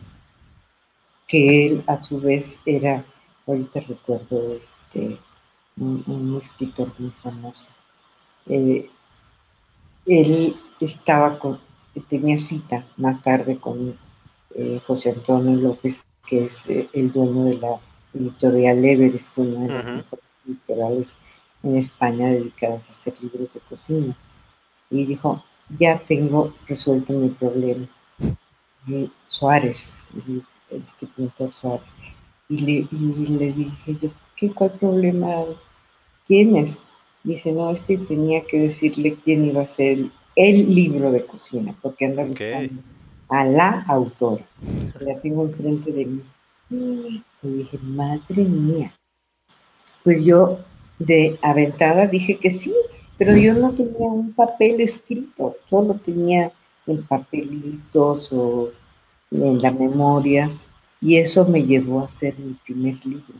que 1.26 1.66
él 1.66 1.84
a 1.86 2.02
su 2.02 2.20
vez 2.20 2.58
era, 2.64 3.04
ahorita 3.46 3.80
recuerdo, 3.80 4.54
este, 4.54 5.18
un, 5.76 6.38
escritor 6.40 6.92
muy 6.98 7.10
famoso. 7.10 7.66
Eh, 8.46 8.90
él 10.08 10.56
estaba 10.80 11.38
con, 11.38 11.60
tenía 12.08 12.38
cita 12.38 12.86
más 12.96 13.22
tarde 13.22 13.58
con 13.58 13.96
eh, 14.54 14.80
José 14.86 15.10
Antonio 15.10 15.60
López, 15.60 16.02
que 16.26 16.46
es 16.46 16.66
eh, 16.68 16.88
el 16.92 17.12
dueño 17.12 17.44
de 17.44 17.56
la 17.56 17.80
editorial 18.14 18.84
Everest, 18.84 19.28
una 19.36 19.60
de 19.60 19.68
las 19.68 20.04
editoriales 20.46 21.08
en 21.62 21.76
España 21.76 22.30
dedicadas 22.30 22.88
a 22.88 22.92
hacer 22.92 23.14
libros 23.20 23.52
de 23.52 23.60
cocina. 23.60 24.16
Y 24.90 25.04
dijo, 25.04 25.44
ya 25.78 25.98
tengo 25.98 26.54
resuelto 26.66 27.12
mi 27.12 27.28
problema. 27.28 27.86
Y 28.86 29.10
Suárez, 29.26 30.02
este 30.70 31.06
pintor 31.14 31.52
Suárez. 31.52 31.86
Y 32.48 32.58
le, 32.58 32.88
y 32.90 33.26
le 33.26 33.52
dije 33.52 33.98
yo, 34.00 34.10
¿qué, 34.34 34.50
¿cuál 34.50 34.70
problema 34.72 35.44
tienes? 36.26 36.78
Dice, 37.28 37.52
no, 37.52 37.70
es 37.70 37.80
que 37.80 37.98
tenía 37.98 38.42
que 38.44 38.58
decirle 38.58 39.18
quién 39.22 39.44
iba 39.44 39.60
a 39.60 39.66
ser 39.66 39.98
el, 40.34 40.74
libro 40.74 41.12
de 41.12 41.26
cocina, 41.26 41.74
porque 41.82 42.06
anda 42.06 42.24
buscando 42.24 42.80
a 43.28 43.44
la 43.44 43.84
autora. 43.86 44.46
La 44.98 45.20
tengo 45.20 45.44
enfrente 45.44 45.92
de 45.92 46.06
mí. 46.06 46.22
Y 47.42 47.48
dije, 47.48 47.78
madre 47.82 48.44
mía. 48.44 48.94
Pues 50.02 50.24
yo 50.24 50.60
de 50.98 51.38
aventada 51.42 52.06
dije 52.06 52.38
que 52.38 52.50
sí, 52.50 52.72
pero 53.18 53.36
yo 53.36 53.52
no 53.52 53.74
tenía 53.74 54.06
un 54.06 54.32
papel 54.32 54.80
escrito, 54.80 55.54
solo 55.68 56.00
tenía 56.02 56.50
en 56.86 57.02
papelitos 57.02 58.32
o 58.32 58.70
en 59.30 59.60
la 59.60 59.70
memoria, 59.70 60.50
y 61.02 61.18
eso 61.18 61.46
me 61.46 61.62
llevó 61.62 62.00
a 62.00 62.04
hacer 62.06 62.38
mi 62.38 62.54
primer 62.54 63.04
libro. 63.04 63.34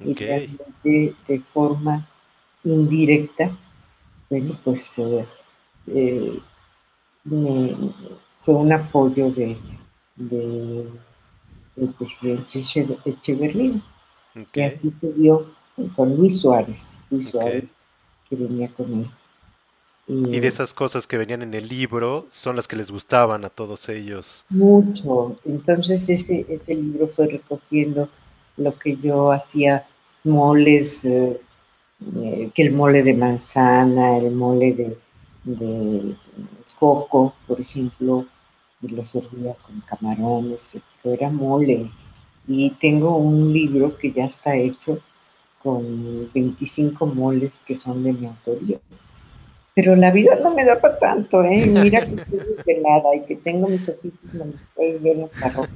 Y 0.00 0.14
realmente 0.14 1.14
de 1.28 1.40
forma 1.40 2.08
indirecta, 2.64 3.56
bueno, 4.30 4.58
pues 4.64 4.98
eh, 4.98 5.26
eh, 5.86 6.40
fue 8.40 8.54
un 8.54 8.72
apoyo 8.72 9.30
de, 9.30 9.56
del 10.16 10.88
presidente 11.98 12.64
Echeverría. 13.04 13.80
Que 14.52 14.64
así 14.66 14.90
se 14.92 15.12
dio 15.14 15.50
con 15.96 16.16
Luis 16.16 16.40
Suárez, 16.40 16.86
Luis 17.10 17.30
Suárez, 17.30 17.64
que 18.28 18.36
venía 18.36 18.68
con 18.68 18.92
él. 18.92 19.10
Y, 20.06 20.40
de 20.40 20.46
esas 20.46 20.72
cosas 20.72 21.06
que 21.06 21.18
venían 21.18 21.42
en 21.42 21.52
el 21.52 21.68
libro 21.68 22.26
son 22.30 22.56
las 22.56 22.66
que 22.66 22.76
les 22.76 22.90
gustaban 22.90 23.44
a 23.44 23.50
todos 23.50 23.88
ellos. 23.90 24.46
Mucho. 24.48 25.36
Entonces 25.44 26.08
ese, 26.08 26.46
ese 26.48 26.74
libro 26.74 27.08
fue 27.08 27.26
recogiendo 27.26 28.08
lo 28.56 28.78
que 28.78 28.96
yo 28.96 29.32
hacía, 29.32 29.86
moles, 30.24 31.04
eh, 31.04 31.40
eh, 32.16 32.50
que 32.54 32.62
el 32.62 32.72
mole 32.72 33.02
de 33.02 33.14
manzana, 33.14 34.18
el 34.18 34.30
mole 34.30 34.72
de, 34.72 36.14
coco, 36.78 37.34
por 37.46 37.60
ejemplo, 37.60 38.26
y 38.80 38.88
lo 38.88 39.04
servía 39.04 39.54
con 39.54 39.80
camarones, 39.80 40.78
pero 41.02 41.14
era 41.14 41.30
mole. 41.30 41.90
Y 42.46 42.70
tengo 42.80 43.16
un 43.16 43.52
libro 43.52 43.96
que 43.98 44.12
ya 44.12 44.26
está 44.26 44.54
hecho 44.56 45.00
con 45.62 46.30
25 46.32 47.06
moles 47.06 47.60
que 47.66 47.76
son 47.76 48.04
de 48.04 48.12
mi 48.12 48.26
autoría. 48.26 48.78
Pero 49.74 49.96
la 49.96 50.10
vida 50.10 50.38
no 50.42 50.54
me 50.54 50.64
da 50.64 50.80
para 50.80 50.98
tanto, 50.98 51.42
¿eh? 51.42 51.66
Mira 51.66 52.04
que 52.04 52.14
estoy 52.14 52.38
desvelada 52.56 53.14
y 53.16 53.24
que 53.26 53.36
tengo 53.36 53.68
mis 53.68 53.88
ojitos, 53.88 54.34
no 54.34 54.44
me 54.46 54.54
estoy 54.54 54.98
viendo 54.98 55.30
los 55.32 55.68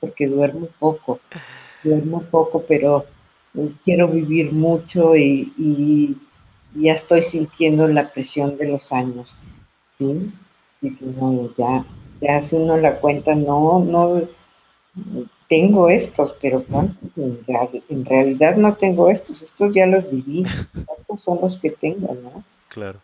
porque 0.00 0.26
duermo 0.26 0.68
poco. 0.78 1.20
Duermo 1.82 2.22
poco, 2.30 2.64
pero 2.66 3.06
quiero 3.84 4.08
vivir 4.08 4.52
mucho 4.52 5.16
y, 5.16 6.16
ya 6.72 6.92
estoy 6.92 7.22
sintiendo 7.24 7.88
la 7.88 8.12
presión 8.12 8.56
de 8.56 8.68
los 8.68 8.92
años, 8.92 9.34
¿sí? 9.98 10.32
Y 10.80 10.90
si 10.90 11.04
no, 11.04 11.52
ya, 11.58 11.84
ya 12.20 12.36
hace 12.36 12.54
uno 12.54 12.76
la 12.76 13.00
cuenta, 13.00 13.34
no, 13.34 13.84
no, 13.84 14.22
tengo 15.48 15.88
estos, 15.88 16.32
pero 16.40 16.64
¿cuántos? 16.64 17.10
En, 17.16 18.04
realidad 18.04 18.56
no 18.56 18.76
tengo 18.76 19.10
estos, 19.10 19.42
estos 19.42 19.74
ya 19.74 19.84
los 19.86 20.08
viví, 20.08 20.44
¿cuántos 20.86 21.20
son 21.24 21.40
los 21.42 21.58
que 21.58 21.70
tengo, 21.70 22.14
no? 22.14 22.44
Claro. 22.68 23.00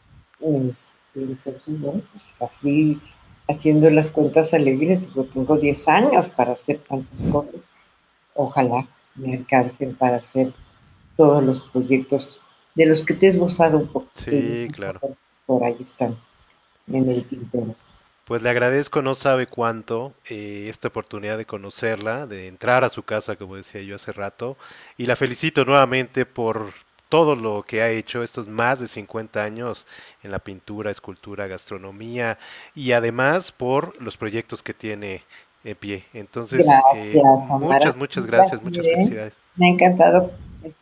entonces, 1.17 1.81
bueno, 1.81 2.03
pues 2.13 2.37
así, 2.41 3.01
haciendo 3.49 3.91
las 3.91 4.11
cuentas 4.11 4.55
alegres, 4.55 5.13
yo 5.13 5.25
tengo 5.25 5.57
10 5.57 5.89
años 5.89 6.29
para 6.37 6.53
hacer 6.53 6.79
tantas 6.89 7.21
cosas, 7.33 7.63
ojalá 8.33 8.87
me 9.17 9.35
alcancen 9.35 9.95
para 9.95 10.17
hacer 10.17 10.53
todos 11.17 11.43
los 11.43 11.61
proyectos 11.61 12.41
de 12.75 12.87
los 12.87 13.03
que 13.03 13.15
te 13.15 13.27
he 13.27 13.29
esbozado 13.31 13.79
un 13.79 13.89
poco. 13.89 14.11
Sí, 14.15 14.69
claro. 14.73 15.01
Por, 15.47 15.65
ahí 15.65 15.77
están, 15.81 16.17
en 16.87 17.09
el 17.09 17.25
tintero. 17.25 17.75
Pues 18.27 18.43
le 18.43 18.51
agradezco, 18.51 19.03
no 19.03 19.15
sabe 19.15 19.47
cuánto, 19.47 20.13
eh, 20.29 20.67
esta 20.69 20.89
oportunidad 20.89 21.39
de 21.39 21.45
conocerla, 21.45 22.27
de 22.27 22.49
entrar 22.49 22.83
a 22.83 22.89
su 22.89 23.05
casa, 23.05 23.37
como 23.37 23.55
decía 23.55 23.83
yo 23.83 23.95
hace 23.95 24.13
rato, 24.13 24.57
y 24.99 25.07
la 25.07 25.15
felicito 25.15 25.65
nuevamente 25.65 26.27
por 26.27 26.73
todo 27.09 27.37
lo 27.37 27.63
que 27.63 27.83
ha 27.83 27.91
hecho 27.91 28.23
estos 28.23 28.49
más 28.49 28.81
de 28.81 28.89
50 28.89 29.43
años 29.43 29.87
en 30.23 30.33
la 30.33 30.41
pintura, 30.41 30.91
escultura, 30.91 31.47
gastronomía 31.47 32.39
y 32.75 32.93
además 32.93 33.53
por 33.53 34.01
los 34.03 34.17
proyectos 34.17 34.63
que 34.63 34.75
tiene 34.75 35.23
pie. 35.75 36.05
Entonces, 36.13 36.67
eh, 36.95 37.23
muchas, 37.59 37.97
muchas 37.97 38.27
gracias, 38.27 38.63
muchas 38.63 38.87
felicidades. 38.87 39.35
Me 39.57 39.69
ha 39.69 39.71
encantado. 39.71 40.33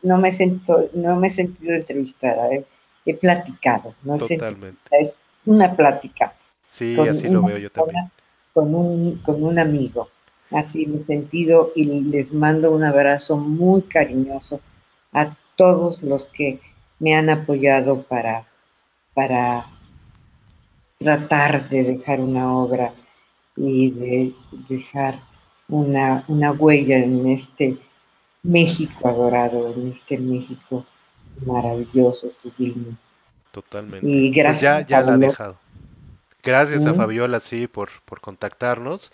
No 0.02 0.18
me, 0.18 0.32
siento, 0.32 0.88
no 0.94 1.16
me 1.16 1.28
he 1.28 1.30
sentido 1.30 1.74
entrevistada, 1.74 2.48
eh. 2.52 2.64
he 3.04 3.14
platicado. 3.14 3.94
No 4.02 4.16
Totalmente. 4.16 4.80
es 4.90 5.16
una 5.44 5.74
plática. 5.76 6.34
Sí, 6.66 6.96
así 6.98 7.28
lo 7.28 7.42
veo 7.42 7.58
yo 7.58 7.70
también. 7.70 8.10
Con 8.52 8.74
un, 8.74 9.18
con 9.18 9.42
un 9.42 9.58
amigo. 9.58 10.08
Así 10.50 10.86
me 10.86 10.96
he 10.96 11.00
sentido 11.00 11.72
y 11.74 11.84
les 11.84 12.32
mando 12.32 12.70
un 12.70 12.84
abrazo 12.84 13.36
muy 13.36 13.82
cariñoso 13.82 14.60
a 15.12 15.36
todos 15.56 16.02
los 16.02 16.24
que 16.26 16.60
me 16.98 17.14
han 17.14 17.28
apoyado 17.30 18.02
para, 18.02 18.46
para 19.14 19.66
tratar 20.98 21.68
de 21.68 21.84
dejar 21.84 22.20
una 22.20 22.56
obra 22.56 22.94
y 23.56 23.90
de 23.90 24.34
dejar 24.68 25.20
una, 25.68 26.24
huella 26.58 26.98
en 26.98 27.26
este 27.28 27.78
México 28.42 29.08
adorado, 29.08 29.72
en 29.72 29.92
este 29.92 30.18
México 30.18 30.84
maravilloso, 31.44 32.28
sublime. 32.30 32.96
Totalmente. 33.50 34.06
Y 34.06 34.30
pues 34.30 34.36
gracias. 34.36 34.86
ya, 34.86 35.00
la 35.00 35.14
ha 35.14 35.18
dejado. 35.18 35.56
Gracias 36.42 36.84
a 36.84 36.92
Fabiola, 36.92 37.40
sí, 37.40 37.66
por, 37.66 37.88
por 38.04 38.20
contactarnos. 38.20 39.12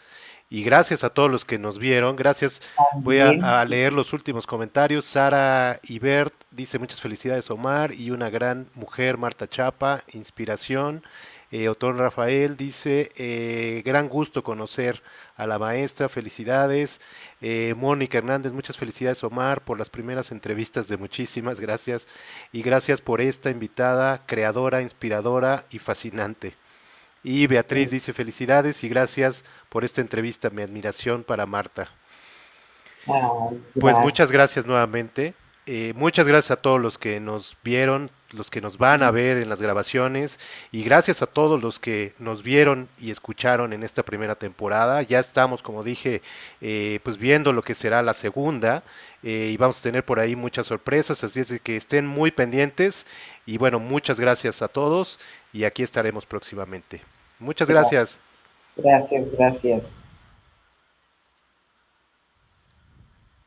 Y 0.52 0.64
gracias 0.64 1.04
a 1.04 1.10
todos 1.10 1.30
los 1.30 1.44
que 1.44 1.58
nos 1.58 1.78
vieron. 1.78 2.16
Gracias. 2.16 2.60
Voy 2.96 3.20
a, 3.20 3.60
a, 3.60 3.64
leer 3.64 3.92
los 3.92 4.12
últimos 4.12 4.48
comentarios. 4.48 5.04
Sara 5.04 5.78
Ibert 5.84 6.34
dice 6.50 6.80
muchas 6.80 7.00
felicidades 7.00 7.48
Omar 7.52 7.92
y 7.92 8.10
una 8.10 8.30
gran 8.30 8.66
mujer, 8.74 9.16
Marta 9.16 9.46
Chapa, 9.46 10.02
inspiración. 10.12 11.04
Eh, 11.52 11.68
Otón 11.68 11.98
Rafael 11.98 12.56
dice, 12.56 13.10
eh, 13.16 13.82
gran 13.85 14.09
gusto 14.09 14.44
conocer 14.44 15.02
a 15.36 15.48
la 15.48 15.59
maestra, 15.59 16.09
felicidades. 16.09 17.01
Eh, 17.40 17.74
Mónica 17.77 18.18
Hernández, 18.18 18.52
muchas 18.52 18.78
felicidades 18.78 19.24
Omar 19.24 19.62
por 19.62 19.77
las 19.77 19.90
primeras 19.90 20.31
entrevistas 20.31 20.86
de 20.86 20.97
muchísimas 20.97 21.59
gracias 21.59 22.06
y 22.52 22.62
gracias 22.62 23.01
por 23.01 23.20
esta 23.20 23.51
invitada 23.51 24.24
creadora, 24.27 24.81
inspiradora 24.81 25.64
y 25.70 25.81
fascinante. 25.81 26.55
Y 27.24 27.48
Beatriz 27.48 27.90
dice 27.90 28.12
felicidades 28.12 28.85
y 28.85 28.89
gracias 28.89 29.44
por 29.68 29.85
esta 29.85 30.01
entrevista, 30.01 30.51
mi 30.51 30.62
admiración 30.62 31.24
para 31.24 31.47
Marta. 31.47 31.89
pues 33.78 33.98
muchas 33.98 34.31
gracias 34.31 34.66
nuevamente. 34.66 35.35
Eh, 35.66 35.93
muchas 35.95 36.27
gracias 36.27 36.51
a 36.51 36.61
todos 36.61 36.81
los 36.81 36.99
que 36.99 37.20
nos 37.20 37.57
vieron, 37.62 38.11
los 38.32 38.51
que 38.51 38.61
nos 38.61 38.78
van 38.78 39.03
a 39.03 39.11
ver 39.11 39.37
en 39.37 39.49
las 39.49 39.61
grabaciones 39.61 40.39
y 40.73 40.82
gracias 40.82 41.23
a 41.23 41.27
todos 41.27 41.62
los 41.62 41.78
que 41.78 42.15
nos 42.19 42.43
vieron 42.43 42.89
y 42.99 43.11
escucharon 43.11 43.73
en 43.73 43.82
esta 43.82 44.03
primera 44.03 44.35
temporada. 44.35 45.03
Ya 45.03 45.20
estamos, 45.20 45.62
como 45.62 45.85
dije, 45.85 46.23
eh, 46.61 47.01
pues 47.05 47.19
viendo 47.19 47.53
lo 47.53 47.62
que 47.62 47.74
será 47.74 48.03
la 48.03 48.15
segunda 48.15 48.82
eh, 49.23 49.51
y 49.53 49.57
vamos 49.59 49.78
a 49.78 49.82
tener 49.82 50.05
por 50.05 50.19
ahí 50.19 50.35
muchas 50.35 50.66
sorpresas, 50.66 51.23
así 51.24 51.41
es 51.41 51.61
que 51.61 51.77
estén 51.77 52.07
muy 52.07 52.31
pendientes 52.31 53.07
y 53.47 53.59
bueno, 53.59 53.78
muchas 53.78 54.19
gracias 54.19 54.62
a 54.62 54.69
todos 54.69 55.20
y 55.53 55.65
aquí 55.65 55.82
estaremos 55.82 56.27
próximamente. 56.27 57.03
Muchas 57.39 57.69
gracias. 57.69 58.19
Gracias, 58.77 59.31
gracias. 59.32 59.93